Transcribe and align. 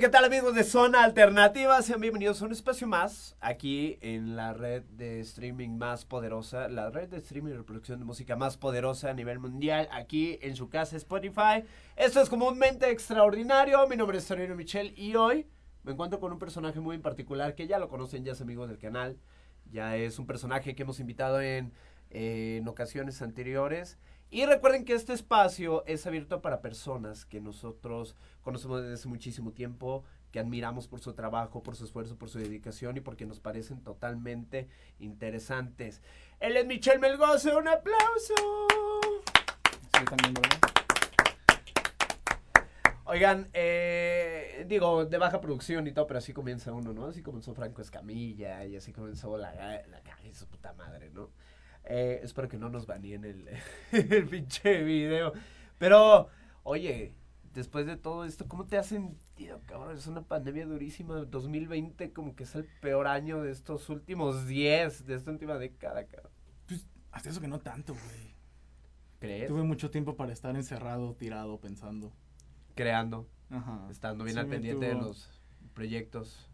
¿qué 0.00 0.08
tal 0.08 0.24
amigos 0.24 0.54
de 0.54 0.64
Zona 0.64 1.04
Alternativa? 1.04 1.82
Sean 1.82 2.00
bienvenidos 2.00 2.40
a 2.40 2.46
un 2.46 2.52
espacio 2.52 2.86
más 2.86 3.36
aquí 3.40 3.98
en 4.00 4.36
la 4.36 4.54
red 4.54 4.84
de 4.84 5.20
streaming 5.20 5.76
más 5.76 6.06
poderosa, 6.06 6.68
la 6.68 6.88
red 6.88 7.10
de 7.10 7.18
streaming 7.18 7.50
y 7.50 7.56
reproducción 7.56 7.98
de 7.98 8.06
música 8.06 8.34
más 8.34 8.56
poderosa 8.56 9.10
a 9.10 9.12
nivel 9.12 9.38
mundial, 9.38 9.88
aquí 9.92 10.38
en 10.40 10.56
su 10.56 10.70
casa 10.70 10.96
Spotify. 10.96 11.64
Esto 11.94 12.22
es 12.22 12.30
comúnmente 12.30 12.90
extraordinario, 12.90 13.86
mi 13.86 13.96
nombre 13.96 14.16
es 14.16 14.26
Torino 14.26 14.56
Michel 14.56 14.94
y 14.96 15.14
hoy 15.14 15.46
me 15.82 15.92
encuentro 15.92 16.20
con 16.20 16.32
un 16.32 16.38
personaje 16.38 16.80
muy 16.80 16.96
en 16.96 17.02
particular 17.02 17.54
que 17.54 17.66
ya 17.66 17.78
lo 17.78 17.90
conocen, 17.90 18.24
ya 18.24 18.32
es 18.32 18.40
amigo 18.40 18.66
del 18.66 18.78
canal, 18.78 19.18
ya 19.70 19.96
es 19.96 20.18
un 20.18 20.26
personaje 20.26 20.74
que 20.74 20.84
hemos 20.84 21.00
invitado 21.00 21.42
en, 21.42 21.70
en 22.08 22.66
ocasiones 22.66 23.20
anteriores. 23.20 23.98
Y 24.32 24.46
recuerden 24.46 24.86
que 24.86 24.94
este 24.94 25.12
espacio 25.12 25.84
es 25.84 26.06
abierto 26.06 26.40
para 26.40 26.62
personas 26.62 27.26
que 27.26 27.38
nosotros 27.38 28.16
conocemos 28.40 28.80
desde 28.80 28.94
hace 28.94 29.06
muchísimo 29.06 29.52
tiempo, 29.52 30.04
que 30.30 30.40
admiramos 30.40 30.88
por 30.88 31.00
su 31.00 31.12
trabajo, 31.12 31.62
por 31.62 31.76
su 31.76 31.84
esfuerzo, 31.84 32.16
por 32.16 32.30
su 32.30 32.38
dedicación 32.38 32.96
y 32.96 33.00
porque 33.00 33.26
nos 33.26 33.40
parecen 33.40 33.84
totalmente 33.84 34.70
interesantes. 35.00 36.00
Él 36.40 36.56
es 36.56 36.66
Michelle 36.66 36.98
Melgozo, 36.98 37.58
un 37.58 37.68
aplauso. 37.68 38.34
Sí, 39.98 40.04
también. 40.06 40.34
Oigan, 43.04 43.50
eh, 43.52 44.64
digo, 44.66 45.04
de 45.04 45.18
baja 45.18 45.42
producción 45.42 45.86
y 45.86 45.92
todo, 45.92 46.06
pero 46.06 46.16
así 46.16 46.32
comienza 46.32 46.72
uno, 46.72 46.94
¿no? 46.94 47.08
Así 47.08 47.22
comenzó 47.22 47.52
Franco 47.52 47.82
Escamilla 47.82 48.64
y 48.64 48.76
así 48.76 48.94
comenzó 48.94 49.36
la, 49.36 49.54
la, 49.54 49.82
la 49.88 50.02
su 50.32 50.46
puta 50.46 50.72
madre, 50.72 51.10
¿no? 51.10 51.28
Eh, 51.84 52.20
espero 52.22 52.48
que 52.48 52.58
no 52.58 52.68
nos 52.68 52.86
baneen 52.86 53.24
el, 53.24 53.48
el 53.92 54.28
pinche 54.28 54.82
video. 54.82 55.32
Pero, 55.78 56.28
oye, 56.62 57.12
después 57.54 57.86
de 57.86 57.96
todo 57.96 58.24
esto, 58.24 58.46
¿cómo 58.48 58.66
te 58.66 58.78
has 58.78 58.86
sentido, 58.86 59.60
cabrón? 59.66 59.96
Es 59.96 60.06
una 60.06 60.22
pandemia 60.22 60.66
durísima. 60.66 61.16
2020 61.16 62.12
como 62.12 62.34
que 62.34 62.44
es 62.44 62.54
el 62.54 62.64
peor 62.80 63.06
año 63.06 63.42
de 63.42 63.50
estos 63.50 63.88
últimos 63.88 64.46
10, 64.46 65.06
de 65.06 65.14
esta 65.14 65.30
última 65.30 65.58
década, 65.58 66.04
cabrón. 66.06 66.32
Pues, 66.66 66.86
hasta 67.10 67.30
eso 67.30 67.40
que 67.40 67.48
no 67.48 67.60
tanto, 67.60 67.94
güey. 67.94 68.32
¿Crees? 69.18 69.48
Tuve 69.48 69.62
mucho 69.62 69.90
tiempo 69.90 70.16
para 70.16 70.32
estar 70.32 70.54
encerrado, 70.56 71.14
tirado, 71.14 71.60
pensando. 71.60 72.12
Creando, 72.74 73.28
Ajá. 73.50 73.86
estando 73.90 74.24
bien 74.24 74.34
Sí 74.34 74.40
al 74.40 74.46
pendiente 74.48 74.86
de 74.86 74.94
los 74.94 75.28
proyectos. 75.74 76.48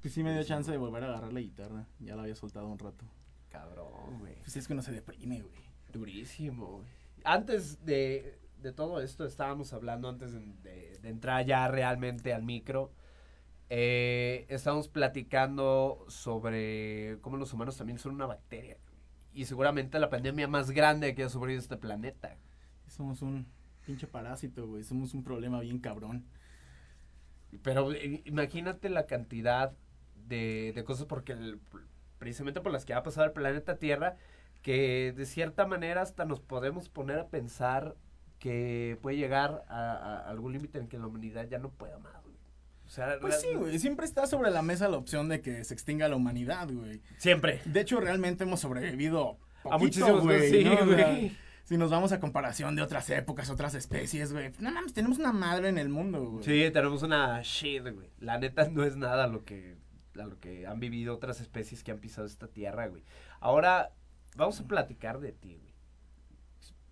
Pues 0.00 0.14
sí 0.14 0.22
me 0.22 0.32
dio 0.32 0.42
chance 0.44 0.70
de 0.70 0.76
volver 0.78 1.02
a 1.04 1.08
agarrar 1.08 1.32
la 1.32 1.40
guitarra. 1.40 1.86
Ya 1.98 2.16
la 2.16 2.22
había 2.22 2.34
soltado 2.34 2.68
un 2.68 2.78
rato. 2.78 3.04
Cabrón, 3.58 4.18
güey. 4.18 4.34
Pues 4.40 4.56
es 4.56 4.66
que 4.66 4.72
uno 4.72 4.82
se 4.82 4.92
deprime, 4.92 5.40
güey. 5.42 5.62
Durísimo, 5.92 6.66
güey. 6.78 6.86
Antes 7.24 7.84
de, 7.86 8.38
de 8.60 8.72
todo 8.72 9.00
esto, 9.00 9.24
estábamos 9.24 9.72
hablando, 9.72 10.08
antes 10.08 10.32
de, 10.32 10.40
de- 10.62 10.98
de 11.00 11.08
entrar 11.08 11.46
ya 11.46 11.68
realmente 11.68 12.34
al 12.34 12.42
micro, 12.42 12.92
eh, 13.70 14.44
estábamos 14.48 14.88
platicando 14.88 16.04
sobre 16.08 17.18
cómo 17.20 17.36
los 17.36 17.52
humanos 17.52 17.76
también 17.76 17.98
son 17.98 18.14
una 18.14 18.26
bacteria. 18.26 18.76
Y 19.32 19.44
seguramente 19.46 19.98
la 19.98 20.10
pandemia 20.10 20.48
más 20.48 20.70
grande 20.70 21.14
que 21.14 21.22
ha 21.24 21.28
sufrido 21.28 21.58
este 21.60 21.76
planeta. 21.76 22.36
Somos 22.88 23.22
un 23.22 23.46
pinche 23.86 24.06
parásito, 24.06 24.66
güey. 24.66 24.82
Somos 24.84 25.14
un 25.14 25.22
problema 25.24 25.60
bien 25.60 25.78
cabrón. 25.78 26.24
Pero 27.62 27.92
eh, 27.92 28.22
imagínate 28.24 28.88
la 28.90 29.06
cantidad 29.06 29.72
de, 30.26 30.72
de 30.74 30.84
cosas 30.84 31.06
porque 31.06 31.32
el- 31.32 31.60
precisamente 32.24 32.62
por 32.62 32.72
las 32.72 32.86
que 32.86 32.94
ha 32.94 33.02
pasado 33.02 33.26
el 33.26 33.32
planeta 33.32 33.76
Tierra, 33.76 34.16
que 34.62 35.12
de 35.14 35.26
cierta 35.26 35.66
manera 35.66 36.00
hasta 36.00 36.24
nos 36.24 36.40
podemos 36.40 36.88
poner 36.88 37.18
a 37.18 37.28
pensar 37.28 37.96
que 38.38 38.98
puede 39.02 39.18
llegar 39.18 39.62
a, 39.68 39.92
a 39.92 40.30
algún 40.30 40.54
límite 40.54 40.78
en 40.78 40.88
que 40.88 40.96
la 40.98 41.06
humanidad 41.06 41.46
ya 41.46 41.58
no 41.58 41.68
pueda 41.68 41.98
más. 41.98 42.22
güey. 42.22 42.34
O 42.86 42.88
sea, 42.88 43.18
Pues 43.20 43.42
sí, 43.42 43.54
güey. 43.54 43.78
Siempre 43.78 44.06
está 44.06 44.26
sobre 44.26 44.50
la 44.50 44.62
mesa 44.62 44.88
la 44.88 44.96
opción 44.96 45.28
de 45.28 45.42
que 45.42 45.64
se 45.64 45.74
extinga 45.74 46.08
la 46.08 46.16
humanidad, 46.16 46.66
güey. 46.72 47.02
Siempre. 47.18 47.60
De 47.66 47.80
hecho, 47.80 48.00
realmente 48.00 48.44
hemos 48.44 48.60
sobrevivido 48.60 49.36
A 49.70 49.76
muchísimos 49.76 50.22
güey. 50.22 50.50
sí, 50.50 50.64
¿no? 50.64 50.72
O 50.72 50.76
sea, 50.96 51.10
güey. 51.10 51.36
si 51.64 51.76
nos 51.76 51.90
vamos 51.90 52.12
a 52.12 52.20
comparación 52.20 52.74
de 52.74 52.80
otras 52.80 53.10
épocas, 53.10 53.50
otras 53.50 53.74
especies, 53.74 54.32
güey. 54.32 54.50
No 54.60 54.70
mames, 54.70 54.94
tenemos 54.94 55.18
una 55.18 55.32
madre 55.34 55.68
en 55.68 55.76
el 55.76 55.90
mundo, 55.90 56.24
güey. 56.24 56.42
Sí, 56.44 56.70
tenemos 56.72 57.02
una 57.02 57.42
shit, 57.42 57.82
güey. 57.82 58.08
La 58.18 58.38
neta 58.38 58.66
no 58.70 58.82
es 58.82 58.96
nada 58.96 59.26
lo 59.26 59.44
que, 59.44 59.76
a 60.18 60.26
lo 60.26 60.38
que 60.40 60.66
han 60.66 60.80
vivido 60.80 61.14
otras 61.14 61.40
especies 61.40 61.82
que 61.82 61.90
han 61.92 61.98
pisado 61.98 62.26
esta 62.26 62.48
tierra, 62.48 62.86
güey. 62.88 63.04
Ahora, 63.40 63.92
vamos 64.36 64.60
a 64.60 64.66
platicar 64.66 65.20
de 65.20 65.32
ti, 65.32 65.56
güey. 65.56 65.74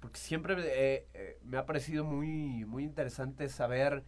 Porque 0.01 0.19
siempre 0.19 0.55
eh, 0.59 1.07
eh, 1.15 1.39
me 1.45 1.59
ha 1.59 1.67
parecido 1.67 2.05
muy, 2.05 2.65
muy 2.65 2.83
interesante 2.85 3.49
saber 3.49 4.05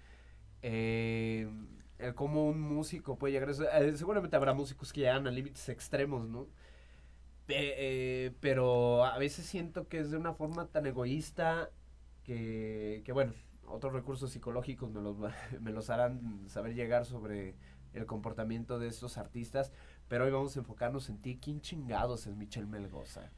eh, 0.62 2.12
cómo 2.14 2.46
un 2.48 2.60
músico 2.60 3.16
puede 3.18 3.32
llegar 3.32 3.48
a 3.48 3.52
eso. 3.52 3.64
Eh, 3.70 3.96
seguramente 3.96 4.36
habrá 4.36 4.54
músicos 4.54 4.92
que 4.92 5.00
llegan 5.02 5.26
a 5.26 5.30
límites 5.30 5.68
extremos, 5.68 6.28
¿no? 6.28 6.48
Pero 8.40 9.04
a 9.04 9.18
veces 9.18 9.46
siento 9.46 9.88
que 9.88 9.98
es 10.00 10.10
de 10.10 10.16
una 10.16 10.32
forma 10.34 10.66
tan 10.68 10.86
egoísta 10.86 11.70
que, 12.24 13.02
que 13.04 13.12
bueno, 13.12 13.34
otros 13.66 13.92
recursos 13.92 14.30
psicológicos 14.30 14.90
me 14.90 15.00
los, 15.02 15.16
me 15.60 15.72
los 15.72 15.90
harán 15.90 16.48
saber 16.48 16.74
llegar 16.74 17.04
sobre 17.04 17.54
el 17.94 18.06
comportamiento 18.06 18.78
de 18.78 18.88
estos 18.88 19.16
artistas, 19.16 19.72
pero 20.08 20.24
hoy 20.24 20.30
vamos 20.30 20.56
a 20.56 20.60
enfocarnos 20.60 21.08
en 21.08 21.18
ti. 21.18 21.38
¿Quién 21.40 21.60
chingados 21.60 22.26
es 22.26 22.36
Michel 22.36 22.66
Melgoza? 22.66 23.30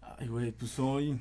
Ay, 0.00 0.28
güey, 0.28 0.52
pues 0.52 0.72
soy 0.72 1.20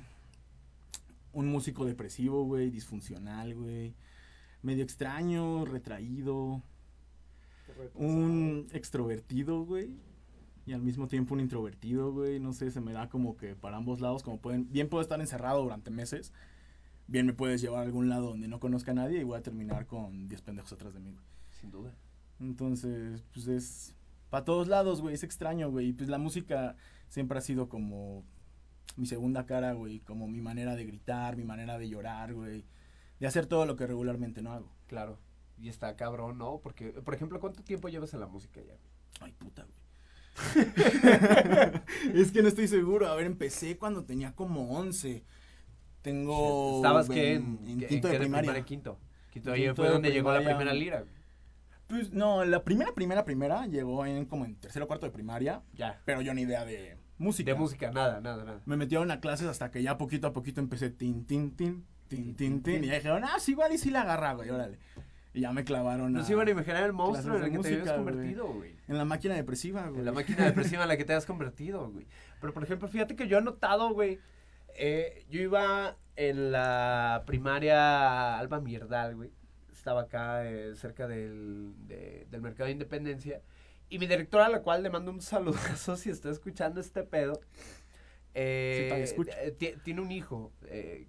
un 1.33 1.47
músico 1.47 1.85
depresivo, 1.85 2.45
güey, 2.45 2.69
disfuncional, 2.69 3.53
güey. 3.55 3.93
Medio 4.61 4.83
extraño, 4.83 5.65
retraído. 5.65 6.61
Un 7.93 8.67
extrovertido, 8.71 9.65
güey. 9.65 9.91
Y 10.65 10.73
al 10.73 10.81
mismo 10.81 11.07
tiempo 11.07 11.33
un 11.33 11.41
introvertido, 11.41 12.11
güey. 12.11 12.39
No 12.39 12.53
sé, 12.53 12.71
se 12.71 12.81
me 12.81 12.93
da 12.93 13.09
como 13.09 13.37
que 13.37 13.55
para 13.55 13.77
ambos 13.77 13.99
lados, 14.01 14.23
como 14.23 14.39
pueden. 14.39 14.71
Bien 14.71 14.89
puedo 14.89 15.01
estar 15.01 15.19
encerrado 15.19 15.61
durante 15.61 15.91
meses. 15.91 16.31
Bien 17.07 17.25
me 17.27 17.33
puedes 17.33 17.61
llevar 17.61 17.81
a 17.81 17.83
algún 17.83 18.09
lado 18.09 18.29
donde 18.29 18.47
no 18.47 18.59
conozca 18.59 18.91
a 18.91 18.95
nadie 18.95 19.19
y 19.19 19.23
voy 19.23 19.37
a 19.37 19.43
terminar 19.43 19.85
con 19.85 20.27
10 20.27 20.41
pendejos 20.41 20.73
atrás 20.73 20.93
de 20.93 20.99
mí, 20.99 21.11
güey. 21.11 21.25
Sin 21.51 21.69
duda. 21.69 21.93
Entonces, 22.39 23.23
pues 23.33 23.47
es 23.47 23.95
para 24.29 24.45
todos 24.45 24.67
lados, 24.67 25.01
güey, 25.01 25.15
es 25.15 25.23
extraño, 25.23 25.69
güey. 25.71 25.89
Y 25.89 25.93
pues 25.93 26.09
la 26.09 26.17
música 26.17 26.75
siempre 27.07 27.37
ha 27.37 27.41
sido 27.41 27.69
como 27.69 28.23
mi 28.97 29.05
segunda 29.05 29.45
cara, 29.45 29.73
güey, 29.73 29.99
como 29.99 30.27
mi 30.27 30.41
manera 30.41 30.75
de 30.75 30.85
gritar, 30.85 31.37
mi 31.37 31.43
manera 31.45 31.77
de 31.77 31.89
llorar, 31.89 32.33
güey, 32.33 32.65
de 33.19 33.27
hacer 33.27 33.45
todo 33.45 33.65
lo 33.65 33.75
que 33.75 33.87
regularmente 33.87 34.41
no 34.41 34.51
hago. 34.51 34.71
Claro. 34.87 35.19
Y 35.57 35.69
está 35.69 35.95
cabrón, 35.95 36.37
¿no? 36.37 36.59
Porque, 36.61 36.89
por 36.89 37.13
ejemplo, 37.13 37.39
¿cuánto 37.39 37.63
tiempo 37.63 37.87
llevas 37.87 38.13
en 38.13 38.19
la 38.19 38.27
música 38.27 38.61
ya? 38.61 38.75
Ay, 39.21 39.31
puta, 39.31 39.63
güey. 39.63 39.75
es 42.13 42.31
que 42.31 42.41
no 42.41 42.49
estoy 42.49 42.67
seguro. 42.67 43.07
A 43.07 43.15
ver, 43.15 43.25
empecé 43.25 43.77
cuando 43.77 44.03
tenía 44.03 44.33
como 44.33 44.77
11. 44.77 45.23
Tengo 46.01 46.77
¿Estabas 46.77 47.07
ven- 47.07 47.15
qué? 47.15 47.33
En, 47.35 47.59
en 47.81 47.87
quinto 47.87 48.07
en 48.07 48.13
de 48.13 48.19
primaria. 48.19 48.65
Quinto. 48.65 48.99
Quinto. 49.31 49.53
En 49.53 49.55
Ahí 49.55 49.73
fue 49.73 49.85
de 49.87 49.93
donde 49.93 50.11
llegó 50.11 50.33
la 50.33 50.43
primera 50.43 50.73
lira. 50.73 51.05
Pues 51.87 52.11
no, 52.13 52.43
la 52.45 52.63
primera, 52.63 52.93
primera, 52.93 53.25
primera 53.25 53.67
llegó 53.67 54.05
en 54.05 54.25
como 54.25 54.45
en 54.45 54.55
tercero 54.55 54.85
o 54.85 54.87
cuarto 54.87 55.05
de 55.05 55.11
primaria, 55.11 55.61
Ya. 55.73 56.01
pero 56.05 56.21
yo 56.21 56.33
ni 56.33 56.41
idea 56.43 56.65
de 56.65 56.97
música. 57.17 57.51
De 57.53 57.57
música, 57.57 57.91
nada, 57.91 58.19
nada, 58.21 58.43
nada. 58.43 58.61
Me 58.65 58.75
metieron 58.77 59.11
a 59.11 59.19
clases 59.19 59.47
hasta 59.47 59.69
que 59.71 59.83
ya 59.83 59.97
poquito 59.97 60.27
a 60.27 60.33
poquito 60.33 60.59
empecé 60.61 60.89
tin, 60.89 61.25
tin, 61.25 61.55
tin, 61.55 61.85
tin, 62.07 62.35
tin, 62.35 62.63
tin. 62.63 62.83
Y 62.83 62.87
ya 62.87 62.95
dijeron, 62.95 63.23
ah, 63.23 63.39
sí, 63.39 63.51
igual 63.51 63.71
y 63.71 63.77
sí 63.77 63.91
la 63.91 64.01
agarra, 64.01 64.33
güey, 64.33 64.49
órale. 64.49 64.79
Y 65.33 65.41
ya 65.41 65.51
me 65.51 65.63
clavaron 65.65 66.13
No 66.13 66.21
a- 66.21 66.23
se 66.23 66.31
iban 66.33 66.47
a 66.47 66.51
imaginar 66.51 66.83
el 66.83 66.93
monstruo 66.93 67.35
en 67.37 67.43
el 67.43 67.51
que 67.51 67.57
te 67.59 67.67
habías 67.75 67.91
convertido, 67.93 68.47
güey. 68.47 68.75
en 68.87 68.97
la 68.97 69.05
máquina 69.05 69.35
depresiva, 69.35 69.87
güey. 69.89 69.99
En 69.99 70.05
la 70.05 70.11
máquina 70.13 70.45
depresiva 70.45 70.83
en 70.83 70.87
la 70.87 70.97
que 70.97 71.03
te 71.05 71.13
has 71.13 71.25
convertido, 71.25 71.91
güey. 71.91 72.07
Pero, 72.41 72.53
por 72.53 72.63
ejemplo, 72.63 72.87
fíjate 72.87 73.15
que 73.15 73.27
yo 73.27 73.37
he 73.37 73.41
notado, 73.41 73.93
güey. 73.93 74.19
eh, 74.77 75.25
yo 75.29 75.39
iba 75.41 75.97
en 76.17 76.51
la 76.51 77.23
primaria 77.25 78.37
Alba 78.39 78.59
Mierdal, 78.59 79.15
güey. 79.15 79.31
Estaba 79.85 80.01
acá 80.01 80.49
eh, 80.49 80.73
cerca 80.73 81.07
del, 81.07 81.75
de- 81.85 82.25
del 82.31 82.41
mercado 82.41 82.65
de 82.65 82.71
Independencia. 82.71 83.43
Y 83.87 83.99
mi 83.99 84.07
directora, 84.07 84.47
a 84.47 84.49
la 84.49 84.63
cual 84.63 84.81
le 84.81 84.89
mando 84.89 85.11
un 85.11 85.21
saludazo 85.21 85.95
si 85.95 86.09
está 86.09 86.31
escuchando 86.31 86.81
este 86.81 87.03
pedo. 87.03 87.39
eh, 88.33 89.05
Sí, 89.15 89.21
eh, 89.39 89.51
ti- 89.51 89.75
tiene 89.83 90.01
un 90.01 90.11
hijo. 90.11 90.51
eh, 90.63 91.05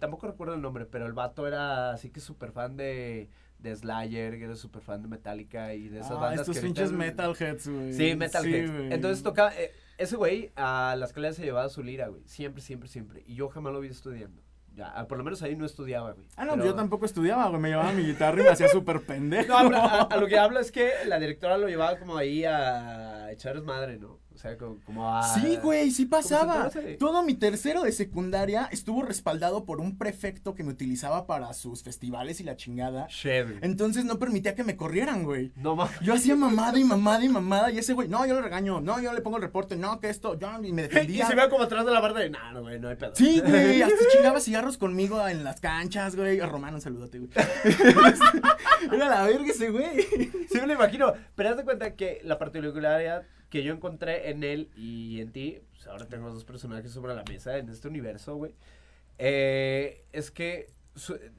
tampoco 0.00 0.26
recuerdo 0.26 0.54
el 0.54 0.60
nombre, 0.62 0.84
pero 0.84 1.06
el 1.06 1.12
vato 1.12 1.46
era 1.46 1.92
así 1.92 2.10
que 2.10 2.18
súper 2.18 2.50
fan 2.50 2.76
de, 2.76 3.28
de 3.60 3.76
Slayer, 3.76 4.36
que 4.36 4.44
era 4.46 4.56
súper 4.56 4.82
fan 4.82 5.00
de 5.00 5.06
Metallica 5.06 5.74
y 5.74 5.88
de 5.88 6.00
esas 6.00 6.10
Ah, 6.10 6.14
bandas 6.16 6.40
estos 6.48 6.58
pinches 6.58 6.90
metalheads, 6.90 7.68
güey. 7.68 7.92
Sí, 7.92 8.16
Metalhead. 8.16 8.68
güey. 8.72 8.92
Entonces 8.92 9.22
tocaba. 9.22 9.54
eh, 9.56 9.70
ese 9.96 10.16
güey 10.16 10.50
a 10.56 10.96
las 10.98 11.12
clases 11.12 11.36
se 11.36 11.44
llevaba 11.44 11.68
su 11.68 11.84
lira, 11.84 12.08
güey. 12.08 12.22
Siempre, 12.26 12.62
siempre, 12.62 12.88
siempre. 12.88 13.22
Y 13.28 13.36
yo 13.36 13.48
jamás 13.48 13.72
lo 13.72 13.78
vi 13.78 13.86
estudiando. 13.88 14.42
Ya, 14.78 14.92
ah, 14.94 15.08
por 15.08 15.18
lo 15.18 15.24
menos 15.24 15.42
ahí 15.42 15.56
no 15.56 15.66
estudiaba, 15.66 16.12
güey. 16.12 16.24
Ah, 16.36 16.44
no, 16.44 16.52
Pero- 16.52 16.66
yo 16.66 16.74
tampoco 16.76 17.04
estudiaba, 17.04 17.48
güey. 17.48 17.60
Me 17.60 17.70
llevaba 17.70 17.90
mi 17.90 18.04
guitarra 18.04 18.40
y 18.40 18.44
me 18.44 18.50
hacía 18.50 18.68
súper 18.68 19.00
pendejo. 19.04 19.48
No, 19.48 19.58
habla- 19.58 19.78
a, 19.84 20.02
a 20.02 20.16
lo 20.18 20.28
que 20.28 20.38
hablo 20.38 20.60
es 20.60 20.70
que 20.70 20.92
la 21.06 21.18
directora 21.18 21.58
lo 21.58 21.66
llevaba 21.66 21.98
como 21.98 22.16
ahí 22.16 22.44
a 22.44 23.32
echar 23.32 23.60
madre, 23.62 23.98
¿no? 23.98 24.20
O 24.38 24.40
sea, 24.40 24.56
como, 24.56 24.78
como 24.84 25.12
a... 25.12 25.34
Sí, 25.34 25.58
güey, 25.60 25.90
sí 25.90 26.06
pasaba. 26.06 26.70
Todo 27.00 27.24
mi 27.24 27.34
tercero 27.34 27.82
de 27.82 27.90
secundaria 27.90 28.68
estuvo 28.70 29.02
respaldado 29.02 29.64
por 29.64 29.80
un 29.80 29.98
prefecto 29.98 30.54
que 30.54 30.62
me 30.62 30.70
utilizaba 30.70 31.26
para 31.26 31.52
sus 31.54 31.82
festivales 31.82 32.38
y 32.38 32.44
la 32.44 32.54
chingada. 32.54 33.08
Güey. 33.24 33.58
Entonces 33.62 34.04
no 34.04 34.20
permitía 34.20 34.54
que 34.54 34.62
me 34.62 34.76
corrieran, 34.76 35.24
güey. 35.24 35.50
No 35.56 35.74
mames. 35.74 35.98
Yo 36.02 36.14
hacía 36.14 36.36
mamada 36.36 36.78
y 36.78 36.84
mamada 36.84 37.24
y 37.24 37.28
mamada 37.28 37.72
y 37.72 37.78
ese 37.78 37.94
güey, 37.94 38.06
no, 38.06 38.24
yo 38.26 38.34
lo 38.34 38.42
regaño, 38.42 38.80
no, 38.80 39.00
yo 39.00 39.12
le 39.12 39.22
pongo 39.22 39.38
el 39.38 39.42
reporte, 39.42 39.74
no, 39.74 39.98
que 39.98 40.08
esto, 40.08 40.38
yo, 40.38 40.48
y 40.62 40.72
me 40.72 40.82
Y 40.84 40.86
defendía. 40.86 41.26
se 41.26 41.34
ve 41.34 41.48
como 41.48 41.64
atrás 41.64 41.84
de 41.84 41.90
la 41.90 41.98
barda 41.98 42.20
de, 42.20 42.30
nah, 42.30 42.52
no, 42.52 42.60
güey, 42.60 42.78
no 42.78 42.90
hay 42.90 42.94
pedo. 42.94 43.16
Sí, 43.16 43.40
güey, 43.44 43.82
hasta 43.82 44.08
chingaba 44.12 44.38
cigarros 44.40 44.78
conmigo 44.78 45.26
en 45.26 45.42
las 45.42 45.60
canchas, 45.60 46.14
güey. 46.14 46.38
A 46.38 46.46
Romano, 46.46 46.76
un 46.76 46.80
saludote, 46.80 47.18
güey. 47.18 47.30
Era 48.92 49.08
la 49.08 49.24
verga 49.24 49.46
ese 49.48 49.70
güey. 49.70 50.02
Sí 50.48 50.60
me 50.60 50.68
lo 50.68 50.74
imagino. 50.74 51.12
Pero 51.34 51.50
haz 51.50 51.56
de 51.56 51.64
cuenta 51.64 51.96
que 51.96 52.20
la 52.22 52.38
particularidad 52.38 53.24
que 53.50 53.62
yo 53.62 53.72
encontré 53.74 54.30
en 54.30 54.44
él 54.44 54.70
y 54.76 55.20
en 55.20 55.32
ti, 55.32 55.60
pues 55.72 55.86
ahora 55.86 56.06
tenemos 56.06 56.34
dos 56.34 56.44
personajes 56.44 56.92
sobre 56.92 57.14
la 57.14 57.24
mesa 57.24 57.56
en 57.58 57.68
este 57.68 57.88
universo, 57.88 58.36
güey. 58.36 58.54
eh, 59.18 60.04
es 60.12 60.30
que 60.30 60.72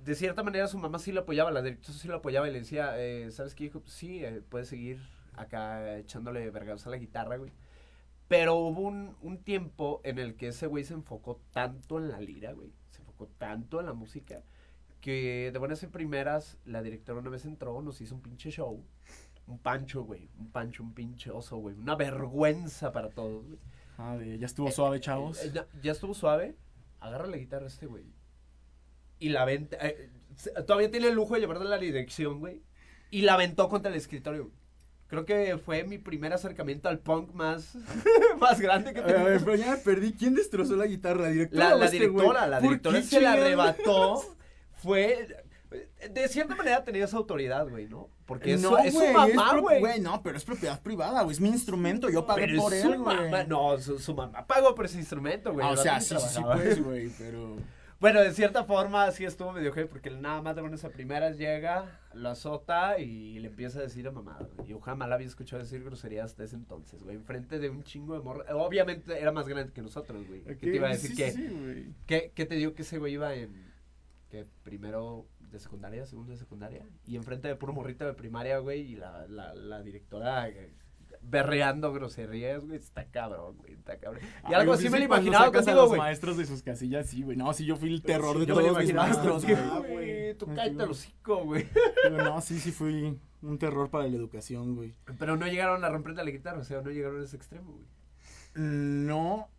de 0.04 0.16
cierta 0.16 0.44
manera 0.44 0.68
su 0.68 0.78
mamá 0.78 1.00
sí 1.00 1.12
lo 1.12 1.22
apoyaba, 1.22 1.52
la 1.52 1.62
directora 1.62 1.98
sí 1.98 2.08
lo 2.08 2.16
apoyaba 2.16 2.48
y 2.50 2.54
le 2.54 2.60
decía, 2.60 2.94
eh, 2.98 3.30
¿sabes 3.32 3.56
qué, 3.56 3.66
hijo? 3.66 3.82
Sí, 3.86 4.24
eh, 4.24 4.42
puedes 4.48 4.70
seguir 4.70 5.00
acá 5.34 5.98
echándole 5.98 6.50
vergados 6.52 6.88
a 6.88 6.90
la 6.90 6.98
guitarra, 6.98 7.38
güey. 7.38 7.52
Pero 8.28 8.56
hubo 8.56 8.82
un, 8.82 9.16
un 9.22 9.40
tiempo 9.44 10.02
en 10.04 10.20
el 10.20 10.36
que 10.36 10.50
ese 10.50 10.68
güey 10.68 10.84
se 10.84 10.94
enfocó 10.94 11.42
tanto 11.52 11.98
en 12.00 12.10
la 12.10 12.22
lira, 12.22 12.54
güey. 12.54 12.72
Se 12.92 13.02
enfocó 13.02 13.28
tanto 13.38 13.80
en 13.80 13.88
la 13.88 13.94
música 13.94 14.44
que 15.02 15.50
de 15.54 15.60
buenas 15.60 15.84
en 15.84 15.92
primeras 15.92 16.58
la 16.66 16.82
directora 16.84 17.20
una 17.20 17.30
vez 17.30 17.46
entró, 17.46 17.82
nos 17.82 18.02
hizo 18.02 18.16
un 18.16 18.22
pinche 18.22 18.52
show. 18.52 18.84
Un 19.50 19.58
pancho, 19.60 20.04
güey. 20.04 20.30
Un 20.40 20.52
pancho, 20.52 20.84
un 20.84 20.94
pinche 20.94 21.32
oso, 21.32 21.58
güey. 21.58 21.76
Una 21.76 21.96
vergüenza 21.96 22.92
para 22.92 23.10
todos, 23.10 23.46
güey. 23.46 23.60
Ah, 23.98 24.18
ya 24.38 24.46
estuvo 24.46 24.72
suave, 24.72 25.00
chavos. 25.02 25.44
Eh, 25.44 25.52
ya, 25.54 25.68
ya 25.82 25.92
estuvo 25.92 26.14
suave. 26.14 26.56
Agarra 27.00 27.28
la 27.28 27.38
guitarra 27.38 27.68
este, 27.68 27.86
güey. 27.88 28.06
Y 29.20 29.30
la 29.30 29.44
venta. 29.46 29.78
eh, 29.82 30.10
todavía 30.66 30.90
tiene 30.92 31.08
el 31.08 31.16
lujo 31.16 31.34
de 31.34 31.42
llevarla 31.42 31.66
a 31.66 31.70
la 31.70 31.78
dirección, 31.80 32.40
güey. 32.40 32.62
Y 33.12 33.24
la 33.24 33.34
aventó 33.34 33.68
contra 33.68 33.92
el 33.92 33.98
escritorio, 33.98 34.46
güey. 34.46 34.60
Creo 35.08 35.26
que 35.26 35.58
fue 35.58 35.84
mi 35.84 35.98
primer 35.98 36.32
acercamiento 36.34 36.88
al 36.88 37.00
punk 37.00 37.34
más, 37.34 37.76
más 38.40 38.62
grande 38.62 38.94
que 38.94 39.02
ver, 39.02 39.18
a 39.18 39.24
ver, 39.24 39.40
pero 39.44 39.56
ya 39.56 39.72
me 39.72 39.78
perdí. 39.78 40.14
¿Quién 40.14 40.36
destrozó 40.36 40.76
la 40.76 40.86
guitarra? 40.86 41.24
¿La 41.24 41.30
directora 41.30 41.76
La, 41.76 41.86
este 41.86 41.98
directora, 41.98 42.40
güey? 42.42 42.50
la 42.52 42.60
¿Por 42.60 42.70
directora 42.70 43.02
se 43.02 43.20
la 43.20 43.34
arrebató. 43.34 44.22
Fue. 44.76 45.28
De 46.12 46.28
cierta 46.28 46.56
manera 46.56 46.84
tenía 46.84 47.06
esa 47.06 47.18
autoridad, 47.18 47.68
güey, 47.68 47.88
¿no? 47.88 48.10
Porque 48.30 48.54
es, 48.54 48.62
no, 48.62 48.70
su, 48.70 48.78
es 48.78 48.94
su 48.94 49.08
mamá, 49.12 49.58
güey. 49.58 50.00
No, 50.00 50.22
pero 50.22 50.38
es 50.38 50.46
propiedad 50.46 50.80
privada, 50.80 51.24
güey. 51.24 51.34
Es 51.34 51.42
mi 51.42 51.50
instrumento. 51.50 52.12
Yo 52.12 52.28
pagué 52.28 52.46
Pero 52.46 52.62
por 52.62 52.74
él, 52.76 53.00
güey. 53.00 53.48
No, 53.48 53.76
su, 53.80 53.98
su 53.98 54.14
mamá 54.14 54.46
pagó 54.46 54.76
por 54.76 54.86
ese 54.86 55.00
instrumento, 55.00 55.52
güey. 55.52 55.66
Ah, 55.66 55.72
o 55.72 55.76
sea, 55.76 56.00
sí, 56.00 56.16
sí, 56.20 56.40
pues, 56.54 56.84
güey, 56.84 57.10
pero... 57.18 57.58
Bueno, 58.00 58.22
de 58.22 58.32
cierta 58.32 58.64
forma 58.64 59.12
sí 59.12 59.26
estuvo 59.26 59.52
medio 59.52 59.74
heavy 59.74 59.90
porque 59.90 60.10
nada 60.10 60.42
más 60.42 60.56
de 60.56 60.62
buenas 60.62 60.86
a 60.86 60.90
primeras 60.90 61.38
llega, 61.38 62.00
lo 62.14 62.30
azota 62.30 62.98
y 62.98 63.38
le 63.40 63.48
empieza 63.48 63.80
a 63.80 63.82
decir 63.82 64.08
a 64.08 64.12
mamá. 64.12 64.40
güey. 64.56 64.70
Yo 64.70 64.80
jamás 64.80 65.10
la 65.10 65.16
había 65.16 65.28
escuchado 65.28 65.62
decir 65.62 65.84
groserías 65.84 66.28
hasta 66.28 66.46
ese 66.46 66.56
entonces, 66.56 67.04
güey. 67.04 67.18
Enfrente 67.18 67.60
de 67.60 67.70
un 67.70 67.84
chingo 67.84 68.14
de 68.14 68.22
morra. 68.22 68.46
Obviamente 68.56 69.20
era 69.20 69.34
más 69.34 69.50
grande 69.50 69.74
que 69.74 69.82
nosotros, 69.82 70.26
güey. 70.28 70.44
¿Qué 70.44 70.56
te 70.56 70.76
iba 70.76 70.88
a 70.88 70.92
decir? 70.92 71.10
Sí, 71.10 71.18
que, 71.18 71.32
sí, 71.32 71.48
güey. 71.50 71.94
¿qué, 72.06 72.32
qué 72.34 72.46
te 72.46 72.56
digo 72.56 72.74
que 72.74 72.84
ese 72.84 73.00
güey 73.00 73.16
iba 73.16 73.34
en. 73.34 73.70
que 74.30 74.46
primero 74.64 75.28
de 75.52 75.60
secundaria, 75.60 76.06
segundo 76.06 76.32
de 76.32 76.38
secundaria? 76.38 76.86
Y 77.06 77.16
enfrente 77.16 77.48
de 77.48 77.56
puro 77.56 77.74
morrito 77.74 78.06
de 78.06 78.14
primaria, 78.14 78.58
güey. 78.60 78.82
Y 78.82 78.96
la, 78.96 79.28
la, 79.28 79.54
la 79.54 79.82
directora. 79.84 80.50
eh, 80.50 80.74
Berreando 81.22 81.92
groserías, 81.92 82.64
güey, 82.66 82.78
está 82.78 83.04
cabrón, 83.06 83.58
güey, 83.58 83.74
está 83.74 83.98
cabrón. 83.98 84.22
Y 84.50 84.54
algo 84.54 84.72
así 84.74 84.84
sí, 84.84 84.90
me 84.90 85.00
lo 85.00 85.06
imaginaba 85.06 85.52
contigo, 85.52 85.76
los 85.76 85.90
güey. 85.90 86.00
maestros 86.00 86.38
de 86.38 86.46
sus 86.46 86.64
casillas, 86.64 87.08
sí, 87.08 87.24
güey. 87.24 87.36
No, 87.36 87.52
sí, 87.52 87.66
yo 87.66 87.76
fui 87.76 87.92
el 87.94 88.02
terror 88.02 88.36
de 88.40 88.46
me 88.46 88.54
todos 88.54 88.64
mis 88.64 88.72
imaginaba 88.72 89.08
maestros, 89.10 89.46
güey. 89.46 89.92
güey. 89.92 90.34
Tú 90.36 90.46
cállate 90.48 90.72
güey. 90.76 90.86
el 90.86 90.92
hocico, 90.92 91.44
güey. 91.44 91.68
Pero 92.04 92.18
no, 92.24 92.40
sí, 92.42 92.58
sí 92.60 92.72
fui 92.72 93.20
un 93.42 93.58
terror 93.60 93.90
para 93.90 94.08
la 94.08 94.16
educación, 94.16 94.76
güey. 94.76 94.96
Pero 95.18 95.36
no 95.36 95.46
llegaron 95.48 95.84
a 95.84 95.90
romperle 95.90 96.24
la 96.24 96.32
guitarra, 96.32 96.60
o 96.60 96.64
sea, 96.64 96.82
no 96.82 96.90
llegaron 96.90 97.20
a 97.22 97.26
ese 97.26 97.36
extremo, 97.36 97.74
güey. 97.74 97.88
No, 98.56 99.50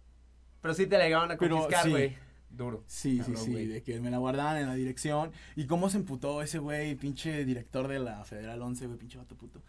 Pero 0.63 0.75
sí 0.75 0.87
te 0.87 0.97
la 0.99 1.05
llegaron 1.05 1.31
a 1.31 1.37
confiscar, 1.37 1.85
sí. 1.85 2.17
Duro. 2.51 2.85
sí, 2.87 3.17
sí, 3.17 3.33
Cabrón, 3.33 3.45
sí, 3.45 3.67
de 3.67 3.83
que 3.83 4.01
me 4.01 4.11
la 4.11 4.19
guardaban 4.19 4.57
en 4.59 4.67
la 4.67 4.75
dirección. 4.75 5.33
¿Y 5.57 5.67
cómo 5.67 5.89
se 5.89 5.97
emputó 5.99 6.43
ese 6.43 6.59
güey, 6.59 6.95
pinche 6.97 7.45
director 7.45 7.89
de 7.89 7.99
la 8.01 8.25
Federal 8.25 8.61
11, 8.61 8.87
güey, 8.87 8.99
pinche 8.99 9.19
vato 9.19 9.35
puto? 9.37 9.63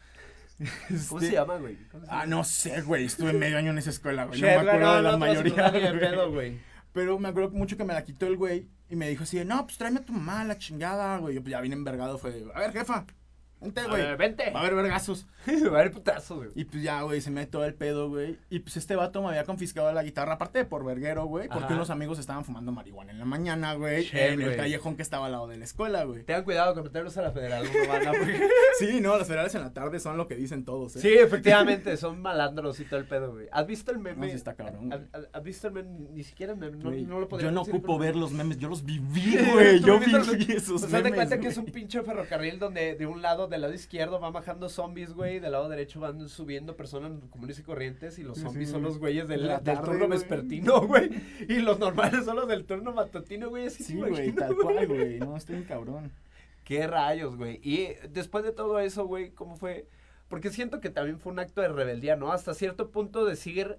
¿Cómo 0.59 1.19
Este- 1.19 1.27
se 1.27 1.31
llama, 1.31 1.57
güey? 1.57 1.77
¿Cómo 1.91 2.05
se 2.05 2.11
Ah, 2.11 2.25
no 2.25 2.43
sé, 2.43 2.81
güey, 2.81 3.05
estuve 3.05 3.33
medio 3.33 3.57
año 3.57 3.71
en 3.71 3.77
esa 3.77 3.89
escuela, 3.91 4.25
güey. 4.25 4.41
No 4.41 4.47
me 4.47 4.53
acuerdo 4.53 4.95
de 4.95 5.01
la 5.01 5.11
no, 5.11 5.17
mayoría, 5.17 6.25
güey. 6.25 6.59
Pero 6.93 7.17
me 7.19 7.29
acuerdo 7.29 7.51
mucho 7.51 7.77
que 7.77 7.85
me 7.85 7.93
la 7.93 8.03
quitó 8.03 8.27
el 8.27 8.35
güey 8.35 8.67
y 8.89 8.95
me 8.97 9.07
dijo 9.07 9.23
así 9.23 9.37
de, 9.37 9.45
no, 9.45 9.63
pues 9.65 9.77
tráeme 9.77 9.99
a 9.99 10.03
tu 10.05 10.11
mamá, 10.11 10.43
la 10.43 10.57
chingada, 10.57 11.17
güey. 11.19 11.35
Yo 11.35 11.41
pues 11.41 11.51
ya 11.51 11.61
vine 11.61 11.75
envergado, 11.75 12.17
fue 12.17 12.31
de, 12.31 12.51
a 12.53 12.59
ver, 12.59 12.73
jefa, 12.73 13.05
vente, 13.61 13.81
A 13.81 13.87
güey. 13.87 14.01
ver, 14.01 14.17
Vente. 14.17 14.51
Va 14.51 14.59
a 14.59 14.63
haber 14.63 14.75
vergazos. 14.75 15.27
Va 15.47 15.77
a 15.77 15.79
haber 15.81 15.91
putazos, 15.91 16.37
güey. 16.37 16.49
Y 16.55 16.65
pues 16.65 16.83
ya, 16.83 17.01
güey, 17.01 17.21
se 17.21 17.31
me 17.31 17.45
todo 17.45 17.65
el 17.65 17.73
pedo, 17.73 18.09
güey. 18.09 18.37
Y 18.49 18.59
pues 18.59 18.77
este 18.77 18.95
vato 18.95 19.21
me 19.21 19.29
había 19.29 19.43
confiscado 19.43 19.91
la 19.91 20.03
guitarra, 20.03 20.33
aparte 20.33 20.59
de 20.59 20.65
por 20.65 20.85
verguero, 20.85 21.25
güey. 21.25 21.47
Porque 21.47 21.65
Ajá. 21.65 21.73
unos 21.75 21.89
amigos 21.89 22.19
estaban 22.19 22.45
fumando 22.45 22.71
marihuana 22.71 23.11
en 23.11 23.19
la 23.19 23.25
mañana, 23.25 23.73
güey. 23.73 24.09
En 24.13 24.41
el 24.41 24.55
callejón 24.55 24.95
que 24.95 25.01
estaba 25.01 25.25
al 25.27 25.31
lado 25.31 25.47
de 25.47 25.57
la 25.57 25.65
escuela, 25.65 26.03
güey. 26.03 26.23
Tengan 26.23 26.43
cuidado 26.43 26.73
con 26.73 26.83
meterlos 26.83 27.17
a 27.17 27.21
la 27.21 27.31
federal, 27.31 27.65
no 27.65 27.93
a... 27.93 28.13
Sí, 28.79 29.01
no, 29.01 29.17
las 29.17 29.27
federales 29.27 29.53
en 29.55 29.61
la 29.61 29.73
tarde 29.73 29.99
son 29.99 30.17
lo 30.17 30.27
que 30.27 30.35
dicen 30.35 30.65
todos, 30.65 30.95
¿eh? 30.95 30.99
Sí, 30.99 31.13
efectivamente, 31.13 31.97
son 31.97 32.21
malandros 32.21 32.79
y 32.79 32.85
todo 32.85 32.99
el 32.99 33.05
pedo, 33.05 33.31
güey. 33.33 33.47
¿Has 33.51 33.67
visto 33.67 33.91
el 33.91 33.99
meme? 33.99 34.25
No, 34.25 34.31
sí 34.31 34.35
está 34.35 34.55
cabrón, 34.55 34.91
¿Has, 35.33 35.43
visto 35.43 35.67
el 35.67 35.73
meme? 35.73 36.07
Ni 36.11 36.23
siquiera 36.23 36.53
el 36.53 36.59
meme, 36.59 36.77
no, 36.77 36.91
no 36.91 37.19
lo 37.19 37.27
podría 37.27 37.49
yo 37.49 37.51
no 37.51 37.61
ocupo 37.61 37.97
ver 37.97 38.15
los 38.15 38.31
memes, 38.31 38.57
yo 38.57 38.69
los 38.69 38.83
viví, 38.83 39.37
güey. 39.51 39.79
Yo 39.81 39.99
viví 39.99 40.53
esos 40.53 40.81
Pues 40.81 40.83
haz 40.85 40.91
de 40.91 40.97
memes, 41.03 41.13
cuenta 41.15 41.39
que 41.39 41.47
es 41.47 41.57
un 41.57 41.65
pinche 41.65 42.01
ferrocarril 42.01 42.59
donde 42.59 42.95
de 42.95 43.05
un 43.05 43.21
lado, 43.21 43.47
del 43.51 43.61
lado 43.61 43.73
izquierdo, 43.73 44.19
van 44.19 44.33
bajando 44.33 44.67
zombies, 44.69 45.13
güey. 45.13 45.39
Del 45.39 45.51
lado 45.51 45.69
derecho 45.69 45.99
van 45.99 46.27
subiendo 46.27 46.75
personas 46.75 47.11
comunes 47.29 47.59
y 47.59 47.63
corrientes. 47.63 48.17
Y 48.17 48.23
los 48.23 48.39
zombies 48.39 48.69
sí, 48.69 48.73
son 48.73 48.81
los 48.81 48.97
güeyes 48.97 49.27
del, 49.27 49.41
De 49.41 49.47
la 49.47 49.55
del 49.59 49.63
tarde, 49.63 49.83
turno 49.85 50.07
güey. 50.07 50.09
vespertino, 50.19 50.81
güey. 50.87 51.11
Y 51.47 51.59
los 51.59 51.77
normales 51.77 52.25
son 52.25 52.37
los 52.37 52.47
del 52.47 52.65
turno 52.65 52.93
matutino, 52.93 53.49
güey. 53.49 53.67
Así 53.67 53.83
Sí, 53.83 53.95
güey, 53.95 54.29
imagino, 54.29 54.35
tal 54.41 54.55
cual, 54.55 54.87
güey. 54.87 55.19
No, 55.19 55.37
estoy 55.37 55.55
bien 55.57 55.67
cabrón. 55.67 56.11
Qué 56.63 56.87
rayos, 56.87 57.35
güey. 57.35 57.59
Y 57.63 57.89
después 58.09 58.43
de 58.43 58.51
todo 58.51 58.79
eso, 58.79 59.05
güey, 59.05 59.29
¿cómo 59.31 59.55
fue? 59.57 59.87
Porque 60.27 60.49
siento 60.49 60.79
que 60.79 60.89
también 60.89 61.19
fue 61.19 61.31
un 61.33 61.39
acto 61.39 61.61
de 61.61 61.67
rebeldía, 61.67 62.15
¿no? 62.15 62.31
Hasta 62.31 62.53
cierto 62.53 62.89
punto 62.89 63.25
decir 63.25 63.77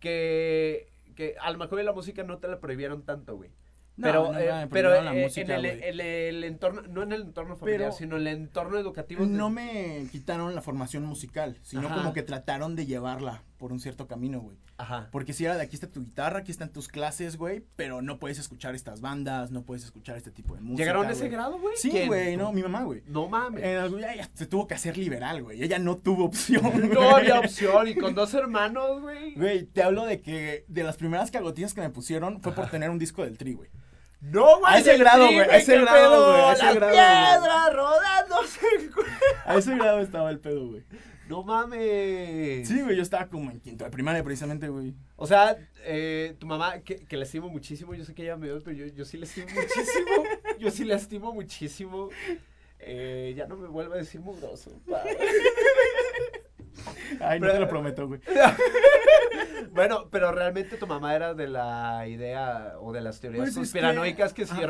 que, 0.00 0.92
que 1.14 1.36
a 1.40 1.50
lo 1.50 1.58
mejor 1.58 1.82
la 1.84 1.92
música 1.92 2.22
no 2.24 2.38
te 2.38 2.48
la 2.48 2.60
prohibieron 2.60 3.02
tanto, 3.02 3.36
güey. 3.36 3.50
No, 3.96 4.08
Pero, 4.08 4.32
no, 4.32 4.38
eh, 4.40 4.66
pero 4.72 5.02
la 5.02 5.14
eh, 5.14 5.22
música, 5.22 5.56
en 5.56 5.64
el, 5.64 5.82
el- 5.84 6.00
el 6.00 6.42
entorno, 6.44 6.82
no 6.82 7.04
en 7.04 7.12
el 7.12 7.22
entorno 7.22 7.56
familiar, 7.56 7.80
Pero 7.80 7.92
sino 7.92 8.16
en 8.16 8.22
el 8.22 8.26
entorno 8.28 8.76
educativo. 8.76 9.24
de- 9.24 9.30
No 9.30 9.50
me 9.50 10.06
quitaron 10.10 10.52
la 10.52 10.62
formación 10.62 11.04
musical, 11.04 11.58
sino 11.62 11.86
Ajá. 11.86 11.94
como 11.98 12.12
que 12.12 12.24
trataron 12.24 12.74
de 12.74 12.86
llevarla 12.86 13.44
por 13.56 13.72
un 13.72 13.78
cierto 13.78 14.08
camino, 14.08 14.40
güey. 14.40 14.56
Ajá. 14.78 15.08
Porque 15.12 15.32
si 15.32 15.44
era 15.44 15.54
de 15.56 15.62
aquí 15.62 15.76
está 15.76 15.86
tu 15.86 16.02
guitarra, 16.02 16.40
aquí 16.40 16.50
están 16.50 16.70
tus 16.72 16.88
clases, 16.88 17.36
güey, 17.36 17.62
pero 17.76 18.02
no 18.02 18.18
puedes 18.18 18.40
escuchar 18.40 18.74
estas 18.74 19.00
bandas, 19.00 19.52
no 19.52 19.62
puedes 19.62 19.84
escuchar 19.84 20.16
este 20.16 20.32
tipo 20.32 20.56
de 20.56 20.60
música. 20.60 20.78
¿Llegaron 20.82 21.06
a 21.06 21.12
ese 21.12 21.28
grado, 21.28 21.60
güey? 21.60 21.76
Sí, 21.76 22.06
güey, 22.08 22.36
no, 22.36 22.52
mi 22.52 22.62
mamá, 22.64 22.82
güey. 22.82 23.04
No 23.06 23.28
mames. 23.28 23.62
Ya- 23.62 24.16
ya 24.16 24.28
se 24.34 24.46
tuvo 24.46 24.66
que 24.66 24.74
hacer 24.74 24.98
liberal, 24.98 25.40
güey. 25.44 25.62
Ella 25.62 25.78
no 25.78 25.98
tuvo 25.98 26.24
opción. 26.24 26.62
no 26.92 27.14
había 27.16 27.38
opción. 27.38 27.86
Y 27.86 27.94
con 27.94 28.12
dos 28.16 28.34
hermanos, 28.34 29.00
güey. 29.02 29.34
Güey, 29.34 29.62
te 29.66 29.84
hablo 29.84 30.04
de 30.04 30.20
que 30.20 30.64
de 30.66 30.82
las 30.82 30.96
primeras 30.96 31.30
cagotillas 31.30 31.72
que 31.74 31.80
me 31.80 31.90
pusieron 31.90 32.40
fue 32.42 32.52
por 32.52 32.68
tener 32.68 32.90
un 32.90 32.98
disco 32.98 33.22
del 33.22 33.38
tri, 33.38 33.52
güey. 33.52 33.70
No, 34.30 34.58
güey. 34.60 34.72
A 34.74 34.78
ese 34.78 34.96
grado, 34.96 35.26
güey, 35.26 35.38
a 35.40 35.56
ese 35.58 35.78
grado, 35.78 36.30
güey, 36.30 36.40
a 36.42 36.52
ese 36.52 36.74
grado, 36.74 37.72
rodándose. 37.74 38.58
A 39.44 39.56
ese 39.58 39.74
grado 39.74 40.00
estaba 40.00 40.30
el 40.30 40.40
pedo, 40.40 40.66
güey. 40.68 40.82
No 41.28 41.42
mames. 41.42 42.66
Sí, 42.68 42.80
güey, 42.82 42.96
yo 42.96 43.02
estaba 43.02 43.28
como 43.28 43.50
en 43.50 43.60
quinto 43.60 43.84
de 43.84 43.90
primaria 43.90 44.22
precisamente, 44.24 44.68
güey. 44.68 44.94
O 45.16 45.26
sea, 45.26 45.56
eh, 45.84 46.34
tu 46.38 46.46
mamá, 46.46 46.80
que, 46.80 46.96
que 47.06 47.16
la 47.16 47.24
estimo 47.24 47.48
muchísimo, 47.48 47.94
yo 47.94 48.04
sé 48.04 48.14
que 48.14 48.22
ella 48.22 48.36
me 48.36 48.50
odia, 48.50 48.62
pero 48.64 48.76
yo, 48.76 48.86
yo 48.86 49.04
sí 49.04 49.16
la 49.18 49.24
estimo 49.24 49.48
muchísimo. 49.48 50.24
yo 50.58 50.70
sí 50.70 50.84
la 50.84 50.96
estimo 50.96 51.32
muchísimo. 51.32 52.08
Eh, 52.78 53.32
ya 53.36 53.46
no 53.46 53.56
me 53.56 53.68
vuelva 53.68 53.94
a 53.94 53.98
decir 53.98 54.20
mugroso. 54.20 54.70
pa. 54.90 55.02
Ay, 57.20 57.40
no 57.40 57.46
Pero- 57.46 57.52
te 57.54 57.60
lo 57.60 57.68
prometo, 57.68 58.06
güey. 58.06 58.20
bueno, 59.72 60.08
pero 60.10 60.32
realmente 60.32 60.76
tu 60.76 60.86
mamá 60.86 61.14
era 61.14 61.34
de 61.34 61.48
la 61.48 62.06
idea 62.08 62.74
o 62.80 62.92
de 62.92 63.00
las 63.00 63.20
teorías 63.20 63.40
Pues 63.40 63.50
es 63.50 63.56
conspiranoicas 63.56 64.32
que, 64.32 64.46
si 64.46 64.52
ah, 64.52 64.66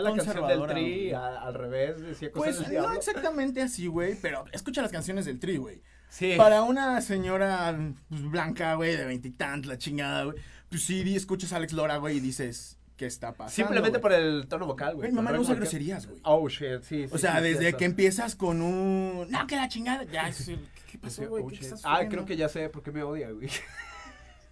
la 0.00 0.14
canción 0.14 0.46
del 0.48 0.66
tri 0.66 1.12
a- 1.12 1.42
al 1.42 1.54
revés, 1.54 2.00
decía 2.00 2.30
cosas 2.32 2.56
Pues 2.56 2.68
del 2.68 2.82
no 2.82 2.92
exactamente 2.92 3.62
así, 3.62 3.86
güey, 3.86 4.16
pero 4.20 4.44
escucha 4.52 4.82
las 4.82 4.92
canciones 4.92 5.24
del 5.24 5.38
tri, 5.38 5.56
güey. 5.56 5.82
Sí. 6.08 6.34
Para 6.36 6.62
una 6.62 7.00
señora 7.00 7.76
pues, 8.08 8.22
blanca, 8.22 8.74
güey, 8.74 8.96
de 8.96 9.04
veintitantos, 9.04 9.68
la 9.68 9.76
chingada, 9.78 10.24
güey. 10.24 10.36
Pues 10.68 10.82
sí, 10.82 11.14
escuchas 11.16 11.52
a 11.52 11.56
Alex 11.56 11.72
Lora, 11.72 11.96
güey, 11.98 12.16
y 12.16 12.20
dices, 12.20 12.78
¿qué 12.96 13.06
está 13.06 13.32
pasando? 13.32 13.54
Simplemente 13.54 13.98
por 13.98 14.12
el 14.12 14.46
tono 14.48 14.66
vocal, 14.66 14.94
güey. 14.94 15.10
Mi 15.10 15.16
mamá 15.16 15.32
no 15.32 15.40
usa 15.40 15.54
que- 15.54 15.60
groserías, 15.60 16.06
güey. 16.06 16.20
Oh, 16.24 16.48
shit, 16.48 16.82
sí. 16.82 17.06
O 17.10 17.18
sea, 17.18 17.36
sí, 17.38 17.42
desde 17.42 17.72
que 17.74 17.84
empiezas 17.84 18.34
con 18.36 18.62
un... 18.62 19.26
No, 19.30 19.46
que 19.46 19.56
la 19.56 19.68
chingada. 19.68 20.04
Ya, 20.04 20.26
¿qué 20.26 20.32
Sí, 20.32 20.58
pasó, 21.00 21.28
güey? 21.28 21.44
oh, 21.44 21.48
¿Qué 21.48 21.58
Ah, 21.84 22.00
creo 22.08 22.24
que 22.24 22.36
ya 22.36 22.48
sé 22.48 22.68
por 22.68 22.82
qué 22.82 22.92
me 22.92 23.02
odia, 23.02 23.30
güey. 23.30 23.48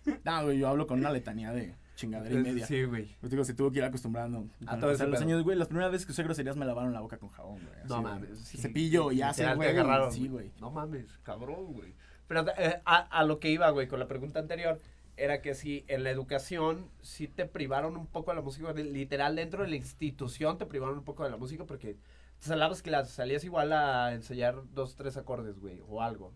No, 0.24 0.44
güey, 0.44 0.58
yo 0.58 0.68
hablo 0.68 0.86
con 0.86 0.98
una 1.00 1.10
letanía 1.10 1.52
de 1.52 1.74
chingadera 1.96 2.34
y 2.34 2.42
media. 2.42 2.66
Sí, 2.66 2.84
güey. 2.84 3.16
Digo, 3.22 3.44
se 3.44 3.54
tuvo 3.54 3.70
que 3.70 3.78
ir 3.78 3.84
acostumbrando. 3.84 4.38
A 4.66 4.70
Con 4.72 4.80
todo 4.80 4.90
pasar 4.90 5.06
ese 5.06 5.06
los 5.06 5.20
años, 5.20 5.42
güey, 5.44 5.56
las 5.56 5.68
primeras 5.68 5.92
veces 5.92 6.06
que 6.06 6.12
usé 6.12 6.22
groserías 6.24 6.56
me 6.56 6.66
lavaron 6.66 6.92
la 6.92 7.00
boca 7.00 7.18
con 7.18 7.30
jabón, 7.30 7.60
güey. 7.60 7.78
así, 7.78 7.88
No 7.88 8.02
mames. 8.02 8.38
sí. 8.38 8.58
Cepillo 8.58 9.12
y 9.12 9.20
te 9.20 9.54
güey. 9.54 9.68
agarraron, 9.70 10.12
Sí, 10.12 10.28
güey. 10.28 10.52
No 10.60 10.70
mames, 10.70 11.06
cabrón, 11.22 11.72
güey. 11.72 11.94
Pero 12.26 12.44
eh, 12.58 12.80
a, 12.84 12.96
a 12.96 13.24
lo 13.24 13.38
que 13.38 13.50
iba, 13.50 13.68
güey, 13.70 13.86
con 13.86 13.98
la 14.00 14.08
pregunta 14.08 14.40
anterior, 14.40 14.80
era 15.16 15.40
que 15.42 15.54
si 15.54 15.84
en 15.88 16.02
la 16.02 16.10
educación 16.10 16.90
sí 17.02 17.28
te 17.28 17.46
privaron 17.46 17.96
un 17.96 18.06
poco 18.06 18.30
de 18.32 18.36
la 18.36 18.42
música, 18.42 18.72
literal 18.72 19.36
dentro 19.36 19.62
de 19.62 19.68
la 19.68 19.76
institución 19.76 20.58
te 20.58 20.66
privaron 20.66 20.98
un 20.98 21.04
poco 21.04 21.22
de 21.22 21.30
la 21.30 21.36
música 21.36 21.64
porque 21.64 21.94
te 22.40 22.46
salabas 22.48 22.82
clases, 22.82 23.14
salías 23.14 23.44
igual 23.44 23.72
a 23.72 24.12
enseñar 24.12 24.56
dos, 24.72 24.96
tres 24.96 25.16
acordes, 25.16 25.60
güey, 25.60 25.80
o 25.86 26.02
algo. 26.02 26.32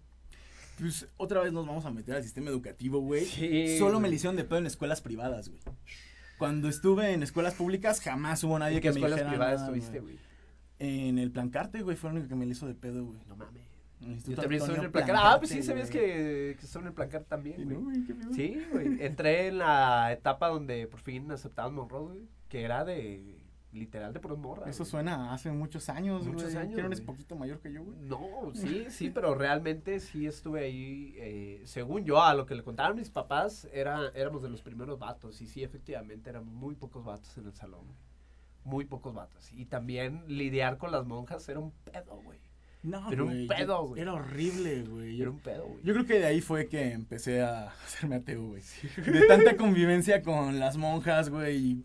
Pues 0.78 1.08
otra 1.16 1.42
vez 1.42 1.52
nos 1.52 1.66
vamos 1.66 1.85
a 1.85 1.90
meter 1.90 2.14
al 2.14 2.23
sistema 2.23 2.50
educativo, 2.50 3.00
güey. 3.00 3.25
Sí, 3.25 3.78
Solo 3.78 4.00
me 4.00 4.08
le 4.08 4.16
hicieron 4.16 4.37
de 4.37 4.44
pedo 4.44 4.58
en 4.58 4.66
escuelas 4.66 5.00
privadas, 5.00 5.49
güey. 5.49 5.61
Cuando 6.38 6.68
estuve 6.68 7.12
en 7.12 7.23
escuelas 7.23 7.54
públicas, 7.54 8.00
jamás 8.00 8.44
hubo 8.44 8.58
nadie 8.58 8.76
¿En 8.76 8.82
qué 8.82 8.88
que 8.88 8.92
me 8.94 9.00
escuelas 9.00 9.18
dijera 9.18 9.30
privadas 9.30 9.61
nada, 9.61 9.76
estuviste, 9.76 10.00
güey. 10.00 10.18
En 10.78 11.18
el 11.18 11.32
Plancarte, 11.32 11.82
güey, 11.82 11.97
fue 11.97 12.11
el 12.11 12.16
único 12.16 12.28
que 12.28 12.37
me 12.37 12.47
le 12.47 12.52
hizo 12.52 12.66
de 12.68 12.75
pedo, 12.75 13.04
güey. 13.04 13.18
No 13.26 13.37
mames. 13.37 13.62
Yo 14.28 14.37
también 14.37 14.62
estuve 14.62 14.78
en 14.78 14.85
el 14.85 14.90
placar. 14.92 15.16
Ah, 15.18 15.37
pues 15.38 15.50
sí, 15.50 15.56
Plancarte, 15.56 15.66
sabías 15.66 15.90
que, 15.90 16.56
que 16.58 16.64
estuve 16.64 16.82
en 16.82 16.88
el 16.88 16.94
placar 16.94 17.25
también, 17.25 17.64
güey. 17.64 17.76
¿no? 17.76 18.06
¿Qué? 18.06 18.35
Sí, 18.35 18.66
güey. 18.70 19.04
Entré 19.04 19.49
en 19.49 19.58
la 19.58 20.12
etapa 20.12 20.49
donde 20.49 20.87
por 20.87 21.00
fin 21.00 21.28
aceptaban 21.32 21.75
Monroe, 21.75 22.06
güey. 22.06 22.20
Que 22.49 22.62
era 22.62 22.85
de. 22.85 23.38
Literal 23.78 24.12
de 24.12 24.20
puras 24.20 24.38
morras. 24.38 24.68
Eso 24.68 24.85
güey. 24.85 24.90
suena 24.90 25.32
hace 25.32 25.50
muchos 25.52 25.88
años, 25.88 26.23
güey. 26.23 26.32
Muchos 26.35 26.54
años, 26.54 26.75
Que 26.75 26.80
eres 26.80 26.99
güey. 27.00 27.06
poquito 27.06 27.37
mayor 27.37 27.61
que 27.61 27.73
yo, 27.73 27.85
güey. 27.85 27.97
No, 28.00 28.18
sí, 28.54 28.87
sí, 28.90 29.11
pero 29.11 29.35
realmente 29.35 30.00
sí 30.00 30.26
estuve 30.26 30.64
ahí. 30.64 31.14
eh, 31.18 31.62
según 31.64 32.04
yo, 32.04 32.23
a 32.23 32.35
lo 32.35 32.47
que 32.47 32.54
le 32.54 32.62
contaron 32.62 32.97
mis 32.97 33.11
papás, 33.11 33.68
era, 33.73 34.11
éramos 34.14 34.42
de 34.42 34.50
los 34.50 34.62
primeros 34.62 34.99
vatos. 34.99 35.40
Y 35.40 35.47
sí, 35.47 35.62
efectivamente, 35.62 36.28
eran 36.30 36.47
muy 36.47 36.75
pocos 36.75 37.04
vatos 37.04 37.37
en 37.38 37.47
el 37.47 37.54
salón. 37.54 37.87
Muy 38.64 38.85
pocos 38.85 39.14
vatos. 39.14 39.50
Y 39.52 39.64
también 39.66 40.25
lidiar 40.26 40.76
con 40.78 40.90
las 40.92 41.06
monjas 41.06 41.49
era 41.49 41.58
un 41.61 41.70
pedo, 41.85 42.20
güey. 42.23 42.38
No, 42.82 43.11
Era 43.11 43.25
un 43.25 43.30
güey, 43.30 43.47
pedo, 43.49 43.88
güey. 43.88 44.00
Era 44.02 44.12
horrible, 44.14 44.82
güey. 44.82 45.20
Era 45.20 45.30
un 45.30 45.40
pedo, 45.40 45.66
güey. 45.66 45.82
Yo 45.82 45.94
creo 45.94 46.06
que 46.06 46.20
de 46.20 46.26
ahí 46.26 46.40
fue 46.40 46.68
que 46.68 46.92
empecé 46.92 47.42
a 47.42 47.68
hacerme 47.85 48.16
ateo, 48.16 48.47
güey. 48.47 48.62
De 49.04 49.26
tanta 49.26 49.56
convivencia 49.56 50.23
con 50.23 50.61
las 50.61 50.76
monjas, 50.76 51.28
güey. 51.28 51.56
y, 51.56 51.85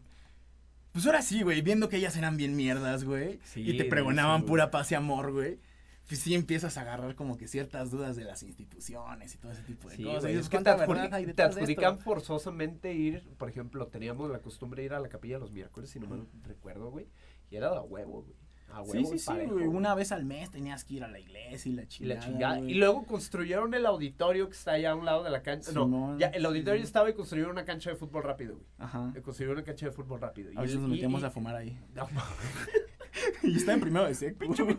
Pues 0.94 1.06
ahora 1.06 1.22
sí, 1.22 1.42
güey, 1.42 1.62
viendo 1.62 1.90
que 1.90 1.98
ellas 1.98 2.16
eran 2.16 2.38
bien 2.38 2.56
mierdas, 2.56 3.04
güey. 3.04 3.40
Sí, 3.44 3.62
y 3.68 3.78
te 3.78 3.86
pregonaban 3.86 4.46
pura 4.46 4.72
paz 4.72 4.92
y 4.92 4.96
amor, 4.96 5.32
güey. 5.32 5.60
Pues 6.08 6.20
sí 6.20 6.36
empiezas 6.36 6.78
a 6.78 6.82
agarrar 6.82 7.16
como 7.16 7.38
que 7.38 7.48
ciertas 7.48 7.90
dudas 7.90 8.16
de 8.16 8.26
las 8.26 8.44
instituciones 8.44 9.34
y 9.34 9.38
todo 9.38 9.54
ese 9.54 9.64
tipo 9.64 9.90
de 9.90 9.96
Sí, 9.96 10.04
cosas. 10.04 10.30
Y 10.32 10.36
es 10.36 10.50
que 10.50 10.58
te, 10.58 10.64
¿cuánta 10.64 10.86
adjudi- 10.86 10.88
verdad 10.90 11.14
hay 11.14 11.26
te 11.34 11.42
adjudican 11.44 12.00
forzosamente 12.00 12.94
ir, 12.94 13.24
por 13.38 13.50
ejemplo, 13.50 13.88
teníamos 13.88 14.30
la 14.30 14.40
costumbre 14.40 14.82
de 14.82 14.88
ir 14.88 14.94
a 14.94 15.00
la 15.00 15.10
capilla 15.10 15.40
los 15.40 15.52
miércoles, 15.52 15.90
si 15.90 16.00
no 16.00 16.08
me 16.10 16.26
recuerdo, 16.44 16.92
güey, 16.92 17.08
y 17.50 17.56
era 17.56 17.72
de 17.72 17.80
huevo, 17.80 18.24
güey. 18.24 18.36
A 18.74 18.82
huevo 18.82 18.94
Sí, 19.12 19.20
sí, 19.20 19.20
sí, 19.20 19.46
güey. 19.50 19.68
Una 19.68 19.94
vez 19.94 20.12
al 20.12 20.26
mes 20.26 20.50
tenías 20.50 20.84
que 20.84 20.96
ir 20.96 21.04
a 21.04 21.08
la 21.08 21.20
iglesia 21.20 21.70
y 21.72 21.76
la 21.76 21.84
Y 21.84 21.88
chingada. 21.88 22.16
la 22.20 22.26
chingada. 22.26 22.58
güey. 22.58 22.72
Y 22.72 22.74
luego 22.76 23.06
construyeron 23.06 23.74
el 23.76 23.86
auditorio 23.86 24.48
que 24.50 24.56
está 24.56 24.72
allá 24.72 24.92
a 24.92 24.96
un 24.96 25.06
lado 25.06 25.24
de 25.24 25.30
la 25.30 25.42
cancha. 25.44 25.72
no, 25.74 26.18
ya 26.18 26.28
el 26.28 26.44
auditorio 26.46 26.82
sí. 26.82 26.86
estaba 26.88 27.10
y 27.10 27.14
construyeron 27.14 27.52
una 27.52 27.66
cancha 27.66 27.92
de 27.92 27.96
fútbol 27.96 28.24
rápido, 28.24 28.56
güey. 28.56 28.66
Ajá. 28.80 29.14
Eh, 29.16 29.22
Construyeron 29.22 29.58
una 29.58 29.66
cancha 29.66 29.86
de 29.86 29.92
fútbol 29.92 30.20
rápido. 30.20 30.52
Y 30.52 30.58
A 30.58 30.62
veces 30.62 30.76
el- 30.76 30.82
nos 30.82 30.90
metíamos 30.90 31.22
y- 31.22 31.26
a 31.26 31.30
fumar 31.30 31.56
ahí. 31.56 31.78
No, 31.96 32.08
Y 33.44 33.56
estaba 33.58 33.74
en 33.76 33.82
primero 33.82 34.06
de 34.08 34.16
seco. 34.16 34.40
Pinche 34.40 34.64
güey, 34.64 34.76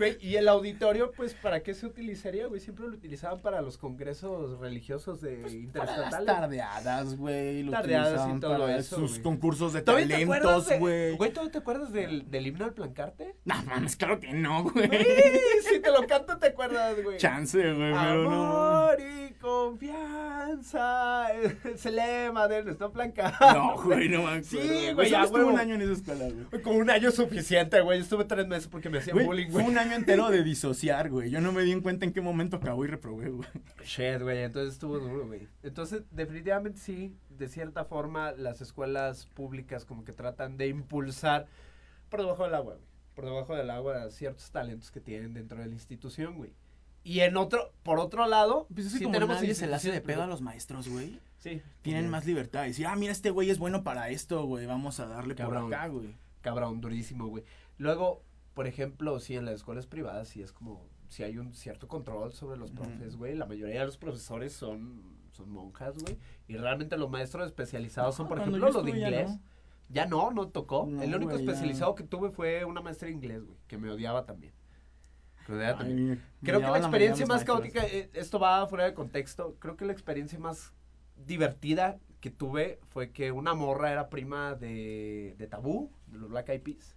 güey. 0.00 0.18
y 0.20 0.36
el 0.36 0.48
auditorio, 0.48 1.12
pues, 1.12 1.34
¿para 1.34 1.62
qué 1.62 1.74
se 1.74 1.86
utilizaría, 1.86 2.46
güey? 2.46 2.60
Siempre 2.60 2.86
lo 2.88 2.94
utilizaban 2.94 3.40
para 3.40 3.62
los 3.62 3.78
congresos 3.78 4.58
religiosos 4.58 5.20
de 5.20 5.30
Para 5.36 5.42
las 5.44 5.52
interestatales. 5.54 6.26
tardeadas, 6.26 7.16
güey. 7.16 7.62
lo 7.62 7.72
Tardeadas 7.72 8.28
y 8.36 8.40
todo 8.40 8.58
para 8.58 8.76
eso, 8.76 8.96
Sus 8.96 9.10
güey. 9.12 9.22
concursos 9.22 9.72
de 9.72 9.82
¿Todavía 9.82 10.08
te 10.16 10.22
acuerdas 10.24 10.64
talentos, 10.64 10.78
güey. 10.80 11.16
Güey, 11.16 11.30
¿todavía 11.32 11.52
te 11.52 11.58
acuerdas 11.58 11.92
del, 11.92 12.30
del 12.30 12.46
himno 12.46 12.64
al 12.64 12.74
plancarte? 12.74 13.34
No 13.44 13.54
mames, 13.64 13.96
claro 13.96 14.18
que 14.20 14.32
no, 14.32 14.64
güey. 14.64 14.88
Güey, 14.88 15.04
si 15.68 15.80
te 15.80 15.90
lo 15.90 16.06
canto, 16.06 16.36
¿te 16.38 16.48
acuerdas, 16.48 17.02
güey? 17.02 17.18
Chance, 17.18 17.58
güey, 17.58 17.92
pero 17.92 18.22
no. 18.24 18.30
Amor 18.88 18.96
y 19.00 19.32
confianza. 19.34 21.26
Es 21.64 21.86
el 21.86 21.96
lema 21.96 22.48
de 22.48 22.64
nuestro 22.64 22.92
plancarte. 22.92 23.44
No, 23.54 23.80
güey, 23.82 24.08
no 24.08 24.18
me 24.22 24.28
acuerdo. 24.38 24.44
Sí, 24.44 24.92
güey, 24.94 25.08
Solo 25.10 25.22
a 25.22 25.24
estuve 25.24 25.44
un 25.44 25.58
año 25.58 25.74
en 25.74 25.82
esa 25.82 25.92
escuela, 25.92 26.24
güey. 26.50 26.62
Con 26.62 26.76
un 26.76 26.90
año 26.90 27.10
suficiente, 27.10 27.80
güey. 27.80 28.00
Estuve 28.00 28.24
tres 28.24 28.46
meses 28.46 28.68
porque 28.68 28.88
me 28.90 28.98
hacían 28.98 29.14
Güey, 29.16 29.26
bullying, 29.26 29.50
güey. 29.50 29.66
un 29.66 29.78
año 29.78 29.89
entero 29.92 30.30
de 30.30 30.42
disociar, 30.42 31.10
güey. 31.10 31.30
Yo 31.30 31.40
no 31.40 31.52
me 31.52 31.62
di 31.62 31.72
en 31.72 31.80
cuenta 31.80 32.04
en 32.04 32.12
qué 32.12 32.20
momento 32.20 32.56
acabó 32.56 32.84
y 32.84 32.88
reprobé, 32.88 33.30
güey. 33.30 33.48
Shit, 33.84 34.22
güey, 34.22 34.44
entonces 34.44 34.74
estuvo 34.74 34.98
duro, 34.98 35.26
güey. 35.26 35.48
Entonces, 35.62 36.02
definitivamente 36.10 36.78
sí, 36.78 37.14
de 37.30 37.48
cierta 37.48 37.84
forma, 37.84 38.32
las 38.32 38.60
escuelas 38.60 39.26
públicas 39.26 39.84
como 39.84 40.04
que 40.04 40.12
tratan 40.12 40.56
de 40.56 40.68
impulsar 40.68 41.46
por 42.08 42.20
debajo 42.20 42.44
del 42.44 42.54
agua, 42.54 42.74
güey. 42.74 42.86
Por 43.14 43.24
debajo 43.24 43.54
del 43.54 43.70
agua 43.70 44.10
ciertos 44.10 44.50
talentos 44.50 44.90
que 44.90 45.00
tienen 45.00 45.34
dentro 45.34 45.58
de 45.58 45.66
la 45.66 45.74
institución, 45.74 46.36
güey. 46.36 46.52
Y 47.02 47.20
en 47.20 47.36
otro, 47.36 47.72
por 47.82 47.98
otro 47.98 48.26
lado, 48.26 48.66
Pues 48.74 48.86
es 48.86 48.92
que 48.92 48.98
sí 48.98 49.04
como 49.04 49.14
tenemos 49.14 49.36
nadie 49.36 49.54
se 49.54 49.66
le 49.66 49.74
hace 49.74 49.90
de 49.90 50.00
pedo 50.00 50.22
a 50.22 50.26
los 50.26 50.42
maestros, 50.42 50.88
güey. 50.88 51.18
Sí. 51.38 51.62
Tienen 51.82 52.10
más 52.10 52.26
libertad 52.26 52.62
de 52.62 52.68
decir, 52.68 52.86
ah, 52.86 52.94
mira, 52.96 53.12
este 53.12 53.30
güey 53.30 53.48
es 53.48 53.58
bueno 53.58 53.82
para 53.82 54.10
esto, 54.10 54.44
güey. 54.44 54.66
Vamos 54.66 55.00
a 55.00 55.06
darle 55.06 55.34
Cabrón. 55.34 55.64
por 55.64 55.74
acá, 55.74 55.86
güey. 55.88 56.14
Cabrón, 56.42 56.80
durísimo, 56.80 57.26
güey. 57.26 57.44
Luego, 57.78 58.22
por 58.54 58.66
ejemplo, 58.66 59.18
sí, 59.20 59.36
en 59.36 59.44
las 59.44 59.56
escuelas 59.56 59.86
privadas 59.86 60.28
sí 60.28 60.42
es 60.42 60.52
como, 60.52 60.88
si 61.08 61.22
hay 61.22 61.38
un 61.38 61.54
cierto 61.54 61.88
control 61.88 62.32
sobre 62.32 62.58
los 62.58 62.70
profes, 62.70 63.16
güey. 63.16 63.34
La 63.34 63.46
mayoría 63.46 63.80
de 63.80 63.86
los 63.86 63.96
profesores 63.96 64.52
son, 64.52 65.02
son 65.32 65.50
monjas, 65.50 65.96
güey. 65.98 66.18
Y 66.48 66.56
realmente 66.56 66.96
los 66.96 67.10
maestros 67.10 67.46
especializados 67.46 68.14
son, 68.14 68.28
por 68.28 68.38
ejemplo, 68.38 68.70
los 68.70 68.84
de 68.84 68.92
ya 68.92 68.98
inglés. 68.98 69.30
no. 69.30 69.40
Ya 69.92 70.06
no, 70.06 70.30
no 70.30 70.48
tocó. 70.48 70.86
No, 70.86 71.02
el 71.02 71.12
único 71.14 71.32
ya. 71.32 71.38
especializado 71.38 71.96
que 71.96 72.04
tuve 72.04 72.30
fue 72.30 72.64
una 72.64 72.80
maestra 72.80 73.08
de 73.08 73.14
inglés, 73.14 73.44
güey, 73.44 73.58
que 73.66 73.76
me 73.76 73.90
odiaba 73.90 74.24
también. 74.24 74.52
Ay, 75.48 75.74
también. 75.76 76.22
Creo 76.42 76.60
que 76.60 76.66
la 76.66 76.78
experiencia 76.78 77.26
más 77.26 77.44
caótica, 77.44 77.84
eh, 77.84 78.08
esto 78.14 78.38
va 78.38 78.66
fuera 78.68 78.84
de 78.84 78.94
contexto, 78.94 79.56
creo 79.58 79.76
que 79.76 79.84
la 79.84 79.92
experiencia 79.92 80.38
más 80.38 80.72
divertida 81.16 81.98
que 82.20 82.30
tuve 82.30 82.78
fue 82.88 83.10
que 83.10 83.32
una 83.32 83.54
morra 83.54 83.90
era 83.90 84.10
prima 84.10 84.54
de, 84.54 85.34
de 85.38 85.46
Tabú, 85.48 85.90
de 86.06 86.18
los 86.18 86.30
Black 86.30 86.50
Eyed 86.50 86.62
Peas. 86.62 86.96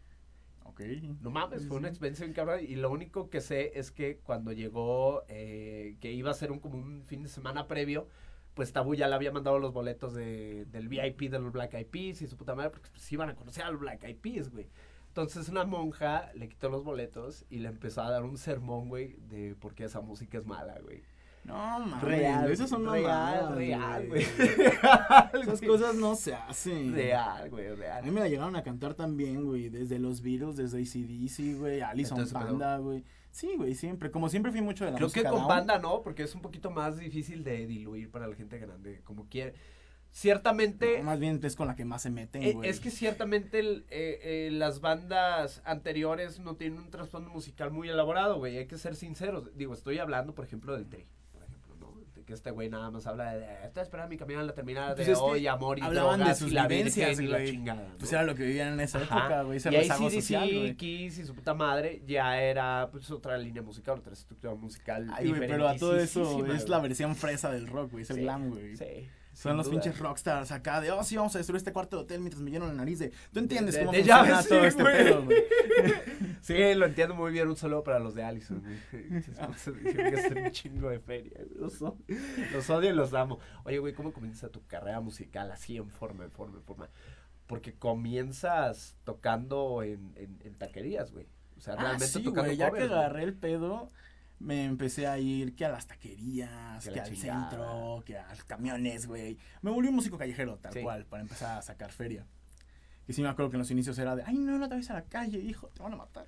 Ok. 0.66 0.82
No 1.22 1.30
mames, 1.30 1.68
fue 1.68 1.78
una 1.78 1.88
experiencia 1.88 2.26
bien 2.26 2.34
cabrón. 2.34 2.60
Y 2.62 2.76
lo 2.76 2.92
único 2.92 3.30
que 3.30 3.42
sé 3.42 3.72
es 3.76 3.92
que 3.92 4.18
cuando 4.18 4.52
llegó, 4.52 5.24
eh, 5.28 5.98
que 6.00 6.12
iba 6.12 6.32
a 6.32 6.34
ser 6.34 6.52
un, 6.52 6.60
como 6.60 6.78
un 6.78 7.04
fin 7.06 7.24
de 7.24 7.30
semana 7.30 7.68
previo, 7.68 8.08
pues 8.54 8.72
Tabú 8.72 8.96
ya 8.96 9.08
le 9.08 9.16
había 9.16 9.32
mandado 9.32 9.60
los 9.60 9.74
boletos 9.74 10.14
de, 10.14 10.66
del 10.66 10.88
VIP 10.88 11.32
de 11.32 11.40
los 11.40 11.52
Black 11.52 11.74
Eyed 11.74 11.88
Peas 11.88 12.22
y 12.22 12.28
su 12.28 12.38
puta 12.38 12.56
madre, 12.56 12.70
porque 12.72 12.90
pues 12.92 13.12
iban 13.12 13.30
a 13.30 13.36
conocer 13.36 13.64
a 13.64 13.72
los 13.72 13.80
Black 13.80 14.04
Eyed 14.04 14.18
Peas, 14.18 14.50
güey. 14.50 14.68
Entonces 15.08 15.48
una 15.50 15.64
monja 15.64 16.32
le 16.34 16.50
quitó 16.50 16.70
los 16.70 16.84
boletos 16.84 17.46
y 17.50 17.60
le 17.60 17.70
empezó 17.70 18.02
a 18.02 18.10
dar 18.10 18.24
un 18.24 18.38
sermón, 18.38 18.90
güey, 18.90 19.16
de 19.30 19.56
por 19.56 19.76
qué 19.76 19.84
esa 19.84 20.02
música 20.02 20.38
es 20.38 20.46
mala, 20.46 20.80
güey. 20.82 21.04
No, 21.46 21.80
mames. 21.80 22.02
Real, 22.02 22.50
Esas 22.52 22.70
son 22.70 22.90
real, 22.90 23.56
real, 23.56 24.08
güey. 24.08 24.24
Esas 25.42 25.62
cosas 25.62 25.96
no 25.96 26.16
se 26.16 26.34
hacen. 26.34 26.94
Real, 26.94 27.50
güey, 27.50 27.68
A 27.68 27.72
mí 27.72 27.76
real. 27.76 28.12
me 28.12 28.20
la 28.22 28.28
llegaron 28.30 28.56
a 28.56 28.64
cantar 28.64 28.94
también, 28.94 29.44
güey. 29.46 29.70
Desde 29.70 30.00
los 30.00 30.22
Beatles, 30.22 30.56
desde 30.56 30.80
ACDC, 30.80 31.60
güey. 31.60 31.82
Pero- 31.96 32.28
Panda, 32.32 32.78
güey. 32.78 33.04
Sí, 33.32 33.56
güey, 33.58 33.74
siempre. 33.76 34.10
Como 34.12 34.30
siempre 34.30 34.52
fui 34.52 34.62
mucho 34.62 34.86
de 34.86 34.92
la 34.92 34.98
Creo 34.98 35.10
que 35.10 35.20
música 35.22 35.30
con 35.32 35.40
down. 35.40 35.48
banda 35.50 35.80
no, 35.80 36.02
porque 36.02 36.24
es 36.24 36.34
un 36.36 36.42
poquito 36.42 36.70
más 36.72 36.98
difícil 36.98 37.44
de 37.44 37.66
diluir 37.68 38.10
para 38.12 38.28
la 38.28 38.36
gente 38.36 38.58
grande, 38.60 39.02
como 39.04 39.28
quiere. 39.28 39.54
Ciertamente, 40.12 41.00
No, 41.00 41.06
más 41.06 41.20
bien 41.20 41.40
es 41.42 41.56
con 41.56 41.68
la 41.68 41.76
que 41.76 41.86
más 41.86 42.04
se 42.04 42.12
meten, 42.12 42.44
eh, 42.44 42.54
güey. 42.54 42.70
es 42.70 42.80
que 42.80 42.92
ciertamente 42.92 43.58
el, 43.60 43.84
eh, 43.90 44.20
eh, 44.22 44.50
las 44.52 44.80
bandas 44.80 45.64
anteriores 45.66 46.40
no 46.40 46.56
tienen 46.56 46.78
un 46.78 46.92
trasfondo 46.92 47.32
musical 47.32 47.72
muy 47.72 47.90
elaborado, 47.90 48.38
güey, 48.38 48.60
hay 48.60 48.68
que 48.68 48.78
ser 48.78 48.96
sinceros. 48.96 49.50
Digo, 49.58 49.74
estoy 49.74 49.98
hablando, 49.98 50.36
por 50.36 50.46
ejemplo, 50.46 50.76
del 50.76 50.88
Tri, 50.88 51.08
por 51.32 51.42
ejemplo, 51.44 51.76
¿no? 51.80 52.00
De 52.14 52.23
que 52.34 52.38
este 52.38 52.52
güey 52.52 52.70
nada 52.70 52.90
más 52.90 53.06
habla 53.06 53.34
de, 53.36 53.46
estoy 53.66 53.84
esperando 53.84 54.10
mi 54.10 54.18
camión 54.18 54.42
en 54.42 54.48
la 54.48 54.54
terminal 54.54 54.96
Pues 54.96 55.08
de 55.08 55.16
hoy, 55.16 55.48
amor 55.48 55.78
y 55.78 55.82
hablaban 55.82 56.18
de 56.18 56.24
drogas 56.24 56.40
sus 56.40 56.52
y 56.52 56.54
la 56.54 56.68
vivencias, 56.68 57.20
y 57.20 57.28
la 57.28 57.46
chingada, 57.46 57.88
Pues 58.00 58.12
era 58.12 58.24
lo 58.24 58.36
que 58.36 58.44
vivían 58.44 58.74
en 58.74 58.80
esa 58.80 59.00
Ajá. 59.00 59.20
época, 59.20 59.44
güey. 59.44 59.60
Y 59.64 59.76
ahí 59.76 59.90
sí, 59.90 60.22
social, 60.22 60.50
sí. 60.50 60.76
Kiss 60.76 61.18
y 61.20 61.26
su 61.26 61.36
puta 61.36 61.54
madre 61.54 62.02
ya 62.06 62.42
era 62.42 62.90
pues 62.92 63.10
otra 63.12 63.38
línea 63.38 63.62
musical, 63.62 64.00
otra 64.00 64.14
estructura 64.14 64.56
musical 64.56 65.08
Ay, 65.14 65.30
güey, 65.30 65.48
pero 65.48 65.68
a 65.68 65.76
todo 65.76 65.98
eso 65.98 66.46
es 66.48 66.68
la 66.68 66.80
versión 66.80 67.16
fresa 67.16 67.52
del 67.52 67.68
rock, 67.68 67.92
güey. 67.92 68.04
Es 68.04 68.10
el 68.10 68.22
glam, 68.22 68.50
güey. 68.50 68.76
Sí. 68.76 69.08
Son 69.34 69.58
los 69.58 69.66
duda. 69.66 69.82
pinches 69.82 70.00
rockstars 70.00 70.52
acá 70.52 70.80
de, 70.80 70.92
oh, 70.92 71.04
sí, 71.04 71.18
vamos 71.18 71.34
a 71.36 71.40
destruir 71.40 71.58
este 71.58 71.74
cuarto 71.74 71.98
de 71.98 72.04
hotel 72.04 72.20
mientras 72.22 72.42
me 72.42 72.52
lleno 72.52 72.68
la 72.68 72.74
nariz 72.74 73.00
de... 73.00 73.12
Tú 73.32 73.40
entiendes 73.40 73.74
de- 73.76 73.80
cómo 73.82 73.92
de 73.92 73.98
funciona 74.00 74.24
llaves, 74.30 74.48
todo 74.48 74.62
sí, 74.62 74.66
este 74.68 74.84
pedo, 74.84 75.24
güey. 75.26 75.44
Sí, 76.42 76.74
lo 76.76 76.86
entiendo 76.86 77.16
muy 77.16 77.32
bien. 77.32 77.48
Un 77.48 77.56
saludo 77.56 77.84
para 77.84 78.00
los 78.00 78.16
de 78.16 78.24
Allison. 78.24 78.62
güey. 78.62 79.08
Un 80.46 80.52
chingo 80.52 80.90
de 80.90 81.00
feria. 81.00 81.40
Los, 81.56 81.82
odio, 81.82 81.98
los 82.52 82.70
odio 82.70 82.90
y 82.90 82.94
los 82.94 83.14
amo. 83.14 83.40
Oye, 83.64 83.80
güey, 83.80 83.94
¿cómo 83.94 84.12
comienza 84.12 84.50
tu 84.50 84.66
carrera 84.68 85.00
musical 85.00 85.52
así 85.52 85.78
en 85.78 85.90
forma, 85.90 86.26
en 86.26 86.32
forma, 86.32 86.58
en 86.58 86.64
forma? 86.64 86.90
Porque 87.48 87.74
comienzas 87.74 88.98
tocando 89.04 89.84
en, 89.84 90.14
en, 90.16 90.40
en 90.44 90.54
taquerías, 90.56 91.12
güey. 91.12 91.28
O 91.58 91.62
sea, 91.62 91.74
Ah, 91.76 91.82
realmente 91.82 92.08
sí, 92.08 92.24
tocando 92.24 92.44
güey, 92.50 92.58
ya 92.58 92.70
covers, 92.70 92.88
que 92.88 92.94
agarré 92.94 93.24
el 93.24 93.34
pedo, 93.34 93.92
me 94.44 94.66
empecé 94.66 95.08
a 95.08 95.18
ir 95.18 95.56
que 95.56 95.66
a 95.66 95.70
las 95.70 95.88
taquerías, 95.88 96.84
Que 96.84 96.90
que, 96.92 96.96
la 96.98 97.04
al 97.04 97.10
chingada. 97.14 97.50
centro, 97.50 98.04
que 98.06 98.18
a 98.18 98.30
los 98.30 98.44
camiones, 98.44 99.08
güey. 99.08 99.38
Me 99.62 99.72
volví 99.72 99.88
un 99.88 99.96
músico 99.96 100.18
callejero, 100.18 100.58
tal 100.58 100.74
Sí. 100.74 100.82
cual, 100.82 101.06
para 101.06 101.22
empezar 101.22 101.58
a 101.58 101.62
sacar 101.62 101.92
feria. 101.92 102.26
Y 103.08 103.14
sí 103.14 103.22
me 103.22 103.30
acuerdo 103.30 103.50
que 103.52 103.56
en 103.56 103.60
los 103.60 103.72
inicios 103.72 103.98
era 104.00 104.16
de, 104.16 104.24
ay, 104.26 104.36
no, 104.38 104.58
no 104.58 104.68
te 104.68 104.76
vayas 104.76 104.90
a 104.92 104.94
la 104.96 105.06
calle, 105.06 105.40
hijo, 105.40 105.68
te 105.70 105.82
van 105.82 105.94
a 105.94 105.98
matar. 105.98 106.26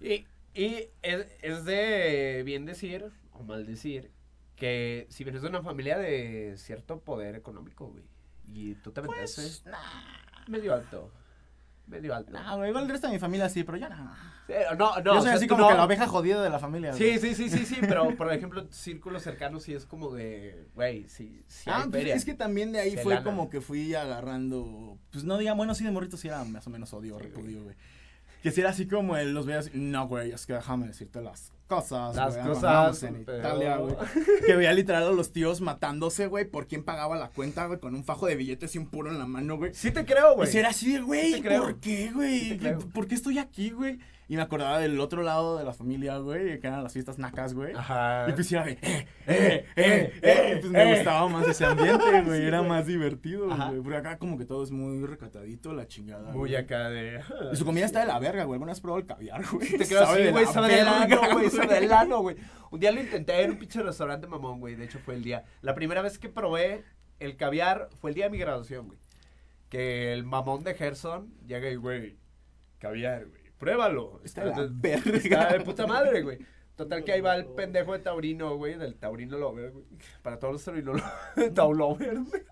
Y, 0.00 0.26
y 0.54 0.88
es, 1.02 1.26
es 1.42 1.64
de 1.64 2.42
bien 2.44 2.64
decir 2.64 3.10
o 3.32 3.42
mal 3.42 3.66
decir 3.66 4.10
que 4.56 5.06
si 5.10 5.24
vienes 5.24 5.42
de 5.42 5.48
una 5.48 5.62
familia 5.62 5.98
de 5.98 6.54
cierto 6.56 7.00
poder 7.00 7.34
económico, 7.36 7.88
güey, 7.88 8.04
y 8.52 8.74
tú 8.76 8.90
te 8.92 9.02
metes 9.02 9.34
Pues, 9.34 9.66
nah, 9.66 10.48
medio 10.48 10.72
alto, 10.74 11.12
medio 11.88 12.14
alto. 12.14 12.32
güey, 12.56 12.68
igual 12.70 12.84
el 12.84 12.90
resto 12.90 13.06
de 13.08 13.14
mi 13.14 13.18
familia 13.18 13.48
sí, 13.48 13.64
pero 13.64 13.78
yo 13.78 13.88
no. 13.88 13.96
No, 14.78 14.96
no, 14.96 15.02
yo 15.04 15.12
o 15.12 15.14
soy 15.16 15.24
sea, 15.24 15.34
así 15.34 15.46
como 15.46 15.62
no. 15.62 15.68
que 15.68 15.74
la 15.74 15.84
oveja 15.84 16.06
jodida 16.06 16.42
de 16.42 16.48
la 16.50 16.58
familia, 16.58 16.92
Sí, 16.94 17.04
güey. 17.04 17.18
sí, 17.18 17.34
sí, 17.34 17.50
sí, 17.50 17.66
sí, 17.66 17.76
pero 17.80 18.16
por 18.16 18.32
ejemplo, 18.32 18.66
círculos 18.70 19.22
cercanos 19.22 19.62
sí 19.64 19.74
es 19.74 19.84
como 19.84 20.10
de, 20.14 20.66
güey, 20.74 21.08
sí, 21.08 21.42
sí 21.48 21.68
Ah, 21.70 21.82
hay 21.84 21.90
pues 21.90 22.00
feria. 22.00 22.14
es 22.14 22.24
que 22.24 22.34
también 22.34 22.72
de 22.72 22.80
ahí 22.80 22.96
fue 22.96 23.14
lana. 23.14 23.24
como 23.24 23.50
que 23.50 23.60
fui 23.60 23.94
agarrando, 23.94 24.98
pues 25.10 25.24
no 25.24 25.36
diga, 25.38 25.52
bueno, 25.54 25.74
sí 25.74 25.84
de 25.84 25.90
morrito 25.90 26.16
sí 26.16 26.28
era 26.28 26.44
más 26.44 26.66
o 26.66 26.70
menos 26.70 26.92
odio, 26.94 27.18
Sí, 27.18 27.24
repudio, 27.24 27.62
güey. 27.64 27.76
Que 28.42 28.50
si 28.50 28.60
era 28.60 28.70
así 28.70 28.86
como 28.86 29.16
él 29.16 29.32
los 29.34 29.46
así, 29.48 29.70
no, 29.74 30.06
güey, 30.06 30.30
es 30.32 30.46
que 30.46 30.52
déjame 30.52 30.86
decirte 30.86 31.20
las 31.20 31.52
cosas, 31.66 32.16
Las 32.16 32.34
güey, 32.36 32.46
cosas, 32.48 33.02
en 33.02 33.20
Italia, 33.22 33.76
güey. 33.76 33.94
Que 34.46 34.54
veía 34.56 34.72
literal 34.72 35.02
a 35.08 35.10
los 35.10 35.32
tíos 35.32 35.60
matándose, 35.60 36.26
güey, 36.28 36.44
por 36.44 36.66
quién 36.66 36.82
pagaba 36.84 37.16
la 37.16 37.28
cuenta, 37.30 37.66
güey, 37.66 37.78
con 37.80 37.94
un 37.94 38.04
fajo 38.04 38.26
de 38.26 38.36
billetes 38.36 38.74
y 38.74 38.78
un 38.78 38.86
puro 38.86 39.10
en 39.10 39.18
la 39.18 39.26
mano, 39.26 39.56
güey. 39.56 39.74
Sí 39.74 39.90
te 39.90 40.04
creo, 40.04 40.32
Y 40.32 40.36
güey. 40.36 40.48
si 40.50 40.58
era 40.58 40.70
así 40.70 40.92
Sí 40.92 40.98
güey, 41.00 41.40
creo. 41.42 41.62
¿por 41.62 41.80
qué, 41.80 42.10
güey? 42.12 42.58
¿Por 42.94 43.06
qué 43.08 43.14
estoy 43.16 43.38
aquí, 43.38 43.70
güey? 43.70 43.98
Y 44.30 44.36
me 44.36 44.42
acordaba 44.42 44.78
del 44.78 45.00
otro 45.00 45.22
lado 45.22 45.56
de 45.56 45.64
la 45.64 45.72
familia, 45.72 46.18
güey, 46.18 46.60
que 46.60 46.66
eran 46.66 46.82
las 46.82 46.92
fiestas 46.92 47.18
nacas, 47.18 47.54
güey. 47.54 47.72
Ajá. 47.74 48.26
Y 48.28 48.32
pues 48.32 48.52
era 48.52 48.64
de, 48.64 48.72
eh, 48.72 49.06
eh, 49.26 49.64
eh, 49.74 50.12
eh, 50.20 50.54
y 50.54 50.60
pues 50.60 50.70
me 50.70 50.82
eh. 50.82 50.96
gustaba 50.96 51.26
más 51.28 51.48
ese 51.48 51.64
ambiente, 51.64 52.20
güey, 52.26 52.44
era 52.44 52.60
más 52.62 52.86
divertido, 52.86 53.46
güey. 53.46 53.80
Porque 53.80 53.96
acá 53.96 54.18
como 54.18 54.36
que 54.36 54.44
todo 54.44 54.62
es 54.62 54.70
muy 54.70 55.02
recatadito, 55.06 55.72
la 55.72 55.86
chingada. 55.86 56.30
Muy 56.32 56.54
acá 56.54 56.90
de... 56.90 57.22
Y 57.50 57.56
su 57.56 57.64
comida 57.64 57.86
está 57.86 58.00
de 58.00 58.06
la 58.06 58.18
verga, 58.18 58.44
güey. 58.44 58.56
¿Alguna 58.56 58.72
vez 58.72 58.82
probado 58.82 59.00
el 59.00 59.06
caviar, 59.06 59.42
güey? 59.50 59.78
Te 59.78 59.86
creo 59.88 60.02
así, 60.02 60.28
güey, 60.28 60.44
sabe 60.44 60.76
del 60.76 60.88
ano, 60.88 61.20
güey, 61.32 61.48
sabe 61.48 61.80
del 61.80 61.92
ano, 61.92 62.20
güey. 62.20 62.36
Un 62.70 62.80
día 62.80 62.92
lo 62.92 63.00
intenté 63.00 63.40
en 63.42 63.52
un 63.52 63.58
pinche 63.58 63.82
restaurante 63.82 64.26
mamón, 64.26 64.60
güey. 64.60 64.74
De 64.74 64.84
hecho, 64.84 64.98
fue 64.98 65.14
el 65.14 65.24
día. 65.24 65.44
La 65.62 65.74
primera 65.74 66.02
vez 66.02 66.18
que 66.18 66.28
probé 66.28 66.84
el 67.18 67.38
caviar 67.38 67.88
fue 67.98 68.10
el 68.10 68.14
día 68.14 68.26
de 68.26 68.30
mi 68.30 68.38
graduación, 68.38 68.88
güey. 68.88 68.98
Que 69.70 70.12
el 70.12 70.24
mamón 70.24 70.64
de 70.64 70.74
Gerson 70.74 71.32
llega 71.46 71.70
y, 71.70 71.76
güey, 71.76 72.18
caviar, 72.78 73.24
güey. 73.24 73.37
Pruébalo. 73.58 74.20
Está 74.24 74.42
de 74.44 74.50
la 74.50 74.62
Entonces, 74.62 74.80
verga. 74.80 75.18
Está 75.18 75.52
de 75.58 75.60
puta 75.64 75.86
madre, 75.86 76.22
güey. 76.22 76.38
Total 76.76 77.02
que 77.02 77.12
ahí 77.12 77.20
va 77.20 77.34
el 77.36 77.46
pendejo 77.46 77.92
de 77.92 77.98
Taurino, 77.98 78.56
güey, 78.56 78.76
del 78.78 78.94
Taurino 78.96 79.36
Lover, 79.36 79.72
güey. 79.72 79.84
Para 80.22 80.38
todos 80.38 80.52
los 80.54 80.64
Taurino 80.64 80.92
Taulover, 81.54 82.20
güey. 82.20 82.42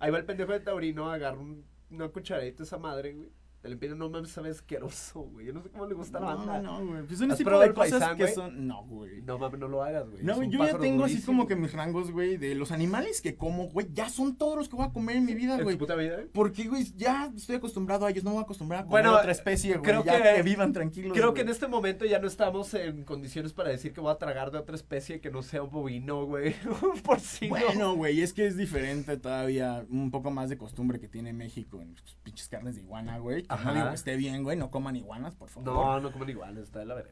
Ahí 0.00 0.10
va 0.10 0.18
el 0.18 0.24
pendejo 0.26 0.52
de 0.52 0.60
Taurino, 0.60 1.10
agarra 1.10 1.38
un- 1.38 1.64
una 1.90 2.08
cucharadita 2.08 2.62
esa 2.62 2.76
madre, 2.78 3.14
güey. 3.14 3.30
Te 3.68 3.74
le 3.74 3.76
pide, 3.76 3.94
no 3.94 4.08
mames, 4.08 4.30
sabe 4.30 4.48
asqueroso, 4.48 5.20
güey. 5.20 5.44
Yo 5.46 5.52
no 5.52 5.62
sé 5.62 5.68
cómo 5.68 5.84
le 5.84 5.94
gusta 5.94 6.18
la 6.20 6.30
No, 6.32 6.46
banda. 6.46 6.62
no, 6.62 6.86
güey. 6.86 7.02
Pues 7.04 7.18
son 7.18 7.30
¿Has 7.30 7.38
ese 7.38 7.44
tipo 7.44 7.58
de 7.60 7.66
el 7.66 7.74
cosas 7.74 7.90
paisán, 8.00 8.16
que 8.16 8.28
son... 8.28 8.66
No, 8.66 8.86
güey. 8.86 9.20
No 9.20 9.38
mames, 9.38 9.60
no 9.60 9.68
lo 9.68 9.82
hagas, 9.82 10.08
güey. 10.08 10.24
No, 10.24 10.42
yo 10.42 10.64
ya 10.64 10.78
tengo 10.78 11.04
así 11.04 11.20
como 11.20 11.46
que 11.46 11.54
mis 11.54 11.72
rangos, 11.74 12.10
güey, 12.10 12.38
de 12.38 12.54
los 12.54 12.72
animales 12.72 13.20
que 13.20 13.36
como, 13.36 13.68
güey, 13.68 13.88
ya 13.92 14.08
son 14.08 14.36
todos 14.38 14.56
los 14.56 14.70
que 14.70 14.76
voy 14.76 14.86
a 14.86 14.90
comer 14.90 15.16
en 15.16 15.26
mi 15.26 15.34
vida, 15.34 15.56
¿En 15.56 15.64
güey. 15.64 15.76
tu 15.76 15.80
puta 15.80 15.96
vida? 15.96 16.16
Porque, 16.32 16.66
güey, 16.66 16.84
ya 16.96 17.30
estoy 17.36 17.56
acostumbrado 17.56 18.06
a 18.06 18.10
ellos, 18.10 18.24
no 18.24 18.30
me 18.30 18.34
voy 18.36 18.40
a 18.40 18.44
acostumbrar 18.44 18.80
a 18.80 18.82
comer 18.84 19.02
Bueno, 19.02 19.18
otra 19.18 19.32
especie, 19.32 19.72
güey. 19.76 19.82
creo 19.82 20.02
ya 20.02 20.22
que- 20.22 20.36
que, 20.36 20.42
vivan 20.42 20.72
tranquilos. 20.72 21.12
Creo 21.12 21.34
que 21.34 21.42
en 21.42 21.50
este 21.50 21.68
momento 21.68 22.06
ya 22.06 22.18
no 22.20 22.26
estamos 22.26 22.72
en 22.72 23.04
condiciones 23.04 23.52
para 23.52 23.68
decir 23.68 23.92
que 23.92 24.00
voy 24.00 24.12
a 24.12 24.16
tragar 24.16 24.50
de 24.50 24.56
otra 24.56 24.76
especie 24.76 25.20
que 25.20 25.30
no 25.30 25.42
sea 25.42 25.62
un 25.62 25.70
bovino, 25.70 26.24
güey. 26.24 26.54
Un 26.82 27.00
porcino. 27.02 27.50
Bueno, 27.50 27.94
güey, 27.96 28.22
es 28.22 28.32
que 28.32 28.46
es 28.46 28.56
diferente 28.56 29.16
todavía, 29.18 29.84
un 29.90 30.10
poco 30.10 30.30
más 30.30 30.48
de 30.48 30.56
costumbre 30.56 30.98
que 30.98 31.08
tiene 31.08 31.34
México 31.34 31.82
en 31.82 31.94
pinches 32.22 32.48
carnes 32.48 32.76
de 32.76 32.82
iguana, 32.82 33.18
güey. 33.18 33.42
Que 33.42 33.48
Ajá. 33.58 33.68
no 33.68 33.74
digo 33.74 33.88
que 33.88 33.94
esté 33.94 34.16
bien, 34.16 34.42
güey, 34.42 34.56
no 34.56 34.70
coman 34.70 34.96
iguanas, 34.96 35.34
por 35.34 35.48
favor. 35.48 35.72
No, 35.72 36.00
no 36.00 36.12
comen 36.12 36.30
igual, 36.30 36.58
está 36.58 36.78
de 36.80 36.86
la 36.86 36.94
verga. 36.94 37.10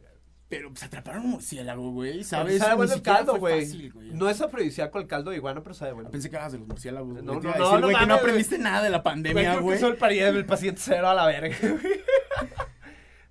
Pero 0.49 0.71
pues 0.71 0.85
atraparon 0.85 1.25
un 1.25 1.31
murciélago, 1.33 1.91
güey, 1.91 2.23
Sabes, 2.23 2.59
sabe 2.59 2.77
bueno 2.77 2.95
el 2.95 3.03
caldo, 3.03 3.37
güey. 3.37 3.93
No 4.13 4.29
es 4.29 4.41
afrodisíaco 4.41 5.01
el 5.01 5.09
caldo 5.09 5.33
de 5.33 5.39
iguana, 5.39 5.61
pero 5.61 5.75
sabe 5.75 5.93
bueno. 5.93 6.09
Pensé 6.11 6.31
que 6.31 6.37
eras 6.37 6.53
de 6.53 6.59
los 6.59 6.69
murciélagos. 6.69 7.09
No, 7.09 7.35
no, 7.35 7.41
no, 7.41 7.79
no 7.79 7.87
güey, 7.87 7.97
que 7.97 8.07
no 8.07 8.15
aprendiste 8.15 8.57
nada 8.57 8.83
de 8.83 8.91
la 8.91 9.03
pandemia, 9.03 9.57
güey. 9.59 9.81
soy 9.81 9.91
el 9.91 9.97
pariente 9.97 10.33
del 10.33 10.47
paciente 10.47 10.81
cero 10.85 11.09
a 11.09 11.15
la 11.15 11.27
verga, 11.27 11.57
güey. 11.61 12.01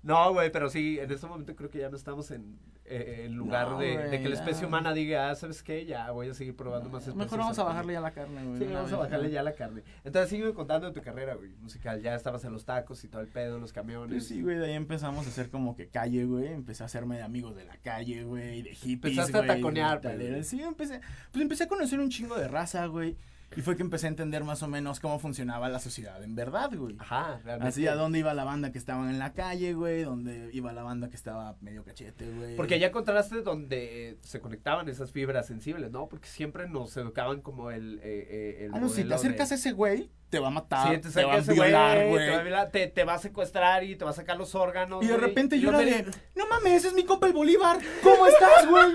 No, 0.06 0.32
güey, 0.32 0.52
pero 0.52 0.70
sí, 0.70 1.00
en 1.00 1.10
este 1.10 1.26
momento 1.26 1.56
creo 1.56 1.68
que 1.68 1.80
ya 1.80 1.88
no 1.90 1.96
estamos 1.96 2.30
en, 2.30 2.56
eh, 2.84 3.24
en 3.26 3.34
lugar 3.34 3.70
No, 3.70 3.78
de, 3.80 3.96
que 4.22 4.28
la 4.28 4.28
ya. 4.28 4.34
especie 4.36 4.64
humana 4.64 4.94
diga, 4.94 5.30
ah, 5.30 5.34
¿sabes 5.34 5.64
qué? 5.64 5.84
Ya 5.84 6.12
voy 6.12 6.28
a 6.28 6.34
seguir 6.34 6.54
probando 6.54 6.88
más 6.88 7.02
especies. 7.02 7.16
Mejor 7.16 7.40
vamos 7.40 7.58
a 7.58 7.62
autóctonas". 7.62 7.74
bajarle 7.74 7.92
ya 7.94 8.00
la 8.00 8.10
carne, 8.12 8.44
güey. 8.44 8.58
Sí, 8.60 8.72
vamos 8.72 8.92
a 8.92 8.96
bajarle 8.98 9.26
¿no? 9.26 9.34
ya 9.34 9.42
la 9.42 9.52
carne. 9.54 9.82
Entonces, 10.04 10.30
sigue 10.30 10.54
contando 10.54 10.86
de 10.86 10.92
tu 10.92 11.02
carrera, 11.02 11.34
güey, 11.34 11.50
musical. 11.60 12.00
Ya 12.02 12.14
estabas 12.14 12.44
en 12.44 12.52
los 12.52 12.64
tacos 12.64 13.02
y 13.02 13.08
todo 13.08 13.20
el 13.20 13.26
pedo, 13.26 13.58
los 13.58 13.72
camiones. 13.72 14.10
Pues 14.12 14.28
sí, 14.28 14.40
güey, 14.42 14.56
de 14.58 14.66
ahí 14.66 14.74
empezamos 14.74 15.26
a 15.26 15.28
hacer 15.28 15.50
como 15.50 15.74
que 15.74 15.88
calle, 15.88 16.24
güey. 16.24 16.52
Empecé 16.52 16.84
a 16.84 16.86
hacerme 16.86 17.16
de 17.16 17.22
amigos 17.24 17.56
de 17.56 17.64
la 17.64 17.76
calle, 17.78 18.22
güey, 18.22 18.62
de 18.62 18.76
hippies, 18.76 19.18
Empezaste 19.18 19.38
a 19.38 19.56
taconear, 19.56 20.00
pues, 20.00 20.16
güey. 20.18 20.44
Sí, 20.44 20.62
empecé, 20.62 21.00
pues 21.32 21.42
empecé 21.42 21.64
a 21.64 21.68
conocer 21.68 21.98
un 21.98 22.10
chingo 22.10 22.36
de 22.38 22.46
raza, 22.46 22.86
güey. 22.86 23.16
Y 23.56 23.62
fue 23.62 23.74
que 23.76 23.82
empecé 23.82 24.06
a 24.06 24.10
entender 24.10 24.44
más 24.44 24.62
o 24.62 24.68
menos 24.68 25.00
cómo 25.00 25.18
funcionaba 25.18 25.68
la 25.68 25.78
sociedad 25.78 26.22
en 26.22 26.34
verdad, 26.34 26.70
güey. 26.76 26.96
Ajá, 26.98 27.40
realmente. 27.42 27.68
Así 27.68 27.86
a 27.86 27.94
dónde 27.94 28.18
iba 28.18 28.34
la 28.34 28.44
banda 28.44 28.70
que 28.70 28.78
estaba 28.78 29.08
en 29.10 29.18
la 29.18 29.32
calle, 29.32 29.72
güey, 29.72 30.02
dónde 30.02 30.50
iba 30.52 30.72
la 30.72 30.82
banda 30.82 31.08
que 31.08 31.16
estaba 31.16 31.56
medio 31.62 31.82
cachete, 31.82 32.30
güey. 32.32 32.54
Porque 32.56 32.78
ya 32.78 32.88
encontraste 32.88 33.40
donde 33.42 34.18
se 34.20 34.40
conectaban 34.40 34.88
esas 34.88 35.10
fibras 35.10 35.46
sensibles, 35.46 35.90
¿no? 35.90 36.06
Porque 36.08 36.28
siempre 36.28 36.68
nos 36.68 36.94
educaban 36.96 37.40
como 37.40 37.70
el. 37.70 37.98
eh, 38.02 38.26
eh, 38.30 38.64
el 38.66 38.74
Ah, 38.74 38.80
no, 38.80 38.88
si 38.90 39.04
te 39.04 39.14
acercas 39.14 39.48
de- 39.48 39.54
a 39.54 39.58
ese 39.58 39.72
güey, 39.72 40.10
te 40.28 40.38
va 40.38 40.48
a 40.48 40.50
matar, 40.50 40.94
Sí, 40.94 41.00
te, 41.00 41.10
te, 41.10 41.24
va 41.24 41.34
a 41.34 41.38
ese 41.38 41.54
güey, 41.54 41.68
violar, 41.70 41.98
te, 41.98 42.08
güey. 42.08 42.70
te, 42.72 42.86
te 42.88 43.04
va 43.04 43.14
a 43.14 43.18
secuestrar 43.18 43.84
y 43.84 43.96
te 43.96 44.04
va 44.04 44.10
a 44.10 44.14
sacar 44.14 44.36
los 44.36 44.54
órganos. 44.54 45.04
Y 45.04 45.08
de 45.08 45.16
repente 45.16 45.56
y 45.56 45.60
yo 45.60 45.68
era 45.70 45.78
de, 45.78 46.04
no 46.34 46.46
mames, 46.48 46.84
es 46.84 46.94
mi 46.94 47.04
compa 47.04 47.26
el 47.26 47.32
Bolívar, 47.32 47.78
¿cómo 48.02 48.26
estás, 48.26 48.68
güey? 48.68 48.94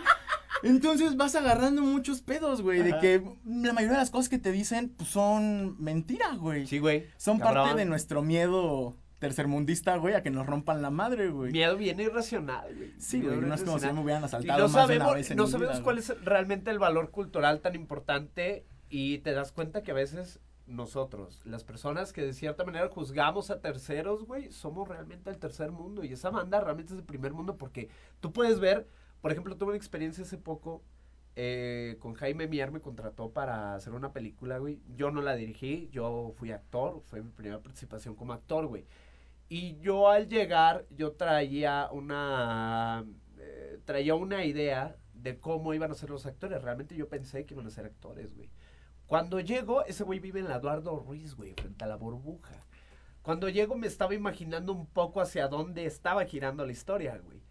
Entonces 0.63 1.17
vas 1.17 1.35
agarrando 1.35 1.81
muchos 1.81 2.21
pedos, 2.21 2.61
güey, 2.61 2.83
de 2.83 2.97
que 2.99 3.23
la 3.45 3.73
mayoría 3.73 3.93
de 3.93 4.01
las 4.01 4.11
cosas 4.11 4.29
que 4.29 4.37
te 4.37 4.51
dicen 4.51 4.89
pues, 4.89 5.09
son 5.09 5.81
mentiras, 5.81 6.37
güey. 6.37 6.67
Sí, 6.67 6.79
güey. 6.79 7.07
son 7.17 7.39
cabrón. 7.39 7.63
parte 7.65 7.79
de 7.79 7.85
nuestro 7.85 8.21
miedo 8.21 8.97
tercermundista, 9.19 9.95
güey, 9.97 10.15
a 10.15 10.23
que 10.23 10.31
nos 10.31 10.45
rompan 10.47 10.81
la 10.81 10.89
madre, 10.89 11.29
güey. 11.29 11.51
Miedo 11.51 11.77
viene 11.77 12.03
irracional, 12.03 12.75
güey. 12.75 12.91
Sí, 12.99 13.21
güey, 13.21 13.37
no 13.37 13.53
es 13.53 13.63
como 13.63 13.79
si 13.79 13.85
me 13.91 14.01
hubieran 14.01 14.23
Y 14.23 14.25
asaltado 14.25 14.67
no 14.67 14.73
más 14.73 14.87
de 14.87 14.95
una 14.95 15.05
sabemos, 15.05 15.15
vez 15.15 15.31
en 15.31 15.37
no 15.37 15.45
mi 15.45 15.51
sabemos 15.51 15.75
vida, 15.75 15.83
cuál 15.83 15.95
güey. 15.97 16.07
es 16.09 16.25
realmente 16.25 16.71
el 16.71 16.79
valor 16.79 17.11
cultural 17.11 17.61
tan 17.61 17.75
importante 17.75 18.65
y 18.89 19.19
te 19.19 19.31
das 19.33 19.51
cuenta 19.51 19.83
que 19.83 19.91
a 19.91 19.93
veces 19.93 20.39
nosotros, 20.71 21.41
las 21.45 21.63
personas 21.63 22.13
que 22.13 22.21
de 22.21 22.34
cierta 22.34 22.63
manera 22.63 22.89
juzgamos 22.89 23.51
a 23.51 23.60
terceros, 23.60 24.25
güey, 24.25 24.51
somos 24.51 24.88
realmente 24.88 25.29
el 25.29 25.38
tercer 25.38 25.71
mundo 25.71 26.03
y 26.03 26.13
esa 26.13 26.29
banda 26.29 26.60
realmente 26.60 26.93
es 26.93 26.99
el 26.99 27.05
primer 27.05 27.34
mundo 27.34 27.57
porque 27.57 27.89
tú 28.19 28.31
puedes 28.31 28.60
ver, 28.60 28.88
por 29.21 29.31
ejemplo, 29.31 29.57
tuve 29.57 29.69
una 29.69 29.77
experiencia 29.77 30.23
hace 30.23 30.38
poco 30.38 30.81
eh, 31.36 31.97
con 31.99 32.13
Jaime 32.13 32.47
Mier, 32.47 32.71
me 32.71 32.81
contrató 32.81 33.31
para 33.31 33.75
hacer 33.75 33.93
una 33.93 34.12
película, 34.12 34.57
güey. 34.57 34.81
Yo 34.95 35.12
no 35.12 35.21
la 35.21 35.36
dirigí, 35.36 35.89
yo 35.91 36.34
fui 36.38 36.51
actor, 36.51 37.01
fue 37.05 37.21
mi 37.21 37.31
primera 37.31 37.62
participación 37.62 38.15
como 38.15 38.34
actor, 38.34 38.67
güey. 38.67 38.86
Y 39.49 39.77
yo 39.79 40.10
al 40.10 40.27
llegar, 40.27 40.86
yo 40.91 41.13
traía 41.13 41.89
una, 41.91 43.05
eh, 43.38 43.79
traía 43.86 44.15
una 44.15 44.45
idea 44.45 44.97
de 45.13 45.39
cómo 45.39 45.73
iban 45.73 45.91
a 45.91 45.95
ser 45.95 46.10
los 46.10 46.25
actores. 46.25 46.62
Realmente 46.62 46.95
yo 46.95 47.10
pensé 47.10 47.45
que 47.45 47.53
iban 47.53 47.67
a 47.67 47.71
ser 47.71 47.86
actores, 47.86 48.34
güey. 48.36 48.49
Cuando 49.12 49.41
llego, 49.41 49.84
ese 49.84 50.06
güey 50.06 50.19
vive 50.19 50.39
en 50.39 50.47
la 50.47 50.56
Eduardo 50.56 50.97
Ruiz, 50.97 51.36
güey, 51.36 51.52
frente 51.52 51.84
a 51.84 51.88
la 51.88 51.97
burbuja. 51.97 52.65
Cuando 53.21 53.50
llego 53.50 53.76
me 53.76 53.86
estaba 53.86 54.15
imaginando 54.15 54.71
un 54.71 54.86
poco 54.86 55.19
hacia 55.19 55.50
dónde 55.50 55.86
estaba 55.86 56.24
girando 56.24 56.65
la 56.65 56.71
historia, 56.71 57.19
güey. 57.21 57.41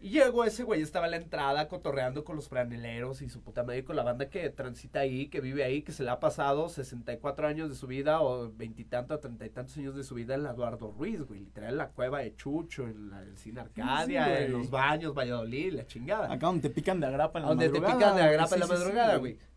Y 0.00 0.08
llegó 0.08 0.42
ese 0.44 0.64
güey, 0.64 0.80
estaba 0.80 1.04
en 1.04 1.10
la 1.10 1.16
entrada 1.18 1.68
cotorreando 1.68 2.24
con 2.24 2.36
los 2.36 2.48
franeleros 2.48 3.20
y 3.20 3.28
su 3.28 3.42
puta 3.42 3.62
madre 3.62 3.84
con 3.84 3.94
la 3.94 4.04
banda 4.04 4.30
que 4.30 4.48
transita 4.48 5.00
ahí, 5.00 5.26
que 5.28 5.42
vive 5.42 5.64
ahí, 5.64 5.82
que 5.82 5.92
se 5.92 6.02
le 6.02 6.08
ha 6.08 6.18
pasado 6.18 6.70
64 6.70 7.46
años 7.46 7.68
de 7.68 7.74
su 7.74 7.86
vida 7.86 8.22
o 8.22 8.50
veintitantos, 8.50 9.20
treinta 9.20 9.44
y 9.44 9.50
tantos 9.50 9.76
años 9.76 9.94
de 9.94 10.04
su 10.04 10.14
vida 10.14 10.34
en 10.34 10.44
la 10.44 10.52
Eduardo 10.52 10.92
Ruiz, 10.92 11.20
güey. 11.24 11.40
Literal 11.40 11.72
en 11.72 11.76
la 11.76 11.88
cueva 11.90 12.20
de 12.20 12.34
Chucho, 12.36 12.88
en 12.88 13.10
la, 13.10 13.20
el 13.20 13.36
cine 13.36 13.60
Arcadia, 13.60 14.46
en 14.46 14.52
los 14.52 14.70
baños, 14.70 15.12
Valladolid, 15.12 15.74
la 15.74 15.86
chingada. 15.86 16.32
Acá 16.32 16.46
donde 16.46 16.62
te 16.62 16.70
pican 16.70 17.00
de 17.00 17.06
agrapa 17.08 17.38
en 17.38 17.42
la 17.42 17.48
donde 17.50 17.68
te 17.68 17.80
madrugada, 17.80 17.98
pican 17.98 18.16
de 18.16 18.22
agrapa 18.22 18.54
en 18.54 18.60
la 18.60 18.66
sí, 18.66 18.72
madrugada, 18.72 19.16
güey. 19.18 19.51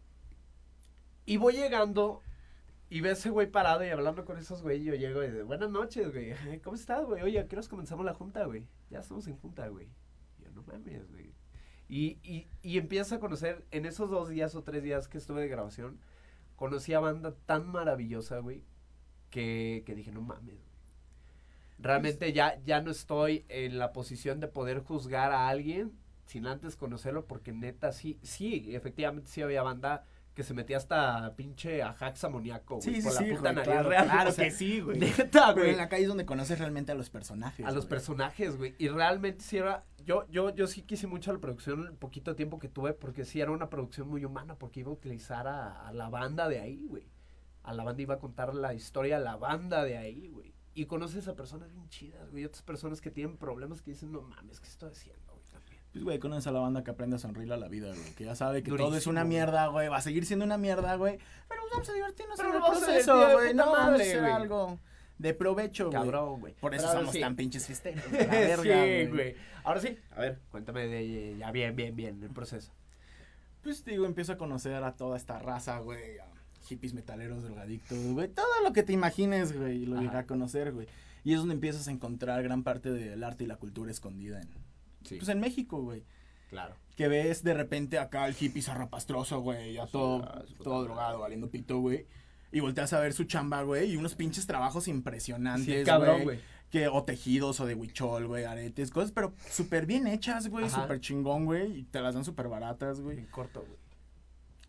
Y 1.26 1.38
voy 1.38 1.54
llegando 1.54 2.22
y 2.90 3.02
ve 3.02 3.12
ese 3.12 3.30
güey 3.30 3.50
parado 3.50 3.84
y 3.86 3.90
hablando 3.90 4.26
con 4.26 4.38
esos 4.38 4.62
güey. 4.62 4.82
y 4.82 4.86
Yo 4.86 4.96
llego 4.96 5.24
y 5.24 5.32
de 5.32 5.44
buenas 5.44 5.70
noches, 5.72 6.12
güey. 6.12 6.32
"Ay, 6.34 6.60
¿Cómo 6.64 6.76
estás, 6.76 7.06
güey? 7.06 7.22
Oye, 7.24 7.40
¿a 7.40 7.48
qué 7.48 7.56
horas 7.56 7.68
comenzamos 7.70 8.06
la 8.06 8.14
junta, 8.14 8.46
güey? 8.46 8.68
Ya 8.90 9.00
estamos 9.00 9.28
en 9.28 9.38
junta, 9.38 9.68
güey. 9.68 9.90
Yo 10.40 10.52
no 10.52 10.64
mames, 10.64 11.10
güey. 11.10 11.34
Y, 11.88 12.18
y, 12.24 12.48
y 12.62 12.78
empiezas 12.78 13.14
a 13.14 13.20
conocer 13.20 13.66
en 13.72 13.86
esos 13.86 14.10
dos 14.10 14.30
días 14.30 14.56
o 14.56 14.64
tres 14.64 14.84
días 14.84 15.08
que 15.08 15.18
estuve 15.20 15.42
de 15.42 15.48
grabación, 15.48 16.00
conocí 16.56 16.94
a 16.94 17.00
banda 17.00 17.36
tan 17.46 17.68
maravillosa, 17.68 18.40
güey, 18.40 18.64
que, 19.30 19.84
que 19.86 19.94
dije, 19.94 20.12
no 20.12 20.22
mames, 20.22 20.56
güey. 20.56 20.76
Realmente 21.78 22.32
ya, 22.34 22.60
ya 22.64 22.82
no 22.82 22.90
estoy 22.90 23.46
en 23.50 23.78
la 23.78 23.92
posición 23.94 24.40
de 24.40 24.48
poder 24.48 24.80
juzgar 24.80 25.32
a 25.32 25.50
alguien 25.50 25.92
sin 26.26 26.48
antes 26.48 26.76
conocerlo, 26.76 27.26
porque 27.28 27.52
neta 27.52 27.92
sí, 27.92 28.18
sí, 28.24 28.74
efectivamente 28.76 29.30
sí 29.30 29.42
había 29.42 29.62
banda 29.62 30.06
que 30.36 30.44
se 30.44 30.54
metía 30.54 30.78
hasta 30.78 31.34
pinche 31.36 31.82
ajax 31.82 32.26
amoníaco, 32.26 32.76
güey, 32.76 32.96
Sí, 32.96 33.02
sí, 33.02 33.08
por 33.08 33.14
la 33.14 33.20
puta 33.22 33.42
güey, 33.42 33.56
nariz 33.56 33.64
claro, 33.64 33.90
real, 33.90 34.06
claro 34.06 34.30
o 34.30 34.34
sea, 34.34 34.46
que 34.46 34.52
sí, 34.52 34.82
güey. 34.82 35.00
Neta, 35.00 35.54
Pero 35.54 35.54
güey. 35.56 35.70
en 35.72 35.78
la 35.78 35.90
calle 35.90 36.04
es 36.04 36.10
donde 36.10 36.26
conoces 36.26 36.60
realmente 36.60 36.92
a 36.92 36.96
los 36.96 37.10
personajes. 37.10 37.66
A 37.66 37.72
los 37.72 37.86
personajes, 37.86 38.58
güey. 38.58 38.76
Y 38.78 38.90
realmente 38.90 39.44
sí 39.44 39.58
era. 39.58 39.86
Yo, 40.06 40.28
yo, 40.30 40.54
yo 40.54 40.68
sí 40.68 40.84
quise 40.84 41.08
mucho 41.08 41.34
la 41.34 41.40
producción 41.40 41.88
el 41.88 41.94
poquito 41.94 42.36
tiempo 42.36 42.60
que 42.60 42.68
tuve, 42.68 42.94
porque 42.94 43.26
sí 43.26 43.42
era 43.42 43.52
una 43.52 43.70
producción 43.70 44.08
muy 44.08 44.24
humana, 44.26 44.56
porque 44.60 44.82
iba 44.82 44.90
a 44.92 44.94
utilizar 44.94 45.48
a, 45.48 45.88
a 45.88 45.94
la 45.94 46.10
banda 46.10 46.48
de 46.48 46.60
ahí, 46.60 46.86
güey. 46.86 47.10
A 47.64 47.74
la 47.74 47.84
banda 47.84 48.02
iba 48.04 48.16
a 48.16 48.20
contar 48.20 48.54
la 48.54 48.74
historia 48.76 49.18
a 49.18 49.20
la 49.22 49.38
banda 49.38 49.84
de 49.84 49.98
ahí, 49.98 50.28
güey. 50.28 50.54
Y 50.76 50.86
conoces 50.86 51.28
a 51.30 51.36
personas 51.36 51.72
bien 51.72 51.88
chidas, 51.88 52.30
güey. 52.30 52.44
Otras 52.44 52.62
personas 52.62 53.00
que 53.00 53.10
tienen 53.10 53.38
problemas 53.38 53.82
que 53.82 53.92
dicen, 53.92 54.12
no 54.12 54.22
mames, 54.22 54.60
¿qué 54.60 54.68
estoy 54.68 54.92
haciendo. 54.92 55.25
Pues, 55.96 56.04
güey, 56.04 56.20
conoces 56.20 56.46
a 56.48 56.52
la 56.52 56.60
banda 56.60 56.84
que 56.84 56.92
aprende 56.92 57.16
a 57.16 57.20
sonreír 57.20 57.54
a 57.54 57.56
la 57.56 57.70
vida, 57.70 57.88
güey. 57.88 58.16
Que 58.16 58.26
ya 58.26 58.36
sabe 58.36 58.62
que 58.64 58.70
todo 58.70 58.98
es 58.98 59.08
una 59.08 59.24
mierda, 59.24 59.68
güey. 59.68 59.88
Va 59.88 59.96
a 59.96 60.02
seguir 60.02 60.26
siendo 60.26 60.44
una 60.44 60.58
mierda, 60.58 60.94
güey. 60.98 61.20
Pero 61.48 61.62
vamos 61.72 61.88
a 61.88 61.94
divertirnos 61.94 62.36
Pero 62.36 62.50
en 62.50 62.56
el 62.56 62.62
vamos 62.62 62.84
a 62.84 62.86
proceso, 62.86 63.32
güey. 63.32 63.54
No, 63.54 63.64
vamos 63.68 63.80
a 63.80 63.92
madre, 63.92 64.04
hacer 64.04 64.20
güey. 64.20 64.32
algo 64.34 64.80
de 65.18 65.34
provecho, 65.34 65.86
güey. 65.86 65.98
Cabrón, 65.98 66.42
güey. 66.42 66.54
Por 66.56 66.76
eso 66.76 66.86
Pero 66.86 67.00
somos 67.00 67.14
sí. 67.14 67.22
tan 67.22 67.38
pinches 67.38 67.66
fiesteros. 67.66 68.04
la 68.12 68.26
verga, 68.26 68.84
sí, 68.84 69.06
güey. 69.08 69.36
Ahora 69.64 69.80
sí. 69.80 69.98
A 70.18 70.20
ver, 70.20 70.42
cuéntame 70.52 70.86
de 70.86 71.38
ya 71.40 71.52
bien, 71.52 71.74
bien, 71.78 71.96
bien, 71.96 72.22
el 72.22 72.30
proceso. 72.32 72.74
Pues 73.64 73.86
digo, 73.86 74.06
empiezo 74.06 74.34
a 74.34 74.38
conocer 74.38 74.84
a 74.84 74.98
toda 74.98 75.16
esta 75.16 75.40
raza, 75.40 75.80
güey. 75.80 76.18
a 76.18 76.26
Hippies, 76.68 76.94
metaleros, 76.94 77.44
drogadictos, 77.44 77.98
güey. 78.12 78.28
Todo 78.28 78.64
lo 78.66 78.74
que 78.74 78.84
te 78.84 78.92
imagines, 78.92 79.58
güey. 79.58 79.86
Lo 79.86 80.02
llegué 80.02 80.18
a 80.18 80.28
conocer, 80.28 80.74
güey. 80.74 80.88
Y 81.24 81.32
es 81.32 81.40
donde 81.40 81.54
empiezas 81.54 81.88
a 81.88 81.92
encontrar 81.92 82.44
gran 82.44 82.64
parte 82.64 82.92
del 82.92 83.24
arte 83.24 83.46
y 83.46 83.48
la 83.48 83.56
cultura 83.56 83.92
escondida 83.92 84.42
en, 84.42 84.50
Sí, 85.06 85.16
pues 85.18 85.30
en 85.30 85.40
México, 85.40 85.82
güey. 85.82 86.04
claro. 86.50 86.76
Que 86.96 87.10
ves 87.10 87.44
de 87.44 87.54
repente 87.54 88.00
acá 88.00 88.26
el 88.26 88.36
hippie 88.40 88.62
zarrapastroso, 88.62 89.42
güey. 89.42 89.74
Ya 89.74 89.86
todo, 89.86 90.24
ah, 90.24 90.44
todo 90.64 90.84
drogado, 90.84 91.20
valiendo 91.20 91.50
pito, 91.50 91.80
güey. 91.80 92.06
Y 92.54 92.62
volteas 92.62 92.94
a 92.94 93.02
ver 93.02 93.12
su 93.12 93.26
chamba, 93.26 93.64
güey. 93.64 93.92
Y 93.92 93.98
unos 93.98 94.16
pinches 94.16 94.48
trabajos 94.48 94.88
impresionantes, 94.88 95.80
Sí, 95.80 95.84
cabrón, 95.84 96.24
güey. 96.24 96.40
Que, 96.72 96.88
o 96.88 97.04
tejidos, 97.04 97.60
o 97.60 97.66
de 97.66 97.76
huichol, 97.76 98.28
güey, 98.28 98.46
aretes, 98.46 98.92
cosas, 98.92 99.12
pero 99.12 99.34
súper 99.50 99.86
bien 99.86 100.08
hechas, 100.08 100.48
güey. 100.48 100.70
Súper 100.70 101.02
chingón, 101.02 101.44
güey. 101.46 101.80
Y 101.80 101.84
te 101.84 102.00
las 102.00 102.16
dan 102.16 102.24
súper 102.24 102.48
baratas, 102.48 103.02
güey. 103.02 103.18
En 103.18 103.26
corto, 103.26 103.60
güey. 103.60 103.78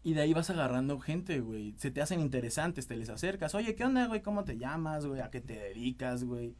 Y 0.02 0.14
de 0.14 0.22
ahí 0.22 0.34
vas 0.34 0.50
agarrando 0.50 0.98
gente, 0.98 1.40
güey. 1.40 1.74
Se 1.78 1.92
te 1.92 2.00
hacen 2.02 2.18
interesantes, 2.20 2.88
te 2.88 2.96
les 2.96 3.08
acercas. 3.08 3.54
Oye, 3.54 3.76
¿qué 3.76 3.84
onda, 3.84 4.06
güey? 4.06 4.20
¿Cómo 4.20 4.42
te 4.42 4.58
llamas, 4.58 5.06
güey? 5.06 5.20
¿A 5.20 5.30
qué 5.30 5.40
te 5.40 5.54
dedicas, 5.54 6.24
güey? 6.24 6.56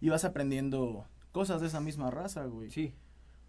Y 0.00 0.08
vas 0.08 0.24
aprendiendo 0.24 1.06
cosas 1.32 1.60
de 1.60 1.66
esa 1.66 1.80
misma 1.80 2.10
raza, 2.12 2.44
güey. 2.44 2.70
Sí. 2.70 2.94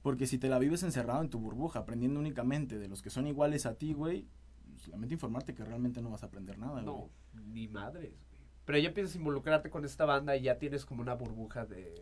Porque 0.02 0.26
si 0.28 0.38
te 0.38 0.50
la 0.50 0.58
vives 0.60 0.84
encerrado 0.84 1.22
en 1.22 1.30
tu 1.30 1.40
burbuja, 1.40 1.80
aprendiendo 1.80 2.20
únicamente 2.20 2.80
de 2.80 2.88
los 2.88 3.02
que 3.02 3.10
son 3.10 3.28
iguales 3.28 3.66
a 3.66 3.76
ti, 3.76 3.94
güey, 3.94 4.28
pues, 4.74 4.88
lamento 4.88 5.14
informarte 5.14 5.54
que 5.54 5.64
realmente 5.64 6.02
no 6.02 6.10
vas 6.10 6.24
a 6.24 6.28
aprender 6.28 6.58
nada, 6.58 6.82
güey. 6.82 6.86
No, 6.86 7.10
ni 7.54 7.68
madres, 7.68 8.12
güey. 8.12 8.42
Pero 8.66 8.78
ya 8.80 8.88
empiezas 8.90 9.16
a 9.16 9.18
involucrarte 9.18 9.70
con 9.70 9.86
esta 9.86 10.06
banda 10.06 10.36
y 10.36 10.44
ya 10.44 10.58
tienes 10.58 10.86
como 10.86 11.02
una 11.02 11.14
burbuja 11.14 11.66
de 11.66 11.94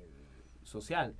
social. 0.63 1.15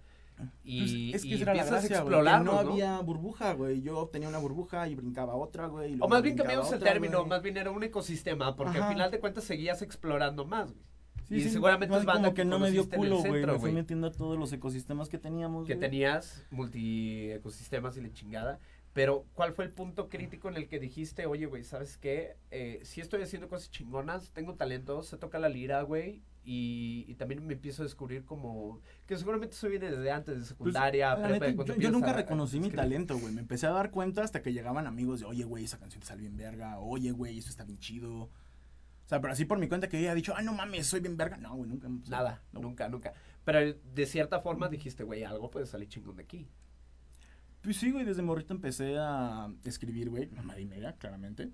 Y, 0.64 1.12
Pues, 1.12 1.16
es 1.16 1.30
que 1.30 1.36
y 1.36 1.42
era 1.42 1.54
la 1.54 1.62
empiezas 1.62 1.82
gracia, 1.82 1.98
a 1.98 2.00
explorarlo, 2.00 2.46
no, 2.54 2.64
¿no? 2.64 2.72
había 2.72 3.00
burbuja, 3.02 3.54
güey. 3.54 3.82
Yo 3.82 4.08
tenía 4.08 4.30
una 4.30 4.38
burbuja 4.38 4.88
y 4.88 4.96
brincaba 4.96 5.36
otra, 5.36 5.68
güey. 5.68 5.98
O 6.00 6.08
más 6.08 6.22
bien 6.22 6.38
cambiamos 6.38 6.72
el 6.72 6.80
término, 6.80 7.18
güey. 7.20 7.30
más 7.30 7.42
bien 7.42 7.58
era 7.58 7.72
un 7.72 7.84
ecosistema, 7.84 8.56
porque 8.56 8.78
Ajá. 8.78 8.88
al 8.88 8.94
final 8.94 9.12
de 9.12 9.20
cuentas 9.20 9.44
seguías 9.44 9.82
explorando 9.82 10.46
más, 10.46 10.72
güey. 10.72 10.86
Sí, 11.30 11.36
y 11.36 11.42
sí, 11.42 11.50
seguramente 11.52 11.96
es 11.96 12.06
banda 12.06 12.24
como 12.24 12.34
que 12.34 12.42
que 12.42 12.46
no 12.46 12.60
me 12.60 12.72
dio 12.72 12.90
culo, 12.90 13.20
güey. 13.24 13.46
Me 13.46 13.60
fui 13.60 13.72
metiendo 13.72 14.08
a 14.08 14.12
todos 14.12 14.38
los 14.38 14.52
ecosistemas 14.52 15.10
que 15.10 15.18
teníamos, 15.20 15.68
Que 15.68 15.76
tenías 15.76 16.44
multi 16.50 17.32
ecosistemas 17.32 17.96
y 17.98 18.02
la 18.02 18.12
chingada. 18.12 18.60
Pero, 18.94 19.26
¿cuál 19.36 19.54
fue 19.54 19.66
el 19.66 19.72
punto 19.72 20.10
crítico 20.10 20.50
en 20.50 20.58
el 20.58 20.68
que 20.68 20.80
dijiste, 20.80 21.28
oye, 21.28 21.46
güey, 21.46 21.64
¿sabes 21.64 21.98
qué? 21.98 22.36
Eh, 22.50 22.80
sí 22.84 23.00
estoy 23.02 23.22
haciendo 23.22 23.48
cosas 23.48 23.70
chingonas, 23.70 24.32
tengo 24.32 24.56
talento, 24.56 25.04
se 25.04 25.16
toca 25.18 25.38
la 25.38 25.48
lira, 25.48 25.84
güey, 25.84 26.24
y, 26.44 27.06
y 27.08 27.14
también 27.14 27.46
me 27.46 27.54
empiezo 27.54 27.84
a 27.84 27.86
descubrir 27.86 28.26
como... 28.26 28.82
Que 29.06 29.16
seguramente 29.16 29.54
eso 29.56 29.70
viene 29.70 29.92
desde 29.92 30.10
antes, 30.10 30.34
de 30.34 30.40
Pues, 30.40 30.48
secundaria, 30.50 31.16
prepa, 31.16 31.46
neta, 31.52 31.64
yo, 31.66 31.76
yo 31.76 31.92
nunca 31.92 32.08
a- 32.08 32.14
a 32.14 32.18
reconocí 32.18 32.60
mi 32.60 32.72
talento, 32.72 33.20
güey. 33.20 33.32
Me 33.32 33.42
empecé 33.42 33.68
a 33.68 33.72
dar 33.72 33.92
cuenta 33.92 34.24
hasta 34.24 34.42
que 34.42 34.52
llegaban 34.54 34.88
amigos 34.88 35.20
de, 35.20 35.28
oye, 35.28 35.44
güey, 35.44 35.66
esa 35.66 35.78
canción 35.78 36.02
te 36.02 36.08
sale 36.08 36.22
bien 36.22 36.36
verga. 36.36 36.80
Oye, 36.80 37.12
güey, 37.12 37.38
eso 37.38 37.50
está 37.50 37.66
bien 37.66 37.78
chido. 37.78 38.32
O 39.10 39.12
sea, 39.12 39.20
pero 39.22 39.34
así 39.34 39.46
por 39.46 39.58
mi 39.58 39.68
cuenta 39.68 39.90
que 39.90 39.98
yo 39.98 40.02
había 40.02 40.14
dicho, 40.14 40.36
ah, 40.38 40.44
no 40.44 40.54
mames, 40.54 40.86
soy 40.86 41.00
bien 41.00 41.18
verga. 41.18 41.36
No, 41.38 41.56
güey, 41.56 41.68
nunca. 41.68 41.90
Nada, 42.10 42.44
No. 42.52 42.60
nunca, 42.62 42.88
nunca. 42.90 43.12
Pero 43.44 43.60
de 43.74 44.06
cierta 44.06 44.40
forma 44.40 44.70
dijiste, 44.70 45.04
güey, 45.04 45.24
algo 45.24 45.50
puede 45.50 45.66
salir 45.66 45.90
chingón 45.90 46.16
de 46.18 46.22
aquí. 46.22 46.48
Pues 47.64 47.78
sí, 47.78 47.90
güey, 47.90 48.06
desde 48.06 48.22
morrito 48.22 48.54
empecé 48.54 48.98
a 49.00 49.52
escribir, 49.66 50.12
güey, 50.12 50.28
la 50.30 50.44
marinera, 50.44 50.94
claramente. 50.94 51.50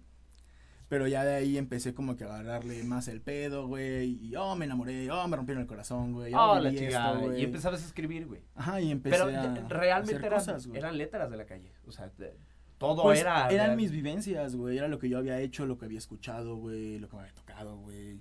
Pero 0.90 1.08
ya 1.08 1.24
de 1.24 1.34
ahí 1.36 1.58
empecé 1.58 1.94
como 1.94 2.18
que 2.18 2.26
a 2.26 2.28
agarrarle 2.28 2.84
más 2.84 3.08
el 3.08 3.22
pedo, 3.22 3.68
güey. 3.68 4.20
Y, 4.28 4.36
oh, 4.36 4.58
me 4.58 4.66
enamoré, 4.66 5.10
oh, 5.10 5.26
me 5.30 5.38
rompieron 5.38 5.62
el 5.62 5.68
corazón, 5.68 6.12
güey. 6.12 6.34
oh, 6.34 6.52
Oh, 6.52 6.60
la 6.60 6.72
chingada. 6.76 7.18
güey. 7.20 7.40
y 7.40 7.46
empezabas 7.46 7.82
a 7.82 7.86
escribir, 7.86 8.28
güey. 8.28 8.42
Ajá, 8.54 8.82
y 8.82 8.92
empecé 8.92 9.16
Pero 9.16 9.30
a 9.30 9.68
realmente 9.70 10.16
hacer 10.18 10.26
eran, 10.26 10.40
cosas, 10.40 10.68
güey. 10.68 10.78
eran 10.78 10.98
letras 10.98 11.32
de 11.32 11.38
la 11.38 11.46
calle. 11.46 11.72
O 11.88 11.92
sea, 11.94 12.10
de- 12.18 12.36
todo 12.78 13.04
Pues, 13.04 13.20
era... 13.22 13.50
Eran 13.50 13.68
era- 13.68 13.76
mis 13.76 13.92
vivencias, 13.92 14.56
güey. 14.56 14.78
Era 14.78 14.88
lo 14.88 15.00
que 15.00 15.10
yo 15.10 15.18
había 15.18 15.40
hecho, 15.40 15.66
lo 15.66 15.78
que 15.78 15.86
había 15.86 15.98
escuchado, 15.98 16.58
güey. 16.58 17.00
Lo 17.00 17.08
que 17.10 17.16
me 17.16 17.22
había 17.24 17.34
tocado, 17.34 17.78
güey. 17.78 18.20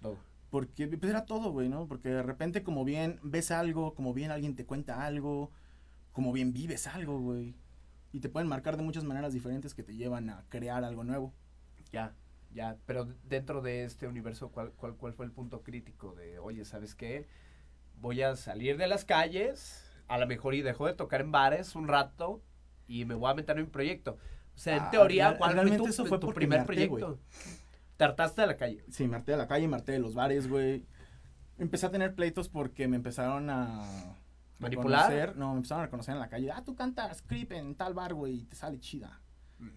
todo. 0.00 0.16
Porque 0.50 0.86
pues, 0.88 1.10
era 1.10 1.24
todo, 1.26 1.50
güey, 1.50 1.68
¿no? 1.68 1.86
Porque 1.86 2.08
de 2.08 2.22
repente, 2.22 2.62
como 2.62 2.84
bien 2.84 3.18
ves 3.22 3.50
algo, 3.50 3.94
como 3.94 4.14
bien 4.14 4.30
alguien 4.30 4.54
te 4.54 4.64
cuenta 4.64 5.04
algo, 5.04 5.50
como 6.12 6.32
bien 6.32 6.52
vives 6.52 6.86
algo, 6.86 7.18
güey. 7.20 7.54
Y 8.12 8.20
te 8.20 8.28
pueden 8.28 8.48
marcar 8.48 8.76
de 8.76 8.82
muchas 8.84 9.04
maneras 9.04 9.32
diferentes 9.32 9.74
que 9.74 9.82
te 9.82 9.94
llevan 9.96 10.30
a 10.30 10.44
crear 10.48 10.84
algo 10.84 11.04
nuevo. 11.04 11.34
Ya, 11.92 12.14
ya. 12.54 12.76
Pero 12.86 13.06
dentro 13.28 13.60
de 13.60 13.84
este 13.84 14.06
universo, 14.06 14.50
¿cuál, 14.50 14.72
cuál, 14.72 14.94
cuál 14.96 15.12
fue 15.12 15.26
el 15.26 15.32
punto 15.32 15.62
crítico 15.62 16.14
de, 16.14 16.38
oye, 16.38 16.64
¿sabes 16.64 16.94
qué? 16.94 17.26
Voy 18.00 18.22
a 18.22 18.36
salir 18.36 18.76
de 18.78 18.86
las 18.86 19.04
calles, 19.04 19.82
a 20.08 20.16
lo 20.18 20.26
mejor 20.26 20.54
y 20.54 20.62
dejo 20.62 20.86
de 20.86 20.94
tocar 20.94 21.20
en 21.20 21.32
bares 21.32 21.74
un 21.74 21.88
rato 21.88 22.40
y 22.86 23.04
me 23.04 23.14
voy 23.14 23.30
a 23.30 23.34
meter 23.34 23.56
en 23.58 23.64
mi 23.64 23.70
proyecto. 23.70 24.18
O 24.54 24.58
sea, 24.58 24.76
en 24.76 24.82
Ah, 24.84 24.90
teoría, 24.90 25.24
real- 25.28 25.38
¿cuál 25.38 25.50
fue 25.50 25.54
realmente 25.54 25.84
tu, 25.84 25.90
eso 25.90 26.06
fue 26.06 26.18
tu 26.18 26.32
primer 26.32 26.64
proyecto? 26.64 27.18
Te 27.96 28.04
hartaste 28.04 28.40
de 28.42 28.46
la 28.46 28.56
calle. 28.56 28.84
Sí, 28.90 29.06
me 29.06 29.16
harté 29.16 29.32
de 29.32 29.38
la 29.38 29.46
calle, 29.48 29.68
me 29.68 29.76
harté 29.76 29.92
de 29.92 29.98
los 29.98 30.14
bares, 30.14 30.48
güey. 30.48 30.84
Empecé 31.58 31.86
a 31.86 31.90
tener 31.90 32.14
pleitos 32.14 32.48
porque 32.48 32.86
me 32.88 32.96
empezaron 32.96 33.48
a... 33.50 33.82
¿Manipular? 34.58 35.10
reconocer- 35.10 35.36
No, 35.36 35.50
me 35.52 35.56
empezaron 35.56 35.82
a 35.82 35.86
reconocer 35.86 36.14
en 36.14 36.20
la 36.20 36.28
calle. 36.28 36.50
Ah, 36.50 36.62
tú 36.64 36.74
cantas 36.74 37.22
creep 37.22 37.52
en 37.52 37.74
tal 37.74 37.92
bar, 37.94 38.14
güey, 38.14 38.40
y 38.40 38.44
te 38.44 38.56
sale 38.56 38.78
chida. 38.80 39.20
Mm. 39.58 39.68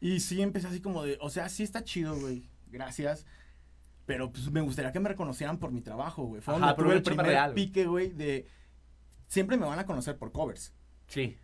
Y 0.00 0.20
sí, 0.20 0.42
empecé 0.42 0.66
así 0.68 0.80
como 0.80 1.04
de, 1.04 1.18
o 1.20 1.30
sea, 1.30 1.48
sí 1.48 1.62
está 1.62 1.84
chido, 1.84 2.16
güey, 2.18 2.48
gracias. 2.68 3.26
Pero 4.06 4.32
pues 4.32 4.50
me 4.50 4.60
gustaría 4.60 4.90
que 4.90 4.98
me 4.98 5.08
reconocieran 5.08 5.58
por 5.58 5.70
mi 5.70 5.80
trabajo, 5.80 6.24
güey. 6.24 6.42
Fue 6.42 6.54
Ajá, 6.54 6.66
donde 6.74 6.82
tuve 6.82 6.94
el 6.96 7.02
primer 7.04 7.26
real, 7.26 7.54
pique, 7.54 7.86
güey, 7.86 8.10
de... 8.10 8.46
Siempre 9.28 9.56
me 9.56 9.64
van 9.66 9.78
a 9.78 9.86
conocer 9.86 10.18
por 10.18 10.32
covers. 10.32 10.72
Sí, 11.06 11.36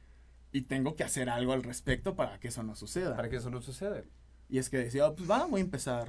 Y 0.52 0.62
tengo 0.62 0.96
que 0.96 1.04
hacer 1.04 1.28
algo 1.28 1.52
al 1.52 1.62
respecto 1.62 2.16
para 2.16 2.38
que 2.40 2.48
eso 2.48 2.62
no 2.62 2.74
suceda. 2.74 3.16
para 3.16 3.28
que 3.28 3.36
eso 3.36 3.50
no 3.50 3.60
suceda. 3.60 4.02
Y 4.48 4.58
es 4.58 4.70
que 4.70 4.78
decía, 4.78 5.06
"Oh, 5.06 5.14
pues 5.14 5.28
va, 5.30 5.44
voy 5.46 5.60
a 5.60 5.64
empezar 5.64 6.08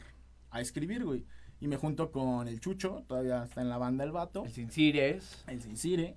a 0.50 0.62
escribir, 0.62 1.04
güey. 1.04 1.26
Y 1.60 1.68
me 1.68 1.76
junto 1.76 2.12
con 2.12 2.48
el 2.48 2.62
Chucho, 2.62 3.04
todavía 3.08 3.44
está 3.44 3.62
en 3.62 3.68
la 3.70 3.78
banda 3.78 4.06
el 4.06 4.12
vato, 4.14 4.46
El 4.46 4.52
Sin 4.54 4.72
Cires. 4.72 5.44
el 5.48 5.62
Sincire. 5.62 6.16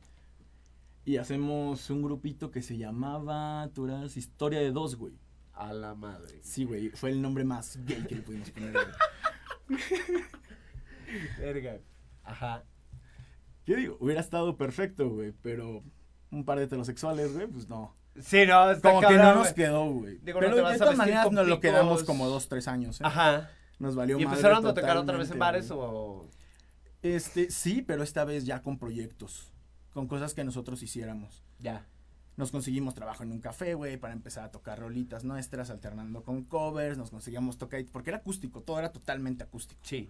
Y 1.04 1.16
hacemos 1.16 1.90
un 1.90 2.00
grupito 2.02 2.52
que 2.52 2.62
se 2.62 2.76
llamaba, 2.78 3.68
tú 3.74 3.86
eras 3.86 4.16
Historia 4.16 4.60
de 4.60 4.70
Dos, 4.70 4.94
güey. 4.94 5.14
A 5.52 5.72
la 5.72 5.94
madre. 5.96 6.38
Sí, 6.42 6.64
güey, 6.64 6.90
fue 6.90 7.10
el 7.10 7.20
nombre 7.20 7.42
más 7.44 7.76
gay 7.84 8.04
que 8.08 8.14
le 8.14 8.22
pudimos 8.22 8.50
poner. 8.50 8.74
Verga. 11.38 11.80
Ajá. 12.24 12.64
¿Qué 13.64 13.76
digo? 13.76 13.96
Hubiera 14.00 14.20
estado 14.20 14.56
perfecto, 14.56 15.08
güey, 15.10 15.32
pero 15.42 15.82
un 16.30 16.44
par 16.44 16.58
de 16.58 16.64
heterosexuales, 16.64 17.32
güey, 17.34 17.46
pues 17.48 17.68
no. 17.68 17.94
Sí, 18.20 18.44
no, 18.46 18.70
está 18.70 18.92
Como 18.92 19.08
que 19.08 19.16
no 19.16 19.34
nos 19.34 19.52
quedó, 19.52 19.86
güey. 19.86 20.18
Digo, 20.18 20.40
no 20.40 20.48
Pero 20.48 20.62
vas 20.62 20.72
de 20.74 20.78
todas 20.78 20.96
maneras 20.96 21.30
nos 21.32 21.46
lo 21.46 21.60
quedamos 21.60 22.04
como 22.04 22.28
dos, 22.28 22.48
tres 22.48 22.68
años, 22.68 23.00
¿eh? 23.00 23.04
Ajá. 23.06 23.50
Nos 23.78 23.94
valió 23.94 24.18
¿Y 24.18 24.24
madre 24.24 24.38
empezaron 24.38 24.66
a 24.66 24.74
tocar 24.74 24.96
otra 24.96 25.16
vez 25.16 25.30
en 25.30 25.38
bares 25.38 25.70
o...? 25.70 26.28
Este, 27.02 27.50
sí, 27.50 27.82
pero 27.82 28.02
esta 28.02 28.24
vez 28.24 28.44
ya 28.44 28.62
con 28.62 28.78
proyectos, 28.78 29.52
con 29.92 30.06
cosas 30.06 30.34
que 30.34 30.44
nosotros 30.44 30.82
hiciéramos. 30.82 31.42
Ya. 31.58 31.86
Nos 32.36 32.50
conseguimos 32.50 32.94
trabajo 32.94 33.24
en 33.24 33.32
un 33.32 33.40
café, 33.40 33.74
güey, 33.74 33.96
para 33.96 34.14
empezar 34.14 34.44
a 34.44 34.50
tocar 34.50 34.78
rolitas 34.78 35.24
nuestras, 35.24 35.68
alternando 35.70 36.22
con 36.22 36.44
covers, 36.44 36.96
nos 36.96 37.10
conseguíamos 37.10 37.58
tocar, 37.58 37.84
porque 37.92 38.10
era 38.10 38.18
acústico, 38.18 38.62
todo 38.62 38.78
era 38.78 38.92
totalmente 38.92 39.42
acústico. 39.42 39.80
Sí. 39.84 40.08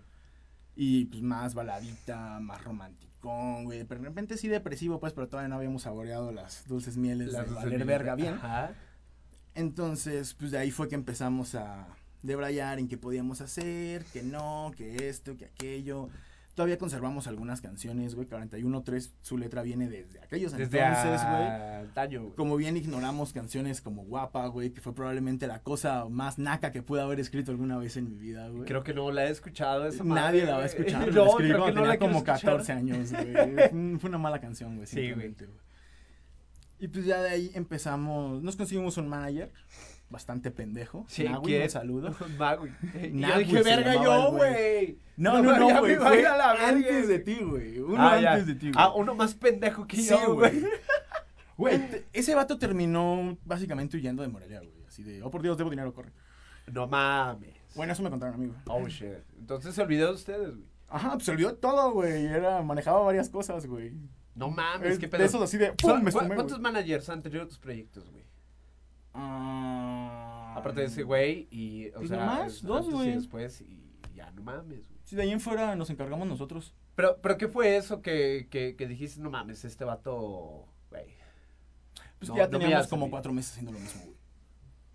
Y 0.74 1.06
pues 1.06 1.22
más 1.22 1.54
baladita, 1.54 2.40
más 2.40 2.64
romanticón, 2.64 3.64
güey, 3.64 3.84
pero 3.84 4.00
de 4.00 4.08
repente 4.08 4.36
sí 4.36 4.48
depresivo, 4.48 4.98
pues, 5.00 5.12
pero 5.12 5.28
todavía 5.28 5.48
no 5.48 5.56
habíamos 5.56 5.82
saboreado 5.82 6.32
las 6.32 6.66
dulces 6.66 6.96
mieles 6.96 7.32
Las 7.32 7.42
de 7.42 7.48
dulces 7.48 7.64
valer 7.64 7.84
verga 7.84 8.14
bien. 8.14 8.34
Ajá. 8.34 8.72
Entonces, 9.54 10.34
pues 10.34 10.50
de 10.50 10.58
ahí 10.58 10.70
fue 10.70 10.88
que 10.88 10.94
empezamos 10.94 11.54
a 11.54 11.86
debrayar 12.22 12.78
en 12.78 12.88
qué 12.88 12.96
podíamos 12.96 13.40
hacer, 13.40 14.04
que 14.06 14.22
no, 14.22 14.72
que 14.76 15.08
esto, 15.08 15.36
que 15.36 15.46
aquello. 15.46 16.08
Todavía 16.54 16.76
conservamos 16.76 17.26
algunas 17.28 17.62
canciones, 17.62 18.14
güey. 18.14 18.28
41.3, 18.28 19.12
su 19.22 19.38
letra 19.38 19.62
viene 19.62 19.88
desde 19.88 20.20
aquellos 20.20 20.52
Desde 20.52 20.80
entonces, 20.80 21.22
güey. 21.26 22.18
güey. 22.18 22.34
Como 22.36 22.56
bien 22.56 22.76
ignoramos 22.76 23.32
canciones 23.32 23.80
como 23.80 24.04
Guapa, 24.04 24.46
güey, 24.48 24.70
que 24.70 24.82
fue 24.82 24.94
probablemente 24.94 25.46
la 25.46 25.62
cosa 25.62 26.04
más 26.10 26.38
naca 26.38 26.70
que 26.70 26.82
pude 26.82 27.00
haber 27.00 27.20
escrito 27.20 27.52
alguna 27.52 27.78
vez 27.78 27.96
en 27.96 28.10
mi 28.10 28.18
vida, 28.18 28.48
güey. 28.50 28.66
Creo 28.66 28.82
que 28.84 28.92
no 28.92 29.10
la 29.10 29.26
he 29.26 29.30
escuchado 29.30 29.86
esa 29.86 30.04
Nadie 30.04 30.42
madre, 30.42 30.44
la 30.46 30.56
va 30.58 30.62
a 30.64 30.66
escuchar. 30.66 31.08
No, 31.12 31.24
la 31.24 31.30
escribí 31.30 31.50
creo 31.52 31.56
que 31.56 31.58
cuando 31.62 31.66
no 31.66 31.74
tenía 31.74 31.88
la 31.88 31.96
quiero 31.96 32.12
como 32.12 32.18
escuchar. 32.18 32.50
14 32.52 32.72
años, 32.72 33.12
güey. 33.12 33.98
Fue- 33.98 34.08
una 34.10 34.18
mala 34.18 34.38
canción, 34.40 34.76
güey, 34.76 34.86
Sí, 34.86 34.96
güey. 34.96 35.06
simplemente, 35.08 35.46
güey. 35.46 35.58
Y 36.80 36.88
pues 36.88 37.04
ya 37.06 37.22
de 37.22 37.28
ahí 37.30 37.50
empezamos, 37.54 38.42
nos 38.42 38.56
conseguimos 38.56 38.96
un 38.98 39.08
manager 39.08 39.50
bastante 40.12 40.50
pendejo. 40.52 41.04
Sí, 41.08 41.24
Nahui, 41.24 41.46
¿quién? 41.46 41.62
un 41.64 41.70
saludo. 41.70 42.10
Yo 42.18 42.28
Nahui 43.10 43.44
dije, 43.44 43.62
verga 43.62 43.94
yo, 44.00 44.30
güey". 44.32 44.98
No, 45.16 45.42
no, 45.42 45.56
no, 45.58 45.80
güey. 45.80 45.96
Fue 45.96 46.24
antes 46.26 47.08
de 47.08 47.18
ti, 47.18 47.38
güey. 47.42 47.78
Uno 47.80 47.96
Ah, 47.98 48.20
ya. 48.20 48.32
antes 48.34 48.46
de 48.46 48.54
ti, 48.54 48.70
güey. 48.70 48.74
Ah, 48.76 48.92
uno 48.94 49.14
más 49.14 49.34
pendejo 49.34 49.86
que 49.86 49.96
Sí, 49.96 50.08
yo, 50.10 50.34
güey. 50.34 50.62
güey. 51.56 51.80
Ese 52.12 52.34
vato 52.34 52.58
terminó 52.58 53.36
básicamente 53.44 53.96
huyendo 53.96 54.22
de 54.22 54.28
Morelia, 54.28 54.60
güey. 54.60 54.72
Así 54.86 55.02
de, 55.02 55.22
oh 55.22 55.30
por 55.30 55.42
Dios, 55.42 55.56
debo 55.56 55.70
dinero, 55.70 55.92
corre. 55.94 56.12
No 56.70 56.86
mames. 56.86 57.54
Bueno, 57.74 57.92
eso 57.92 58.02
me 58.02 58.10
contaron 58.10 58.34
a 58.34 58.38
mí, 58.38 58.46
güey. 58.46 58.58
Oh, 58.66 58.86
shit. 58.88 59.08
Entonces 59.38 59.74
se 59.74 59.82
olvidó 59.82 60.08
de 60.08 60.12
ustedes, 60.14 60.54
güey. 60.56 60.68
Ajá, 60.88 61.12
pues 61.12 61.24
se 61.24 61.30
olvidó 61.30 61.54
todo, 61.54 61.90
güey. 61.92 62.26
Era, 62.26 62.62
manejaba 62.62 63.00
varias 63.00 63.30
cosas, 63.30 63.66
güey. 63.66 63.92
No 64.34 64.50
mames, 64.50 64.92
Es 64.92 64.98
qué 64.98 65.06
de 65.06 65.10
pedo. 65.12 65.24
esos 65.24 65.42
así 65.42 65.56
de, 65.58 65.72
¡pum! 65.72 66.02
Me 66.02 66.10
¿cu- 66.12 66.18
sumé, 66.20 66.34
¿Cuántos 66.34 66.60
managers 66.60 67.08
han 67.08 67.22
tenido 67.22 67.46
tus 67.46 67.58
proyectos, 67.58 68.10
güey? 68.10 68.21
Ah, 69.14 70.54
Aparte 70.56 70.80
de 70.82 70.86
ese 70.86 71.02
güey 71.02 71.48
y, 71.50 71.88
o 71.90 71.94
Pues 71.94 72.08
sea, 72.08 72.18
nomás, 72.18 72.62
dos, 72.62 72.78
antes 72.86 72.94
güey. 72.94 73.08
y 73.10 73.12
después 73.12 73.60
y 73.60 73.78
ya, 74.14 74.30
no 74.32 74.42
mames, 74.42 74.86
güey. 74.88 74.98
Sí, 75.04 75.16
de 75.16 75.22
ahí 75.22 75.30
en 75.30 75.40
fuera 75.40 75.74
nos 75.76 75.90
encargamos 75.90 76.26
nosotros. 76.28 76.74
Pero, 76.94 77.18
pero 77.22 77.38
¿qué 77.38 77.48
fue 77.48 77.76
eso 77.76 78.02
que, 78.02 78.48
que, 78.50 78.76
que 78.76 78.86
dijiste, 78.86 79.20
no 79.20 79.30
mames, 79.30 79.64
este 79.64 79.84
vato, 79.84 80.66
güey, 80.90 81.06
Pues 82.18 82.28
No, 82.30 82.36
ya 82.36 82.46
no 82.48 82.58
me 82.58 82.58
teníamos 82.64 82.86
como 82.88 83.10
cuatro 83.10 83.32
meses 83.32 83.52
haciendo 83.52 83.72
lo 83.72 83.78
mismo, 83.78 84.02
güey. 84.04 84.16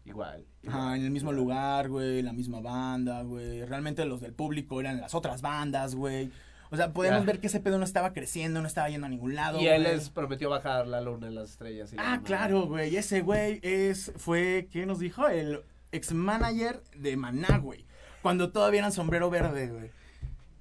igual. 0.06 0.46
Ajá, 0.68 0.78
igual, 0.80 1.00
en 1.00 1.06
el 1.06 1.12
mismo 1.12 1.32
lugar, 1.34 1.90
güey, 1.90 2.22
la 2.22 2.34
misma 2.34 2.60
banda, 2.62 3.24
güey. 3.24 3.66
Realmente 3.66 4.06
los 4.06 4.22
del 4.22 4.34
público 4.34 4.80
eran 4.80 5.02
las 5.02 5.14
otras 5.16 5.42
bandas, 5.42 5.96
güey. 5.96 6.32
O 6.70 6.76
sea, 6.78 6.92
podemos 6.94 7.22
Ya. 7.22 7.26
ver 7.26 7.40
que 7.40 7.48
ese 7.48 7.60
pedo 7.60 7.78
no 7.78 7.86
estaba 7.86 8.14
creciendo, 8.14 8.62
no 8.62 8.68
estaba 8.68 8.90
yendo 8.90 9.08
a 9.08 9.10
ningún 9.10 9.36
lado. 9.36 9.60
Y 9.60 9.68
él 9.68 9.84
les 9.84 10.10
prometió 10.10 10.50
bajar 10.50 10.88
la 10.88 11.00
luna 11.02 11.28
en 11.28 11.36
las 11.36 11.52
estrellas. 11.52 11.94
y 11.94 11.96
Ah, 12.00 12.22
claro, 12.24 12.66
güey. 12.68 12.96
Ese 12.96 13.22
güey 13.22 13.60
es, 13.64 14.12
fue, 14.18 14.68
¿qué 14.72 14.86
nos 14.86 15.00
dijo? 15.00 15.28
El 15.28 15.62
ex 15.92 16.12
manager 16.14 16.82
de 16.96 17.16
Maná, 17.18 17.58
güey. 17.60 17.86
Cuando 18.22 18.52
todavía 18.52 18.80
eran 18.80 18.92
sombrero 18.92 19.30
verde, 19.30 19.68
güey. 19.68 19.92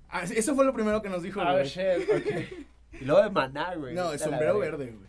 Ah, 0.08 0.22
eso 0.22 0.54
fue 0.54 0.64
lo 0.64 0.72
primero 0.72 1.02
que 1.02 1.08
nos 1.08 1.22
dijo, 1.22 1.40
Ah, 1.40 1.52
güey. 1.52 1.64
shit, 1.66 2.08
ok. 2.08 2.66
Y 3.00 3.04
luego 3.04 3.22
de 3.22 3.28
maná, 3.30 3.74
güey. 3.74 3.94
No, 3.94 4.12
la 4.12 4.18
sombrero 4.18 4.58
verde, 4.58 4.86
güey. 4.92 5.06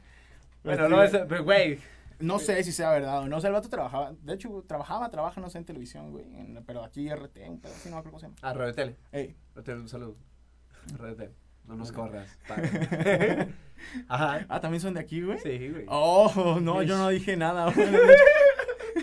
Bueno, 0.63 0.89
no, 0.89 1.01
es, 1.03 1.11
pero, 1.29 1.43
güey. 1.45 1.79
No 2.19 2.37
sé 2.39 2.61
si 2.63 2.71
sea 2.73 2.89
verdad 2.91 3.19
o 3.19 3.27
no. 3.27 3.37
O 3.37 3.39
sea, 3.39 3.47
el 3.49 3.53
vato 3.53 3.69
trabajaba. 3.69 4.13
De 4.23 4.33
hecho, 4.33 4.65
trabajaba, 4.67 5.09
trabaja, 5.11 5.39
no 5.39 5.49
sé, 5.49 5.59
en 5.59 5.65
televisión, 5.65 6.11
güey. 6.11 6.25
en- 6.25 6.61
pero 6.65 6.83
aquí 6.83 7.07
RT, 7.07 7.47
un 7.47 7.61
pedo 7.61 7.71
así, 7.73 7.87
no 7.89 7.95
me 7.95 7.99
acuerdo 7.99 8.11
cómo 8.17 8.19
se 8.19 8.25
llama. 8.25 8.35
Ah, 8.41 8.53
Redetele. 8.53 8.97
Ey. 9.13 9.35
Redetele, 9.55 9.79
un 9.81 9.87
saludo. 9.87 10.15
Redetele. 10.95 11.33
No 11.65 11.75
nos 11.75 11.91
corras. 11.91 12.29
padre. 12.47 13.53
Ajá. 14.07 14.45
Ah, 14.47 14.61
¿también 14.61 14.81
son 14.81 14.93
de 14.93 15.01
aquí, 15.01 15.21
güey? 15.21 15.37
Sí, 15.39 15.69
güey. 15.69 15.85
Oh, 15.87 16.59
no, 16.61 16.81
yo 16.83 16.97
no 16.97 17.09
dije 17.09 17.35
nada, 17.35 17.71
güey. 17.71 17.87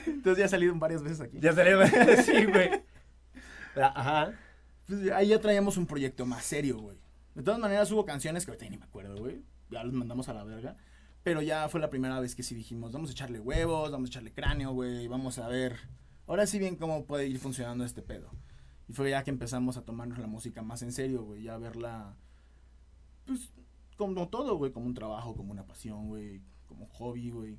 Entonces 0.06 0.38
ya 0.38 0.44
he 0.46 0.48
salido 0.48 0.74
varias 0.76 1.02
veces 1.02 1.20
aquí. 1.20 1.38
Ya 1.40 1.52
salió. 1.52 1.86
sí, 2.22 2.44
güey. 2.46 2.70
Ajá. 3.76 4.32
Pues 4.86 5.10
ahí 5.12 5.28
ya 5.28 5.40
traíamos 5.40 5.76
un 5.76 5.86
proyecto 5.86 6.26
más 6.26 6.44
serio, 6.44 6.78
güey. 6.78 6.96
De 7.34 7.42
todas 7.42 7.60
maneras 7.60 7.90
hubo 7.90 8.04
canciones 8.04 8.44
que 8.44 8.52
ahorita 8.52 8.68
ni 8.70 8.78
me 8.78 8.84
acuerdo, 8.84 9.16
güey. 9.16 9.42
Ya 9.70 9.82
los 9.84 9.92
mandamos 9.92 10.28
a 10.28 10.34
la 10.34 10.44
verga. 10.44 10.76
Pero 11.22 11.40
ya 11.42 11.68
fue 11.68 11.80
la 11.80 11.90
primera 11.90 12.20
vez 12.20 12.34
que 12.34 12.42
sí 12.42 12.54
dijimos, 12.54 12.92
vamos 12.92 13.08
a 13.10 13.12
echarle 13.12 13.40
huevos, 13.40 13.90
vamos 13.90 14.08
a 14.08 14.10
echarle 14.10 14.32
cráneo, 14.32 14.72
güey. 14.72 15.08
Vamos 15.08 15.38
a 15.38 15.48
ver, 15.48 15.76
ahora 16.26 16.46
sí 16.46 16.58
bien 16.58 16.76
cómo 16.76 17.06
puede 17.06 17.26
ir 17.26 17.38
funcionando 17.38 17.84
este 17.84 18.02
pedo. 18.02 18.30
Y 18.88 18.92
fue 18.92 19.10
ya 19.10 19.24
que 19.24 19.30
empezamos 19.30 19.76
a 19.76 19.84
tomarnos 19.84 20.18
la 20.18 20.26
música 20.26 20.62
más 20.62 20.82
en 20.82 20.92
serio, 20.92 21.24
güey. 21.24 21.42
Ya 21.42 21.54
a 21.54 21.58
verla, 21.58 22.16
pues, 23.26 23.52
como 23.96 24.28
todo, 24.28 24.56
güey. 24.56 24.72
Como 24.72 24.86
un 24.86 24.94
trabajo, 24.94 25.34
como 25.34 25.52
una 25.52 25.66
pasión, 25.66 26.08
güey. 26.08 26.42
Como 26.66 26.84
un 26.84 26.90
hobby, 26.90 27.30
güey. 27.30 27.58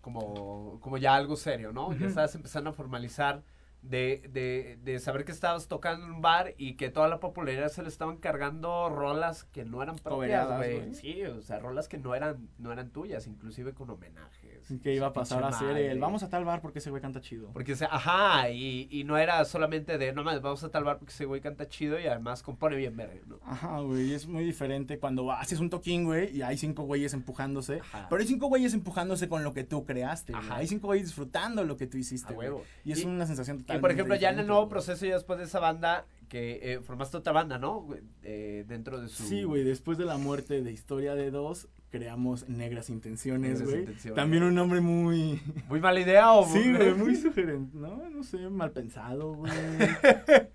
Como, 0.00 0.80
como 0.80 0.96
ya 0.96 1.14
algo 1.14 1.36
serio, 1.36 1.72
¿no? 1.72 1.92
Ya 1.92 2.06
estabas 2.06 2.34
empezando 2.34 2.70
a 2.70 2.72
formalizar 2.72 3.42
de, 3.82 4.28
de, 4.32 4.78
de 4.82 4.98
saber 4.98 5.24
que 5.24 5.32
estabas 5.32 5.68
tocando 5.68 6.04
en 6.04 6.12
un 6.12 6.20
bar 6.20 6.54
y 6.58 6.74
que 6.74 6.90
toda 6.90 7.08
la 7.08 7.20
popularidad 7.20 7.68
se 7.68 7.82
le 7.82 7.88
estaban 7.88 8.16
cargando 8.16 8.88
rolas 8.88 9.44
que 9.44 9.64
no 9.64 9.82
eran 9.82 9.96
propias, 9.96 10.56
güey. 10.56 10.94
Sí, 10.94 11.22
o 11.24 11.40
sea, 11.42 11.58
rolas 11.60 11.88
que 11.88 11.98
no 11.98 12.14
eran, 12.14 12.48
no 12.58 12.72
eran 12.72 12.90
tuyas, 12.90 13.26
inclusive 13.26 13.72
con 13.74 13.90
homenajes. 13.90 14.66
Que 14.82 14.94
iba 14.94 15.06
a 15.06 15.12
pasar 15.12 15.44
a 15.44 15.52
ser 15.52 15.76
el, 15.76 15.98
vamos 15.98 16.22
a 16.22 16.28
tal 16.28 16.44
bar 16.44 16.60
porque 16.60 16.80
ese 16.80 16.90
güey 16.90 17.00
canta 17.00 17.20
chido. 17.20 17.50
Porque, 17.52 17.72
o 17.72 17.76
sea, 17.76 17.88
ajá, 17.90 18.50
y, 18.50 18.88
y 18.90 19.04
no 19.04 19.16
era 19.16 19.44
solamente 19.44 19.96
de, 19.96 20.12
no 20.12 20.24
mames, 20.24 20.42
vamos 20.42 20.62
a 20.64 20.70
tal 20.70 20.84
bar 20.84 20.98
porque 20.98 21.12
ese 21.12 21.24
güey 21.24 21.40
canta 21.40 21.68
chido 21.68 21.98
y 21.98 22.06
además 22.06 22.42
compone 22.42 22.76
bien 22.76 22.96
verga, 22.96 23.20
¿no? 23.26 23.38
Ajá, 23.44 23.80
güey, 23.80 24.12
es 24.12 24.26
muy 24.26 24.44
diferente 24.44 24.98
cuando 24.98 25.30
haces 25.32 25.60
un 25.60 25.70
toquín, 25.70 26.04
güey, 26.04 26.36
y 26.36 26.42
hay 26.42 26.58
cinco 26.58 26.82
güeyes 26.82 27.14
empujándose. 27.14 27.80
Ajá. 27.80 28.06
Pero 28.10 28.20
hay 28.20 28.28
cinco 28.28 28.48
güeyes 28.48 28.74
empujándose 28.74 29.28
con 29.28 29.44
lo 29.44 29.54
que 29.54 29.64
tú 29.64 29.84
creaste. 29.84 30.34
Ajá. 30.34 30.56
Hay 30.56 30.66
cinco 30.66 30.88
güeyes 30.88 31.06
disfrutando 31.06 31.64
lo 31.64 31.76
que 31.76 31.86
tú 31.86 31.96
hiciste, 31.96 32.34
güey. 32.34 32.50
Y 32.84 32.92
es 32.92 33.04
una 33.04 33.26
sensación 33.26 33.64
Y 33.68 33.72
totalmente 33.72 33.80
por 33.82 33.90
ejemplo, 33.90 34.16
ya 34.16 34.30
en 34.30 34.38
el 34.38 34.46
nuevo 34.46 34.68
proceso, 34.68 35.04
ya 35.06 35.14
después 35.14 35.38
de 35.38 35.44
esa 35.44 35.60
banda, 35.60 36.06
que 36.28 36.60
eh, 36.62 36.80
formaste 36.80 37.16
otra 37.18 37.32
banda, 37.32 37.58
¿no? 37.58 37.86
Eh, 38.22 38.64
dentro 38.66 39.00
de 39.00 39.08
su... 39.08 39.22
Sí, 39.24 39.42
güey, 39.44 39.62
después 39.64 39.98
de 39.98 40.04
la 40.06 40.16
muerte 40.18 40.62
de 40.62 40.72
Historia 40.72 41.14
de 41.14 41.30
Dos, 41.30 41.68
creamos 41.90 42.48
Negras 42.48 42.88
Intenciones, 42.90 43.52
Negras 43.60 43.68
güey. 43.68 43.80
Intenciones. 43.80 44.16
También 44.16 44.42
un 44.42 44.54
nombre 44.54 44.80
muy... 44.80 45.40
¿Muy 45.68 45.80
mala 45.80 46.00
idea 46.00 46.32
o...? 46.32 46.46
Sí, 46.46 46.72
güey, 46.74 46.94
muy 46.96 47.14
sugerente, 47.16 47.76
¿no? 47.76 48.08
No 48.10 48.22
sé, 48.22 48.38
mal 48.50 48.72
pensado, 48.72 49.34
güey. 49.34 49.52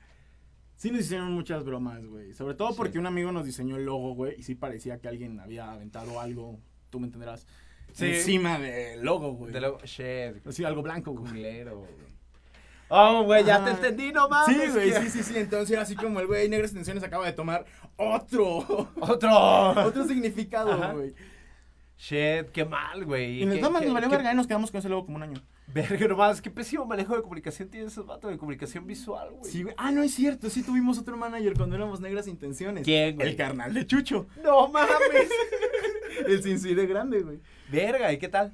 Sí 0.75 0.91
nos 0.91 1.01
hicieron 1.01 1.31
muchas 1.31 1.63
bromas, 1.63 2.05
güey. 2.05 2.33
Sobre 2.33 2.55
todo 2.55 2.75
porque 2.75 2.93
Sí. 2.93 2.97
un 2.97 3.05
amigo 3.05 3.31
nos 3.31 3.45
diseñó 3.45 3.77
el 3.77 3.85
logo, 3.85 4.15
güey, 4.15 4.35
y 4.37 4.43
sí 4.43 4.53
parecía 4.55 4.97
que 4.99 5.07
alguien 5.07 5.39
había 5.39 5.71
aventado 5.71 6.19
algo, 6.19 6.59
tú 6.89 6.99
me 6.99 7.05
entenderás, 7.05 7.47
Sí. 7.93 8.07
encima 8.07 8.59
del 8.59 9.01
logo, 9.01 9.31
güey. 9.33 9.53
De 9.53 9.61
luego, 9.61 9.79
shit, 9.85 10.45
Así, 10.45 10.63
algo 10.65 10.81
blanco, 10.81 11.13
güey. 11.13 11.63
Oh, 12.95 13.23
güey, 13.23 13.43
ya 13.43 13.63
te 13.65 13.71
entendí, 13.71 14.11
no 14.11 14.29
mames. 14.29 14.55
Sí, 14.55 14.71
güey, 14.71 14.91
sí, 14.93 15.09
sí, 15.09 15.23
sí. 15.23 15.33
Entonces 15.37 15.71
era 15.71 15.81
así 15.81 15.95
como 15.95 16.19
el 16.19 16.27
güey 16.27 16.47
Negras 16.47 16.71
Intenciones 16.71 17.03
acaba 17.03 17.25
de 17.25 17.33
tomar 17.33 17.65
otro, 17.97 18.57
Otro. 18.99 19.69
otro 19.85 20.05
significado, 20.07 20.93
güey. 20.93 21.13
Shit, 21.97 22.49
qué 22.51 22.65
mal, 22.65 23.05
güey. 23.05 23.41
Y 23.41 23.45
nos, 23.45 23.55
qué- 23.55 23.61
nos 23.61 23.73
valió 23.93 24.09
verga 24.09 24.31
y 24.31 24.35
nos 24.35 24.45
quedamos 24.47 24.71
con 24.71 24.79
ese 24.79 24.89
logo 24.89 25.05
como 25.05 25.17
un 25.17 25.23
año. 25.23 25.41
Verga, 25.67 26.07
nomás, 26.07 26.41
qué 26.41 26.51
pésimo 26.51 26.85
manejo 26.85 27.15
de 27.15 27.21
comunicación 27.21 27.69
tiene 27.69 27.87
ese 27.87 28.01
vato 28.01 28.27
de 28.27 28.37
comunicación 28.37 28.85
visual, 28.85 29.29
güey. 29.31 29.51
Sí, 29.51 29.63
güey. 29.63 29.73
Ah, 29.77 29.91
no 29.91 30.03
es 30.03 30.13
cierto. 30.13 30.49
Sí 30.49 30.61
tuvimos 30.63 30.99
otro 30.99 31.15
manager 31.17 31.53
cuando 31.55 31.75
éramos 31.75 31.99
Negras 32.01 32.27
Intenciones. 32.27 32.83
¿Quién, 32.83 33.15
güey? 33.15 33.29
El 33.29 33.35
carnal 33.37 33.73
de 33.73 33.87
Chucho. 33.87 34.27
No 34.43 34.67
mames. 34.67 35.29
El 36.27 36.43
cincire 36.43 36.85
grande, 36.85 37.21
güey. 37.21 37.39
Verga, 37.71 38.11
¿y 38.13 38.17
qué 38.19 38.27
tal? 38.27 38.53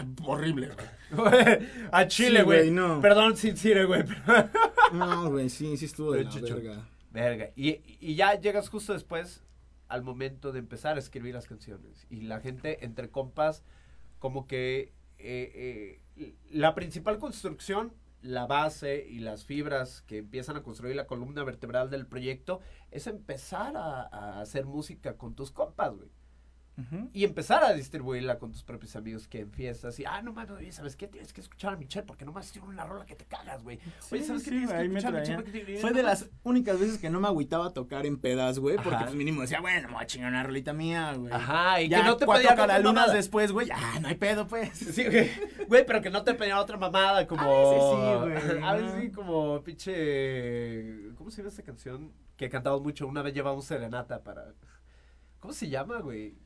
Horrible, 0.24 0.70
güey. 1.10 1.58
A 1.92 2.06
Chile, 2.06 2.38
Sí, 2.40 2.44
güey. 2.44 2.70
no. 2.70 3.00
Perdón, 3.00 3.36
sin 3.36 3.56
Cire, 3.56 3.84
güey. 3.84 4.04
No, 4.92 5.30
güey, 5.30 5.48
sí, 5.48 5.76
sí 5.76 5.86
estuvo 5.86 6.12
de 6.12 6.24
la 6.24 6.30
Chucho. 6.30 6.60
Verga. 7.10 7.50
Y, 7.56 7.80
y 8.00 8.14
ya 8.14 8.34
llegas 8.38 8.68
justo 8.68 8.92
después 8.92 9.42
al 9.88 10.02
momento 10.02 10.52
de 10.52 10.58
empezar 10.58 10.96
a 10.96 10.98
escribir 10.98 11.34
las 11.34 11.46
canciones. 11.46 12.06
Y 12.10 12.22
la 12.22 12.40
gente, 12.40 12.84
entre 12.84 13.10
compas, 13.10 13.62
como 14.18 14.46
que 14.46 14.92
eh, 15.18 16.00
eh, 16.16 16.34
la 16.50 16.74
principal 16.74 17.18
construcción, 17.18 17.92
la 18.22 18.46
base 18.46 19.06
y 19.08 19.18
las 19.18 19.44
fibras 19.44 20.02
que 20.02 20.18
empiezan 20.18 20.56
a 20.56 20.62
construir 20.62 20.94
la 20.96 21.06
columna 21.06 21.42
vertebral 21.44 21.90
del 21.90 22.06
proyecto, 22.06 22.60
es 22.90 23.06
empezar 23.06 23.76
a, 23.76 24.02
a 24.02 24.40
hacer 24.40 24.64
música 24.66 25.16
con 25.16 25.34
tus 25.34 25.50
compas, 25.50 25.94
güey. 25.94 26.08
Y 27.12 27.24
empezar 27.24 27.62
a 27.62 27.74
distribuirla 27.74 28.38
con 28.38 28.50
tus 28.50 28.62
propios 28.64 28.96
amigos 28.96 29.28
que 29.28 29.40
en 29.40 29.52
fiestas 29.52 29.98
y, 30.00 30.04
ah, 30.06 30.22
no 30.22 30.32
mames, 30.32 30.52
oye, 30.52 30.72
¿sabes 30.72 30.96
qué? 30.96 31.06
Tienes 31.06 31.32
que 31.32 31.42
escuchar 31.42 31.74
a 31.74 31.76
Michelle 31.76 32.06
porque 32.06 32.24
nomás 32.24 32.50
tiene 32.50 32.66
una 32.66 32.84
rola 32.84 33.04
que 33.04 33.14
te 33.14 33.26
cagas, 33.26 33.62
güey. 33.62 33.78
Oye, 34.10 34.24
¿sabes 34.24 34.42
qué? 34.42 34.50
Tienes 34.50 34.70
que 34.72 34.82
escuchar 34.86 35.14
a. 35.16 35.20
Michelle 35.20 35.42
te- 35.42 35.76
Fue 35.78 35.92
de 35.92 36.02
las 36.02 36.30
únicas 36.44 36.80
veces 36.80 36.98
que 36.98 37.10
no 37.10 37.20
me 37.20 37.28
agüitaba 37.28 37.66
a 37.66 37.70
tocar 37.74 38.06
en 38.06 38.18
pedas, 38.18 38.58
güey. 38.58 38.76
Porque 38.76 38.98
pues 39.04 39.14
mínimo 39.14 39.42
decía, 39.42 39.60
bueno, 39.60 39.88
me 39.88 39.94
voy 39.94 40.02
a 40.02 40.06
chingar 40.06 40.30
una 40.30 40.42
rolita 40.42 40.72
mía, 40.72 41.12
güey. 41.14 41.32
Ajá, 41.32 41.80
y 41.82 41.88
ya 41.88 41.98
que 41.98 42.04
no 42.04 42.16
te 42.16 42.24
cuatro 42.24 42.48
mamada. 42.56 43.12
después, 43.12 43.52
güey, 43.52 43.68
ah, 43.70 43.98
no 44.00 44.08
hay 44.08 44.14
pedo, 44.16 44.46
pues. 44.48 44.70
Sí, 44.78 45.04
güey. 45.04 45.30
Güey, 45.68 45.84
pero 45.86 46.00
que 46.00 46.10
no 46.10 46.24
te 46.24 46.34
pedían 46.34 46.58
otra 46.58 46.78
mamada 46.78 47.26
como. 47.26 47.42
A 47.42 48.24
veces 48.24 48.42
sí, 48.42 48.50
güey. 48.50 48.64
A 48.64 48.72
veces 48.74 48.92
sí, 49.02 49.10
como 49.10 49.62
pinche. 49.62 51.14
¿Cómo 51.16 51.30
se 51.30 51.38
llama 51.38 51.50
esta 51.50 51.62
canción? 51.62 52.12
Que 52.36 52.48
cantamos 52.48 52.82
mucho. 52.82 53.06
Una 53.06 53.22
vez 53.22 53.34
llevamos 53.34 53.66
serenata 53.66 54.22
para. 54.22 54.54
¿Cómo 55.38 55.52
se 55.52 55.68
llama, 55.68 55.98
güey? 56.00 56.36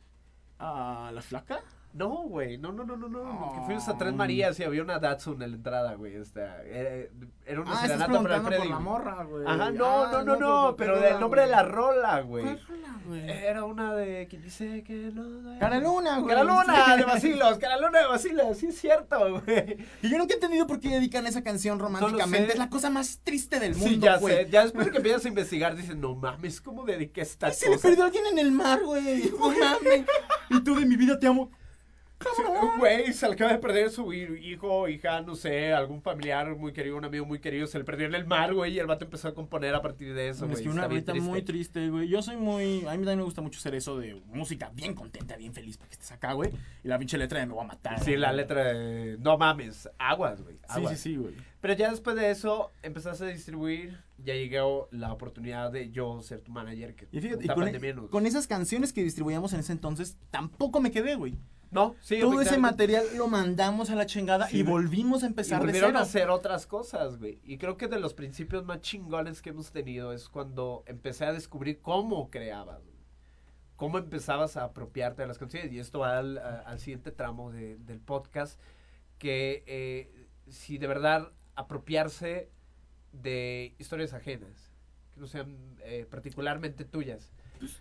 Ah, 0.59 1.11
¿la 1.13 1.23
flaca? 1.23 1.63
No, 1.97 2.09
güey, 2.29 2.59
no, 2.59 2.73
no, 2.73 2.85
no, 2.85 2.95
no, 2.95 3.09
no. 3.09 3.21
que 3.23 3.61
Oh. 3.61 3.63
fuimos 3.65 3.89
a 3.89 3.97
Tres 3.97 4.13
Marías 4.15 4.61
y 4.61 4.65
había 4.65 4.83
una 4.83 4.99
Datsun 4.99 5.41
en 5.43 5.51
la 5.53 5.57
entrada, 5.57 5.95
güey. 5.95 6.13
Era, 6.15 7.07
era 7.47 7.61
una 7.63 7.73
Ah, 7.73 7.87
serenata 7.87 8.23
para 8.23 8.41
Freddy. 8.43 8.59
por 8.61 8.69
la 8.69 8.75
güey. 8.75 8.85
morra, 8.85 9.25
güey. 9.25 9.47
Ajá, 9.47 9.71
no, 9.71 9.87
Ah, 10.05 10.09
no, 10.13 10.23
no, 10.23 10.37
no, 10.37 10.77
pues, 10.77 10.89
pero 10.89 11.01
¿qué 11.01 11.07
del 11.07 11.21
nombre 11.21 11.41
de 11.43 11.47
la 11.47 11.63
rola, 11.63 12.21
güey. 12.21 12.45
¿Cuál 12.45 12.61
rola, 12.69 13.01
güey? 13.07 13.31
Era 13.31 13.65
una 13.65 13.95
de 13.95 14.27
quien 14.29 14.43
dice 14.43 14.83
que 14.85 15.11
no. 15.15 15.59
Cara 15.59 15.79
Luna, 15.81 16.19
güey. 16.19 16.35
Cara 16.37 16.45
Luna 16.45 16.97
de 16.99 17.05
Basilos, 17.05 17.57
Cara 17.59 17.81
Luna 17.81 18.01
de 18.01 18.07
Basilos, 18.09 18.59
sí 18.59 18.67
es 18.67 18.79
cierto, 18.79 19.41
güey. 19.41 19.79
Y 20.03 20.11
yo 20.11 20.19
nunca 20.19 20.35
he 20.35 20.37
entendido 20.37 20.67
por 20.67 20.81
qué 20.81 20.91
dedican 20.91 21.27
esa 21.27 21.43
canción 21.43 21.79
románticamente. 21.79 22.53
Es 22.53 22.59
la 22.59 22.69
cosa 22.69 22.91
más 22.91 23.21
triste 23.25 23.59
del 23.59 23.73
mundo, 23.75 23.89
Sí, 23.89 23.99
ya 23.99 24.19
güey. 24.19 24.37
sé. 24.45 24.51
Ya 24.51 24.63
después 24.65 24.85
de 24.85 24.93
que 24.93 24.99
empiezas 24.99 25.25
a 25.25 25.29
investigar, 25.29 25.75
dices, 25.77 25.97
no 25.97 26.15
mames, 26.15 26.61
¿cómo 26.61 26.85
dediqué 26.85 27.23
esta 27.23 27.47
Ay, 27.47 27.53
se 27.55 27.71
le 27.71 27.77
cosa? 27.77 27.89
perdió 27.89 28.05
a 28.05 28.07
alguien 28.09 28.27
en 28.33 28.39
el 28.39 28.53
mar, 28.53 28.83
güey. 28.85 29.31
No 29.41 29.49
mames. 29.49 30.05
Y 30.51 30.61
tú 30.61 30.75
de 30.79 30.85
mi 30.85 30.97
vida 30.97 31.19
te 31.19 31.27
amo. 31.27 31.51
Sí, 32.19 32.43
Güey, 32.79 33.13
se 33.13 33.27
le 33.29 33.35
acaba 33.35 33.53
de 33.53 33.59
perder 33.59 33.91
su 33.91 34.13
hi- 34.13 34.39
hijo, 34.53 34.89
hija, 34.89 35.21
no 35.21 35.35
sé, 35.35 35.73
algún 35.73 36.01
familiar 36.03 36.55
muy 36.57 36.73
querido, 36.73 36.97
un 36.97 37.05
amigo 37.05 37.25
muy 37.27 37.39
querido, 37.41 37.67
se 37.67 37.79
le 37.79 37.85
perdió 37.85 38.07
en 38.07 38.15
el 38.15 38.27
mar, 38.27 38.53
güey, 38.55 38.75
y 38.75 38.79
el 38.79 38.87
vato 38.87 39.05
empezó 39.05 39.29
a 39.29 39.35
componer 39.35 39.75
a 39.75 39.83
partir 39.83 40.15
de 40.15 40.31
eso, 40.31 40.47
es 40.47 40.61
que 40.63 40.69
una 40.69 40.85
ahorita 40.85 41.13
muy 41.15 41.43
triste, 41.43 41.89
güey. 41.91 42.09
Yo 42.09 42.23
soy 42.23 42.37
muy. 42.37 42.81
A 42.87 42.91
mí 42.93 42.99
también 42.99 43.19
me 43.19 43.25
gusta 43.25 43.43
mucho 43.43 43.59
hacer 43.59 43.75
eso 43.75 43.99
de 43.99 44.15
música 44.27 44.71
bien 44.75 44.95
contenta, 44.95 45.37
bien 45.37 45.53
feliz 45.53 45.77
para 45.77 45.89
que 45.89 45.95
estés 45.95 46.11
acá, 46.13 46.33
güey. 46.33 46.51
Y 46.85 46.89
la 46.89 46.99
pinche 46.99 47.19
letra 47.19 47.41
de 47.41 47.47
me 47.47 47.53
voy 47.53 47.65
a 47.65 47.69
matar. 47.69 48.03
Sí, 48.03 48.17
la 48.17 48.33
letra 48.33 48.65
de... 48.73 49.19
No 49.19 49.37
mames, 49.39 49.89
aguas, 49.99 50.41
güey. 50.43 50.57
Sí, 50.75 50.81
sí, 50.89 50.97
sí, 50.97 51.17
güey. 51.17 51.35
Pero 51.61 51.75
ya 51.75 51.91
después 51.91 52.17
de 52.17 52.31
eso, 52.31 52.71
empezaste 52.83 53.25
a 53.25 53.29
distribuir, 53.29 53.99
ya 54.19 54.35
llegó 54.35 54.89
la 54.91 55.13
oportunidad 55.13 55.71
de 55.71 55.91
yo 55.91 56.23
ser 56.23 56.41
tu 56.41 56.51
manager. 56.53 56.95
Que 56.95 57.09
Y 57.13 57.21
fíjate, 57.21 57.45
y 57.45 57.49
con, 57.49 57.71
nos- 57.73 58.11
con 58.11 58.27
esas 58.27 58.47
canciones 58.47 58.93
que 58.93 59.03
distribuíamos 59.03 59.53
en 59.53 59.61
ese 59.61 59.73
entonces, 59.73 60.17
tampoco 60.31 60.81
me 60.81 60.91
quedé, 60.91 61.15
güey. 61.17 61.37
No, 61.71 61.95
sí, 62.01 62.21
Todo 62.21 62.41
ese 62.41 62.59
material 62.59 63.05
lo 63.17 63.27
mandamos 63.29 63.91
a 63.91 63.97
la 63.97 64.07
chingada 64.07 64.47
Sí, 64.49 64.59
y 64.59 64.63
volvimos 64.63 65.23
a 65.23 65.27
Y 65.27 65.29
empezar 65.31 65.61
de 65.61 65.67
volvieron 65.67 65.91
cero. 65.91 65.99
a 65.99 66.03
hacer 66.03 66.31
otras 66.31 66.67
cosas, 66.67 67.19
güey. 67.19 67.41
Y 67.45 67.59
creo 67.59 67.77
que 67.77 67.89
de 67.89 67.99
los 67.99 68.15
principios 68.15 68.65
más 68.65 68.81
chingones 68.81 69.43
que 69.43 69.51
hemos 69.51 69.73
tenido 69.73 70.13
es 70.13 70.29
cuando 70.29 70.85
empecé 70.87 71.25
a 71.27 71.33
descubrir 71.33 71.81
cómo 71.81 72.31
creabas, 72.31 72.83
güey. 72.85 72.97
Cómo 73.75 73.99
empezabas 73.99 74.57
a 74.57 74.65
apropiarte 74.65 75.23
de 75.23 75.29
las 75.29 75.39
canciones. 75.39 75.71
Y 75.73 75.79
esto 75.81 75.99
va 75.99 76.19
al, 76.19 76.39
a- 76.39 76.61
al 76.61 76.79
siguiente 76.79 77.11
tramo 77.11 77.51
de- 77.53 77.77
del 77.79 78.01
podcast. 78.01 78.59
Que 79.19 79.65
eh, 79.67 80.27
si 80.49 80.79
de 80.79 80.87
verdad 80.87 81.33
apropiarse 81.57 82.51
de 83.13 83.75
historias 83.79 84.13
ajenas, 84.15 84.73
que 85.15 85.21
no 85.21 85.27
sean 85.27 85.57
eh, 85.83 86.07
particularmente 86.09 86.85
tuyas. 86.85 87.33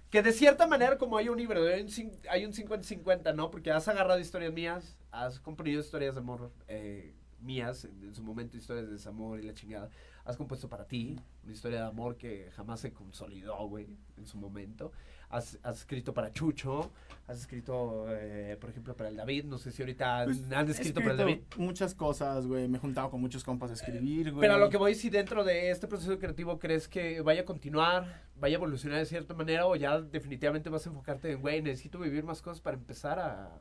Que 0.09 0.21
de 0.21 0.31
cierta 0.31 0.67
manera, 0.67 0.97
como 0.97 1.17
hay 1.17 1.29
un 1.29 1.39
híbrido, 1.39 1.67
hay 1.67 1.81
un 1.81 1.89
cin- 1.89 2.17
hay 2.29 2.45
un 2.45 2.53
50-50, 2.53 3.33
¿no? 3.35 3.51
Porque 3.51 3.71
has 3.71 3.88
agarrado 3.88 4.19
historias 4.19 4.53
mías, 4.53 4.97
has 5.11 5.39
compartido 5.39 5.81
historias 5.81 6.15
de 6.15 6.21
amor 6.21 6.51
eh, 6.67 7.13
mías, 7.41 7.85
en, 7.85 8.03
en 8.03 8.15
su 8.15 8.23
momento 8.23 8.57
historias 8.57 8.85
de 8.88 8.93
desamor 8.93 9.39
y 9.39 9.43
la 9.43 9.53
chingada. 9.53 9.89
Has 10.23 10.38
compuesto 10.38 10.69
para 10.69 10.85
ti 10.88 11.19
una 11.43 11.53
historia 11.53 11.81
de 11.81 11.85
amor 11.88 12.17
que 12.17 12.49
jamás 12.55 12.79
se 12.79 12.93
consolidó, 12.93 13.67
güey, 13.67 13.88
en 14.17 14.25
su 14.25 14.38
momento. 14.38 14.91
Has, 15.36 15.60
has 15.63 15.80
escrito 15.80 16.13
para 16.13 16.32
Chucho, 16.32 16.91
has 17.28 17.39
escrito, 17.39 18.06
eh, 18.10 18.58
por 18.60 18.69
ejemplo, 18.69 18.95
para 18.95 19.10
el 19.10 19.15
David. 19.17 19.45
No 19.45 19.58
sé 19.58 19.71
si 19.71 19.82
ahorita 19.82 20.19
han, 20.19 20.26
Pues, 20.26 20.43
han 20.52 20.67
he 20.67 20.71
escrito 20.71 21.02
para 21.02 21.12
el 21.12 21.17
David. 21.17 21.39
muchas 21.58 21.93
cosas, 21.93 22.45
güey. 22.45 22.67
Me 22.67 22.78
he 22.78 22.80
juntado 22.80 23.10
con 23.10 23.19
muchos 23.19 23.43
compas 23.43 23.71
a 23.71 23.74
escribir, 23.74 24.32
güey. 24.32 24.41
Pero 24.41 24.54
a 24.54 24.58
lo 24.58 24.69
que 24.69 24.78
voy, 24.78 24.95
si 24.95 25.10
dentro 25.10 25.43
de 25.43 25.71
este 25.71 25.88
proceso 25.88 26.17
creativo 26.19 26.58
crees 26.60 26.88
que 26.88 27.21
vaya 27.21 27.41
a 27.41 27.45
continuar, 27.45 28.24
vaya 28.38 28.56
a 28.56 28.60
evolucionar 28.60 29.00
de 29.00 29.06
cierta 29.06 29.34
manera, 29.34 29.65
o 29.67 29.76
ya 29.76 30.00
definitivamente 30.00 30.69
vas 30.69 30.86
a 30.86 30.89
enfocarte 30.89 31.32
en, 31.32 31.41
güey, 31.41 31.62
necesito 31.62 32.00
vivir 32.00 32.24
más 32.24 32.41
cosas 32.41 32.62
para 32.62 32.78
empezar 32.78 33.19
a. 33.19 33.60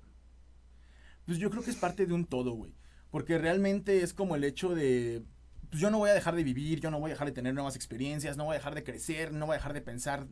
Pues 1.27 1.39
yo 1.39 1.51
creo 1.51 1.63
que 1.63 1.71
es 1.71 1.77
parte 1.77 2.07
de 2.07 2.13
un 2.13 2.27
todo, 2.27 2.53
güey. 2.53 2.75
Porque 3.11 3.39
realmente 3.39 4.03
es 4.03 4.13
como 4.13 4.37
el 4.37 4.45
hecho 4.45 4.75
de. 4.75 5.23
Pues 5.71 5.81
yo 5.81 5.91
no 5.91 5.99
voy 5.99 6.11
a 6.11 6.15
dejar 6.15 6.37
de 6.37 6.45
vivir, 6.45 6.81
yo 6.81 6.91
no 6.91 7.01
voy 7.01 7.11
a 7.11 7.15
dejar 7.15 7.27
de 7.27 7.33
tener 7.33 7.55
nuevas 7.55 7.75
experiencias, 7.75 8.37
no 8.37 8.45
voy 8.45 8.55
a 8.55 8.59
dejar 8.59 8.75
de 8.75 8.85
crecer, 8.85 9.33
no 9.33 9.47
voy 9.47 9.55
a 9.55 9.59
dejar 9.59 9.73
de 9.73 9.81
pensar 9.81 10.27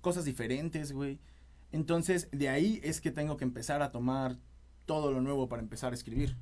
cosas 0.00 0.24
diferentes, 0.24 0.92
güey. 0.92 1.18
Entonces, 1.72 2.28
de 2.32 2.48
ahí 2.48 2.80
es 2.82 3.00
que 3.00 3.10
tengo 3.10 3.36
que 3.36 3.44
empezar 3.44 3.82
a 3.82 3.90
tomar 3.90 4.38
todo 4.86 5.10
lo 5.12 5.20
nuevo 5.20 5.48
para 5.48 5.62
empezar 5.62 5.92
a 5.92 5.94
escribir. 5.94 6.36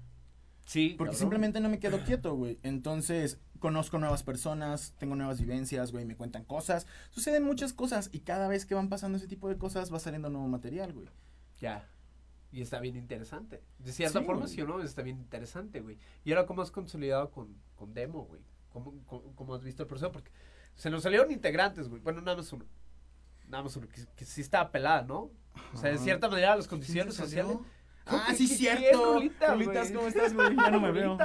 Sí, 0.67 0.95
Porque 0.97 1.11
cabrón. 1.11 1.19
simplemente 1.21 1.61
no 1.61 1.69
me 1.69 1.79
quedo 1.79 2.03
quieto, 2.05 2.35
güey. 2.37 2.59
Entonces, 2.63 3.39
conozco 3.59 3.99
nuevas 3.99 4.23
personas, 4.23 4.95
tengo 4.99 5.15
nuevas 5.17 5.41
vivencias, 5.41 5.93
güey, 5.93 6.05
me 6.05 6.17
cuentan 6.17 6.45
cosas. 6.45 6.87
Suceden 7.11 7.43
muchas 7.45 7.73
cosas 7.73 8.09
y 8.13 8.21
cada 8.21 8.49
vez 8.49 8.65
que 8.67 8.75
van 8.75 8.89
pasando 8.89 9.19
ese 9.19 9.27
tipo 9.29 9.49
de 9.49 9.59
cosas 9.59 9.93
va 9.93 9.99
saliendo 9.99 10.31
nuevo 10.31 10.49
material, 10.49 10.93
güey. 10.93 11.09
Ya. 11.59 11.89
Y 12.51 12.61
está 12.63 12.81
bien 12.81 12.97
interesante. 12.97 13.63
De 13.79 13.93
cierta 13.93 14.21
Sí, 14.21 14.25
forma, 14.25 14.47
sí 14.47 14.61
o 14.63 14.67
no, 14.67 14.81
está 14.83 15.03
bien 15.03 15.19
interesante, 15.19 15.81
güey. 15.81 15.99
Y 16.25 16.33
ahora, 16.33 16.47
¿cómo 16.47 16.63
has 16.63 16.71
consolidado 16.71 17.31
con, 17.31 17.57
con 17.75 17.93
Demo, 17.93 18.25
güey? 18.25 18.41
¿Cómo, 18.71 18.95
cómo, 19.07 19.35
cómo 19.35 19.55
has 19.55 19.63
visto 19.65 19.83
el 19.83 19.89
proceso? 19.89 20.13
Porque 20.13 20.31
se 20.75 20.89
nos 20.89 21.03
salieron 21.03 21.31
integrantes, 21.31 21.89
güey. 21.89 22.01
Bueno, 22.01 22.21
nada 22.21 22.37
más 22.39 22.53
uno. 22.53 22.65
Nada 23.49 23.63
más 23.65 23.77
uno, 23.77 23.87
que, 24.17 24.25
sí 24.25 24.41
estaba 24.41 24.71
pelada, 24.71 25.03
¿no? 25.03 25.31
O 25.73 25.77
sea, 25.77 25.91
de 25.91 25.99
cierta 25.99 26.29
manera, 26.29 26.57
las 26.57 26.67
condiciones 26.69 27.15
sociales. 27.15 27.57
Ah, 28.07 28.27
¿Qué- 28.31 28.37
sí, 28.37 28.49
cierto. 28.49 29.15
Rolitas, 29.15 29.55
güey? 29.57 29.93
¿cómo 29.95 30.09
estás, 30.09 30.35
güey? 30.35 30.57
Ya 30.57 30.71
no 30.71 30.81
me 30.81 30.93
veo. 30.93 31.17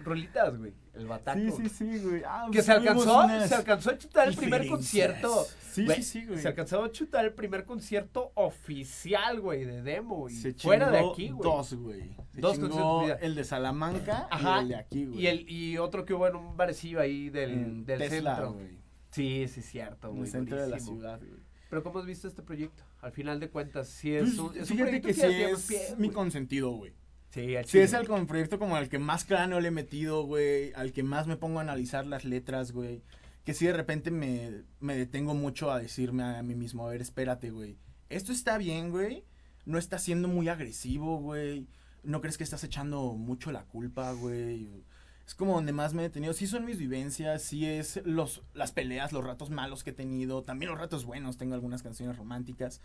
Rolitas, 0.00 0.56
güey. 0.58 0.70
Güey. 0.70 0.72
El 0.94 1.06
bataco. 1.06 1.38
Sí, 1.38 1.50
sí, 1.50 1.68
sí, 1.68 1.98
güey. 1.98 2.22
Ah, 2.26 2.46
Que 2.46 2.58
pues 2.58 2.66
se 2.66 2.72
alcanzó, 2.72 3.28
se 3.46 3.54
alcanzó 3.54 3.90
a 3.90 3.98
chutar 3.98 4.28
el 4.28 4.36
primer 4.36 4.66
concierto. 4.66 5.46
Sí, 5.70 5.84
Güey, 5.84 6.02
sí, 6.02 6.20
sí, 6.20 6.26
güey. 6.26 6.38
Se 6.40 6.48
alcanzó 6.48 6.82
a 6.82 6.90
chutar 6.90 7.24
el 7.24 7.34
primer 7.34 7.64
concierto 7.64 8.32
oficial, 8.34 9.40
güey, 9.40 9.64
de 9.64 9.82
demo. 9.82 10.28
Y 10.28 10.34
Se 10.34 10.54
fuera 10.54 10.90
de 10.90 10.98
aquí, 11.00 11.28
güey. 11.30 11.42
Dos, 11.50 11.74
güey. 11.74 12.16
Se 12.34 12.40
Dos 12.40 12.58
conciertos. 12.58 13.22
El 13.22 13.34
de 13.34 13.44
Salamanca 13.44 14.28
Ajá, 14.30 14.58
y 14.58 14.62
el 14.62 14.68
de 14.68 14.76
aquí, 14.76 15.04
güey. 15.06 15.20
Y, 15.20 15.26
el, 15.26 15.50
y 15.50 15.78
otro 15.78 16.04
que 16.04 16.14
hubo 16.14 16.26
en 16.26 16.36
un 16.36 16.56
barecillo 16.56 17.00
ahí 17.00 17.28
del, 17.28 17.84
del 17.84 17.98
Tesla, 17.98 18.34
centro. 18.36 18.52
güey. 18.54 18.77
Sí, 19.18 19.48
sí, 19.48 19.62
cierto, 19.62 20.08
En 20.08 20.14
güey. 20.14 20.24
el 20.26 20.30
centro 20.32 20.60
de 20.60 20.68
la 20.68 20.78
ciudad, 20.78 21.18
güey. 21.18 21.40
Pero 21.70 21.82
¿cómo 21.82 21.98
has 21.98 22.06
visto 22.06 22.28
este 22.28 22.42
proyecto? 22.42 22.82
Al 23.00 23.12
final 23.12 23.40
de 23.40 23.50
cuentas, 23.50 23.88
sí 23.88 24.14
es 24.14 24.22
Pues, 24.22 24.38
un, 24.38 24.56
es 24.56 24.70
un 24.70 24.76
fíjate 24.78 25.00
proyecto 25.00 25.08
que 25.08 25.14
sí 25.14 25.42
es 25.42 25.66
pie, 25.66 25.80
mi 25.98 26.10
consentido, 26.10 26.70
güey. 26.70 26.92
Sí, 27.30 27.56
al 27.56 27.66
Sí, 27.66 27.78
es 27.78 27.92
el 27.92 28.06
proyecto 28.26 28.58
como 28.58 28.76
al 28.76 28.88
que 28.88 28.98
más 28.98 29.24
cráneo 29.24 29.60
le 29.60 29.68
he 29.68 29.72
metido, 29.72 30.22
güey. 30.24 30.72
Al 30.74 30.92
que 30.92 31.02
más 31.02 31.26
me 31.26 31.36
pongo 31.36 31.58
a 31.58 31.62
analizar 31.62 32.06
las 32.06 32.24
letras, 32.24 32.72
güey. 32.72 33.02
Que 33.44 33.52
sí, 33.54 33.66
de 33.66 33.72
repente 33.74 34.10
me, 34.10 34.62
me 34.80 34.96
detengo 34.96 35.34
mucho 35.34 35.70
a 35.70 35.78
decirme 35.78 36.22
a 36.22 36.42
mí 36.42 36.54
mismo, 36.54 36.86
a 36.86 36.90
ver, 36.90 37.02
espérate, 37.02 37.50
güey. 37.50 37.76
Esto 38.08 38.32
está 38.32 38.56
bien, 38.56 38.90
güey. 38.90 39.24
No 39.66 39.76
está 39.78 39.98
siendo 39.98 40.28
muy 40.28 40.48
agresivo, 40.48 41.18
güey. 41.18 41.66
No 42.02 42.20
crees 42.22 42.38
que 42.38 42.44
estás 42.44 42.64
echando 42.64 43.12
mucho 43.12 43.52
la 43.52 43.64
culpa, 43.64 44.12
güey. 44.12 44.84
Es 45.28 45.34
como 45.34 45.52
donde 45.52 45.74
más 45.74 45.92
me 45.92 46.00
he 46.00 46.08
detenido. 46.08 46.32
Sí 46.32 46.46
son 46.46 46.64
mis 46.64 46.78
vivencias, 46.78 47.42
sí 47.42 47.66
es 47.66 48.00
los, 48.06 48.42
las 48.54 48.72
peleas, 48.72 49.12
los 49.12 49.22
ratos 49.22 49.50
malos 49.50 49.84
que 49.84 49.90
he 49.90 49.92
tenido. 49.92 50.42
También 50.42 50.70
los 50.70 50.80
ratos 50.80 51.04
buenos. 51.04 51.36
Tengo 51.36 51.52
algunas 51.52 51.82
canciones 51.82 52.16
románticas. 52.16 52.80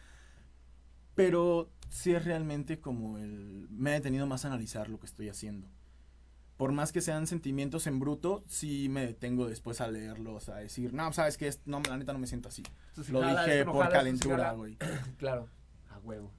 Pero 1.15 1.69
sí 1.89 2.13
es 2.13 2.25
realmente 2.25 2.81
como 2.81 3.17
el... 3.17 3.69
Me 3.69 3.91
he 3.91 3.93
detenido 3.93 4.27
más 4.27 4.43
a 4.43 4.49
analizar 4.49 4.89
lo 4.89 4.99
que 4.99 5.05
estoy 5.05 5.29
haciendo. 5.29 5.69
Por 6.57 6.73
más 6.73 6.91
que 6.91 6.99
sean 6.99 7.27
sentimientos 7.27 7.87
en 7.87 8.01
bruto, 8.01 8.43
sí 8.45 8.89
me 8.89 9.05
detengo 9.05 9.47
después 9.47 9.79
a 9.79 9.87
leerlos, 9.87 10.49
a 10.49 10.57
decir, 10.57 10.93
no, 10.93 11.13
sabes 11.13 11.37
que 11.37 11.49
no, 11.63 11.81
la 11.87 11.97
neta 11.97 12.11
no 12.11 12.19
me 12.19 12.27
siento 12.27 12.49
así. 12.49 12.63
Lo 13.09 13.21
jala, 13.21 13.45
dije 13.45 13.63
por 13.63 13.85
jala, 13.85 13.89
calentura, 13.89 14.51
güey. 14.51 14.77
Claro, 15.17 15.47
a 15.89 15.99
huevo. 15.99 16.29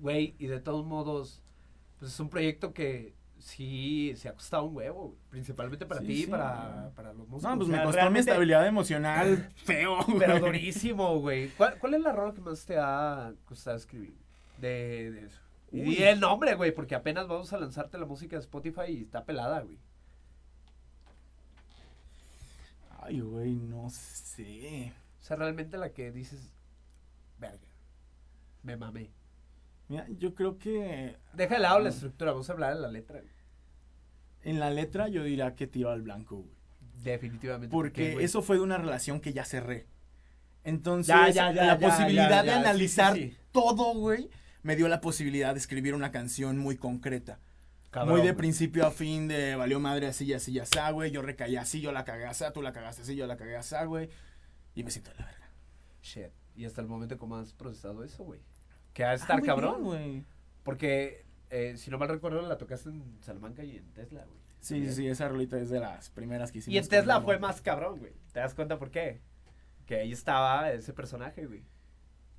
Güey, 0.00 0.34
y 0.38 0.48
de 0.48 0.58
todos 0.58 0.84
modos, 0.84 1.44
pues 2.00 2.12
es 2.12 2.18
un 2.18 2.28
proyecto 2.28 2.74
que 2.74 3.14
sí 3.38 4.14
se 4.16 4.28
ha 4.28 4.34
costado 4.34 4.64
un 4.64 4.76
huevo, 4.76 5.16
principalmente 5.30 5.86
para 5.86 6.00
Sí, 6.00 6.06
ti 6.06 6.12
y 6.12 6.22
sí, 6.24 6.30
para, 6.30 6.90
para 6.94 7.12
los 7.12 7.28
músicos. 7.28 7.42
No, 7.42 7.56
pues 7.58 7.68
O 7.68 7.70
sea, 7.70 7.76
me 7.78 7.82
costó 7.82 8.10
mi 8.10 8.18
estabilidad 8.20 8.66
emocional 8.66 9.52
feo, 9.64 10.04
güey. 10.04 10.18
Pero 10.18 10.40
durísimo, 10.40 11.18
güey. 11.20 11.48
¿Cuál, 11.50 11.78
¿Cuál 11.78 11.94
es 11.94 12.00
la 12.00 12.12
rola 12.12 12.34
que 12.34 12.40
más 12.40 12.64
te 12.64 12.78
ha 12.78 13.32
costado 13.44 13.76
escribir 13.76 14.14
de, 14.58 15.10
de 15.12 15.26
eso? 15.26 15.40
Y 15.70 15.82
Uy. 15.82 15.96
di 15.96 16.02
el 16.02 16.20
nombre, 16.20 16.54
güey, 16.54 16.72
porque 16.72 16.94
apenas 16.94 17.28
vamos 17.28 17.52
a 17.52 17.58
lanzarte 17.58 17.98
la 17.98 18.06
música 18.06 18.36
de 18.36 18.40
Spotify 18.42 18.84
y 18.88 19.02
está 19.02 19.24
pelada, 19.24 19.60
güey. 19.60 19.78
Ay, 23.00 23.20
güey, 23.20 23.54
no 23.54 23.88
sé. 23.90 24.92
O 25.20 25.24
sea, 25.24 25.36
realmente 25.36 25.76
la 25.78 25.90
que 25.92 26.10
dices, 26.10 26.52
verga, 27.38 27.66
me 28.62 28.76
mamé. 28.76 29.10
Mira, 29.88 30.06
yo 30.18 30.34
creo 30.34 30.58
que 30.58 31.16
Deja 31.32 31.54
de 31.54 31.60
lado 31.60 31.78
la 31.80 31.86
Ah. 31.86 31.92
estructura, 31.92 32.32
vamos 32.32 32.48
a 32.50 32.52
hablar 32.52 32.74
de 32.74 32.80
la 32.80 32.88
letra. 32.88 33.22
en 34.42 34.60
la 34.60 34.70
letra 34.70 35.08
yo 35.08 35.24
diría 35.24 35.54
que 35.56 35.66
tiro 35.66 35.90
al 35.90 36.02
blanco, 36.02 36.36
güey. 36.36 36.56
Definitivamente. 37.02 37.72
Porque 37.72 38.22
eso 38.24 38.40
fue 38.42 38.56
de 38.56 38.62
una 38.62 38.78
relación 38.78 39.20
que 39.20 39.32
ya 39.32 39.44
cerré. 39.44 39.86
Entonces, 40.64 41.08
Ya, 41.14 41.28
ya, 41.30 41.52
ya, 41.52 41.64
la 41.64 41.78
posibilidad 41.78 42.44
de 42.44 42.50
sí, 42.50 42.56
analizar 42.56 43.14
sí, 43.14 43.30
sí. 43.30 43.36
todo, 43.52 43.94
güey, 43.94 44.28
me 44.62 44.76
dio 44.76 44.88
la 44.88 45.00
posibilidad 45.00 45.54
de 45.54 45.58
escribir 45.60 45.94
una 45.94 46.10
canción 46.10 46.58
muy 46.58 46.76
concreta. 46.76 47.38
Cabrón, 47.90 48.16
muy 48.16 48.20
de 48.20 48.28
güey. 48.32 48.36
principio 48.36 48.86
a 48.86 48.90
fin, 48.90 49.28
de 49.28 49.54
valió 49.56 49.80
madre 49.80 50.06
así, 50.08 50.32
así, 50.34 50.58
así, 50.58 50.78
güey. 50.92 51.10
Yo 51.10 51.22
recaí 51.22 51.56
así, 51.56 51.80
yo 51.80 51.90
la 51.92 52.04
cagué 52.04 52.26
así, 52.26 52.44
tú 52.52 52.60
la 52.62 52.72
cagaste 52.72 53.02
así, 53.02 53.16
yo 53.16 53.26
la 53.26 53.36
cagué 53.36 53.56
así, 53.56 53.74
güey. 53.86 54.10
Y 54.74 54.82
me 54.84 54.90
siento 54.90 55.10
de 55.12 55.16
la 55.18 55.24
verga. 55.26 55.50
Shit. 56.02 56.26
Y 56.54 56.64
hasta 56.64 56.80
el 56.82 56.86
momento, 56.88 57.16
¿cómo 57.18 57.36
has 57.36 57.52
procesado 57.54 58.04
eso, 58.04 58.24
güey? 58.24 58.40
Que 58.98 59.04
ha 59.04 59.10
de 59.10 59.12
Ah, 59.12 59.16
estar 59.16 59.40
cabrón. 59.44 59.84
güey. 59.84 60.24
Porque, 60.64 61.24
eh, 61.50 61.74
si 61.76 61.88
no 61.88 61.98
mal 61.98 62.08
recuerdo, 62.08 62.42
la 62.42 62.58
tocaste 62.58 62.88
en 62.88 63.16
Salamanca 63.22 63.62
y 63.62 63.76
en 63.76 63.92
Tesla, 63.92 64.24
güey. 64.24 64.40
Sí, 64.58 64.84
sí, 64.88 64.92
sí, 64.92 65.06
esa 65.06 65.28
rolita 65.28 65.56
es 65.56 65.70
de 65.70 65.78
las 65.78 66.10
primeras 66.10 66.50
que 66.50 66.58
hicimos. 66.58 66.74
Y 66.74 66.78
en 66.78 66.88
Tesla 66.88 67.20
fue 67.20 67.38
más 67.38 67.60
cabrón, 67.60 68.00
güey. 68.00 68.12
¿Te 68.32 68.40
das 68.40 68.54
cuenta 68.54 68.76
por 68.76 68.90
qué? 68.90 69.20
Que 69.86 70.00
ahí 70.00 70.10
estaba 70.10 70.72
ese 70.72 70.92
personaje, 70.92 71.46
güey. 71.46 71.62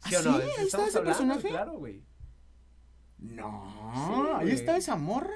¿Sí 0.06 0.16
¿Ah, 0.16 0.20
o 0.20 0.24
no? 0.24 0.34
sí? 0.34 0.40
¿De 0.40 0.44
qué 0.54 0.60
¿Ahí 0.60 0.66
estaba 0.66 0.86
ese 0.88 0.98
hablando? 0.98 1.18
personaje? 1.18 1.48
Claro, 1.48 1.74
güey. 1.78 2.04
No, 3.20 3.94
Sí, 3.96 4.32
ahí 4.36 4.52
está 4.52 4.76
esa 4.76 4.98
morra. 4.98 5.32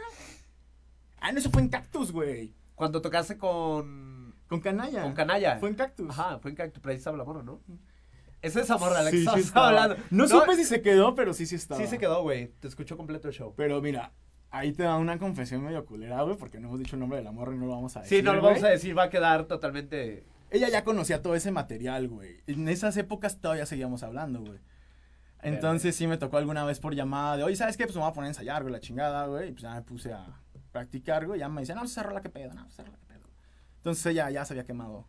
Ah, 1.22 1.32
no, 1.32 1.40
eso 1.40 1.50
fue 1.52 1.62
en 1.62 1.70
Cactus, 1.70 2.12
güey. 2.12 2.54
Cuando 2.76 3.02
tocaste 3.02 3.38
con... 3.38 4.36
Con 4.50 4.60
Canalla. 4.60 5.04
Con 5.04 5.14
Canalla. 5.14 5.58
Fue 5.58 5.70
en 5.70 5.76
Cactus. 5.76 6.10
Ajá, 6.10 6.40
fue 6.40 6.52
en 6.52 6.58
Cactus, 6.58 6.82
pero 6.82 6.92
ahí 6.92 6.98
estaba 6.98 7.16
la 7.18 7.24
morra, 7.24 7.44
¿no? 7.44 7.62
Es 8.44 8.56
esa 8.56 8.78
morra 8.78 9.02
la 9.02 9.10
que 9.10 9.18
Sí, 9.18 9.26
sí 9.26 9.52
hablando. 9.56 9.96
No, 10.12 10.28
supe 10.28 10.56
si 10.56 10.66
se 10.66 10.82
quedó, 10.82 11.16
pero 11.16 11.34
sí, 11.34 11.46
sí 11.46 11.56
estaba. 11.56 11.82
Sí 11.82 11.88
se 11.88 11.98
quedó, 11.98 12.22
güey. 12.22 12.50
Te 12.60 12.68
escuchó 12.68 12.98
completo 12.98 13.30
el 13.30 13.34
show. 13.34 13.54
Pero 13.56 13.82
mira, 13.82 14.12
ahí 14.52 14.74
te 14.74 14.84
da 14.84 14.98
una 14.98 15.18
confesión 15.18 15.64
medio 15.64 15.86
culera, 15.86 16.22
güey, 16.22 16.38
porque 16.38 16.60
no 16.60 16.68
hemos 16.68 16.80
dicho 16.80 16.96
el 16.96 17.00
nombre 17.00 17.18
de 17.18 17.24
la 17.24 17.32
morra 17.32 17.56
y 17.56 17.58
no 17.58 17.66
lo 17.66 17.72
vamos 17.72 17.96
a 17.98 18.02
decir. 18.02 18.20
Sí, 18.20 18.24
no 18.24 18.34
lo 18.34 18.42
vamos 18.42 18.64
a 18.64 18.68
decir, 18.68 18.96
va 18.98 19.04
a 19.04 19.10
quedar 19.10 19.46
totalmente... 19.46 20.26
Ella 20.52 20.70
ya 20.70 20.84
conocía 20.84 21.22
todo 21.22 21.34
ese 21.34 21.52
material, 21.52 22.08
güey. 22.10 22.42
En 22.46 22.68
esas 22.68 22.96
épocas 22.98 23.40
todavía 23.40 23.66
seguíamos 23.66 24.04
hablando, 24.04 24.42
güey. 24.42 24.60
Entonces 25.42 25.96
sí 25.96 26.06
me 26.06 26.18
tocó 26.18 26.38
alguna 26.38 26.64
vez 26.66 26.80
por 26.80 26.94
llamada 26.96 27.38
de, 27.38 27.44
oye, 27.44 27.56
¿sabes 27.56 27.76
qué? 27.76 27.86
Pues 27.86 27.96
me 27.96 28.02
voy 28.02 28.12
a 28.12 28.14
poner 28.14 28.28
a 28.28 28.30
ensayar, 28.30 28.62
güey, 28.62 28.72
la 28.72 28.80
chingada, 28.80 29.26
güey. 29.28 29.50
Y 29.50 29.52
pues 29.54 29.64
ya 29.64 29.74
me 29.74 29.82
puse 29.82 30.14
a 30.14 30.40
practicar, 30.72 31.26
güey. 31.26 31.40
Ya 31.40 31.50
me 31.50 31.62
dice, 31.62 31.74
no, 31.76 31.84
esa 31.84 32.04
rola 32.04 32.22
que 32.22 32.30
pedo, 32.30 32.54
no, 32.54 32.68
esa 32.68 32.84
rola 32.84 32.98
que 32.98 33.06
pedo. 33.06 33.24
Entonces 33.78 34.06
ella 34.06 34.30
ya 34.30 34.46
se 34.46 34.54
había 34.54 34.66
quemado 34.66 35.08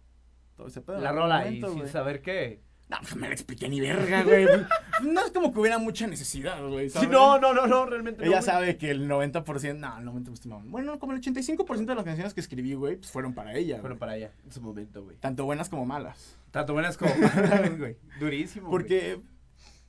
todo 0.56 0.66
ese 0.68 0.80
pedo. 0.80 0.98
La 1.00 1.12
rola 1.12 1.38
algún 1.38 1.54
y 1.56 1.60
momento, 1.60 1.68
sin 1.68 1.78
güey. 1.80 1.92
saber 1.92 2.22
qué. 2.22 2.62
No, 2.88 2.98
pues 3.00 3.16
me 3.16 3.28
la 3.28 3.32
expliqué 3.34 3.68
ni 3.68 3.80
verga, 3.80 4.22
güey. 4.24 4.44
no 5.02 5.24
es 5.24 5.30
como 5.32 5.52
que 5.52 5.58
hubiera 5.58 5.78
mucha 5.78 6.06
necesidad, 6.06 6.62
güey. 6.66 6.90
Sí, 6.90 7.06
no, 7.08 7.38
no, 7.38 7.54
no, 7.54 7.66
no, 7.66 7.86
realmente 7.86 8.20
no, 8.20 8.26
Ella 8.26 8.40
güey. 8.40 8.46
sabe 8.46 8.76
que 8.76 8.90
el 8.90 9.08
90%, 9.08 9.78
no, 9.78 9.98
el 9.98 10.06
90% 10.06 10.46
mamón. 10.46 10.70
Bueno, 10.70 10.98
como 10.98 11.14
el 11.14 11.22
85% 11.22 11.86
de 11.86 11.94
las 11.94 12.04
canciones 12.04 12.34
que 12.34 12.40
escribí, 12.40 12.74
güey, 12.74 12.96
pues 12.96 13.10
fueron 13.10 13.32
para 13.32 13.54
ella. 13.54 13.80
Güey. 13.80 13.96
para 13.96 14.16
ella, 14.16 14.32
en 14.44 14.52
su 14.52 14.60
momento, 14.60 15.02
güey. 15.02 15.16
Tanto 15.16 15.44
buenas 15.46 15.70
como 15.70 15.86
malas. 15.86 16.38
Tanto 16.50 16.74
buenas 16.74 16.98
como 16.98 17.14
malas, 17.16 17.78
güey. 17.78 17.96
Durísimo, 18.20 18.68
güey. 18.68 18.82
Porque, 18.82 19.20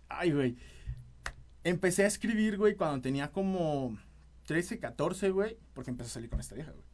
ay, 0.07 0.31
güey. 0.31 0.55
Empecé 1.65 2.03
a 2.05 2.07
escribir, 2.07 2.57
güey, 2.57 2.75
cuando 2.75 3.01
tenía 3.01 3.31
como 3.31 3.97
13, 4.45 4.79
14, 4.79 5.31
güey, 5.31 5.57
porque 5.73 5.91
empecé 5.91 6.11
a 6.11 6.13
salir 6.13 6.29
con 6.29 6.39
esta 6.39 6.55
vieja, 6.55 6.71
güey. 6.71 6.85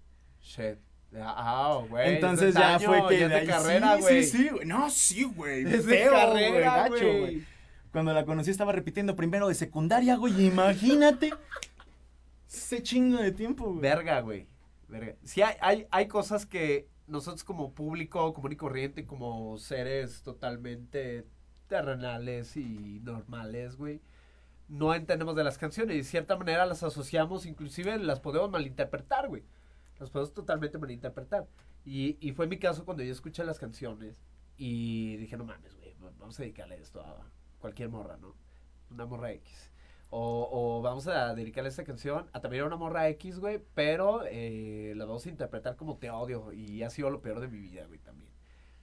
Shit. 0.41 0.80
Ah, 1.20 1.82
güey. 1.89 2.16
Entonces 2.16 2.53
ya 2.55 2.80
fue 2.80 3.05
que 3.09 3.20
ya 3.20 3.28
de 3.28 3.36
ahí- 3.36 3.47
carrera, 3.47 3.97
güey. 3.97 4.24
Sí, 4.24 4.38
sí. 4.38 4.49
No, 4.66 4.89
sí, 4.89 5.24
güey. 5.24 5.64
Es 5.66 5.86
de 5.86 6.05
carrera, 6.09 6.88
güey. 6.88 7.43
Cuando 7.91 8.14
la 8.14 8.24
conocí 8.26 8.49
estaba 8.51 8.72
repitiendo 8.72 9.16
primero 9.16 9.47
de 9.49 9.55
secundaria, 9.55 10.16
güey. 10.16 10.47
Imagínate. 10.47 11.34
Ese 12.49 12.82
chingo 12.84 13.18
de 13.18 13.32
tiempo, 13.32 13.66
güey. 13.66 13.80
Verga, 13.82 14.22
güey. 14.22 14.47
Verga. 14.88 15.16
Sí, 15.24 15.41
hay, 15.41 15.55
hay, 15.62 15.88
hay 15.91 16.07
cosas 16.07 16.45
que 16.45 16.88
nosotros 17.07 17.43
como 17.43 17.74
público, 17.74 18.34
común 18.34 18.53
y 18.53 18.55
corriente, 18.55 19.05
como 19.05 19.57
seres 19.57 20.22
totalmente 20.24 21.26
terrenales 21.68 22.55
y 22.57 22.99
normales, 23.03 23.76
güey, 23.78 24.01
no 24.68 24.93
entendemos 24.93 25.36
de 25.36 25.43
las 25.43 25.57
canciones 25.57 25.95
y 25.95 25.97
de 25.99 26.03
cierta 26.03 26.36
manera 26.38 26.66
las 26.66 26.84
asociamos, 26.84 27.45
inclusive 27.45 27.97
las 27.97 28.20
podemos 28.20 28.49
malinterpretar, 28.49 29.28
güey. 29.30 29.43
Las 30.02 30.10
podemos 30.10 30.34
totalmente 30.34 30.80
malinterpretar. 30.80 31.47
Y, 31.86 32.18
y 32.20 32.32
fue 32.32 32.47
mi 32.47 32.58
caso 32.58 32.86
cuando 32.86 33.04
yo 33.04 33.12
escuché 33.12 33.43
las 33.43 33.60
canciones 33.60 34.20
y 34.58 35.16
dije, 35.18 35.38
no 35.38 35.45
mames, 35.45 35.78
güey, 35.78 35.95
vamos 36.20 36.39
a 36.39 36.41
dedicarle 36.41 36.76
esto 36.82 37.02
a 37.02 37.30
cualquier 37.60 37.89
morra, 37.89 38.18
¿no? 38.18 38.36
Una 38.89 39.06
morra 39.06 39.32
X. 39.32 39.72
O, 40.10 40.49
o 40.52 40.82
vamos 40.82 41.08
a 41.08 41.36
dedicarle 41.36 41.70
esta 41.70 41.84
canción 41.84 42.28
a 42.34 42.41
también 42.41 42.64
a 42.64 42.68
una 42.68 42.78
morra 42.78 43.08
X, 43.10 43.39
güey, 43.39 43.64
pero 43.76 44.24
eh, 44.26 44.93
la 44.97 45.06
vamos 45.06 45.26
a 45.28 45.30
interpretar 45.30 45.76
como 45.76 45.97
te 45.97 46.10
odio 46.10 46.52
y 46.52 46.82
ha 46.82 46.89
sido 46.89 47.12
lo 47.12 47.22
peor 47.22 47.39
de 47.39 47.47
mi 47.47 47.60
vida, 47.60 47.86
güey, 47.86 47.99
también. 47.99 48.32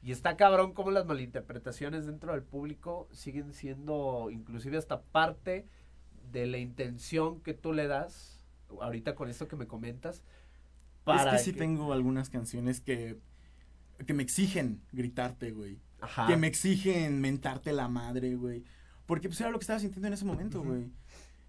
Y 0.00 0.12
está 0.12 0.36
cabrón 0.36 0.72
como 0.72 0.92
las 0.92 1.04
malinterpretaciones 1.04 2.06
dentro 2.06 2.32
del 2.32 2.44
público 2.44 3.08
siguen 3.10 3.52
siendo 3.52 4.30
inclusive 4.30 4.78
hasta 4.78 5.02
parte 5.02 5.66
de 6.30 6.46
la 6.46 6.58
intención 6.58 7.40
que 7.40 7.54
tú 7.54 7.72
le 7.72 7.88
das, 7.88 8.46
ahorita 8.80 9.16
con 9.16 9.28
esto 9.28 9.48
que 9.48 9.56
me 9.56 9.66
comentas, 9.66 10.22
para 11.16 11.36
es 11.36 11.42
que 11.44 11.52
sí 11.52 11.56
tengo 11.56 11.92
algunas 11.92 12.30
canciones 12.30 12.80
que, 12.80 13.18
que 14.06 14.14
me 14.14 14.22
exigen 14.22 14.80
gritarte, 14.92 15.50
güey. 15.50 15.78
Ajá. 16.00 16.26
Que 16.26 16.36
me 16.36 16.46
exigen 16.46 17.20
mentarte 17.20 17.72
la 17.72 17.88
madre, 17.88 18.36
güey. 18.36 18.64
Porque 19.06 19.28
pues 19.28 19.40
era 19.40 19.50
lo 19.50 19.58
que 19.58 19.64
estaba 19.64 19.80
sintiendo 19.80 20.06
en 20.08 20.14
ese 20.14 20.24
momento, 20.24 20.60
Ujú. 20.60 20.68
güey. 20.68 20.90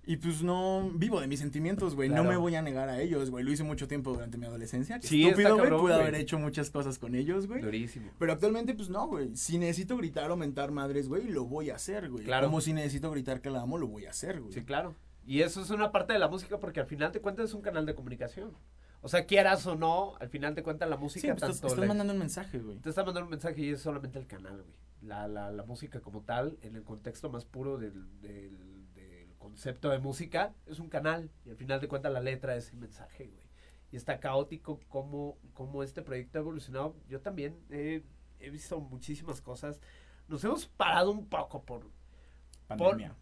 Y 0.06 0.18
pues 0.18 0.42
no 0.42 0.90
vivo 0.96 1.22
de 1.22 1.28
mis 1.28 1.40
sentimientos, 1.40 1.94
güey. 1.94 2.10
Claro. 2.10 2.24
No 2.24 2.30
me 2.30 2.36
voy 2.36 2.56
a 2.56 2.64
negar 2.64 2.90
a 2.90 3.00
ellos, 3.00 3.30
güey. 3.30 3.44
Lo 3.44 3.52
hice 3.52 3.64
mucho 3.64 3.88
tiempo 3.88 4.12
durante 4.12 4.40
mi 4.40 4.48
adolescencia. 4.48 5.00
Sí, 5.04 5.26
estúpido, 5.26 5.56
güey. 5.56 5.70
Pude 5.70 5.94
haber 5.94 6.16
hecho 6.16 6.40
muchas 6.40 6.72
cosas 6.72 6.98
con 6.98 7.14
ellos, 7.14 7.46
güey. 7.46 7.62
Durísimo. 7.62 8.10
Pero 8.18 8.34
actualmente, 8.34 8.74
pues 8.74 8.90
no, 8.90 9.08
güey. 9.08 9.36
Si 9.36 9.60
necesito 9.60 9.96
gritar 9.98 10.32
o 10.32 10.38
mentar 10.38 10.72
madres, 10.72 11.08
güey, 11.10 11.28
lo 11.28 11.46
voy 11.46 11.70
a 11.70 11.76
hacer, 11.76 12.10
güey. 12.10 12.24
Claro. 12.24 12.48
Como 12.48 12.60
si 12.62 12.74
necesito 12.74 13.12
gritar 13.12 13.42
que 13.42 13.52
la 13.52 13.62
amo, 13.62 13.78
lo 13.78 13.88
voy 13.88 14.08
a 14.08 14.10
hacer, 14.10 14.40
güey. 14.42 14.54
Sí, 14.54 14.62
claro. 14.64 14.96
Y 15.28 15.42
eso 15.42 15.62
es 15.62 15.70
una 15.70 15.92
parte 15.92 16.14
de 16.14 16.18
la 16.20 16.28
música 16.28 16.58
porque 16.60 16.80
al 16.80 16.88
final 16.88 17.12
de 17.12 17.22
cuentas 17.22 17.50
es 17.50 17.54
un 17.54 17.62
canal 17.62 17.86
de 17.86 17.94
comunicación. 17.94 18.54
O 19.02 19.08
sea, 19.08 19.26
quieras 19.26 19.66
o 19.66 19.76
no, 19.76 20.16
al 20.20 20.30
final 20.30 20.56
de 20.56 20.64
cuentas 20.64 20.90
la 20.90 20.98
Sí, 20.98 21.02
música 21.04 21.28
pues, 21.30 21.40
tanto 21.42 21.56
estás, 21.56 21.72
estás 21.72 21.80
la- 21.82 21.88
mandando 21.88 22.14
un 22.14 22.20
mensaje, 22.20 22.60
güey. 22.60 22.78
te 22.80 22.90
está 22.90 23.04
mandando 23.04 23.26
un 23.28 23.32
mensaje 23.32 23.62
y 23.62 23.70
es 23.70 23.82
solamente 23.82 24.20
el 24.20 24.28
canal, 24.28 24.62
güey. 24.62 24.76
La, 25.02 25.28
la, 25.30 25.52
la 25.52 25.64
música 25.64 26.02
como 26.02 26.22
tal, 26.24 26.58
en 26.62 26.76
el 26.76 26.84
contexto 26.84 27.30
más 27.30 27.46
puro 27.46 27.78
del, 27.78 28.20
del, 28.20 28.94
del 28.94 29.34
concepto 29.38 29.90
de 29.90 30.00
música, 30.00 30.54
es 30.66 30.80
un 30.80 30.90
canal. 30.90 31.30
Y 31.46 31.50
al 31.52 31.56
final 31.56 31.80
de 31.80 31.88
cuentas 31.88 32.12
la 32.12 32.20
letra 32.20 32.58
es 32.58 32.72
el 32.74 32.78
mensaje, 32.80 33.28
güey. 33.28 33.48
Y 33.92 33.96
está 33.96 34.20
caótico 34.20 34.82
como, 34.90 35.38
como 35.54 35.82
este 35.84 36.02
proyecto 36.02 36.38
ha 36.38 36.42
evolucionado. 36.42 36.96
Yo 37.08 37.22
también 37.22 37.58
he, 37.70 38.04
he 38.40 38.50
visto 38.50 38.80
muchísimas 38.82 39.40
cosas. 39.42 39.80
Nos 40.28 40.44
hemos 40.44 40.66
parado 40.68 41.12
un 41.12 41.26
poco 41.28 41.64
por 41.64 41.90
Pandemia. 42.68 43.16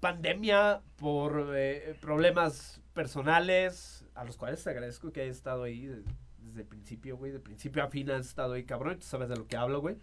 Pandemia, 0.00 0.82
por 0.96 1.52
eh, 1.56 1.96
problemas 2.00 2.80
personales, 2.94 4.06
a 4.14 4.24
los 4.24 4.36
cuales 4.36 4.62
te 4.62 4.70
agradezco 4.70 5.12
que 5.12 5.22
hayas 5.22 5.36
estado 5.36 5.62
ahí 5.64 5.86
de- 5.86 6.02
desde 6.38 6.60
el 6.62 6.66
principio, 6.66 7.16
güey. 7.16 7.32
De 7.32 7.40
principio 7.40 7.82
a 7.82 7.88
fin 7.88 8.10
has 8.10 8.26
estado 8.26 8.54
ahí, 8.54 8.64
cabrón. 8.64 8.98
Tú 8.98 9.06
sabes 9.06 9.28
de 9.28 9.36
lo 9.36 9.46
que 9.46 9.56
hablo, 9.56 9.80
güey. 9.80 9.96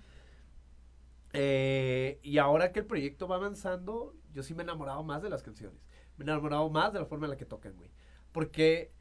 Eh, 1.34 2.20
y 2.24 2.38
ahora 2.38 2.72
que 2.72 2.80
el 2.80 2.86
proyecto 2.86 3.28
va 3.28 3.36
avanzando, 3.36 4.16
yo 4.34 4.44
sí 4.44 4.54
me 4.54 4.64
he 4.64 4.66
enamorado 4.66 5.04
más 5.04 5.22
de 5.22 5.30
las 5.30 5.44
canciones. 5.44 5.80
Me 6.18 6.24
he 6.24 6.28
enamorado 6.28 6.70
más 6.70 6.94
de 6.94 7.00
la 7.00 7.06
forma 7.06 7.26
en 7.26 7.32
la 7.32 7.38
que 7.38 7.46
tocan, 7.46 7.76
güey. 7.76 7.90
Porque 8.32 8.92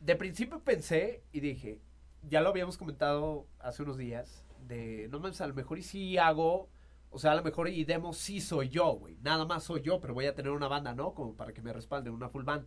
de 0.00 0.16
principio 0.16 0.60
pensé 0.64 1.22
y 1.32 1.40
dije, 1.40 1.80
ya 2.28 2.40
lo 2.40 2.48
habíamos 2.48 2.76
comentado 2.76 3.46
hace 3.58 3.82
unos 3.82 3.98
días, 3.98 4.44
de, 4.66 5.08
no 5.10 5.20
mames, 5.20 5.40
a 5.40 5.46
lo 5.46 5.54
mejor 5.54 5.78
y 5.78 5.82
sí 5.82 6.18
hago, 6.18 6.68
o 7.10 7.18
sea, 7.18 7.32
a 7.32 7.34
lo 7.34 7.42
mejor 7.42 7.68
y 7.68 7.84
demo 7.84 8.12
sí 8.12 8.40
soy 8.40 8.68
yo, 8.68 8.92
güey. 8.92 9.18
Nada 9.20 9.44
más 9.44 9.64
soy 9.64 9.82
yo, 9.82 10.00
pero 10.00 10.14
voy 10.14 10.26
a 10.26 10.34
tener 10.34 10.52
una 10.52 10.68
banda, 10.68 10.94
¿no? 10.94 11.12
Como 11.14 11.36
para 11.36 11.52
que 11.52 11.60
me 11.62 11.72
respalden, 11.72 12.12
una 12.12 12.28
full 12.28 12.44
band. 12.44 12.66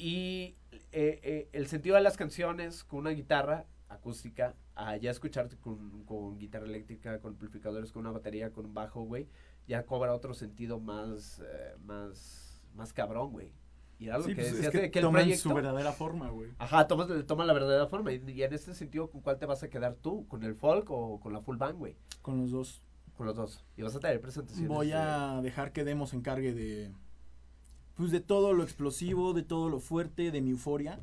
Y 0.00 0.56
eh, 0.92 1.20
eh, 1.24 1.48
el 1.52 1.66
sentido 1.66 1.96
de 1.96 2.02
las 2.02 2.16
canciones 2.16 2.84
con 2.84 3.00
una 3.00 3.10
guitarra 3.10 3.66
acústica, 3.88 4.54
a 4.76 4.96
ya 4.96 5.10
escucharte 5.10 5.56
con, 5.56 6.04
con 6.04 6.38
guitarra 6.38 6.66
eléctrica, 6.66 7.20
con 7.20 7.32
amplificadores, 7.32 7.90
con 7.90 8.02
una 8.02 8.12
batería, 8.12 8.52
con 8.52 8.66
un 8.66 8.74
bajo, 8.74 9.02
güey, 9.02 9.28
ya 9.66 9.84
cobra 9.86 10.14
otro 10.14 10.34
sentido 10.34 10.78
más, 10.78 11.40
eh, 11.40 11.74
más, 11.80 12.62
más 12.74 12.92
cabrón, 12.92 13.32
güey. 13.32 13.52
Y 13.98 14.06
era 14.06 14.18
lo 14.18 14.24
Sí, 14.24 14.30
que 14.30 14.36
pues, 14.36 14.46
es 14.48 14.54
decías 14.54 14.72
que 14.72 14.90
que 14.90 14.98
el 15.00 15.04
toman 15.04 15.22
proyecto... 15.22 15.48
su 15.48 15.54
verdadera 15.54 15.92
forma, 15.92 16.28
güey. 16.30 16.50
Ajá, 16.58 16.86
tomas, 16.86 17.08
toma 17.26 17.44
la 17.44 17.52
verdadera 17.52 17.86
forma. 17.88 18.12
Y, 18.12 18.22
y 18.30 18.42
en 18.42 18.52
este 18.52 18.74
sentido, 18.74 19.10
¿con 19.10 19.20
cuál 19.20 19.38
te 19.38 19.46
vas 19.46 19.62
a 19.62 19.68
quedar 19.68 19.96
tú? 19.96 20.26
¿Con 20.28 20.44
el 20.44 20.54
folk 20.54 20.88
o 20.90 21.18
con 21.20 21.32
la 21.32 21.40
full 21.40 21.56
band, 21.56 21.78
güey? 21.78 21.96
Con 22.22 22.40
los 22.40 22.50
dos. 22.50 22.82
Con 23.16 23.26
los 23.26 23.34
dos. 23.36 23.64
Y 23.76 23.82
vas 23.82 23.96
a 23.96 24.00
tener 24.00 24.20
presentaciones. 24.20 24.68
Voy 24.68 24.92
a 24.92 25.40
dejar 25.42 25.72
que 25.72 25.84
Demo 25.84 26.06
se 26.06 26.16
encargue 26.16 26.54
de. 26.54 26.92
Pues 27.96 28.12
de 28.12 28.20
todo 28.20 28.52
lo 28.52 28.62
explosivo, 28.62 29.32
de 29.32 29.42
todo 29.42 29.68
lo 29.68 29.80
fuerte, 29.80 30.30
de 30.30 30.40
mi 30.40 30.50
euforia. 30.50 31.00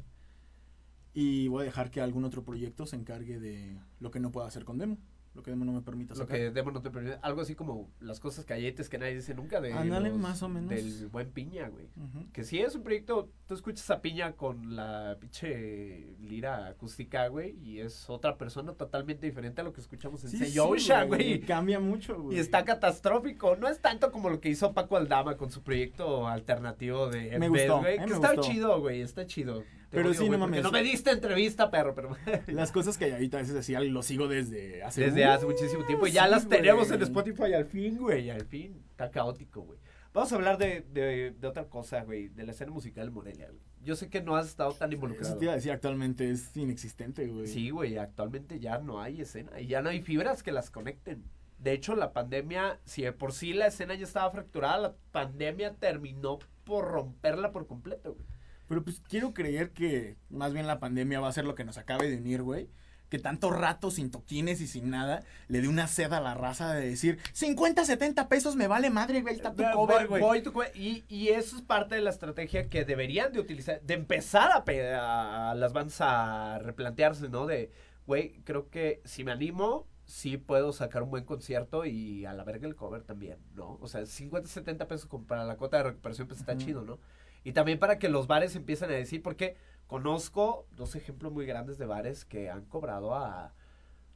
Y 1.14 1.50
voy 1.50 1.64
a 1.64 1.66
dejar 1.66 1.92
que 1.92 2.00
algún 2.02 2.24
otro 2.24 2.44
proyecto 2.44 2.86
se 2.86 2.96
encargue 2.96 3.40
de 3.40 3.78
lo 4.00 4.12
que 4.12 4.20
no 4.22 4.32
pueda 4.32 4.48
hacer 4.48 4.64
con 4.64 4.78
Demo. 4.78 4.98
Lo 5.36 5.44
que 5.44 5.52
Demo 5.52 5.66
no 5.66 5.74
me 5.74 5.82
permita 5.82 6.14
Lo 6.14 6.22
sacar. 6.22 6.38
que 6.38 6.50
Demo 6.52 6.72
no 6.72 6.82
te 6.82 6.90
permite. 6.90 7.18
Algo 7.22 7.42
así 7.42 7.56
como 7.56 7.90
las 8.00 8.20
cosas 8.22 8.46
calletes 8.46 8.88
que 8.90 8.98
nadie 8.98 9.16
dice 9.16 9.36
nunca 9.36 9.60
de. 9.60 9.74
Ándale, 9.74 10.12
más 10.14 10.42
o 10.44 10.48
menos. 10.50 10.70
Del 10.70 11.08
buen 11.10 11.30
piña, 11.32 11.68
güey. 11.68 11.88
Que 12.32 12.44
sí 12.46 12.60
es 12.60 12.74
un 12.76 12.84
proyecto, 12.84 13.30
tú 13.48 13.54
escuchas 13.54 13.90
a 13.92 14.02
Piña 14.02 14.34
con 14.34 14.76
la 14.76 15.18
pinche 15.20 16.16
lira 16.22 16.68
acústica, 16.68 17.28
güey, 17.28 17.58
y 17.64 17.80
es 17.80 18.10
otra 18.10 18.38
persona 18.38 18.74
totalmente 18.74 19.26
diferente 19.26 19.62
a 19.62 19.64
lo 19.64 19.74
que 19.74 19.82
escuchamos 19.82 20.24
en 20.24 20.30
Sí, 20.30 20.38
Say 20.38 20.52
sí, 20.52 20.60
güey, 20.60 21.08
güey. 21.08 21.40
Cambia 21.42 21.80
mucho, 21.80 22.22
güey. 22.22 22.38
Y 22.38 22.40
está 22.40 22.64
catastrófico. 22.66 23.56
No 23.58 23.68
es 23.68 23.80
tanto 23.82 24.12
como 24.12 24.30
lo 24.30 24.40
que 24.40 24.50
hizo 24.50 24.74
Paco 24.74 24.98
Aldama 24.98 25.38
con 25.38 25.52
su 25.52 25.62
proyecto 25.64 26.28
alternativo 26.28 27.08
de 27.10 27.38
Me 27.40 27.46
Embed, 27.48 27.50
gustó, 27.50 27.80
güey. 27.80 27.96
eh, 27.96 28.00
que 28.00 28.08
me 28.08 28.14
está 28.14 28.34
gustó. 28.36 28.52
chido, 28.52 28.80
güey. 28.80 29.02
Está 29.02 29.26
chido. 29.26 29.64
Pero 29.96 30.10
odio, 30.10 30.14
sí, 30.14 30.24
no 30.24 30.28
güey, 30.28 30.40
porque 30.40 30.52
mames. 30.52 30.64
No 30.64 30.72
me 30.72 30.84
diste 30.84 31.12
entrevista, 31.12 31.72
perro, 31.72 31.96
pero 31.96 32.16
Las 32.48 32.72
cosas 32.72 32.98
que 32.98 33.12
ahorita 33.12 33.38
a 33.38 33.42
veces 33.42 33.56
decía, 33.56 33.80
lo 33.82 34.04
sigo 34.04 34.28
desde 34.28 34.84
hace 34.84 35.06
desde 35.06 35.26
hace 35.26 35.46
muchísimo 35.46 35.84
tiempo. 35.86 36.08
y 36.08 36.12
Ya 36.12 36.26
sí, 36.26 36.32
las 36.32 36.48
tenemos 36.48 36.92
en. 36.92 37.02
Spotify 37.02 37.54
al 37.54 37.66
fin, 37.66 37.98
güey, 37.98 38.30
al 38.30 38.46
fin. 38.46 38.84
Está 38.92 39.10
caótico, 39.12 39.62
güey. 39.62 39.80
Vamos 40.14 40.32
a 40.32 40.36
hablar 40.36 40.58
de, 40.58 40.86
de, 40.94 41.32
de 41.32 41.48
otra 41.48 41.66
cosa, 41.66 42.04
güey, 42.04 42.30
de 42.30 42.46
la 42.46 42.52
escena 42.54 42.72
musical 42.72 43.06
de 43.08 43.12
Morelia, 43.12 43.48
güey. 43.48 43.60
Yo 43.84 43.96
sé 43.98 44.10
que 44.10 44.22
no 44.22 44.36
has 44.38 44.48
estado 44.48 44.72
tan 44.74 44.90
Eso 44.90 44.96
involucrado. 44.96 45.38
te 45.38 45.44
iba 45.46 45.52
a 45.52 45.56
decir, 45.58 45.72
actualmente 45.74 46.30
es 46.32 46.56
inexistente, 46.56 47.28
güey. 47.28 47.48
Sí, 47.48 47.70
güey, 47.70 47.98
actualmente 47.98 48.60
ya 48.60 48.78
no 48.80 49.02
hay 49.02 49.22
escena 49.22 49.60
y 49.60 49.68
ya 49.68 49.82
no 49.82 49.90
hay 49.90 50.02
fibras 50.02 50.42
que 50.42 50.52
las 50.54 50.72
conecten. 50.72 51.24
De 51.60 51.74
hecho, 51.74 51.96
la 51.96 52.14
pandemia, 52.14 52.80
si 52.86 53.04
de 53.04 53.12
por 53.12 53.34
sí 53.34 53.54
la 53.54 53.68
escena 53.68 53.94
ya 53.96 54.06
estaba 54.06 54.32
fracturada, 54.32 54.78
la 54.78 54.96
pandemia 55.12 55.74
terminó 55.76 56.40
por 56.64 56.86
romperla 56.86 57.52
por 57.52 57.68
completo, 57.68 58.14
güey. 58.14 58.26
Pero 58.68 58.84
pues 58.84 59.02
quiero 59.08 59.34
creer 59.34 59.72
que 59.72 60.18
más 60.30 60.54
bien 60.54 60.68
la 60.68 60.80
pandemia 60.80 61.20
va 61.20 61.28
a 61.28 61.34
ser 61.34 61.46
lo 61.46 61.56
que 61.56 61.64
nos 61.64 61.78
acabe 61.78 62.10
de 62.10 62.18
unir, 62.18 62.42
güey. 62.42 62.70
Que 63.10 63.20
tanto 63.20 63.52
rato 63.52 63.92
sin 63.92 64.10
toquines 64.10 64.62
y 64.62 64.68
sin 64.68 64.90
nada 64.90 65.24
le 65.48 65.62
dé 65.62 65.68
una 65.68 65.88
sed 65.88 66.12
a 66.12 66.20
la 66.20 66.34
raza 66.34 66.74
de 66.74 66.90
decir 66.90 67.20
50, 67.34 67.86
70 67.86 68.28
pesos 68.28 68.56
me 68.56 68.68
vale 68.68 68.90
madre, 68.90 69.22
güey. 69.22 69.36
Está 69.36 69.54
tu 69.54 69.64
cover, 69.74 70.08
güey. 70.08 70.22
voy 70.22 70.42
tu. 70.42 70.52
Y, 70.74 71.06
y 71.08 71.28
eso 71.30 71.56
es 71.56 71.62
parte 71.62 71.96
de 71.96 72.02
la 72.02 72.10
estrategia 72.10 72.68
que 72.68 72.84
deberían 72.84 73.32
de 73.32 73.40
utilizar, 73.40 73.80
de 73.82 73.94
empezar 73.94 74.50
a, 74.52 75.52
a 75.52 75.56
las 75.56 75.72
bandas 75.72 76.02
a 76.02 76.58
replantearse, 76.60 77.30
¿no? 77.30 77.46
De, 77.46 77.72
güey, 78.08 78.42
creo 78.44 78.70
que 78.70 79.02
si 79.06 79.24
me 79.24 79.32
animo, 79.32 79.88
sí 80.06 80.38
puedo 80.38 80.72
sacar 80.74 81.04
un 81.04 81.10
buen 81.10 81.26
concierto 81.26 81.86
y 81.86 82.26
a 82.26 82.34
la 82.34 82.44
verga 82.44 82.68
el 82.68 82.76
cover 82.76 83.04
también, 83.04 83.38
¿no? 83.54 83.78
O 83.82 83.88
sea, 83.88 84.06
50, 84.06 84.50
70 84.50 84.88
pesos 84.88 85.10
para 85.28 85.46
la 85.46 85.58
cuota 85.58 85.78
de 85.78 85.84
recuperación, 85.84 86.28
pues 86.28 86.40
está 86.40 86.58
chido, 86.58 86.84
¿no? 86.84 87.00
Y 87.46 87.54
también 87.54 87.80
para 87.80 87.98
que 88.00 88.10
los 88.10 88.28
bares 88.28 88.56
empiecen 88.58 88.90
a 88.90 88.94
decir, 88.94 89.24
porque 89.24 89.56
conozco 89.88 90.68
dos 90.76 90.96
ejemplos 90.96 91.32
muy 91.32 91.46
grandes 91.46 91.78
de 91.78 91.86
bares 91.86 92.26
que 92.26 92.50
han 92.50 92.66
cobrado 92.66 93.16
a, 93.16 93.54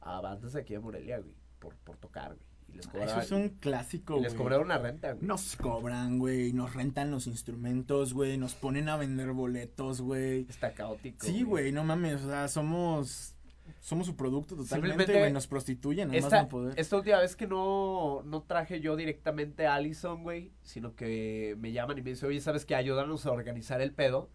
a 0.00 0.20
bandas 0.20 0.52
de 0.52 0.60
aquí 0.60 0.74
de 0.74 0.80
Morelia, 0.80 1.18
güey, 1.20 1.34
por, 1.58 1.74
por 1.76 1.96
tocar, 1.96 2.34
güey. 2.34 2.50
Y 2.68 2.72
les 2.74 2.86
cobraron, 2.86 3.08
Eso 3.08 3.20
es 3.20 3.32
un 3.32 3.48
clásico, 3.48 4.18
y 4.18 4.20
les 4.22 4.32
güey. 4.34 4.38
cobraron 4.44 4.66
una 4.66 4.78
renta, 4.78 5.12
güey. 5.12 5.24
Nos 5.26 5.56
cobran, 5.56 6.18
güey. 6.20 6.52
Nos 6.52 6.74
rentan 6.74 7.10
los 7.10 7.26
instrumentos, 7.26 8.14
güey. 8.14 8.36
Nos 8.38 8.54
ponen 8.54 8.88
a 8.88 8.96
vender 8.96 9.32
boletos, 9.32 10.00
güey. 10.00 10.46
Está 10.48 10.72
caótico. 10.72 11.26
Sí, 11.26 11.42
güey, 11.42 11.72
no 11.72 11.82
mames. 11.82 12.22
O 12.22 12.28
sea, 12.28 12.46
somos. 12.46 13.34
Somos 13.80 14.06
su 14.06 14.14
producto 14.14 14.56
totalmente, 14.56 15.18
güey. 15.18 15.32
Nos 15.32 15.46
prostituyen, 15.46 16.14
Esta, 16.14 16.42
no 16.42 16.48
poder. 16.48 16.78
esta 16.78 16.96
última 16.96 17.18
vez 17.18 17.34
que 17.34 17.46
no, 17.46 18.22
no 18.24 18.42
traje 18.42 18.80
yo 18.80 18.94
directamente 18.94 19.66
a 19.66 19.74
Allison, 19.74 20.22
güey, 20.22 20.52
sino 20.62 20.94
que 20.94 21.56
me 21.58 21.72
llaman 21.72 21.96
y 21.96 22.02
me 22.02 22.10
dicen, 22.10 22.28
oye, 22.28 22.40
¿sabes 22.40 22.66
qué? 22.66 22.74
Ayúdanos 22.74 23.24
a 23.24 23.32
organizar 23.32 23.80
el 23.80 23.92
pedo. 23.92 24.30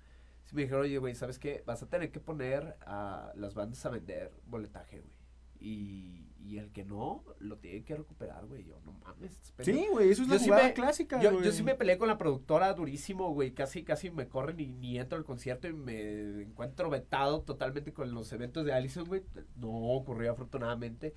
Me 0.52 0.64
dijeron, 0.64 0.84
oye, 0.84 0.98
güey, 0.98 1.16
¿sabes 1.16 1.38
qué? 1.38 1.64
Vas 1.66 1.84
a 1.84 1.90
tener 1.90 2.12
que 2.12 2.20
poner 2.20 2.78
a 2.82 3.34
las 3.36 3.54
bandas 3.54 3.86
a 3.86 3.90
vender 3.90 4.32
boletaje, 4.48 5.02
güey. 5.02 5.14
Y, 5.60 6.25
y 6.48 6.58
el 6.60 6.72
que 6.72 6.86
no, 6.86 7.24
lo 7.40 7.58
tiene 7.58 7.84
que 7.84 7.96
recuperar, 7.96 8.46
güey. 8.46 8.64
Yo, 8.66 8.80
no 8.86 8.92
mames. 8.94 9.32
estás 9.32 9.52
pendejo". 9.54 9.80
Sí, 9.80 9.88
güey, 9.90 10.10
eso 10.12 10.22
es 10.22 10.28
Yo 10.28 10.34
la 10.36 10.40
sí 10.40 10.46
jugada 10.46 10.68
me- 10.68 10.74
clásica, 10.74 11.22
Yo, 11.22 11.42
yo 11.42 11.52
sí 11.52 11.64
me 11.64 11.76
peleé 11.76 11.98
con 11.98 12.08
la 12.08 12.18
productora 12.18 12.74
durísimo, 12.74 13.34
güey. 13.34 13.52
Casi, 13.52 13.84
casi 13.84 14.12
me 14.12 14.28
corren 14.28 14.60
y 14.60 14.68
ni 14.68 14.98
entro 15.00 15.18
al 15.18 15.24
concierto 15.26 15.68
y 15.68 15.74
me 15.74 16.42
encuentro 16.44 16.90
vetado 16.90 17.42
totalmente 17.42 17.94
con 17.94 18.14
los 18.14 18.32
eventos 18.32 18.64
de 18.66 18.74
Allison, 18.74 19.06
güey. 19.08 19.24
No 19.56 19.70
ocurrió 19.70 20.32
afortunadamente. 20.32 21.14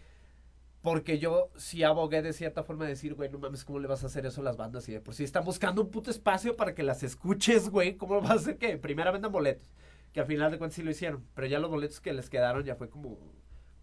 Porque 0.80 1.18
yo 1.18 1.50
sí 1.56 1.82
abogué 1.82 2.22
de 2.22 2.32
cierta 2.32 2.62
forma 2.62 2.84
de 2.84 2.90
decir, 2.90 3.14
güey, 3.14 3.28
no 3.28 3.38
mames, 3.38 3.64
¿cómo 3.64 3.80
le 3.80 3.88
vas 3.88 4.04
a 4.04 4.06
hacer 4.06 4.24
eso 4.26 4.40
a 4.40 4.44
las 4.44 4.56
bandas? 4.56 4.88
Y 4.88 4.92
de 4.92 5.00
por 5.00 5.12
sí 5.14 5.24
están 5.24 5.44
buscando 5.44 5.82
un 5.82 5.90
puto 5.90 6.10
espacio 6.10 6.56
para 6.56 6.72
que 6.74 6.84
las 6.84 7.02
escuches, 7.02 7.68
güey. 7.68 7.96
¿Cómo 7.96 8.14
lo 8.14 8.20
vas 8.22 8.30
a 8.30 8.34
hacer 8.34 8.58
que 8.58 8.78
primera 8.78 9.10
vendan 9.10 9.32
boletos? 9.32 9.74
Que 10.12 10.20
al 10.20 10.26
final 10.26 10.52
de 10.52 10.58
cuentas 10.58 10.76
sí 10.76 10.82
lo 10.82 10.90
hicieron. 10.92 11.24
Pero 11.34 11.48
ya 11.48 11.58
los 11.58 11.68
boletos 11.68 12.00
que 12.00 12.12
les 12.12 12.30
quedaron 12.30 12.64
ya 12.64 12.76
fue 12.76 12.88
como, 12.88 13.18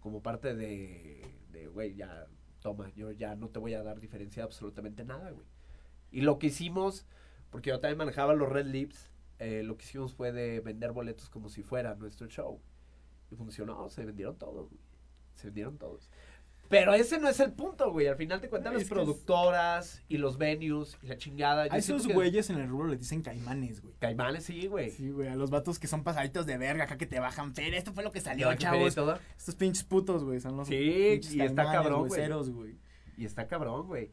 como 0.00 0.22
parte 0.22 0.54
de, 0.54 1.20
güey, 1.68 1.94
ya 1.94 2.26
toma, 2.60 2.90
yo 2.94 3.12
ya 3.12 3.36
no 3.36 3.48
te 3.48 3.58
voy 3.58 3.74
a 3.74 3.82
dar 3.82 4.00
diferencia 4.00 4.44
absolutamente 4.44 5.04
nada, 5.04 5.30
güey. 5.30 5.46
Y 6.10 6.22
lo 6.22 6.38
que 6.38 6.48
hicimos, 6.48 7.06
porque 7.50 7.70
yo 7.70 7.80
también 7.80 7.98
manejaba 7.98 8.34
los 8.34 8.48
Red 8.48 8.66
Lips, 8.66 9.10
eh, 9.38 9.62
lo 9.62 9.76
que 9.76 9.84
hicimos 9.84 10.14
fue 10.14 10.32
de 10.32 10.60
vender 10.60 10.92
boletos 10.92 11.28
como 11.28 11.48
si 11.48 11.62
fuera 11.62 11.94
nuestro 11.94 12.26
show. 12.28 12.60
Y 13.30 13.36
funcionó, 13.36 13.88
se 13.90 14.04
vendieron 14.04 14.36
todos, 14.36 14.68
güey. 14.68 14.80
Se 15.34 15.48
vendieron 15.48 15.78
todos. 15.78 16.10
Pero 16.68 16.94
ese 16.94 17.18
no 17.18 17.28
es 17.28 17.38
el 17.40 17.52
punto, 17.52 17.90
güey. 17.92 18.06
Al 18.06 18.16
final 18.16 18.40
te 18.40 18.48
cuentan 18.48 18.74
las 18.74 18.84
productoras 18.84 20.02
y 20.08 20.18
los 20.18 20.38
venues 20.38 20.96
y 21.02 21.06
la 21.06 21.16
chingada. 21.16 21.66
Yo 21.66 21.72
A 21.74 21.78
esos 21.78 22.06
que- 22.06 22.12
güeyes 22.14 22.50
en 22.50 22.58
el 22.58 22.68
rubro 22.68 22.88
les 22.88 23.00
dicen 23.00 23.22
caimanes, 23.22 23.80
güey. 23.82 23.94
Caimanes, 23.98 24.44
sí, 24.44 24.66
güey. 24.66 24.90
Sí, 24.90 25.10
güey, 25.10 25.28
a 25.28 25.36
los 25.36 25.50
vatos 25.50 25.78
que 25.78 25.86
son 25.86 26.02
pasaditos 26.04 26.46
de 26.46 26.56
verga, 26.58 26.84
acá 26.84 26.96
que 26.96 27.06
te 27.06 27.20
bajan 27.20 27.54
feria. 27.54 27.78
Esto 27.78 27.92
fue 27.92 28.04
lo 28.04 28.12
que 28.12 28.20
salió, 28.20 28.52
chavos. 28.54 28.94
todo. 28.94 29.18
Estos 29.36 29.54
pinches 29.54 29.84
putos, 29.84 30.24
güey, 30.24 30.40
son 30.40 30.56
los 30.56 30.68
Sí, 30.68 30.74
pinches 31.20 31.34
y 31.34 31.40
está 31.40 31.64
cabrón, 31.70 32.08
güey. 32.08 32.76
Y 33.16 33.24
está 33.24 33.46
cabrón, 33.46 33.86
güey. 33.86 34.10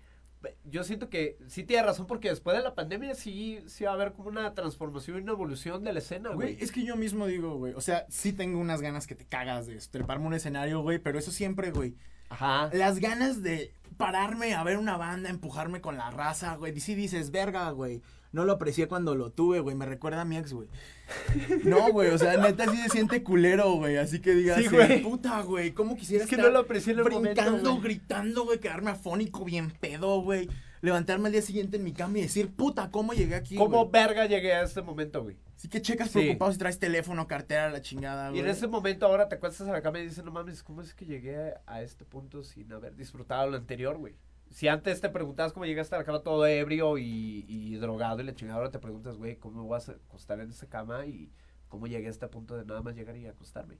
Yo 0.65 0.83
siento 0.83 1.09
que 1.09 1.37
sí 1.47 1.63
tiene 1.63 1.83
razón 1.83 2.05
porque 2.05 2.27
después 2.29 2.57
de 2.57 2.63
la 2.63 2.75
pandemia 2.75 3.15
sí, 3.15 3.59
sí 3.67 3.85
va 3.85 3.91
a 3.91 3.93
haber 3.93 4.11
como 4.11 4.27
una 4.27 4.53
transformación 4.53 5.17
y 5.17 5.21
una 5.21 5.31
evolución 5.31 5.85
de 5.85 5.93
la 5.93 5.99
escena, 5.99 6.31
Güey, 6.31 6.55
güey. 6.55 6.63
es 6.63 6.73
que 6.73 6.83
yo 6.83 6.97
mismo 6.97 7.27
digo, 7.27 7.55
güey, 7.55 7.73
o 7.75 7.79
sea, 7.79 8.05
sí 8.09 8.33
tengo 8.33 8.59
unas 8.59 8.81
ganas 8.81 9.07
que 9.07 9.15
te 9.15 9.23
cagas 9.25 9.67
de 9.67 9.77
treparme 9.89 10.27
un 10.27 10.33
escenario, 10.33 10.81
güey, 10.81 10.99
pero 10.99 11.17
eso 11.17 11.31
siempre, 11.31 11.71
güey. 11.71 11.95
Ajá. 12.33 12.69
Las 12.73 12.99
ganas 12.99 13.41
de 13.43 13.71
pararme 13.97 14.53
a 14.55 14.63
ver 14.63 14.77
una 14.77 14.97
banda, 14.97 15.29
empujarme 15.29 15.79
con 15.81 15.97
la 15.97 16.09
raza, 16.11 16.55
güey. 16.55 16.75
Y 16.75 16.79
sí 16.79 16.95
dices, 16.95 17.31
verga, 17.31 17.69
güey. 17.71 18.01
No 18.31 18.45
lo 18.45 18.53
aprecié 18.53 18.87
cuando 18.87 19.13
lo 19.13 19.29
tuve, 19.29 19.59
güey. 19.59 19.75
Me 19.75 19.85
recuerda 19.85 20.21
a 20.21 20.25
mi 20.25 20.37
ex, 20.37 20.53
güey. 20.53 20.67
No, 21.63 21.91
güey, 21.91 22.09
o 22.09 22.17
sea, 22.17 22.37
neta 22.37 22.65
sí 22.71 22.77
se 22.77 22.89
siente 22.89 23.21
culero, 23.23 23.73
güey. 23.73 23.97
Así 23.97 24.19
que 24.19 24.33
digas, 24.33 24.57
Sí, 24.59 24.67
güey. 24.67 25.03
puta, 25.03 25.41
güey. 25.41 25.71
¿Cómo 25.73 25.95
quisiera 25.95 26.23
Es 26.23 26.29
que 26.29 26.35
estar 26.35 26.47
no 26.47 26.53
lo 26.53 26.59
aprecié 26.63 26.93
en 26.93 26.99
el 26.99 27.05
brincando, 27.05 27.79
gritando, 27.79 28.45
güey, 28.45 28.59
quedarme 28.59 28.89
afónico, 28.91 29.45
bien 29.45 29.69
pedo, 29.71 30.21
güey. 30.21 30.49
Levantarme 30.81 31.27
al 31.27 31.33
día 31.33 31.41
siguiente 31.43 31.77
en 31.77 31.83
mi 31.83 31.93
cama 31.93 32.17
y 32.17 32.21
decir, 32.23 32.49
puta, 32.49 32.89
¿cómo 32.89 33.13
llegué 33.13 33.35
aquí, 33.35 33.55
¿Cómo 33.55 33.85
güey? 33.85 33.91
verga 33.91 34.25
llegué 34.25 34.53
a 34.53 34.63
este 34.63 34.81
momento, 34.81 35.21
güey? 35.23 35.37
Así 35.63 35.69
que 35.69 35.81
checas 35.81 36.09
Sí. 36.11 36.19
preocupado 36.19 36.51
si 36.51 36.57
traes 36.57 36.77
teléfono, 36.77 37.25
cartera, 37.25 37.69
la 37.69 37.81
chingada, 37.81 38.27
Y 38.27 38.31
güey. 38.31 38.41
en 38.41 38.47
ese 38.49 38.67
momento 38.67 39.05
ahora 39.05 39.29
te 39.29 39.35
acuestas 39.35 39.65
a 39.65 39.71
la 39.71 39.81
cama 39.81 39.99
y 39.99 40.03
dices, 40.03 40.21
no 40.25 40.29
mames, 40.29 40.61
¿cómo 40.61 40.81
es 40.81 40.93
que 40.93 41.05
llegué 41.05 41.53
a 41.65 41.81
este 41.81 42.03
punto 42.03 42.43
sin 42.43 42.73
haber 42.73 42.97
disfrutado 42.97 43.49
lo 43.49 43.55
anterior, 43.55 43.95
güey? 43.97 44.17
Si 44.49 44.67
antes 44.67 44.99
te 44.99 45.07
preguntabas 45.07 45.53
cómo 45.53 45.65
llegaste 45.65 45.95
a 45.95 45.99
la 45.99 46.03
cama 46.03 46.19
todo 46.19 46.45
ebrio 46.45 46.97
y, 46.97 47.45
y 47.47 47.75
drogado 47.77 48.19
y 48.19 48.25
la 48.25 48.35
chingada, 48.35 48.57
ahora 48.57 48.71
te 48.71 48.79
preguntas, 48.79 49.15
güey, 49.15 49.37
¿cómo 49.37 49.61
me 49.61 49.67
voy 49.69 49.79
a 49.79 49.91
acostar 49.93 50.41
en 50.41 50.49
esa 50.49 50.67
cama 50.67 51.05
y 51.05 51.31
cómo 51.69 51.87
llegué 51.87 52.07
a 52.07 52.09
este 52.09 52.27
punto 52.27 52.57
de 52.57 52.65
nada 52.65 52.81
más 52.81 52.93
llegar 52.93 53.15
y 53.15 53.25
acostarme? 53.25 53.77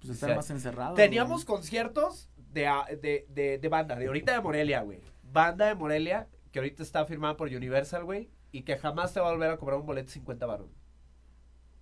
Pues 0.00 0.10
o 0.10 0.12
estar 0.14 0.34
más 0.34 0.50
encerrado. 0.50 0.96
Teníamos 0.96 1.44
güey. 1.46 1.56
conciertos 1.56 2.30
de, 2.36 2.68
de, 3.00 3.26
de, 3.28 3.58
de 3.58 3.68
banda, 3.68 3.94
de 3.94 4.08
ahorita 4.08 4.32
de 4.32 4.40
Morelia, 4.40 4.82
güey. 4.82 4.98
Banda 5.22 5.66
de 5.66 5.76
Morelia, 5.76 6.26
que 6.50 6.58
ahorita 6.58 6.82
está 6.82 7.06
firmada 7.06 7.36
por 7.36 7.46
Universal, 7.46 8.02
güey, 8.02 8.28
y 8.50 8.62
que 8.62 8.76
jamás 8.76 9.14
te 9.14 9.20
va 9.20 9.28
a 9.28 9.30
volver 9.32 9.50
a 9.52 9.56
cobrar 9.56 9.78
un 9.78 9.86
boleto 9.86 10.08
de 10.08 10.12
50 10.14 10.46
baros. 10.46 10.81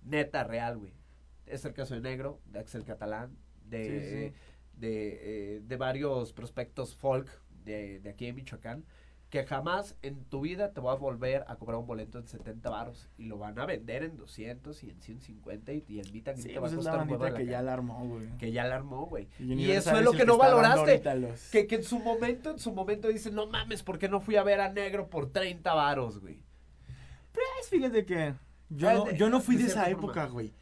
Neta, 0.03 0.43
real, 0.43 0.77
güey. 0.77 0.93
Es 1.45 1.65
el 1.65 1.73
caso 1.73 1.95
de 1.95 2.01
Negro, 2.01 2.39
de 2.45 2.59
Axel 2.59 2.83
Catalán, 2.85 3.35
de, 3.65 3.83
Sí, 3.83 3.99
sí. 4.31 4.33
de, 4.79 5.55
eh, 5.57 5.61
de 5.65 5.75
varios 5.77 6.33
prospectos 6.33 6.95
folk 6.95 7.27
de, 7.65 7.99
de 7.99 8.09
aquí 8.09 8.25
de 8.25 8.33
Michoacán, 8.33 8.85
que 9.29 9.45
jamás 9.45 9.95
en 10.01 10.25
tu 10.25 10.41
vida 10.41 10.73
te 10.73 10.81
va 10.81 10.91
a 10.91 10.95
volver 10.95 11.45
a 11.47 11.55
cobrar 11.55 11.79
un 11.79 11.87
boleto 11.87 12.17
en 12.19 12.27
70 12.27 12.69
baros 12.69 13.07
y 13.17 13.25
lo 13.25 13.37
van 13.37 13.57
a 13.59 13.65
vender 13.65 14.03
en 14.03 14.17
200 14.17 14.83
y 14.83 14.89
en 14.89 14.99
150 15.01 15.71
y, 15.71 15.85
y 15.87 15.99
el 15.99 16.05
Sí, 16.07 16.11
greet 16.11 16.23
te 16.25 16.31
va 16.31 16.59
pues 16.61 16.73
a 16.73 16.79
es 16.79 16.83
la 16.85 16.91
costar 16.97 17.07
de 17.07 17.31
la 17.31 17.37
que 17.37 17.45
ya 17.45 17.61
la 17.61 17.73
armó, 17.73 18.05
güey. 18.07 18.27
Que 18.37 18.51
ya 18.51 18.65
la 18.65 18.75
armó, 18.75 19.05
güey. 19.05 19.29
Y 19.39 19.71
eso 19.71 19.91
es 19.91 19.99
es 19.99 20.03
lo 20.03 20.11
que 20.11 20.25
no 20.25 20.37
valoraste. 20.37 21.01
los- 21.15 21.49
Que, 21.49 21.65
que 21.65 21.75
en 21.75 21.83
su 21.83 21.99
momento, 21.99 22.51
en 22.51 22.59
su 22.59 22.73
momento 22.73 23.07
dicen, 23.07 23.33
no 23.35 23.47
mames, 23.47 23.83
¿por 23.83 23.99
qué 23.99 24.09
no 24.09 24.19
fui 24.19 24.35
a 24.35 24.43
ver 24.43 24.59
a 24.59 24.69
Negro 24.69 25.07
por 25.09 25.31
30 25.31 25.73
varos, 25.73 26.19
güey? 26.19 26.39
Pues 27.31 27.69
fíjate 27.69 28.05
que 28.05 28.33
yo 28.75 28.89
Ah, 28.89 28.93
no, 28.93 29.03
de- 29.05 29.17
yo 29.17 29.29
no 29.29 29.39
fui 29.41 29.55
de 29.55 29.63
de 29.63 29.69
esa 29.69 29.89
época, 29.89 30.25
güey. 30.27 30.53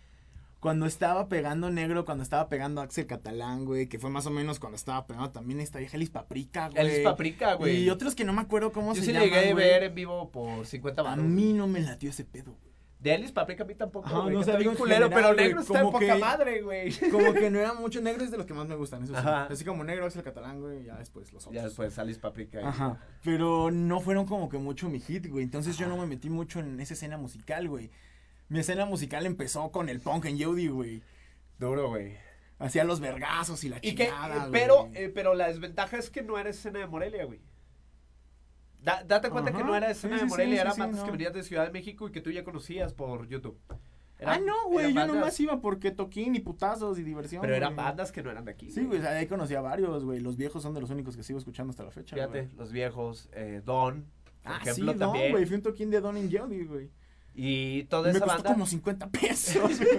Cuando 0.59 0.85
estaba 0.87 1.29
pegando 1.29 1.69
negro, 1.71 2.03
cuando 2.03 2.21
estaba 2.21 2.49
pegando 2.49 2.81
Axel 2.81 3.07
Catalán, 3.07 3.63
güey, 3.63 3.87
que 3.87 3.97
fue 3.97 4.09
más 4.09 4.25
o 4.25 4.29
menos 4.29 4.59
cuando 4.59 4.75
estaba 4.75 5.07
pegando 5.07 5.29
también 5.31 5.61
esta 5.61 5.79
vieja 5.79 5.95
Elis 5.95 6.09
Paprika, 6.09 6.67
güey. 6.67 6.85
Elis 6.85 6.99
Paprika, 6.99 7.53
güey. 7.53 7.77
Y 7.83 7.89
otros 7.89 8.13
que 8.13 8.25
no 8.25 8.33
me 8.33 8.41
acuerdo 8.41 8.73
cómo 8.73 8.93
Yo 8.93 8.99
se 8.99 9.05
sí 9.07 9.13
llaman, 9.13 9.29
llegué 9.29 9.51
a 9.51 9.55
ver 9.55 9.83
en 9.83 9.95
vivo 9.95 10.29
por 10.31 10.65
50 10.65 11.01
A 11.01 11.05
varos. 11.05 11.23
mí 11.23 11.53
no 11.53 11.67
me 11.67 11.79
latió 11.79 12.09
ese 12.09 12.25
pedo, 12.25 12.57
güey. 12.61 12.68
De 12.99 13.13
Elis 13.15 13.31
Paprika 13.31 13.63
a 13.63 13.65
mí 13.65 13.75
tampoco, 13.75 14.07
Ajá, 14.07 14.19
güey. 14.23 14.35
no, 14.35 14.43
bien 14.43 14.57
digo 14.59 14.73
culero, 14.75 15.07
general, 15.09 15.33
pero 15.33 15.41
Negro 15.41 15.61
está 15.61 15.79
en 15.79 15.85
poca 15.85 15.99
que- 15.99 16.15
madre, 16.15 16.61
güey. 16.61 16.91
Como 17.11 17.33
que 17.33 17.49
no 17.49 17.57
era 17.59 17.73
mucho 17.73 18.01
negro, 18.01 18.25
es 18.25 18.31
de 18.31 18.35
los 18.37 18.45
que 18.45 18.53
más 18.53 18.67
me 18.67 18.75
gustan, 18.75 19.03
eso 19.03 19.13
sí. 19.13 19.19
Ajá. 19.19 19.45
Así 19.45 19.63
como 19.63 19.85
negro, 19.85 20.05
Axel 20.05 20.21
Catalán, 20.21 20.59
güey, 20.59 20.83
ya 20.83 20.97
después 20.97 21.31
los 21.31 21.43
otros. 21.47 21.55
Ya 21.55 21.63
después 21.63 21.97
Elis 21.97 22.17
Paprika. 22.17 22.59
Ajá. 22.67 23.01
Pero 23.23 23.71
no 23.71 24.01
fueron 24.01 24.25
como 24.25 24.49
que 24.49 24.57
mucho 24.57 24.89
mi 24.89 24.99
hit, 24.99 25.27
güey. 25.27 25.45
Entonces 25.45 25.77
yo 25.77 25.87
no 25.87 25.95
me 25.95 26.07
metí 26.07 26.29
mucho 26.29 26.59
en 26.59 26.77
esa 26.81 26.93
escena 26.93 27.17
musical, 27.17 27.69
güey. 27.69 27.89
Mi 28.49 28.59
escena 28.59 28.85
musical 28.85 29.25
empezó 29.25 29.71
con 29.71 29.87
el 29.87 30.01
punk 30.01 30.25
en 30.25 30.37
Yodi, 30.37 30.67
güey. 30.67 31.01
Duro, 31.57 31.87
güey. 31.89 32.17
Hacía 32.57 32.83
los 32.83 32.99
vergazos 32.99 33.63
y 33.63 33.69
la 33.69 33.77
Y 33.77 33.95
que, 33.95 34.07
chingada, 34.07 34.35
eh, 34.35 34.39
güey. 34.39 34.51
pero, 34.51 34.89
eh, 34.93 35.09
pero 35.13 35.35
la 35.35 35.47
desventaja 35.47 35.95
es 35.97 36.09
que 36.09 36.21
no 36.21 36.37
era 36.37 36.49
escena 36.49 36.79
de 36.79 36.87
Morelia, 36.87 37.23
güey. 37.23 37.39
Da- 38.81 39.03
date 39.03 39.29
cuenta 39.29 39.51
que 39.51 39.63
no 39.63 39.75
era 39.75 39.91
escena 39.91 40.17
sí, 40.17 40.23
de 40.23 40.29
Morelia, 40.29 40.55
sí, 40.55 40.61
era 40.61 40.71
sí, 40.71 40.79
bandas 40.79 40.99
no. 41.01 41.05
que 41.05 41.11
venías 41.11 41.33
de 41.33 41.43
Ciudad 41.43 41.65
de 41.65 41.71
México 41.71 42.07
y 42.07 42.11
que 42.11 42.21
tú 42.21 42.31
ya 42.31 42.43
conocías 42.43 42.93
por 42.93 43.27
YouTube. 43.27 43.57
ah, 43.69 43.75
Eran- 44.19 44.45
no, 44.45 44.67
güey, 44.67 44.93
yo 44.93 45.05
nomás 45.07 45.39
iba 45.39 45.59
porque 45.61 45.91
toquín 45.91 46.35
y 46.35 46.39
putazos 46.39 46.97
y 46.99 47.03
diversión. 47.03 47.41
Pero 47.41 47.55
eran 47.55 47.75
bandas 47.75 48.11
que 48.11 48.23
no 48.23 48.31
eran 48.31 48.45
de 48.45 48.51
aquí. 48.51 48.71
Sí, 48.71 48.85
güey, 48.85 49.05
ahí 49.05 49.27
conocí 49.27 49.55
a 49.55 49.61
varios, 49.61 50.03
güey. 50.05 50.19
Los 50.19 50.37
viejos 50.37 50.63
son 50.63 50.73
de 50.73 50.81
los 50.81 50.89
únicos 50.89 51.15
que 51.17 51.23
sigo 51.23 51.39
escuchando 51.39 51.71
hasta 51.71 51.83
la 51.83 51.91
fecha. 51.91 52.15
Fíjate, 52.15 52.49
los 52.57 52.71
viejos, 52.71 53.29
eh, 53.33 53.61
Don, 53.65 54.05
por 54.43 54.53
Ah, 54.53 54.59
ejemplo, 54.61 54.93
sí, 54.93 54.97
Don, 54.99 55.11
güey. 55.31 55.45
Fui 55.45 55.55
un 55.55 55.61
toquín 55.61 55.89
de 55.89 55.99
Don 56.01 56.15
en 56.17 56.31
Jody, 56.31 56.65
güey. 56.65 56.89
Y 57.35 57.83
toda 57.85 58.03
me 58.11 58.17
esa 58.17 58.19
costó 58.25 58.33
banda. 58.35 58.53
como 58.53 58.65
50 58.65 59.09
pesos, 59.09 59.79
güey. 59.79 59.97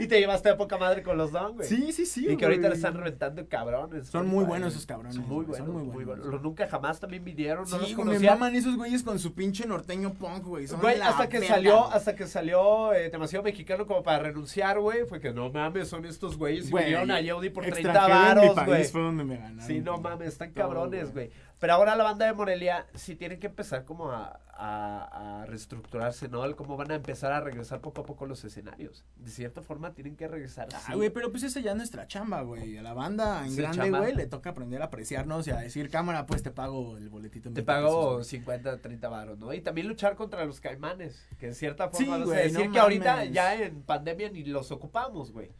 Y 0.00 0.06
te 0.08 0.18
llevaste 0.18 0.48
de 0.50 0.56
poca 0.56 0.76
madre 0.76 1.02
con 1.02 1.16
los 1.16 1.30
Don, 1.32 1.54
güey. 1.54 1.68
sí, 1.68 1.92
sí, 1.92 2.04
sí, 2.04 2.26
y 2.28 2.36
que 2.36 2.44
ahorita 2.44 2.68
le 2.68 2.74
están 2.74 2.94
reventando 2.94 3.46
cabrones. 3.48 4.08
Son 4.08 4.26
muy 4.26 4.44
buenos 4.44 4.72
esos 4.74 4.84
cabrones, 4.86 5.14
Son 5.14 5.26
muy 5.28 5.44
buenos, 5.44 5.56
son 5.58 5.72
muy 5.72 5.82
muy 5.84 6.04
buenos. 6.04 6.06
buenos. 6.24 6.26
Los 6.26 6.42
nunca 6.42 6.66
jamás 6.68 6.98
también 7.00 7.24
vinieron, 7.24 7.62
no 7.70 7.78
Sí, 7.78 7.94
los 7.94 8.04
güey, 8.04 8.18
me 8.18 8.26
maman 8.28 8.54
esos 8.56 8.76
güeyes 8.76 9.02
con 9.02 9.18
su 9.18 9.32
pinche 9.34 9.66
norteño 9.66 10.12
punk, 10.14 10.44
güey. 10.44 10.66
Son 10.66 10.80
Güey, 10.80 11.00
hasta 11.00 11.28
que 11.28 11.40
salió, 11.46 11.78
güey. 11.84 11.92
hasta 11.96 12.14
que 12.16 12.26
salió 12.26 12.92
eh, 12.92 13.08
demasiado 13.10 13.44
mexicano 13.44 13.86
como 13.86 14.02
para 14.02 14.18
renunciar, 14.18 14.80
güey, 14.80 15.04
fue 15.06 15.20
que 15.20 15.32
no 15.32 15.50
mames, 15.50 15.88
son 15.88 16.04
estos 16.04 16.36
güeyes 16.36 16.68
y 16.68 16.72
vinieron 16.74 17.10
a 17.10 17.20
Yaudi 17.20 17.50
por 17.50 17.64
30 17.64 17.80
extranjero 17.80 18.42
en 18.42 18.48
mi 18.48 18.54
varos, 18.54 18.66
güey. 18.66 18.84
fue 18.84 19.00
donde 19.00 19.24
me 19.24 19.36
ganaron. 19.36 19.60
Sí, 19.66 19.80
no 19.80 19.98
mames, 19.98 20.28
están 20.28 20.52
Todo, 20.52 20.64
cabrones, 20.64 21.12
güey. 21.12 21.30
Pero 21.64 21.72
ahora 21.72 21.96
la 21.96 22.04
banda 22.04 22.26
de 22.26 22.34
Morelia 22.34 22.84
sí 22.92 23.16
tienen 23.16 23.40
que 23.40 23.46
empezar 23.46 23.86
como 23.86 24.10
a, 24.10 24.38
a, 24.50 25.40
a 25.40 25.46
reestructurarse, 25.46 26.28
¿no? 26.28 26.44
El 26.44 26.56
cómo 26.56 26.76
van 26.76 26.90
a 26.90 26.96
empezar 26.96 27.32
a 27.32 27.40
regresar 27.40 27.80
poco 27.80 28.02
a 28.02 28.04
poco 28.04 28.26
los 28.26 28.44
escenarios. 28.44 29.02
De 29.16 29.30
cierta 29.30 29.62
forma 29.62 29.94
tienen 29.94 30.14
que 30.14 30.28
regresar. 30.28 30.68
Ah, 30.74 30.82
sí. 30.88 30.92
güey, 30.92 31.08
pero 31.08 31.30
pues 31.30 31.42
esa 31.42 31.60
ya 31.60 31.70
es 31.70 31.76
nuestra 31.78 32.06
chamba, 32.06 32.42
güey. 32.42 32.76
A 32.76 32.82
la 32.82 32.92
banda 32.92 33.46
en 33.46 33.52
Sí, 33.52 33.56
grande, 33.62 33.88
güey, 33.88 34.14
le 34.14 34.26
toca 34.26 34.50
aprender 34.50 34.82
a 34.82 34.84
apreciarnos 34.84 35.46
y 35.46 35.52
a 35.52 35.56
decir, 35.56 35.88
cámara, 35.88 36.26
pues 36.26 36.42
te 36.42 36.50
pago 36.50 36.98
el 36.98 37.08
boletito. 37.08 37.48
en 37.48 37.54
Te 37.54 37.62
20 37.62 37.64
pago 37.64 38.18
pesos, 38.18 38.26
50, 38.26 38.82
30 38.82 39.08
varos, 39.08 39.38
¿no? 39.38 39.54
Y 39.54 39.62
también 39.62 39.88
luchar 39.88 40.16
contra 40.16 40.44
los 40.44 40.60
caimanes, 40.60 41.26
que 41.38 41.46
de 41.46 41.54
cierta 41.54 41.88
Sí, 41.94 42.04
forma, 42.04 42.18
vas 42.18 42.20
a 42.20 42.24
güey, 42.26 42.42
decir 42.42 42.66
no 42.66 42.72
que 42.74 42.78
ahorita 42.78 43.24
ya 43.24 43.54
en 43.54 43.80
pandemia 43.84 44.28
ni 44.30 44.44
los 44.44 44.70
ocupamos, 44.70 45.32
güey. 45.32 45.50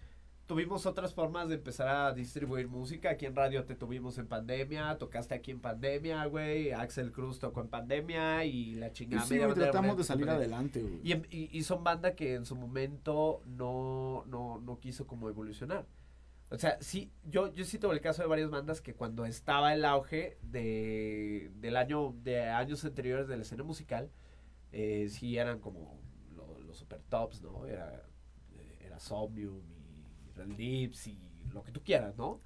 Tuvimos 0.46 0.84
otras 0.84 1.14
formas 1.14 1.48
de 1.48 1.54
empezar 1.54 1.88
a 1.88 2.12
distribuir 2.12 2.68
música. 2.68 3.10
Aquí 3.10 3.24
en 3.24 3.34
radio 3.34 3.64
te 3.64 3.74
tuvimos 3.74 4.18
en 4.18 4.26
pandemia, 4.26 4.98
tocaste 4.98 5.34
aquí 5.34 5.50
en 5.50 5.60
pandemia, 5.60 6.26
güey. 6.26 6.70
Axel 6.72 7.12
Cruz 7.12 7.38
tocó 7.38 7.62
en 7.62 7.68
pandemia 7.68 8.44
y 8.44 8.74
la 8.74 8.92
chingada. 8.92 9.24
Sí, 9.24 9.34
media 9.34 9.46
tratamos 9.72 9.96
de 9.96 10.04
salir 10.04 10.28
adelante, 10.36 10.82
güey. 10.82 11.00
Y, 11.02 11.12
em- 11.12 11.22
y, 11.30 11.56
y 11.58 11.62
son 11.62 11.82
banda 11.82 12.14
que 12.14 12.34
en 12.34 12.44
su 12.44 12.56
momento 12.56 13.40
no, 13.46 14.24
no, 14.26 14.58
no 14.60 14.78
quiso 14.80 15.06
como 15.06 15.30
evolucionar. 15.30 15.86
O 16.50 16.58
sea, 16.58 16.76
sí, 16.82 17.10
yo, 17.24 17.50
yo 17.54 17.64
sí 17.64 17.78
tuve 17.78 17.94
el 17.94 18.02
caso 18.02 18.20
de 18.20 18.28
varias 18.28 18.50
bandas 18.50 18.82
que 18.82 18.94
cuando 18.94 19.24
estaba 19.24 19.72
el 19.72 19.82
auge 19.86 20.36
de, 20.42 21.50
del 21.56 21.76
año, 21.78 22.14
de 22.22 22.42
años 22.50 22.84
anteriores 22.84 23.28
de 23.28 23.36
la 23.38 23.42
escena 23.44 23.64
musical, 23.64 24.10
eh, 24.72 25.08
sí 25.08 25.38
eran 25.38 25.58
como 25.58 25.98
lo- 26.36 26.58
los 26.60 26.76
super 26.76 27.00
tops, 27.08 27.40
¿no? 27.40 27.64
Era, 27.66 28.04
eh, 28.58 28.78
era 28.84 29.00
Somnium 29.00 29.62
Lips 30.36 31.06
y 31.06 31.18
lo 31.52 31.62
que 31.62 31.72
tú 31.72 31.82
quieras, 31.82 32.16
¿no? 32.16 32.40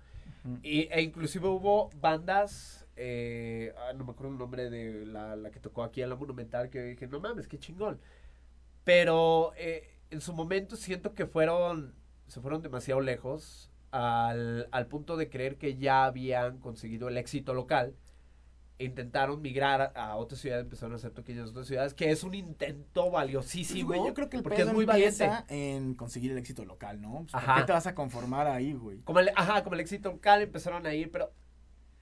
Y, 0.62 0.89
e 0.91 1.03
inclusive 1.03 1.49
hubo 1.49 1.91
bandas, 2.01 2.86
eh, 2.97 3.74
ah, 3.76 3.93
no 3.93 4.05
me 4.05 4.12
acuerdo 4.12 4.32
el 4.32 4.39
nombre 4.39 4.70
de 4.70 5.05
la, 5.07 5.36
la 5.36 5.51
que 5.51 5.61
tocó 5.61 5.82
aquí 5.82 6.03
en 6.03 6.09
la 6.11 6.16
Monumental, 6.16 6.70
que 6.70 6.82
dije, 6.82 7.07
no 7.07 7.20
mames, 7.20 7.49
qué 7.49 7.59
chingón. 7.59 8.01
Pero 8.84 9.53
eh, 9.57 9.89
en 10.11 10.20
su 10.20 10.32
momento 10.32 10.76
siento 10.76 11.14
que 11.14 11.26
fueron, 11.26 11.95
se 12.28 12.41
fueron 12.41 12.62
demasiado 12.62 13.01
lejos 13.01 13.70
al, 13.91 14.68
al 14.70 14.86
punto 14.86 15.16
de 15.16 15.28
creer 15.28 15.57
que 15.59 15.76
ya 15.76 16.05
habían 16.05 16.59
conseguido 16.59 17.09
el 17.09 17.18
éxito 17.18 17.53
local. 17.55 17.95
Intentaron 18.81 19.43
migrar 19.43 19.81
a, 19.81 19.87
a 20.12 20.16
otras 20.16 20.41
ciudades, 20.41 20.64
empezaron 20.64 20.93
a 20.93 20.97
hacer 20.97 21.11
toquillos 21.11 21.45
en 21.45 21.51
otras 21.51 21.66
ciudades, 21.66 21.95
que 21.95 22.11
es 22.11 22.22
un 22.22 22.35
intento 22.35 23.11
valiosísimo. 23.11 23.89
Güey, 23.89 24.07
yo 24.07 24.14
creo 24.14 24.29
que 24.29 24.37
el 24.37 24.43
porque 24.45 24.59
pedo 24.59 24.68
es 24.68 24.74
muy 24.74 24.85
valiente. 24.85 25.29
en 25.49 25.95
conseguir 25.95 26.31
el 26.33 26.39
éxito 26.39 26.64
local, 26.64 27.01
¿no? 27.01 27.20
Pues, 27.22 27.33
¿Por 27.33 27.41
Ajá. 27.41 27.57
qué 27.57 27.64
te 27.64 27.72
vas 27.72 27.87
a 27.89 27.95
conformar 27.95 28.47
ahí, 28.47 28.72
güey? 28.74 29.01
Como 29.01 29.18
el, 29.20 29.31
ajá, 29.35 29.64
como 29.64 29.74
el 29.74 29.81
éxito 29.81 30.12
local 30.12 30.43
empezaron 30.43 30.87
a 30.87 30.95
ir, 30.95 31.11
pero 31.11 31.33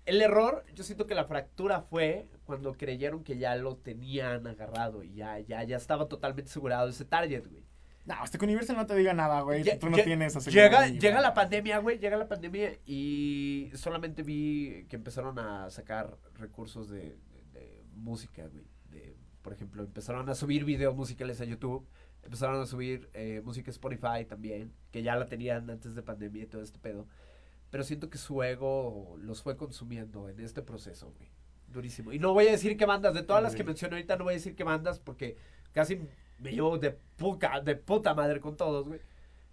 el 0.04 0.22
error, 0.22 0.64
yo 0.74 0.84
siento 0.84 1.06
que 1.06 1.14
la 1.16 1.24
fractura 1.24 1.80
fue 1.80 2.28
cuando 2.44 2.74
creyeron 2.74 3.24
que 3.24 3.38
ya 3.38 3.56
lo 3.56 3.76
tenían 3.76 4.46
agarrado 4.46 5.02
y 5.02 5.14
ya, 5.14 5.40
ya, 5.40 5.64
ya 5.64 5.76
estaba 5.76 6.06
totalmente 6.08 6.50
asegurado 6.50 6.88
ese 6.88 7.04
target, 7.04 7.46
güey. 7.48 7.65
No, 8.06 8.14
hasta 8.14 8.38
que 8.38 8.44
Universal 8.44 8.76
no 8.76 8.86
te 8.86 8.94
diga 8.94 9.12
nada, 9.14 9.40
güey. 9.40 9.64
Tú 9.78 9.90
no 9.90 9.96
tienes 9.96 10.46
Llega, 10.46 10.86
llega 10.88 11.20
la 11.20 11.34
pandemia, 11.34 11.78
güey, 11.78 11.98
llega 11.98 12.16
la 12.16 12.28
pandemia 12.28 12.78
y 12.86 13.70
solamente 13.74 14.22
vi 14.22 14.86
que 14.88 14.94
empezaron 14.96 15.38
a 15.40 15.68
sacar 15.70 16.16
recursos 16.34 16.88
de, 16.88 17.00
de- 17.00 17.42
de 17.52 17.84
música, 17.94 18.46
güey. 18.46 18.64
De, 18.90 19.16
por 19.42 19.52
ejemplo, 19.52 19.82
empezaron 19.82 20.28
a 20.28 20.34
subir 20.36 20.64
videos 20.64 20.94
musicales 20.94 21.40
a 21.40 21.44
YouTube, 21.44 21.84
empezaron 22.22 22.60
a 22.62 22.66
subir 22.66 23.10
eh, 23.12 23.42
música 23.44 23.70
a 23.70 23.72
Spotify 23.72 24.24
también, 24.28 24.72
que 24.92 25.02
ya 25.02 25.16
la 25.16 25.26
tenían 25.26 25.68
antes 25.68 25.96
de 25.96 26.02
pandemia 26.02 26.44
y 26.44 26.46
todo 26.46 26.62
este 26.62 26.78
pedo. 26.78 27.08
Pero 27.70 27.82
siento 27.82 28.08
que 28.08 28.18
su 28.18 28.40
ego 28.44 29.16
los 29.18 29.42
fue 29.42 29.56
consumiendo 29.56 30.28
en 30.28 30.38
este 30.38 30.62
proceso, 30.62 31.12
güey. 31.18 31.28
Durísimo. 31.66 32.12
Y 32.12 32.20
no 32.20 32.32
voy 32.32 32.46
a 32.46 32.52
decir 32.52 32.76
qué 32.76 32.86
bandas, 32.86 33.14
de 33.14 33.24
todas 33.24 33.42
las 33.42 33.52
que 33.56 33.64
Güey. 33.64 33.70
menciono 33.72 33.96
ahorita, 33.96 34.16
no 34.16 34.22
voy 34.24 34.34
a 34.34 34.36
decir 34.36 34.54
qué 34.54 34.62
bandas 34.62 35.00
porque 35.00 35.36
casi 35.72 35.98
me 36.38 36.52
llevo 36.52 36.78
de 36.78 36.90
puta, 37.16 37.60
de 37.60 37.76
puta 37.76 38.14
madre 38.14 38.40
con 38.40 38.56
todos, 38.56 38.86
güey. 38.86 39.00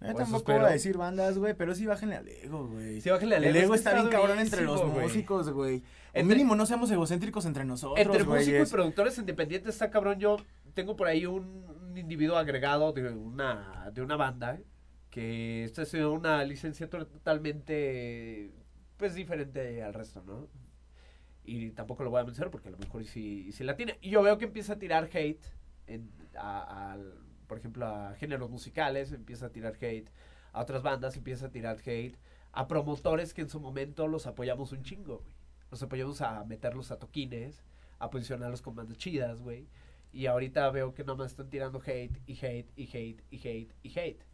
Yo 0.00 0.12
Pues 0.12 0.16
tampoco 0.16 0.36
espero. 0.38 0.58
voy 0.60 0.68
a 0.68 0.72
decir 0.72 0.96
bandas, 0.98 1.38
güey, 1.38 1.54
pero 1.54 1.74
sí 1.74 1.86
bájenle 1.86 2.16
al 2.16 2.28
ego, 2.28 2.66
güey. 2.68 3.00
Sí, 3.00 3.08
bájenle 3.08 3.36
al 3.36 3.44
el 3.44 3.56
ego, 3.56 3.64
ego 3.66 3.74
es 3.74 3.80
que 3.82 3.88
está 3.88 4.00
bien 4.00 4.12
cabrón 4.12 4.38
entre 4.38 4.62
los 4.62 4.84
músicos, 4.86 5.48
güey. 5.50 5.82
Entre- 6.12 6.36
mínimo 6.36 6.54
no 6.56 6.66
seamos 6.66 6.90
egocéntricos 6.90 7.46
entre 7.46 7.64
nosotros, 7.64 8.04
Entre 8.04 8.22
músicos 8.24 8.68
y 8.68 8.72
productores 8.72 9.16
independientes 9.18 9.74
está 9.74 9.90
cabrón. 9.90 10.18
Yo 10.18 10.36
tengo 10.74 10.94
por 10.94 11.06
ahí 11.06 11.24
un, 11.24 11.64
un 11.90 11.96
individuo 11.96 12.36
agregado 12.36 12.92
de 12.92 13.08
una, 13.12 13.90
de 13.94 14.02
una 14.02 14.16
banda 14.16 14.58
que 15.10 15.64
está 15.64 15.82
haciendo 15.82 16.12
una 16.12 16.44
licenciatura 16.44 17.04
totalmente 17.06 18.50
pues 18.96 19.14
diferente 19.14 19.82
al 19.82 19.94
resto, 19.94 20.22
¿no? 20.26 20.48
Y 21.44 21.70
tampoco 21.70 22.04
lo 22.04 22.10
voy 22.10 22.20
a 22.20 22.24
mencionar 22.24 22.50
porque 22.50 22.68
a 22.68 22.72
lo 22.72 22.78
mejor 22.78 23.04
sí, 23.04 23.50
sí 23.52 23.64
la 23.64 23.76
tiene. 23.76 23.98
Y 24.00 24.10
yo 24.10 24.22
veo 24.22 24.38
que 24.38 24.44
empieza 24.44 24.74
a 24.74 24.78
tirar 24.78 25.08
hate, 25.12 25.42
en, 25.86 26.10
a- 26.38 26.96
por 27.46 27.58
ejemplo, 27.58 27.86
a 27.86 28.14
géneros 28.14 28.50
musicales, 28.50 29.12
empieza 29.12 29.46
a 29.46 29.50
tirar 29.50 29.74
hate, 29.80 30.10
a 30.52 30.62
otras 30.62 30.82
bandas 30.82 31.16
empieza 31.16 31.46
a 31.46 31.50
tirar 31.50 31.78
hate, 31.84 32.16
a 32.52 32.66
promotores 32.68 33.34
que 33.34 33.42
en 33.42 33.48
su 33.50 33.60
momento 33.60 34.06
los 34.08 34.26
apoyamos 34.26 34.72
un 34.72 34.82
chingo, 34.82 35.18
güey. 35.18 35.34
Los 35.70 35.82
apoyamos 35.82 36.20
a 36.20 36.44
meterlos 36.44 36.90
a 36.90 36.98
toquines, 36.98 37.64
a 37.98 38.10
posicionarlos 38.10 38.62
con 38.62 38.74
bandas 38.76 38.96
chidas, 38.98 39.40
güey. 39.42 39.68
Y 40.12 40.26
ahorita 40.26 40.70
veo 40.70 40.94
que 40.94 41.04
nomás 41.04 41.32
están 41.32 41.50
tirando 41.50 41.80
hate 41.84 42.20
y 42.26 42.34
hate 42.44 42.70
y 42.76 42.84
hate 42.96 43.22
y 43.30 43.36
hate 43.48 43.74
y 43.82 43.98
hate. 43.98 44.24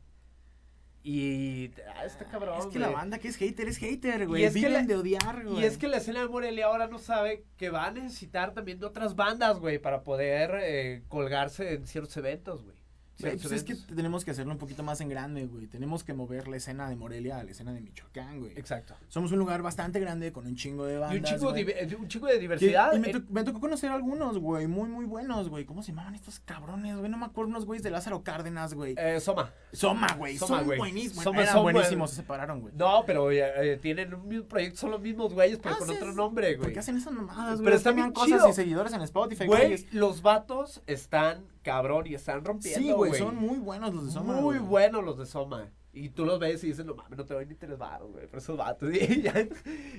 Y 1.02 1.70
ah, 1.96 2.04
está 2.04 2.26
cabrón. 2.26 2.58
Es 2.58 2.66
que 2.66 2.78
güey. 2.78 2.82
la 2.82 2.90
banda 2.90 3.18
que 3.18 3.28
es 3.28 3.36
hater 3.36 3.68
es 3.68 3.78
hater, 3.78 4.22
Y 4.22 4.24
güey. 4.26 4.44
es 4.44 4.52
que 4.52 4.58
Viven 4.60 4.72
la- 4.74 4.82
de 4.82 4.96
odiar, 4.96 5.44
güey. 5.44 5.60
Y 5.60 5.64
es 5.64 5.78
que 5.78 5.88
la 5.88 5.96
escena 5.96 6.20
de 6.20 6.28
Morelia 6.28 6.66
ahora 6.66 6.88
no 6.88 6.98
sabe 6.98 7.44
que 7.56 7.70
va 7.70 7.86
a 7.86 7.90
necesitar 7.90 8.52
también 8.52 8.78
de 8.80 8.86
otras 8.86 9.16
bandas, 9.16 9.58
güey, 9.58 9.78
para 9.78 10.02
poder 10.02 10.50
eh, 10.62 11.02
colgarse 11.08 11.72
en 11.74 11.86
ciertos 11.86 12.16
eventos, 12.18 12.62
güey. 12.64 12.76
Güey, 13.20 13.36
pues 13.38 13.52
es 13.52 13.64
que 13.64 13.72
eventos. 13.72 13.96
tenemos 13.96 14.24
que 14.24 14.30
hacerlo 14.32 14.52
un 14.52 14.58
poquito 14.58 14.82
más 14.82 15.00
en 15.00 15.08
grande, 15.08 15.46
güey. 15.46 15.66
Tenemos 15.66 16.04
que 16.04 16.14
mover 16.14 16.48
la 16.48 16.56
escena 16.56 16.88
de 16.88 16.96
Morelia 16.96 17.38
a 17.38 17.44
la 17.44 17.50
escena 17.50 17.72
de 17.72 17.80
Michoacán, 17.80 18.40
güey. 18.40 18.52
Exacto. 18.56 18.94
Somos 19.08 19.32
un 19.32 19.38
lugar 19.38 19.62
bastante 19.62 20.00
grande 20.00 20.32
con 20.32 20.46
un 20.46 20.56
chingo 20.56 20.84
de 20.86 20.98
bandas, 20.98 21.16
Y 21.16 21.18
un 21.18 21.24
chingo, 21.24 21.56
eh, 21.56 21.96
un 21.98 22.08
chingo 22.08 22.26
de 22.26 22.34
Que- 22.34 22.38
diversidad. 22.40 22.92
y 22.94 22.98
me, 22.98 23.08
eh, 23.10 23.12
to- 23.12 23.22
me 23.30 23.44
tocó 23.44 23.60
conocer 23.60 23.90
algunos, 23.90 24.38
güey, 24.38 24.66
muy, 24.66 24.88
muy 24.88 25.04
buenos, 25.04 25.48
güey. 25.48 25.64
¿Cómo 25.64 25.82
se 25.82 25.92
llamaban 25.92 26.14
estos 26.14 26.40
cabrones, 26.40 26.96
güey? 26.96 27.10
No 27.10 27.16
me 27.18 27.26
acuerdo, 27.26 27.50
unos 27.50 27.66
güeyes 27.66 27.82
de 27.82 27.90
Lázaro 27.90 28.22
Cárdenas, 28.22 28.74
güey. 28.74 28.94
eh, 28.98 29.20
Soma. 29.20 29.52
Soma, 29.72 30.08
güey. 30.18 30.36
Soma, 30.36 30.58
Son 30.58 30.66
güey. 30.66 30.78
buenísimos. 30.78 31.24
Soma 31.24 31.42
Eran 31.42 31.52
son 31.54 31.62
buenísimos, 31.62 31.98
buen- 31.98 32.08
se 32.08 32.16
separaron, 32.16 32.60
güey. 32.60 32.74
No, 32.76 33.04
pero 33.06 33.30
eh, 33.30 33.72
eh, 33.72 33.78
tienen 33.80 34.14
un 34.14 34.26
mismo 34.28 34.44
proyecto, 34.46 34.78
son 34.78 34.90
los 34.92 35.00
mismos 35.00 35.32
güeyes, 35.34 35.58
pero 35.62 35.74
Ah, 35.74 35.78
con 35.78 35.90
otro 35.90 36.12
nombre, 36.12 36.52
¿Por 36.54 36.64
güey. 36.64 36.72
qué 36.74 36.80
hacen 36.80 36.96
esas 36.96 37.12
mamadas, 37.12 37.54
güey? 37.56 37.64
Pero 37.64 37.76
está 37.76 37.90
Tenían 37.90 38.08
bien 38.08 38.14
cosas 38.14 38.38
chido. 38.38 38.48
y 38.48 38.52
seguidores 38.52 38.92
en 38.92 39.02
Spotify, 39.02 39.46
Güey, 39.46 39.66
güey. 39.68 39.86
los 39.92 40.22
vatos 40.22 40.82
están 40.86 41.44
cabrón 41.62 42.06
y 42.06 42.14
están 42.14 42.44
rompiendo, 42.44 42.80
Sí, 42.80 42.92
güey, 42.92 43.14
son 43.14 43.36
muy 43.36 43.58
buenos 43.58 43.94
los 43.94 44.06
de 44.06 44.12
Soma, 44.12 44.34
Muy 44.40 44.58
buenos 44.58 45.04
los 45.04 45.18
de 45.18 45.26
Soma. 45.26 45.70
Y 45.92 46.10
tú 46.10 46.24
los 46.24 46.38
ves 46.38 46.62
y 46.62 46.68
dices, 46.68 46.84
no 46.86 46.94
mames, 46.94 47.18
no 47.18 47.24
te 47.24 47.34
doy 47.34 47.46
ni 47.46 47.54
tres 47.54 47.76
varos, 47.76 48.12
güey. 48.12 48.26
Pero 48.26 48.38
esos 48.38 48.56
vatos, 48.56 48.90
y 48.94 49.22
ya, 49.22 49.34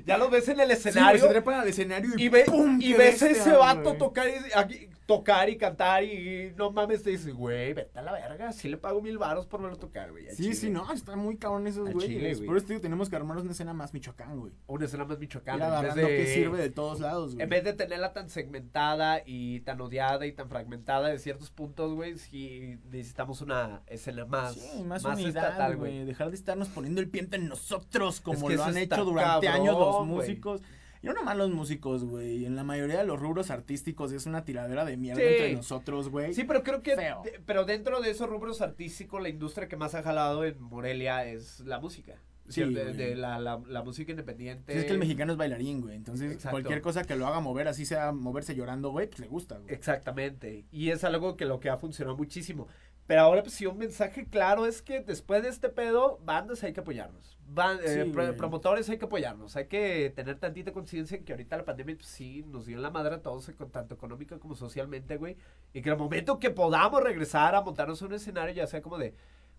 ya 0.05 0.17
los 0.17 0.31
ves 0.31 0.47
en 0.47 0.59
el 0.61 0.67
Sí, 0.67 0.73
escenario. 0.73 1.21
se 1.21 1.27
trepan 1.27 1.55
al 1.59 1.67
escenario 1.67 2.11
y, 2.17 2.23
y, 2.23 2.29
ve- 2.29 2.45
¡pum! 2.45 2.79
y 2.81 2.93
ves 2.93 3.21
a 3.23 3.29
ese 3.29 3.51
vato 3.51 3.83
güey. 3.89 3.97
tocar 3.97 4.27
y, 4.29 4.31
aquí- 4.55 4.89
tocar 5.05 5.49
y 5.49 5.57
cantar 5.57 6.05
y 6.05 6.53
no 6.55 6.71
mames, 6.71 7.03
te 7.03 7.09
dices, 7.09 7.33
güey, 7.33 7.73
vete 7.73 7.99
a 7.99 8.01
la 8.01 8.13
verga. 8.13 8.53
Sí 8.53 8.69
le 8.69 8.77
pago 8.77 9.01
mil 9.01 9.17
varos 9.17 9.45
por 9.45 9.61
verlo 9.61 9.77
tocar, 9.77 10.11
güey. 10.11 10.29
Sí, 10.29 10.43
chile. 10.43 10.55
sí, 10.55 10.69
no, 10.69 10.89
están 10.93 11.19
muy 11.19 11.35
cabrón 11.35 11.67
esos 11.67 11.91
güeyes. 11.91 12.39
Por 12.39 12.55
eso 12.55 12.67
digo, 12.67 12.79
tenemos 12.79 13.09
que 13.09 13.17
armarnos 13.17 13.43
una 13.43 13.51
escena 13.51 13.73
más 13.73 13.93
Michoacán, 13.93 14.39
güey. 14.39 14.53
Una 14.67 14.85
escena 14.85 15.03
más 15.03 15.15
Ir 15.15 15.19
michoacana. 15.19 15.77
En 15.79 15.83
vez, 15.83 15.95
de, 15.95 16.07
que 16.07 16.27
sirve 16.27 16.57
de 16.59 16.69
todos 16.69 17.01
lados, 17.01 17.33
güey. 17.33 17.43
en 17.43 17.49
vez 17.49 17.65
de 17.65 17.73
tenerla 17.73 18.13
tan 18.13 18.29
segmentada 18.29 19.21
y 19.25 19.59
tan 19.61 19.81
odiada 19.81 20.25
y 20.25 20.31
tan 20.31 20.47
fragmentada 20.47 21.09
de 21.09 21.19
ciertos 21.19 21.49
puntos, 21.51 21.93
güey, 21.93 22.17
sí 22.17 22.79
necesitamos 22.89 23.41
una 23.41 23.81
escena 23.87 24.23
más, 24.25 24.53
Sí, 24.55 24.83
más, 24.83 25.03
más 25.03 25.15
unidad, 25.19 25.43
estatal, 25.49 25.75
güey. 25.81 26.05
Dejar 26.05 26.29
de 26.29 26.35
estarnos 26.35 26.69
poniendo 26.69 27.01
el 27.01 27.09
pie 27.09 27.21
entre 27.21 27.39
nosotros 27.39 28.21
como 28.21 28.47
que 28.47 28.55
lo 28.55 28.63
han 28.63 28.77
hecho 28.77 29.03
durante 29.05 29.47
cabrón, 29.47 29.61
años 29.67 29.79
los 29.79 30.05
músicos. 30.07 30.61
Y 31.03 31.07
no 31.07 31.13
nomás 31.13 31.35
los 31.35 31.49
músicos, 31.49 32.03
güey. 32.03 32.45
En 32.45 32.55
la 32.55 32.63
mayoría 32.63 32.99
de 32.99 33.05
los 33.05 33.19
rubros 33.19 33.49
artísticos 33.49 34.11
es 34.11 34.27
una 34.27 34.45
tiradera 34.45 34.85
de 34.85 34.97
mierda 34.97 35.19
Sí. 35.21 35.27
entre 35.27 35.53
nosotros, 35.53 36.09
güey. 36.09 36.33
Sí, 36.35 36.43
pero 36.43 36.61
creo 36.61 36.83
que. 36.83 36.95
Feo. 36.95 37.21
de- 37.23 37.41
pero 37.45 37.65
dentro 37.65 38.01
de 38.01 38.11
esos 38.11 38.29
rubros 38.29 38.61
artísticos, 38.61 39.19
la 39.21 39.29
industria 39.29 39.67
que 39.67 39.77
más 39.77 39.95
ha 39.95 40.03
jalado 40.03 40.45
en 40.45 40.61
Morelia 40.61 41.25
es 41.25 41.61
la 41.61 41.79
música. 41.79 42.13
Sí, 42.49 42.61
de, 42.65 43.15
la, 43.15 43.39
la, 43.39 43.61
la 43.65 43.81
música 43.81 44.11
independiente. 44.11 44.77
Es 44.77 44.83
que 44.83 44.91
el 44.91 44.97
mexicano 44.99 45.31
es 45.31 45.37
bailarín, 45.37 45.79
güey. 45.79 45.95
Entonces, 45.95 46.33
Exacto. 46.33 46.51
cualquier 46.51 46.81
cosa 46.81 47.03
que 47.05 47.15
lo 47.15 47.25
haga 47.25 47.39
mover, 47.39 47.69
así 47.69 47.85
sea 47.85 48.11
moverse 48.11 48.55
llorando, 48.55 48.89
güey, 48.91 49.07
pues 49.07 49.19
le 49.21 49.27
gusta, 49.27 49.57
güey. 49.57 49.73
Exactamente. 49.73 50.65
Y 50.69 50.89
es 50.89 51.03
algo 51.05 51.37
que 51.37 51.45
lo 51.45 51.61
que 51.61 51.69
ha 51.69 51.77
funcionado 51.77 52.17
muchísimo. 52.17 52.67
Pero 53.11 53.23
ahora, 53.23 53.43
pues 53.43 53.55
sí, 53.55 53.65
un 53.65 53.77
mensaje 53.77 54.25
claro 54.25 54.65
es 54.65 54.81
que 54.81 55.01
después 55.01 55.43
de 55.43 55.49
este 55.49 55.67
pedo, 55.67 56.17
bandas 56.23 56.63
hay 56.63 56.71
que 56.71 56.79
apoyarnos. 56.79 57.37
Ban- 57.53 57.77
eh, 57.83 58.05
Sí, 58.05 58.09
pro- 58.09 58.37
promotores 58.37 58.89
hay 58.89 58.97
que 58.99 59.03
apoyarnos. 59.03 59.57
Hay 59.57 59.67
que 59.67 60.13
tener 60.15 60.39
tantita 60.39 60.71
conciencia 60.71 61.17
en 61.17 61.25
que 61.25 61.33
ahorita 61.33 61.57
la 61.57 61.65
pandemia, 61.65 61.95
pues 61.97 62.07
sí, 62.07 62.45
nos 62.47 62.65
dio 62.67 62.77
en 62.77 62.81
la 62.83 62.89
madre 62.89 63.15
a 63.15 63.21
todos, 63.21 63.49
eh, 63.49 63.55
tanto 63.69 63.95
económica 63.95 64.39
como 64.39 64.55
socialmente, 64.55 65.17
güey. 65.17 65.35
Y 65.73 65.81
que 65.81 65.89
al 65.89 65.97
momento 65.97 66.39
que 66.39 66.51
podamos 66.51 67.03
regresar 67.03 67.53
a 67.53 67.61
montarnos 67.61 68.01
en 68.01 68.07
un 68.07 68.13
escenario, 68.13 68.55
ya 68.55 68.65
sea 68.65 68.81
como 68.81 68.97
de, 68.97 69.13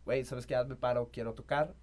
güey, 0.06 0.24
¿sabes 0.24 0.46
qué? 0.46 0.56
Hazme 0.56 0.76
paro, 0.76 1.10
quiero 1.12 1.34
tocar. 1.34 1.74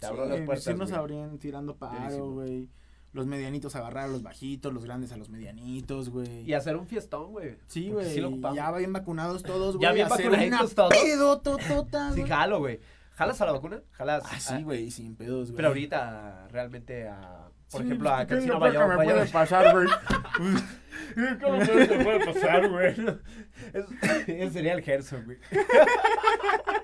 Te 0.00 0.06
abro 0.06 0.26
las 0.26 0.38
Sí, 0.38 0.44
puertas. 0.44 0.64
sí 0.64 0.74
nos 0.74 0.90
abrían 0.90 1.38
tirando 1.38 1.76
paro, 1.76 2.32
güey. 2.32 2.68
Los 3.12 3.26
medianitos 3.26 3.74
agarrar 3.74 4.04
a 4.04 4.08
los 4.08 4.22
bajitos, 4.22 4.72
los 4.72 4.84
grandes 4.84 5.10
a 5.12 5.16
los 5.16 5.30
medianitos, 5.30 6.10
güey. 6.10 6.42
Y 6.48 6.52
hacer 6.54 6.76
un 6.76 6.86
fiestón, 6.86 7.32
güey. 7.32 7.56
Sí, 7.66 7.90
güey. 7.90 8.06
sí 8.14 8.22
ya 8.54 8.70
bien 8.72 8.92
vacunados 8.92 9.42
todos, 9.42 9.76
güey. 9.76 9.82
Ya 9.88 9.92
bien 9.92 10.06
hacer 10.06 10.26
vacunaditos 10.30 10.60
una 10.60 10.74
todos. 10.74 10.94
pedototota, 10.96 12.10
Sí, 12.12 12.20
güey. 12.20 12.30
jalo, 12.30 12.58
güey. 12.60 12.80
¿Jalas 13.16 13.40
a 13.40 13.46
la 13.46 13.52
vacuna? 13.52 13.82
¿Jalas? 13.90 14.22
Ah, 14.26 14.38
sí, 14.40 14.62
güey, 14.62 14.90
sin 14.92 15.16
pedos, 15.16 15.48
güey. 15.48 15.56
Pero 15.56 15.68
ahorita, 15.68 16.46
realmente, 16.50 17.08
a, 17.08 17.48
por 17.70 17.80
Sí, 17.82 17.86
ejemplo, 17.88 18.10
a 18.14 18.26
¿qué 18.26 18.36
Casino 18.36 18.54
que 18.54 18.60
Vaya- 18.60 18.86
me 18.86 18.94
puede 19.04 19.26
pasar, 19.26 19.72
güey? 19.74 19.88
¿Cómo 21.42 21.56
no 21.56 21.66
te 21.66 22.04
puede 22.04 22.24
pasar, 22.32 22.68
güey? 22.70 22.94
Es- 23.74 24.28
Ese 24.28 24.50
sería 24.50 24.72
el 24.74 24.82
Gerson, 24.82 25.24
güey. 25.24 25.38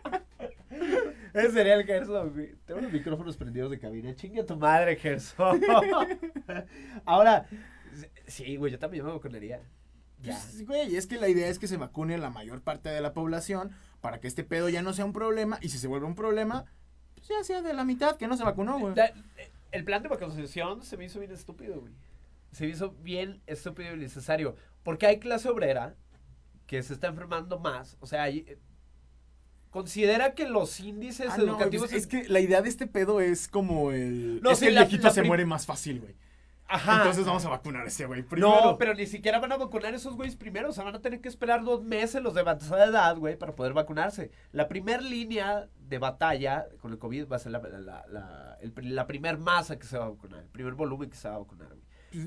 Ese 1.37 1.51
sería 1.53 1.75
el 1.75 1.85
Gerson, 1.85 2.33
güey. 2.33 2.55
Tengo 2.65 2.81
los 2.81 2.93
micrófonos 2.93 3.37
prendidos 3.37 3.71
de 3.71 3.79
cabina. 3.79 4.15
Chingue 4.15 4.41
a 4.41 4.47
tu 4.47 4.57
madre, 4.57 4.97
Gerson. 4.97 5.61
Ahora, 7.05 7.47
sí, 8.27 8.57
güey, 8.57 8.73
yo 8.73 8.79
también 8.79 9.05
me 9.05 9.13
vacunaría. 9.13 9.61
Ya. 10.23 10.33
Pues, 10.35 10.67
güey, 10.67 10.97
es 10.97 11.07
que 11.07 11.17
la 11.19 11.29
idea 11.29 11.49
es 11.49 11.59
que 11.59 11.69
se 11.69 11.77
vacune 11.77 12.17
la 12.19 12.31
mayor 12.31 12.63
parte 12.63 12.89
de 12.89 13.01
la 13.01 13.13
población 13.13 13.71
para 14.01 14.19
que 14.21 14.29
este 14.29 14.45
pedo 14.45 14.69
ya 14.69 14.83
no 14.83 14.93
sea 14.93 15.05
un 15.05 15.13
problema 15.13 15.59
y 15.61 15.69
si 15.69 15.79
se 15.79 15.89
vuelve 15.89 16.07
un 16.07 16.15
problema, 16.15 16.65
pues 17.15 17.29
ya 17.29 17.45
sea 17.45 17.61
de 17.63 17.75
la 17.75 17.85
mitad 17.85 18.17
que 18.17 18.27
no 18.27 18.37
se 18.37 18.45
vacunó, 18.45 18.79
güey. 18.79 18.95
La- 18.95 19.13
el 19.73 19.85
plan 19.85 20.03
de 20.03 20.09
vacunación 20.09 20.83
se 20.83 20.97
me 20.97 21.05
hizo 21.05 21.19
bien 21.19 21.33
estúpido, 21.33 21.81
güey. 21.81 21.93
Se 22.53 22.65
me 22.65 22.71
hizo 22.71 22.93
bien 23.03 23.43
estúpido 23.47 23.95
y 23.95 23.99
necesario. 23.99 24.57
Porque 24.83 25.07
hay 25.07 25.19
clase 25.19 25.49
obrera 25.51 25.95
que 26.67 26.83
se 26.83 26.95
está 26.95 27.09
enfermando 27.09 27.59
más. 27.59 27.99
O 28.01 28.07
sea, 28.07 28.23
hay- 28.23 28.57
considera 29.77 30.35
que 30.35 30.49
los 30.49 30.81
índices 30.81 31.29
Ah, 31.31 31.37
no, 31.39 31.45
educativos... 31.45 31.91
pues, 31.91 32.01
es 32.03 32.07
que 32.07 32.29
la 32.29 32.41
idea 32.41 32.63
de 32.63 32.69
este 32.69 32.87
pedo 32.87 33.21
es 33.21 33.47
como 33.49 33.93
el... 33.93 34.41
No, 34.43 34.51
es 34.53 34.59
sí, 34.59 34.65
que 34.65 34.69
el 34.71 34.75
la- 34.77 34.81
viejito 34.83 35.09
la 35.09 35.13
se 35.13 35.23
muere 35.23 35.45
más 35.45 35.67
fácil, 35.67 36.01
güey. 36.01 36.15
Ajá. 36.69 36.97
Entonces 36.97 37.25
vamos 37.25 37.45
a 37.45 37.49
vacunar 37.51 37.85
a 37.85 37.89
ese 37.89 38.07
güey 38.07 38.23
primero. 38.25 38.49
No, 38.73 38.77
pero 38.79 38.93
ni 38.95 39.07
siquiera 39.07 39.39
van 39.39 39.53
a 39.53 39.57
vacunar 39.57 39.93
a 39.93 39.97
esos 39.97 40.17
güeyes 40.17 40.35
primero. 40.35 40.71
O 40.71 40.73
sea, 40.73 40.83
van 40.83 40.97
a 40.97 41.01
tener 41.01 41.21
que 41.21 41.29
esperar 41.29 41.63
dos 41.63 41.85
meses 41.85 42.21
los 42.23 42.35
de 42.35 42.41
avanzada 42.41 42.87
edad, 42.87 43.17
güey, 43.17 43.37
para 43.37 43.55
poder 43.55 43.73
vacunarse. 43.73 44.33
La 44.51 44.67
primer 44.67 45.01
línea 45.03 45.69
de 45.79 45.99
batalla 45.99 46.67
con 46.81 46.91
el 46.93 46.99
COVID 46.99 47.29
va 47.31 47.37
a 47.37 47.39
ser 47.39 47.53
la, 47.53 47.61
la, 47.61 48.05
la, 48.09 48.59
la 48.83 49.07
primer 49.07 49.39
masa 49.39 49.79
que 49.79 49.87
se 49.87 49.97
va 49.97 50.07
a 50.07 50.09
vacunar. 50.09 50.41
El 50.41 50.49
primer 50.49 50.75
volumen 50.75 51.09
que 51.09 51.17
se 51.17 51.29
va 51.29 51.37
a 51.37 51.39
vacunar, 51.39 51.69
güey. 51.69 51.86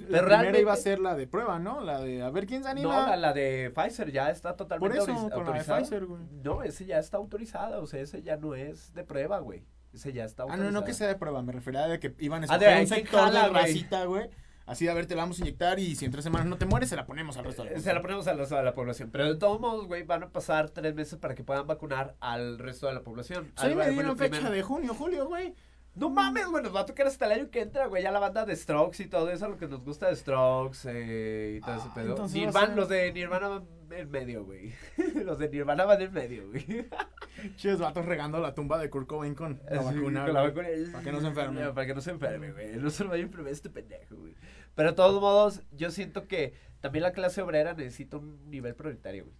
La 0.09 0.19
primera 0.25 0.59
iba 0.59 0.73
a 0.73 0.75
ser 0.75 0.99
la 0.99 1.15
de 1.15 1.27
prueba, 1.27 1.59
¿no? 1.59 1.81
La 1.81 1.99
de 2.01 2.21
a 2.21 2.29
ver 2.29 2.45
quién 2.45 2.63
se 2.63 2.69
anima. 2.69 2.93
No, 3.01 3.07
la, 3.07 3.17
la 3.17 3.33
de 3.33 3.71
Pfizer 3.75 4.11
ya 4.11 4.29
está 4.29 4.49
Por 4.55 4.67
totalmente 4.67 4.97
eso, 4.97 5.07
autoriz- 5.07 5.21
la 5.23 5.29
de 5.29 5.35
autorizada. 5.35 5.79
Pfizer, 5.79 6.05
güey. 6.05 6.21
No, 6.43 6.63
ese 6.63 6.85
ya 6.85 6.99
está 6.99 7.17
autorizada. 7.17 7.79
O 7.79 7.87
sea, 7.87 7.99
ese 8.01 8.21
ya 8.21 8.37
no 8.37 8.55
es 8.55 8.93
de 8.93 9.03
prueba, 9.03 9.39
güey. 9.39 9.63
Ese 9.93 10.13
ya 10.13 10.25
está 10.25 10.43
Ah, 10.43 10.45
autorizada. 10.45 10.71
no, 10.71 10.79
no 10.79 10.85
que 10.85 10.93
sea 10.93 11.07
de 11.07 11.15
prueba, 11.15 11.41
me 11.41 11.51
refería 11.51 11.91
a 11.91 11.99
que 11.99 12.13
iban 12.19 12.43
a 12.43 12.47
Ah, 12.49 12.55
escoger 12.55 12.75
de 12.75 12.81
un 12.81 12.87
sector 12.87 13.19
jala, 13.21 13.43
de 13.45 13.49
güey. 13.49 13.61
racita, 13.63 14.05
güey. 14.05 14.29
Así 14.67 14.85
de, 14.85 14.91
a 14.91 14.93
ver, 14.93 15.07
te 15.07 15.15
la 15.15 15.23
vamos 15.23 15.39
a 15.39 15.41
inyectar 15.41 15.79
y 15.79 15.95
si 15.95 16.05
en 16.05 16.11
tres 16.11 16.23
semanas 16.23 16.45
no 16.45 16.59
te 16.59 16.67
mueres, 16.67 16.89
se 16.89 16.95
la 16.95 17.07
ponemos 17.07 17.35
al 17.37 17.45
resto 17.45 17.63
de 17.63 17.71
la 17.71 17.75
Eh, 17.77 17.79
Se 17.81 17.91
la 17.91 18.03
ponemos 18.03 18.27
al 18.27 18.37
resto 18.37 18.55
de 18.55 18.61
la 18.61 18.75
población. 18.75 19.09
Pero 19.11 19.25
de 19.25 19.35
todos 19.35 19.59
modos, 19.59 19.87
güey, 19.87 20.03
van 20.03 20.21
a 20.21 20.29
pasar 20.29 20.69
tres 20.69 20.93
meses 20.93 21.17
para 21.17 21.33
que 21.33 21.43
puedan 21.43 21.65
vacunar 21.65 22.13
al 22.19 22.59
resto 22.59 22.85
de 22.85 22.93
la 22.93 23.01
población. 23.01 23.51
Sí, 23.59 23.73
me 23.73 23.89
dieron 23.89 24.15
fecha 24.15 24.29
primero. 24.29 24.51
de 24.53 24.61
junio, 24.61 24.93
julio, 24.93 25.27
güey. 25.27 25.55
No 25.95 26.09
mames, 26.09 26.47
güey, 26.47 26.63
nos 26.63 26.73
va 26.73 26.81
a 26.81 26.85
tocar 26.85 27.07
hasta 27.07 27.25
el 27.25 27.31
año 27.33 27.49
que 27.49 27.61
entra, 27.61 27.87
güey. 27.87 28.03
Ya 28.03 28.11
la 28.11 28.19
banda 28.19 28.45
de 28.45 28.55
Strokes 28.55 29.03
y 29.03 29.07
todo 29.07 29.29
eso, 29.31 29.49
lo 29.49 29.57
que 29.57 29.67
nos 29.67 29.83
gusta 29.83 30.07
de 30.07 30.15
Strokes 30.15 30.79
eh, 30.89 31.55
y 31.57 31.61
todo 31.61 31.75
ese 31.75 31.87
Ah, 31.89 31.93
pedo. 31.93 32.27
Nirvana, 32.27 32.67
ser- 32.67 32.75
los 32.77 32.89
de 32.89 33.11
Nirvana 33.11 33.47
van 33.49 33.67
en 33.91 34.09
medio, 34.11 34.45
güey. 34.45 34.71
los 35.25 35.39
de 35.39 35.49
Nirvana 35.49 35.85
van 35.85 36.01
en 36.01 36.13
medio, 36.13 36.47
güey. 36.47 36.65
Chidos 37.57 37.79
vatos 37.79 38.05
regando 38.05 38.39
la 38.39 38.53
tumba 38.53 38.77
de 38.77 38.89
Kurt 38.89 39.07
Cobain 39.07 39.35
con 39.35 39.59
la 39.69 39.81
vacuna. 39.81 40.25
con 40.25 40.33
la 40.33 40.41
vacuna. 40.43 40.67
Para 40.91 41.03
que 41.03 41.11
no 41.11 41.19
se 41.21 41.27
enferme. 41.27 41.73
Para 41.73 41.87
que 41.87 41.93
no 41.95 42.01
se 42.01 42.11
enferme, 42.11 42.51
güey. 42.53 42.75
No 42.77 42.89
se 42.91 43.03
lo 43.03 43.09
vaya 43.09 43.23
a 43.23 43.25
enfermar 43.25 43.51
este 43.51 43.69
pendejo, 43.69 44.15
güey. 44.15 44.35
Pero 44.75 44.89
de 44.91 44.95
todos 44.95 45.19
modos, 45.19 45.63
yo 45.71 45.89
siento 45.91 46.27
que 46.27 46.53
también 46.79 47.03
la 47.03 47.11
clase 47.11 47.41
obrera 47.41 47.73
necesita 47.73 48.17
un 48.17 48.49
nivel 48.49 48.75
prioritario, 48.75 49.25
güey. 49.25 49.35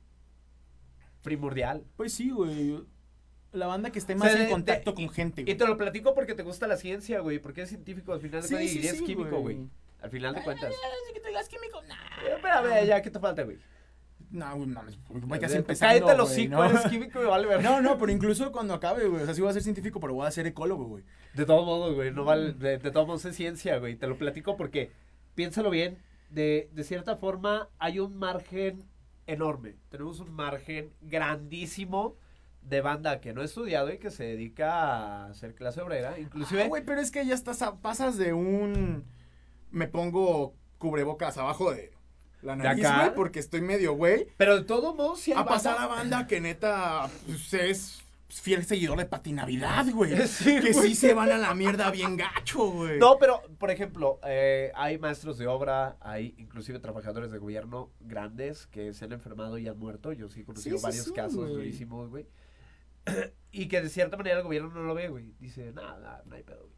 Primordial. 1.22 1.86
Pues 1.96 2.14
sí, 2.14 2.32
güey. 2.32 2.84
La 3.52 3.66
banda 3.68 3.92
que 3.92 4.00
esté 4.00 4.14
O 4.14 4.18
más 4.18 4.32
sea, 4.32 4.44
en 4.44 4.50
contacto 4.50 4.92
de- 4.92 4.96
con 4.96 5.10
gente, 5.10 5.42
Y 5.42 5.46
güey. 5.46 5.58
te 5.58 5.66
lo 5.68 5.76
platico 5.78 6.14
porque 6.14 6.36
te 6.36 6.44
gusta 6.44 6.68
la 6.68 6.78
ciencia, 6.78 7.20
güey. 7.20 7.40
Porque 7.40 7.62
eres 7.62 7.70
científico 7.70 8.14
al 8.14 8.22
final 8.22 8.42
de 8.42 8.48
Sí, 8.48 8.54
cuentas 8.54 8.72
sí, 8.74 8.80
y 8.80 8.88
eres 8.88 9.00
sí, 9.00 9.06
químico, 9.06 9.40
güey. 9.40 9.58
Al 10.02 10.10
final 10.12 10.36
de 10.36 10.44
cuentas. 10.44 10.72
Ay, 10.72 11.14
que 11.14 11.20
tú 11.20 11.28
digas 11.28 11.50
químico, 11.50 11.82
nah. 11.84 12.76
Eh, 12.82 12.86
ya, 12.88 13.02
¿qué 13.02 13.10
te 13.10 13.20
falta, 13.20 13.44
güey? 13.44 13.58
No, 14.32 14.56
güey, 14.56 14.68
mames, 14.68 15.00
voy 15.10 15.40
casi 15.40 15.58
empezando, 15.58 16.06
Cállate 16.06 16.16
los 16.18 16.38
¿no? 16.50 16.64
eres 16.64 16.82
químico 16.88 17.20
y 17.24 17.26
vale 17.26 17.48
ver. 17.48 17.64
No, 17.64 17.82
no, 17.82 17.98
pero 17.98 18.12
incluso 18.12 18.52
cuando 18.52 18.76
acabe, 18.76 19.08
güey. 19.08 19.24
O 19.24 19.26
sea, 19.26 19.34
sí 19.34 19.42
voy 19.42 19.50
a 19.50 19.54
ser 19.54 19.64
científico, 19.64 20.00
pero 20.00 20.14
voy 20.14 20.28
a 20.28 20.32
ser 20.32 20.46
ecólogo, 20.46 20.86
güey. 20.86 21.04
De 21.34 21.46
todos 21.46 21.66
modos, 21.66 21.96
güey, 21.96 22.12
no 22.12 22.24
vale, 22.26 22.54
de, 22.54 22.78
de 22.78 22.92
todos 22.92 23.08
modos 23.08 23.26
es 23.26 23.36
ciencia, 23.36 23.80
güey. 23.80 23.96
Te 23.96 24.06
lo 24.06 24.18
platico 24.20 24.56
porque, 24.56 24.92
piénsalo 25.34 25.72
bien, 25.72 25.98
de, 26.30 26.70
de 26.74 26.84
cierta 26.84 27.16
forma 27.18 27.70
hay 27.80 27.98
un 28.00 28.16
margen 28.18 28.84
enorme. 29.26 29.76
Tenemos 29.90 30.20
un 30.20 30.32
margen 30.32 30.92
grandísimo 31.02 32.16
de 32.62 32.82
banda 32.82 33.20
que 33.22 33.34
no 33.34 33.42
ha 33.42 33.46
estudiado 33.46 33.92
y 33.92 33.98
que 33.98 34.12
se 34.12 34.24
dedica 34.24 34.72
a 34.74 35.26
hacer 35.28 35.56
clase 35.56 35.82
obrera. 35.82 36.20
Inclusive, 36.20 36.64
Ah, 36.64 36.68
güey, 36.68 36.84
pero 36.86 37.02
es 37.02 37.12
que 37.12 37.26
ya 37.26 37.34
estás, 37.34 37.62
a- 37.62 37.78
pasas 37.78 38.18
de 38.18 38.34
un... 38.34 39.06
Me 39.72 39.88
pongo 39.88 40.54
cubrebocas 40.78 41.38
abajo 41.38 41.72
de 41.72 41.92
la 42.42 42.56
¿De 42.56 42.64
nariz, 42.64 42.86
güey, 42.96 43.14
porque 43.16 43.40
estoy 43.40 43.62
medio 43.62 43.94
güey. 43.94 44.28
pero 44.38 44.56
de 44.58 44.64
todos 44.64 44.96
modos, 44.96 45.20
si 45.20 45.34
A 45.34 45.46
pasar 45.46 45.78
a 45.78 45.88
banda 45.88 46.26
que 46.26 46.40
neta 46.42 47.10
pues, 47.26 47.54
es 47.54 48.04
fiel 48.30 48.64
seguidor 48.66 48.98
de 48.98 49.06
Patinavidad, 49.06 49.86
güey. 49.92 50.16
Sí, 50.28 50.60
que 50.62 50.72
güey. 50.72 50.90
sí 50.90 50.96
se 50.96 51.14
van 51.14 51.32
a 51.32 51.38
la 51.38 51.54
mierda 51.56 51.92
bien 51.92 52.16
gacho, 52.18 52.72
güey. 52.72 52.98
No, 53.00 53.18
pero, 53.20 53.42
por 53.58 53.72
ejemplo, 53.72 54.20
eh, 54.26 54.72
hay 54.76 54.98
maestros 55.00 55.38
de 55.38 55.48
obra, 55.48 55.98
hay 56.00 56.34
inclusive 56.38 56.80
trabajadores 56.80 57.32
de 57.32 57.40
gobierno 57.40 57.90
grandes 58.00 58.68
que 58.68 58.94
se 58.94 59.06
han 59.06 59.12
enfermado 59.12 59.58
y 59.58 59.68
han 59.68 59.78
muerto. 59.78 60.14
Yo 60.14 60.30
sí 60.30 60.42
he 60.42 60.46
conocido 60.46 60.78
sí, 60.78 60.84
varios 60.84 61.06
sí, 61.06 61.14
casos 61.14 61.36
güey. 61.36 61.54
durísimos, 61.54 62.10
güey. 62.10 62.26
y 63.52 63.68
que 63.68 63.82
de 63.82 63.90
cierta 63.90 64.18
manera 64.18 64.38
el 64.38 64.44
gobierno 64.44 64.70
no 64.70 64.84
lo 64.84 64.94
ve, 64.94 65.10
güey. 65.10 65.34
Dice, 65.40 65.72
nada, 65.74 66.24
no 66.26 66.36
hay 66.36 66.44
pedo. 66.44 66.69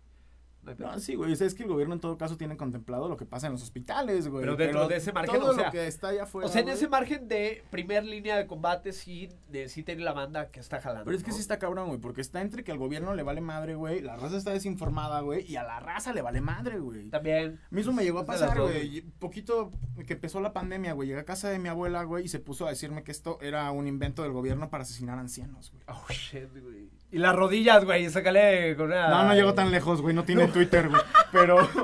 No 0.64 1.00
sí, 1.00 1.16
güey. 1.16 1.34
o 1.34 1.36
sea, 1.36 1.48
es 1.48 1.56
que 1.56 1.64
el 1.64 1.70
gobierno 1.70 1.96
en 1.96 2.00
todo 2.00 2.18
caso 2.18 2.38
tiene 2.38 2.56
contemplado 2.56 3.10
lo 3.10 3.18
que 3.18 3.26
pasa 3.26 3.48
en 3.48 3.54
los 3.54 3.64
hospitales, 3.64 4.28
güey. 4.28 4.42
Pero 4.42 4.56
dentro 4.56 4.88
de 4.88 4.98
ese 4.98 5.12
margen, 5.12 5.40
todo 5.40 5.52
o 5.52 5.56
sea, 5.56 5.66
lo 5.66 5.72
que 5.72 5.88
está 5.88 6.10
allá 6.10 6.24
afuera. 6.24 6.48
o 6.48 6.52
sea, 6.52 6.62
en 6.62 6.68
güey. 6.68 6.78
ese 6.78 6.88
margen 6.88 7.28
de 7.28 7.64
primer 7.72 8.06
línea 8.06 8.38
de 8.38 8.46
combate 8.46 8.94
sí, 8.94 9.30
de, 9.50 9.70
sí 9.70 9.82
tiene 9.84 10.04
la 10.04 10.14
banda 10.14 10.52
que 10.52 10.60
está 10.60 10.80
jalando. 10.80 11.06
Pero 11.06 11.18
es 11.18 11.24
que 11.24 11.32
¿no? 11.32 11.36
sí 11.36 11.42
está 11.42 11.58
cabrón, 11.58 11.88
güey, 11.88 12.00
porque 12.00 12.22
está 12.22 12.42
entre 12.42 12.64
que 12.64 12.72
al 12.72 12.78
gobierno 12.78 13.16
le 13.16 13.24
vale 13.24 13.42
madre, 13.42 13.76
güey, 13.76 14.02
la 14.02 14.16
raza 14.18 14.38
está 14.38 14.52
desinformada, 14.52 15.22
güey, 15.22 15.46
y 15.50 15.56
a 15.56 15.64
la 15.64 15.80
raza 15.80 16.14
le 16.14 16.22
vale 16.22 16.42
madre, 16.42 16.80
güey. 16.80 17.10
También. 17.10 17.60
Mismo 17.72 17.94
me 17.94 18.04
llegó 18.04 18.20
a 18.20 18.26
pasar, 18.26 18.56
dos, 18.56 18.72
güey, 18.72 19.02
poquito 19.02 19.72
que 20.06 20.14
empezó 20.14 20.42
la 20.42 20.54
pandemia, 20.54 20.94
güey, 20.94 21.10
llegué 21.10 21.22
a 21.22 21.26
casa 21.26 21.50
de 21.50 21.60
mi 21.60 21.70
abuela, 21.70 22.04
güey, 22.04 22.26
y 22.26 22.28
se 22.28 22.40
puso 22.40 22.68
a 22.68 22.70
decirme 22.70 23.04
que 23.04 23.12
esto 23.12 23.40
era 23.42 23.70
un 23.72 23.88
invento 23.88 24.24
del 24.24 24.32
gobierno 24.32 24.70
para 24.70 24.84
asesinar 24.84 25.18
ancianos, 25.18 25.72
güey. 25.72 25.84
Oh, 25.88 26.06
shit, 26.10 26.52
güey. 26.52 27.01
Y 27.12 27.18
las 27.18 27.36
rodillas, 27.36 27.84
güey, 27.84 28.10
sácale 28.10 28.76
con 28.78 28.88
una... 28.88 29.10
No, 29.10 29.24
no 29.26 29.34
llegó 29.36 29.54
tan 29.54 29.70
lejos, 29.72 30.02
güey, 30.02 30.16
no 30.16 30.24
tiene 30.24 30.48
Twitter, 30.48 30.90
güey, 30.90 31.02
pero... 31.32 31.58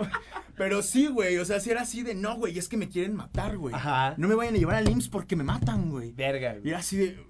Pero 0.55 0.82
sí, 0.82 1.05
güey, 1.05 1.38
o 1.38 1.45
sea, 1.45 1.59
si 1.59 1.69
era 1.69 1.82
así 1.82 2.01
de, 2.01 2.15
no, 2.15 2.36
güey, 2.36 2.57
es 2.57 2.67
que 2.67 2.78
me 2.78 2.89
quieren 2.89 3.15
matar, 3.15 3.57
güey. 3.57 3.75
Ajá. 3.75 4.15
No 4.17 4.28
me 4.28 4.34
vayan 4.34 4.55
a 4.55 4.57
llevar 4.57 4.75
al 4.78 4.89
IMSS 4.89 5.07
porque 5.09 5.36
me 5.36 5.43
matan, 5.43 5.91
güey. 5.91 6.13
Verga, 6.13 6.55
Y 6.55 6.59
güey. 6.61 6.69
era 6.69 6.80
así 6.80 6.97
de, 6.97 7.23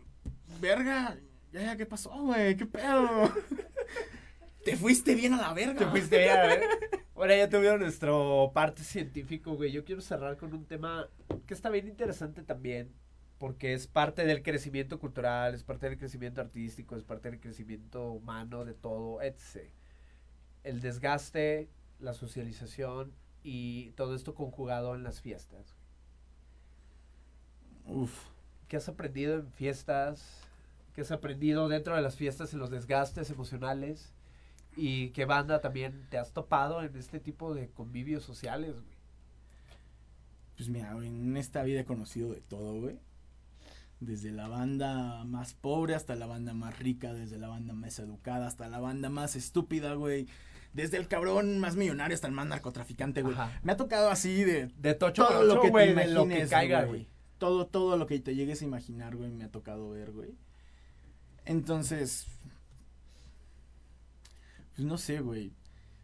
verga, 0.61 1.17
ya, 1.51 1.61
ya, 1.61 1.75
¿qué 1.75 1.85
pasó, 1.85 2.09
güey? 2.11 2.55
¿Qué 2.55 2.65
pedo? 2.65 3.29
Te 4.63 4.77
fuiste 4.77 5.13
bien 5.13 5.33
a 5.33 5.41
la 5.41 5.53
verga. 5.53 5.79
Te 5.79 5.85
fuiste 5.87 6.19
bien, 6.19 6.37
a 6.37 6.43
ver. 6.43 6.61
Bueno, 7.15 7.35
ya 7.35 7.49
tuvieron 7.49 7.81
nuestro 7.81 8.51
parte 8.53 8.83
científico, 8.83 9.55
güey. 9.55 9.73
Yo 9.73 9.83
quiero 9.83 9.99
cerrar 10.01 10.37
con 10.37 10.53
un 10.53 10.65
tema 10.65 11.09
que 11.45 11.53
está 11.53 11.69
bien 11.69 11.87
interesante 11.89 12.43
también, 12.43 12.93
porque 13.37 13.73
es 13.73 13.87
parte 13.87 14.25
del 14.25 14.41
crecimiento 14.41 14.99
cultural, 14.99 15.53
es 15.53 15.63
parte 15.63 15.89
del 15.89 15.97
crecimiento 15.97 16.41
artístico, 16.41 16.95
es 16.95 17.03
parte 17.03 17.29
del 17.29 17.39
crecimiento 17.39 18.11
humano, 18.11 18.65
de 18.65 18.73
todo, 18.73 19.21
etc. 19.21 19.69
El 20.63 20.81
desgaste, 20.81 21.69
la 21.99 22.13
socialización 22.13 23.13
y 23.43 23.91
todo 23.91 24.15
esto 24.15 24.33
conjugado 24.33 24.95
en 24.95 25.03
las 25.03 25.21
fiestas. 25.21 25.77
Uf. 27.85 28.27
¿Qué 28.67 28.77
has 28.77 28.89
aprendido 28.89 29.35
en 29.35 29.51
fiestas? 29.53 30.41
¿Qué 30.93 31.01
has 31.01 31.11
aprendido 31.11 31.69
dentro 31.69 31.95
de 31.95 32.01
las 32.01 32.15
fiestas 32.15 32.53
en 32.53 32.59
los 32.59 32.69
desgastes 32.69 33.29
emocionales? 33.29 34.13
¿Y 34.75 35.09
qué 35.11 35.25
banda 35.25 35.61
también 35.61 36.07
te 36.09 36.17
has 36.17 36.33
topado 36.33 36.83
en 36.83 36.95
este 36.97 37.19
tipo 37.19 37.53
de 37.53 37.69
convivios 37.69 38.23
sociales, 38.23 38.73
güey? 38.73 38.97
Pues 40.57 40.69
mira, 40.69 40.93
güey, 40.93 41.07
en 41.07 41.37
esta 41.37 41.63
vida 41.63 41.81
he 41.81 41.85
conocido 41.85 42.31
de 42.33 42.41
todo, 42.41 42.81
güey. 42.81 42.99
Desde 43.99 44.31
la 44.31 44.47
banda 44.47 45.23
más 45.25 45.53
pobre 45.53 45.95
hasta 45.95 46.15
la 46.15 46.27
banda 46.27 46.53
más 46.53 46.77
rica, 46.77 47.13
desde 47.13 47.39
la 47.39 47.47
banda 47.47 47.73
más 47.73 47.97
educada 47.99 48.47
hasta 48.47 48.67
la 48.67 48.79
banda 48.79 49.09
más 49.09 49.35
estúpida, 49.35 49.93
güey. 49.95 50.27
Desde 50.73 50.97
el 50.97 51.07
cabrón 51.07 51.57
más 51.59 51.75
millonario 51.75 52.13
hasta 52.13 52.27
el 52.27 52.33
más 52.33 52.45
narcotraficante, 52.45 53.23
güey. 53.23 53.33
Ajá. 53.33 53.59
Me 53.63 53.71
ha 53.71 53.77
tocado 53.77 54.11
así 54.11 54.43
de 54.43 54.67
De 54.77 54.93
tocho 54.93 55.25
todo 55.25 55.43
lo 55.43 55.61
que 55.61 55.69
güey, 55.71 55.95
te 55.95 56.01
de 56.01 56.07
lo 56.07 56.21
que 56.21 56.25
imagines, 56.25 56.49
caiga, 56.49 56.79
güey. 56.83 56.89
güey. 56.89 57.07
Todo, 57.39 57.65
todo 57.67 57.97
lo 57.97 58.05
que 58.05 58.19
te 58.19 58.35
llegues 58.35 58.61
a 58.61 58.65
imaginar, 58.65 59.15
güey, 59.15 59.31
me 59.31 59.43
ha 59.45 59.51
tocado 59.51 59.89
ver, 59.89 60.11
güey. 60.11 60.35
Entonces, 61.45 62.27
pues 64.75 64.85
no 64.87 64.97
sé, 64.99 65.21
güey. 65.21 65.53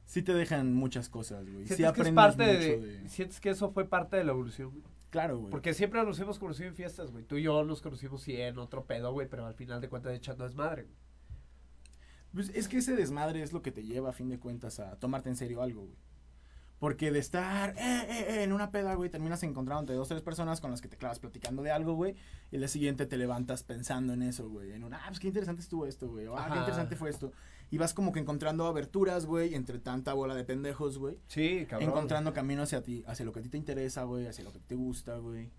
Sí 0.06 0.24
te 0.24 0.34
dejan 0.34 0.74
muchas 0.74 1.10
cosas, 1.10 1.44
güey. 1.48 1.68
Sí 1.68 1.76
¿Sientes, 1.76 1.78
que 1.78 1.84
es 1.84 1.90
aprendes 1.90 2.16
parte 2.16 2.46
mucho 2.46 2.60
de, 2.60 2.78
de... 2.80 3.10
¿Sientes 3.10 3.40
que 3.40 3.50
eso 3.52 3.72
fue 3.72 3.86
parte 3.86 4.18
de 4.18 4.24
la 4.24 4.32
evolución, 4.32 4.72
güey? 4.72 4.93
Claro, 5.14 5.38
güey. 5.38 5.52
Porque 5.52 5.76
siempre 5.76 6.04
nos 6.04 6.20
hemos 6.20 6.40
conocido 6.40 6.70
en 6.70 6.74
fiestas, 6.74 7.12
güey. 7.12 7.24
Tú 7.24 7.38
y 7.38 7.44
yo 7.44 7.64
nos 7.64 7.84
conocimos 7.84 8.24
sí 8.24 8.36
en 8.36 8.58
otro 8.58 8.86
pedo, 8.86 9.14
güey, 9.14 9.30
pero 9.30 9.46
al 9.46 9.54
final 9.54 9.80
de 9.80 9.88
cuentas 9.88 10.12
echando 10.12 10.44
desmadre, 10.44 10.86
güey. 10.86 10.96
Pues 12.34 12.50
es 12.56 12.68
que 12.68 12.80
ese 12.80 12.96
desmadre 12.96 13.44
es 13.44 13.54
lo 13.54 13.62
que 13.62 13.72
te 13.72 13.84
lleva, 13.84 14.10
a 14.10 14.12
fin 14.12 14.28
de 14.28 14.40
cuentas, 14.40 14.80
a 14.80 14.96
tomarte 14.96 15.30
en 15.30 15.36
serio 15.36 15.62
algo, 15.62 15.82
güey. 15.82 16.00
Porque 16.80 17.12
de 17.12 17.20
estar 17.20 17.76
eh, 17.78 17.78
eh, 17.78 18.26
eh, 18.28 18.44
en 18.44 18.54
una 18.54 18.72
peda, 18.72 18.96
güey, 18.96 19.12
terminas 19.12 19.44
encontrándote 19.44 19.94
dos, 19.94 20.08
tres 20.08 20.24
personas 20.24 20.60
con 20.60 20.72
las 20.72 20.82
que 20.82 20.88
te 20.88 20.98
clavas 20.98 21.20
platicando 21.20 21.62
de 21.62 21.70
algo, 21.70 21.94
güey. 21.94 22.16
Y 22.50 22.56
el 22.56 22.62
día 22.62 22.68
siguiente 22.68 23.06
te 23.06 23.16
levantas 23.16 23.62
pensando 23.62 24.14
en 24.14 24.24
eso, 24.24 24.50
güey. 24.50 24.72
En 24.72 24.84
un, 24.84 24.96
ah, 24.96 25.04
pues 25.10 25.20
qué 25.20 25.28
interesante 25.28 25.62
estuvo 25.62 25.86
esto, 25.86 26.10
güey. 26.10 26.26
O, 26.26 26.36
ah, 26.36 26.50
qué 26.52 26.58
interesante 26.58 26.96
fue 26.96 27.12
esto. 27.12 27.32
Y 27.74 27.80
vas 27.80 27.96
como 27.96 28.12
que 28.12 28.20
encontrando 28.20 28.68
aberturas, 28.68 29.26
güey, 29.26 29.56
entre 29.56 29.80
tanta 29.80 30.14
bola 30.14 30.36
de 30.36 30.44
pendejos, 30.44 31.00
güey. 31.00 31.18
Sí, 31.26 31.66
cabrón. 31.68 31.90
Encontrando 31.90 32.32
camino 32.32 32.62
hacia 32.62 32.84
ti, 32.84 33.04
hacia 33.08 33.26
lo 33.26 33.34
que 33.34 33.40
a 33.40 33.42
ti 33.42 33.50
te 33.50 33.58
interesa, 33.58 34.04
güey, 34.04 34.28
hacia 34.28 34.44
lo 34.44 34.52
que 34.54 34.60
te 34.60 34.76
gusta, 34.76 35.18
güey. 35.18 35.50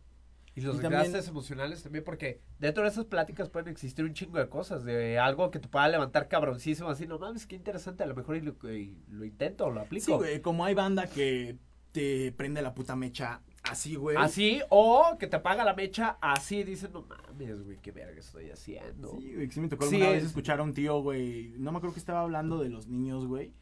Y 0.54 0.60
los 0.60 0.78
desgastes 0.78 1.26
emocionales 1.26 1.82
también, 1.82 2.04
porque 2.04 2.40
dentro 2.60 2.84
de 2.84 2.90
esas 2.90 3.06
pláticas 3.06 3.50
pueden 3.50 3.66
existir 3.66 4.04
un 4.04 4.14
chingo 4.14 4.38
de 4.38 4.48
cosas, 4.48 4.84
de 4.84 5.18
algo 5.18 5.50
que 5.50 5.58
te 5.58 5.66
pueda 5.66 5.88
levantar 5.88 6.28
cabroncísimo, 6.28 6.88
así, 6.88 7.08
no 7.08 7.18
mames, 7.18 7.46
qué 7.46 7.56
interesante, 7.56 8.04
a 8.04 8.06
lo 8.06 8.14
mejor 8.14 8.36
y 8.36 8.42
lo, 8.42 8.54
y 8.72 8.96
lo 9.08 9.24
intento, 9.24 9.68
lo 9.70 9.80
aplico. 9.80 10.06
Sí, 10.06 10.12
güey, 10.12 10.40
como 10.40 10.64
hay 10.64 10.74
banda 10.74 11.08
que 11.08 11.58
te 11.90 12.30
prende 12.30 12.62
la 12.62 12.74
puta 12.74 12.94
mecha 12.94 13.40
así, 13.70 13.96
güey. 13.96 14.16
Así, 14.16 14.60
o 14.70 15.16
que 15.18 15.26
te 15.26 15.36
apaga 15.36 15.64
la 15.64 15.74
mecha, 15.74 16.18
así, 16.20 16.62
dicen, 16.64 16.92
no 16.92 17.02
mames, 17.02 17.64
güey, 17.64 17.78
qué 17.80 17.92
verga 17.92 18.18
estoy 18.20 18.50
haciendo. 18.50 19.16
Sí, 19.18 19.34
güey, 19.34 19.48
que 19.48 19.54
sí 19.54 19.60
me 19.60 19.68
tocó 19.68 19.86
Sí 19.86 19.96
alguna 19.96 20.12
vez 20.12 20.22
es. 20.22 20.28
escuchar 20.28 20.60
a 20.60 20.62
un 20.62 20.74
tío, 20.74 21.00
güey. 21.02 21.54
No 21.58 21.72
me 21.72 21.78
acuerdo 21.78 21.94
que 21.94 22.00
estaba 22.00 22.20
hablando 22.20 22.58
de 22.58 22.68
los 22.68 22.86
niños, 22.88 23.26
güey. 23.26 23.52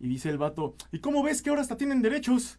Y 0.00 0.08
dice 0.08 0.30
el 0.30 0.38
vato, 0.38 0.74
¿y 0.90 0.98
cómo 0.98 1.22
ves 1.22 1.42
que 1.42 1.50
ahora 1.50 1.62
hasta 1.62 1.76
tienen 1.76 2.02
derechos? 2.02 2.58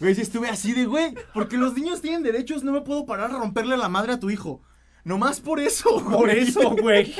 Güey, 0.00 0.14
si 0.14 0.22
estuve 0.22 0.48
así 0.48 0.72
de, 0.72 0.84
güey, 0.86 1.14
porque 1.32 1.56
los 1.56 1.74
niños 1.74 2.02
tienen 2.02 2.22
derechos, 2.22 2.62
no 2.64 2.72
me 2.72 2.82
puedo 2.82 3.06
parar 3.06 3.30
a 3.30 3.38
romperle 3.38 3.76
la 3.76 3.88
madre 3.88 4.12
a 4.12 4.20
tu 4.20 4.28
hijo. 4.30 4.60
Nomás 5.04 5.40
por 5.40 5.60
eso, 5.60 6.00
güey. 6.04 6.16
Por 6.16 6.30
eso, 6.30 6.70
güey. 6.76 7.14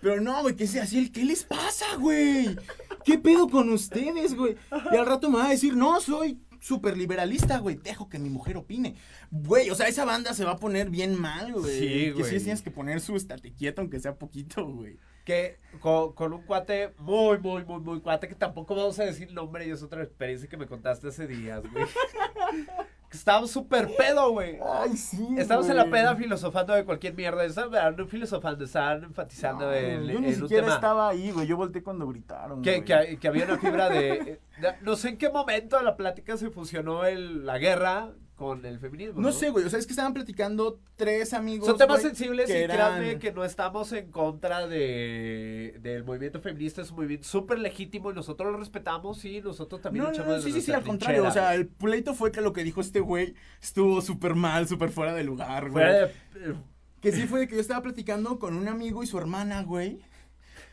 Pero 0.00 0.20
no, 0.20 0.42
güey, 0.42 0.56
que 0.56 0.66
sea 0.66 0.84
así 0.84 0.98
el, 0.98 1.12
¿qué 1.12 1.24
les 1.24 1.44
pasa, 1.44 1.84
güey? 1.98 2.56
¿Qué 3.04 3.18
pedo 3.18 3.48
con 3.48 3.68
ustedes, 3.70 4.34
güey? 4.34 4.56
Y 4.92 4.96
al 4.96 5.06
rato 5.06 5.28
me 5.30 5.38
va 5.38 5.46
a 5.46 5.50
decir, 5.50 5.76
no, 5.76 6.00
soy 6.00 6.40
súper 6.60 6.96
liberalista, 6.96 7.58
güey, 7.58 7.76
dejo 7.76 8.08
que 8.08 8.18
mi 8.18 8.30
mujer 8.30 8.56
opine. 8.56 8.94
Güey, 9.30 9.70
o 9.70 9.74
sea, 9.74 9.88
esa 9.88 10.04
banda 10.04 10.34
se 10.34 10.44
va 10.44 10.52
a 10.52 10.56
poner 10.58 10.90
bien 10.90 11.18
mal, 11.20 11.52
güey. 11.52 11.78
Sí, 11.78 11.88
Que 11.88 12.12
güey. 12.12 12.24
sí 12.38 12.38
tienes 12.44 12.62
que 12.62 12.70
poner 12.70 13.00
su 13.00 13.16
estate 13.16 13.52
quieto, 13.52 13.80
aunque 13.80 14.00
sea 14.00 14.14
poquito, 14.16 14.66
güey. 14.66 14.96
que 15.24 15.58
con, 15.80 16.12
con 16.14 16.32
un 16.32 16.42
cuate 16.42 16.94
muy, 16.98 17.38
muy, 17.38 17.64
muy, 17.64 17.80
muy 17.80 18.00
cuate, 18.00 18.28
que 18.28 18.34
tampoco 18.34 18.74
vamos 18.74 18.98
a 18.98 19.04
decir 19.04 19.30
nombre, 19.32 19.66
y 19.66 19.70
es 19.70 19.82
otra 19.82 20.02
experiencia 20.02 20.48
que 20.48 20.56
me 20.56 20.66
contaste 20.66 21.08
hace 21.08 21.26
días, 21.26 21.62
güey. 21.70 21.84
estábamos 23.10 23.50
súper 23.50 23.94
pedo, 23.96 24.30
güey. 24.32 24.58
Ay, 24.64 24.96
sí, 24.96 25.26
Estamos 25.38 25.68
en 25.68 25.76
la 25.76 25.86
peda 25.90 26.14
filosofando 26.16 26.74
de 26.74 26.84
cualquier 26.84 27.14
mierda. 27.14 27.44
Estaban 27.44 28.08
filosofando, 28.08 28.64
estaban 28.64 29.04
enfatizando 29.04 29.66
No, 29.66 29.72
en, 29.74 30.06
yo 30.06 30.20
ni 30.20 30.32
siquiera 30.34 30.64
tema. 30.64 30.74
estaba 30.74 31.08
ahí, 31.08 31.30
güey. 31.30 31.46
Yo 31.46 31.56
volteé 31.56 31.82
cuando 31.82 32.06
gritaron. 32.08 32.62
Que, 32.62 32.84
que, 32.84 33.18
que 33.20 33.28
había 33.28 33.44
una 33.44 33.58
fibra 33.58 33.88
de, 33.88 34.40
de- 34.60 34.74
No 34.82 34.96
sé 34.96 35.10
en 35.10 35.18
qué 35.18 35.30
momento 35.30 35.76
de 35.78 35.84
la 35.84 35.96
plática 35.96 36.36
se 36.36 36.50
fusionó 36.50 37.04
el, 37.04 37.46
la 37.46 37.58
guerra 37.58 38.10
con 38.38 38.64
el 38.64 38.78
feminismo. 38.78 39.20
No 39.20 39.32
sé, 39.32 39.50
güey. 39.50 39.64
O 39.64 39.68
sea, 39.68 39.80
es 39.80 39.86
que 39.86 39.92
estaban 39.92 40.14
platicando 40.14 40.78
tres 40.94 41.34
amigos. 41.34 41.66
Son 41.66 41.76
temas 41.76 42.00
güey, 42.00 42.14
sensibles 42.14 42.46
que 42.46 42.60
y 42.60 42.62
eran- 42.62 42.76
créanme 42.76 43.18
que 43.18 43.32
no 43.32 43.44
estamos 43.44 43.92
en 43.92 44.12
contra 44.12 44.68
de, 44.68 45.76
del 45.82 46.04
movimiento 46.04 46.40
feminista. 46.40 46.80
Es 46.80 46.90
un 46.90 46.96
movimiento 46.98 47.26
súper 47.26 47.58
legítimo 47.58 48.12
y 48.12 48.14
nosotros 48.14 48.52
lo 48.52 48.58
respetamos 48.58 49.24
y 49.24 49.40
nosotros 49.40 49.82
también 49.82 50.04
No, 50.04 50.10
no, 50.10 50.14
echamos 50.14 50.30
no, 50.30 50.36
de 50.36 50.42
sí, 50.42 50.52
sí, 50.52 50.60
sí, 50.62 50.72
al 50.72 50.84
contrario. 50.84 51.26
O 51.26 51.30
sea, 51.32 51.52
el 51.56 51.66
pleito 51.66 52.14
fue 52.14 52.30
que 52.30 52.40
lo 52.40 52.52
que 52.52 52.62
dijo 52.62 52.80
este 52.80 53.00
güey 53.00 53.34
estuvo 53.60 54.00
súper 54.00 54.36
mal, 54.36 54.68
súper 54.68 54.90
fuera 54.90 55.12
de 55.14 55.24
lugar, 55.24 55.70
güey. 55.70 55.84
güey. 55.84 56.12
Fuera 56.32 56.48
de- 56.48 56.54
Que 57.00 57.10
sí 57.12 57.26
fue 57.26 57.40
de 57.40 57.48
que 57.48 57.56
yo 57.56 57.60
estaba 57.60 57.82
platicando 57.82 58.38
con 58.38 58.54
un 58.56 58.68
amigo 58.68 59.02
y 59.02 59.08
su 59.08 59.18
hermana, 59.18 59.62
güey. 59.64 59.98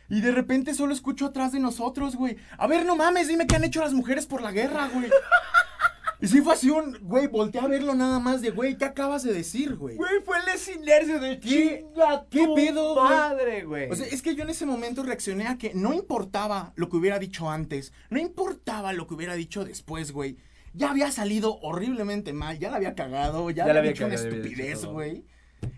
Y 0.07 0.21
de 0.21 0.31
repente 0.31 0.75
solo 0.75 0.93
escucho 0.93 1.25
atrás 1.25 1.51
de 1.51 1.59
nosotros, 1.59 2.15
güey. 2.15 2.37
A 2.59 2.67
ver, 2.67 2.85
no 2.85 2.95
mames, 2.95 3.27
dime 3.27 3.47
qué 3.47 3.55
han 3.55 3.63
hecho 3.63 3.81
las 3.81 3.93
mujeres 3.93 4.27
por 4.27 4.43
la 4.43 4.51
guerra, 4.51 4.87
güey. 4.93 5.09
Y 6.25 6.27
sí 6.27 6.41
fue 6.41 6.53
así 6.53 6.71
un, 6.71 6.97
güey, 7.03 7.27
volteé 7.27 7.61
a 7.61 7.67
verlo 7.67 7.93
nada 7.93 8.17
más 8.17 8.41
de, 8.41 8.49
güey, 8.49 8.75
¿qué 8.79 8.85
acabas 8.85 9.21
de 9.21 9.31
decir, 9.31 9.75
güey? 9.75 9.95
Güey, 9.95 10.21
fue 10.25 10.37
el 10.51 10.57
sinercio 10.57 11.19
de 11.19 11.39
¿Qué- 11.39 11.85
chinga 11.93 12.25
qué 12.31 12.47
pedo, 12.55 12.95
güey? 12.95 13.05
madre, 13.09 13.63
güey. 13.63 13.91
O 13.91 13.95
sea, 13.95 14.07
es 14.07 14.23
que 14.23 14.33
yo 14.33 14.41
en 14.41 14.49
ese 14.49 14.65
momento 14.65 15.03
reaccioné 15.03 15.45
a 15.45 15.59
que 15.59 15.75
no 15.75 15.93
importaba 15.93 16.73
lo 16.77 16.89
que 16.89 16.97
hubiera 16.97 17.19
dicho 17.19 17.47
antes, 17.51 17.93
no 18.09 18.19
importaba 18.19 18.91
lo 18.91 19.05
que 19.05 19.13
hubiera 19.13 19.35
dicho 19.35 19.63
después, 19.65 20.13
güey. 20.13 20.37
Ya 20.73 20.89
había 20.89 21.11
salido 21.11 21.59
horriblemente 21.59 22.33
mal, 22.33 22.57
ya 22.57 22.71
la 22.71 22.77
había 22.77 22.95
cagado, 22.95 23.51
ya, 23.51 23.67
Ya 23.67 23.73
la 23.73 23.79
había 23.81 23.91
dicho 23.91 24.07
una 24.07 24.15
estupidez, 24.15 24.83
güey. 24.83 25.25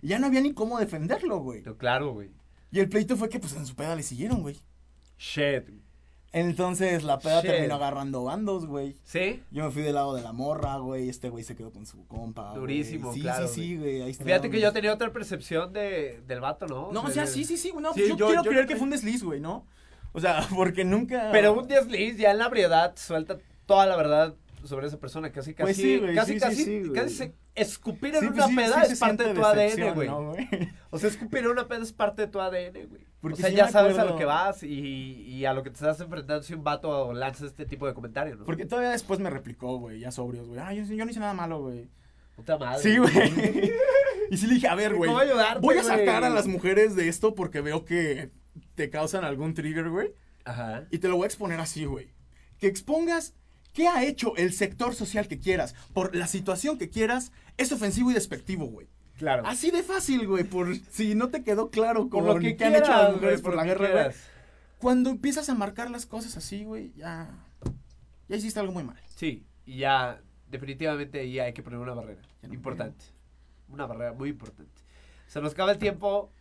Ya 0.01 0.17
no 0.17 0.27
había 0.27 0.39
ni 0.39 0.53
cómo 0.53 0.79
defenderlo, 0.79 1.39
güey. 1.39 1.61
Claro, 1.77 2.13
güey. 2.13 2.31
Y 2.71 2.79
el 2.79 2.87
pleito 2.87 3.17
fue 3.17 3.27
que 3.27 3.39
pues 3.39 3.51
en 3.53 3.65
su 3.65 3.75
peda 3.75 3.97
le 3.97 4.03
siguieron, 4.03 4.41
güey. 4.43 4.57
Shit. 5.17 5.65
Entonces 6.33 7.03
la 7.03 7.19
peda 7.19 7.41
Shit. 7.41 7.51
terminó 7.51 7.75
agarrando 7.75 8.23
bandos, 8.25 8.65
güey. 8.65 8.97
¿Sí? 9.03 9.41
Yo 9.49 9.63
me 9.65 9.71
fui 9.71 9.81
del 9.81 9.95
lado 9.95 10.13
de 10.13 10.21
la 10.21 10.33
morra, 10.33 10.77
güey. 10.77 11.09
Este 11.09 11.29
güey 11.29 11.43
se 11.43 11.55
quedó 11.55 11.71
con 11.71 11.85
su 11.85 12.05
compa. 12.07 12.49
güey. 12.49 12.59
Durísimo, 12.59 13.13
sí, 13.13 13.21
claro, 13.21 13.47
Sí, 13.47 13.53
sí, 13.61 13.77
güey. 13.77 14.01
Ahí 14.01 14.11
está. 14.11 14.23
Fíjate 14.25 14.49
que 14.49 14.59
yo 14.59 14.71
tenía 14.73 14.93
otra 14.93 15.11
percepción 15.11 15.71
de, 15.73 16.21
del 16.27 16.41
vato, 16.41 16.67
¿no? 16.67 16.91
No, 16.91 17.03
o 17.03 17.09
sea, 17.11 17.25
sí, 17.27 17.43
sí, 17.45 17.57
sí. 17.57 17.73
No, 17.79 17.93
Sí, 17.93 18.01
yo, 18.09 18.17
yo- 18.17 18.27
quiero 18.27 18.43
yo 18.43 18.49
creer 18.51 18.67
que 18.67 18.75
fue 18.75 18.83
un 18.83 18.89
desliz, 18.91 19.23
güey, 19.23 19.39
¿no? 19.39 19.65
O 20.11 20.19
sea, 20.19 20.45
porque 20.55 20.83
nunca. 20.83 21.29
Pero 21.31 21.53
un 21.53 21.67
desliz 21.67 22.17
ya 22.17 22.31
en 22.31 22.39
la 22.39 22.45
ebriedad 22.47 22.93
suelta 22.97 23.37
toda 23.65 23.85
la 23.85 23.95
verdad 23.95 24.35
sobre 24.65 24.87
esa 24.87 24.99
persona. 24.99 25.31
Casi, 25.31 25.53
casi, 25.53 25.63
Pues 25.63 25.77
sí, 25.77 25.97
güey, 25.97 26.13
casi, 26.13 26.33
sí, 26.33 26.39
casi, 26.39 26.63
sí, 26.65 26.83
casi 26.93 27.15
se- 27.15 27.33
escupir 27.55 28.13
en 28.15 28.27
una 28.27 28.35
pues 28.35 28.45
sí, 28.47 28.55
peda 28.55 28.83
es 28.83 28.99
parte 28.99 29.23
de 29.23 29.33
tu 29.33 29.43
ADN, 29.45 29.57
decepción, 29.59 29.95
güey. 29.95 30.07
¿no, 30.09 30.23
güey? 30.31 30.47
O 30.91 30.99
sea, 30.99 31.09
escupir 31.09 31.39
en 31.39 31.47
una 31.47 31.67
peda 31.67 31.81
es 31.83 31.93
parte 31.93 32.23
de 32.23 32.27
tu 32.27 32.39
ADN, 32.39 32.85
güey. 32.87 33.07
O 33.17 33.21
Porque 33.21 33.41
sea, 33.41 33.49
sí 33.49 33.55
ya 33.55 33.67
sabes 33.67 33.97
a 33.97 34.05
lo 34.05 34.15
que 34.15 34.25
vas 34.25 34.61
y, 34.61 34.67
y 34.67 35.45
a 35.45 35.53
lo 35.53 35.63
que 35.63 35.71
te 35.71 35.75
estás 35.75 35.99
enfrentando 35.99 36.43
si 36.43 36.53
un 36.53 36.63
vato 36.63 37.13
lanza 37.13 37.47
este 37.47 37.65
tipo 37.65 37.87
de 37.87 37.95
comentarios, 37.95 38.37
¿no? 38.37 38.45
Porque 38.45 38.65
todavía 38.65 38.91
después 38.91 39.19
me 39.19 39.31
replicó, 39.31 39.77
güey, 39.77 39.99
ya 39.99 40.11
sobrios, 40.11 40.47
güey. 40.47 40.59
Ah, 40.59 40.71
yo, 40.71 40.83
yo 40.83 41.03
no 41.03 41.09
hice 41.09 41.19
nada 41.19 41.33
malo, 41.33 41.61
güey. 41.61 41.89
Puta 42.35 42.59
madre. 42.59 42.83
Sí, 42.83 42.97
güey. 42.97 43.11
y 44.29 44.37
sí 44.37 44.45
le 44.45 44.53
dije, 44.53 44.67
a 44.67 44.75
ver, 44.75 44.93
güey. 44.93 45.09
¿Cómo 45.09 45.19
ayudarte, 45.19 45.61
Voy 45.61 45.77
a 45.77 45.83
sacar 45.83 46.23
a 46.23 46.29
las 46.29 46.45
mujeres 46.45 46.95
de 46.95 47.07
esto 47.07 47.33
porque 47.33 47.61
veo 47.61 47.85
que 47.85 48.29
te 48.75 48.91
causan 48.91 49.25
algún 49.25 49.55
trigger, 49.55 49.89
güey. 49.89 50.13
Ajá. 50.45 50.85
Y 50.91 50.99
te 50.99 51.07
lo 51.07 51.15
voy 51.15 51.23
a 51.23 51.27
exponer 51.27 51.59
así, 51.59 51.85
güey. 51.85 52.13
Que 52.59 52.67
expongas 52.67 53.33
qué 53.73 53.87
ha 53.87 54.03
hecho 54.03 54.35
el 54.37 54.53
sector 54.53 54.93
social 54.93 55.27
que 55.27 55.39
quieras, 55.39 55.73
por 55.93 56.15
la 56.15 56.27
situación 56.27 56.77
que 56.77 56.89
quieras, 56.89 57.31
es 57.57 57.71
ofensivo 57.71 58.11
y 58.11 58.13
despectivo, 58.13 58.65
güey. 58.65 58.87
Claro. 59.17 59.43
Así 59.45 59.71
de 59.71 59.83
fácil, 59.83 60.27
güey, 60.27 60.43
por 60.43 60.75
si 60.75 61.15
no 61.15 61.29
te 61.29 61.43
quedó 61.43 61.69
claro 61.69 62.07
por 62.07 62.23
con 62.23 62.25
lo 62.25 62.39
que 62.39 62.55
qué 62.55 62.65
han 62.65 62.75
hecho 62.75 62.91
las 62.91 63.13
mujeres 63.13 63.41
por 63.41 63.55
la 63.55 63.63
que 63.63 63.69
guerra, 63.69 63.91
güey. 63.91 64.15
Cuando 64.79 65.09
empiezas 65.09 65.49
a 65.49 65.55
marcar 65.55 65.89
las 65.89 66.05
cosas 66.05 66.37
así, 66.37 66.63
güey, 66.63 66.93
ya 66.95 67.29
ya 68.27 68.35
hiciste 68.35 68.59
algo 68.59 68.73
muy 68.73 68.83
mal. 68.83 69.01
Sí, 69.15 69.45
y 69.65 69.77
ya, 69.77 70.21
definitivamente 70.49 71.29
ya 71.31 71.45
hay 71.45 71.53
que 71.53 71.63
poner 71.63 71.79
una 71.79 71.93
barrera. 71.93 72.21
No 72.41 72.53
importante. 72.53 73.05
Una 73.69 73.85
barrera 73.85 74.13
muy 74.13 74.29
importante. 74.29 74.81
Se 75.27 75.41
nos 75.41 75.53
acaba 75.53 75.71
el 75.71 75.77
tiempo. 75.77 76.31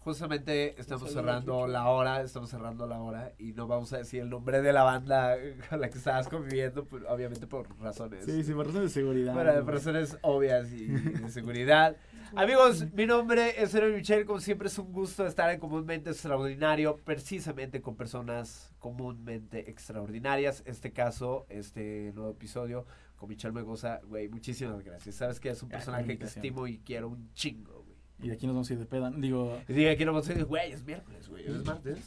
Justamente 0.00 0.80
estamos 0.80 1.12
cerrando 1.12 1.66
la 1.66 1.88
hora, 1.88 2.22
estamos 2.22 2.48
cerrando 2.48 2.86
la 2.86 3.00
hora 3.00 3.32
y 3.38 3.52
no 3.52 3.66
vamos 3.66 3.92
a 3.92 3.98
decir 3.98 4.22
el 4.22 4.30
nombre 4.30 4.62
de 4.62 4.72
la 4.72 4.82
banda 4.82 5.36
con 5.68 5.80
la 5.80 5.90
que 5.90 5.98
estabas 5.98 6.26
conviviendo, 6.28 6.86
pues, 6.86 7.04
obviamente 7.06 7.46
por 7.46 7.68
razones. 7.78 8.24
Sí, 8.24 8.42
sí, 8.42 8.54
por 8.54 8.66
razones 8.66 8.94
de 8.94 9.00
seguridad. 9.00 9.34
Para 9.34 9.60
güey. 9.60 9.74
razones 9.74 10.16
obvias 10.22 10.72
y 10.72 10.86
de 10.86 11.28
seguridad. 11.28 11.96
Amigos, 12.36 12.86
mi 12.94 13.06
nombre 13.06 13.60
es 13.60 13.74
Aaron 13.74 13.94
Michel. 13.94 14.24
Como 14.24 14.40
siempre, 14.40 14.68
es 14.68 14.78
un 14.78 14.92
gusto 14.92 15.26
estar 15.26 15.50
en 15.50 15.58
Comúnmente 15.58 16.10
Extraordinario, 16.10 16.96
precisamente 17.04 17.82
con 17.82 17.96
personas 17.96 18.72
comúnmente 18.78 19.68
extraordinarias. 19.68 20.62
Este 20.64 20.92
caso, 20.92 21.44
este 21.48 22.12
nuevo 22.14 22.30
episodio 22.30 22.86
con 23.16 23.28
Michelle 23.28 23.52
Megosa. 23.52 24.00
Güey, 24.08 24.28
muchísimas 24.28 24.82
gracias. 24.82 25.16
Sabes 25.16 25.40
que 25.40 25.50
es 25.50 25.62
un 25.62 25.68
personaje 25.68 26.16
que 26.16 26.24
estimo 26.24 26.66
y 26.66 26.78
quiero 26.78 27.08
un 27.08 27.32
chingo. 27.34 27.79
Y 28.22 28.28
de 28.28 28.34
aquí 28.34 28.46
nos 28.46 28.54
vamos 28.54 28.70
a 28.70 28.72
ir 28.74 28.78
de 28.78 28.86
peda. 28.86 29.10
Digo, 29.16 29.60
Y 29.68 29.72
diga 29.72 29.96
que 29.96 30.04
no 30.04 30.12
vamos 30.12 30.26
a 30.28 30.32
decir, 30.32 30.46
güey, 30.46 30.72
es 30.72 30.84
miércoles, 30.84 31.28
güey. 31.28 31.46
Es 31.46 31.64
martes. 31.64 31.98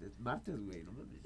Es 0.00 0.18
martes, 0.18 0.60
güey. 0.60 0.82
No 0.82 0.92
mames. 0.92 1.20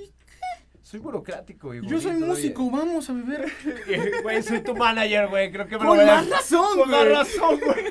Soy 0.83 1.01
burocrático, 1.01 1.69
güey. 1.69 1.81
yo 1.85 2.01
soy 2.01 2.13
músico, 2.13 2.71
vamos 2.71 3.11
a 3.11 3.13
beber. 3.13 3.47
Güey, 4.23 4.41
soy 4.43 4.61
tu 4.61 4.77
manager, 4.77 5.27
güey. 5.29 5.51
Creo 5.51 5.67
que 5.67 5.77
me 5.79 5.83
lo 5.85 5.89
Con 5.91 5.99
voy 5.99 6.09
a- 6.09 6.15
más 6.17 6.31
razón, 6.31 6.79
Con 6.79 6.91
más 6.91 7.01
güey. 7.03 7.13
razón, 7.15 7.59
güey. 7.61 7.85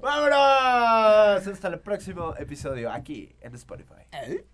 Vámonos. 0.00 1.46
Hasta 1.46 1.68
el 1.68 1.80
próximo 1.80 2.34
episodio 2.38 2.90
aquí 2.90 3.34
en 3.40 3.54
Spotify. 3.54 4.02
¿Eh? 4.12 4.46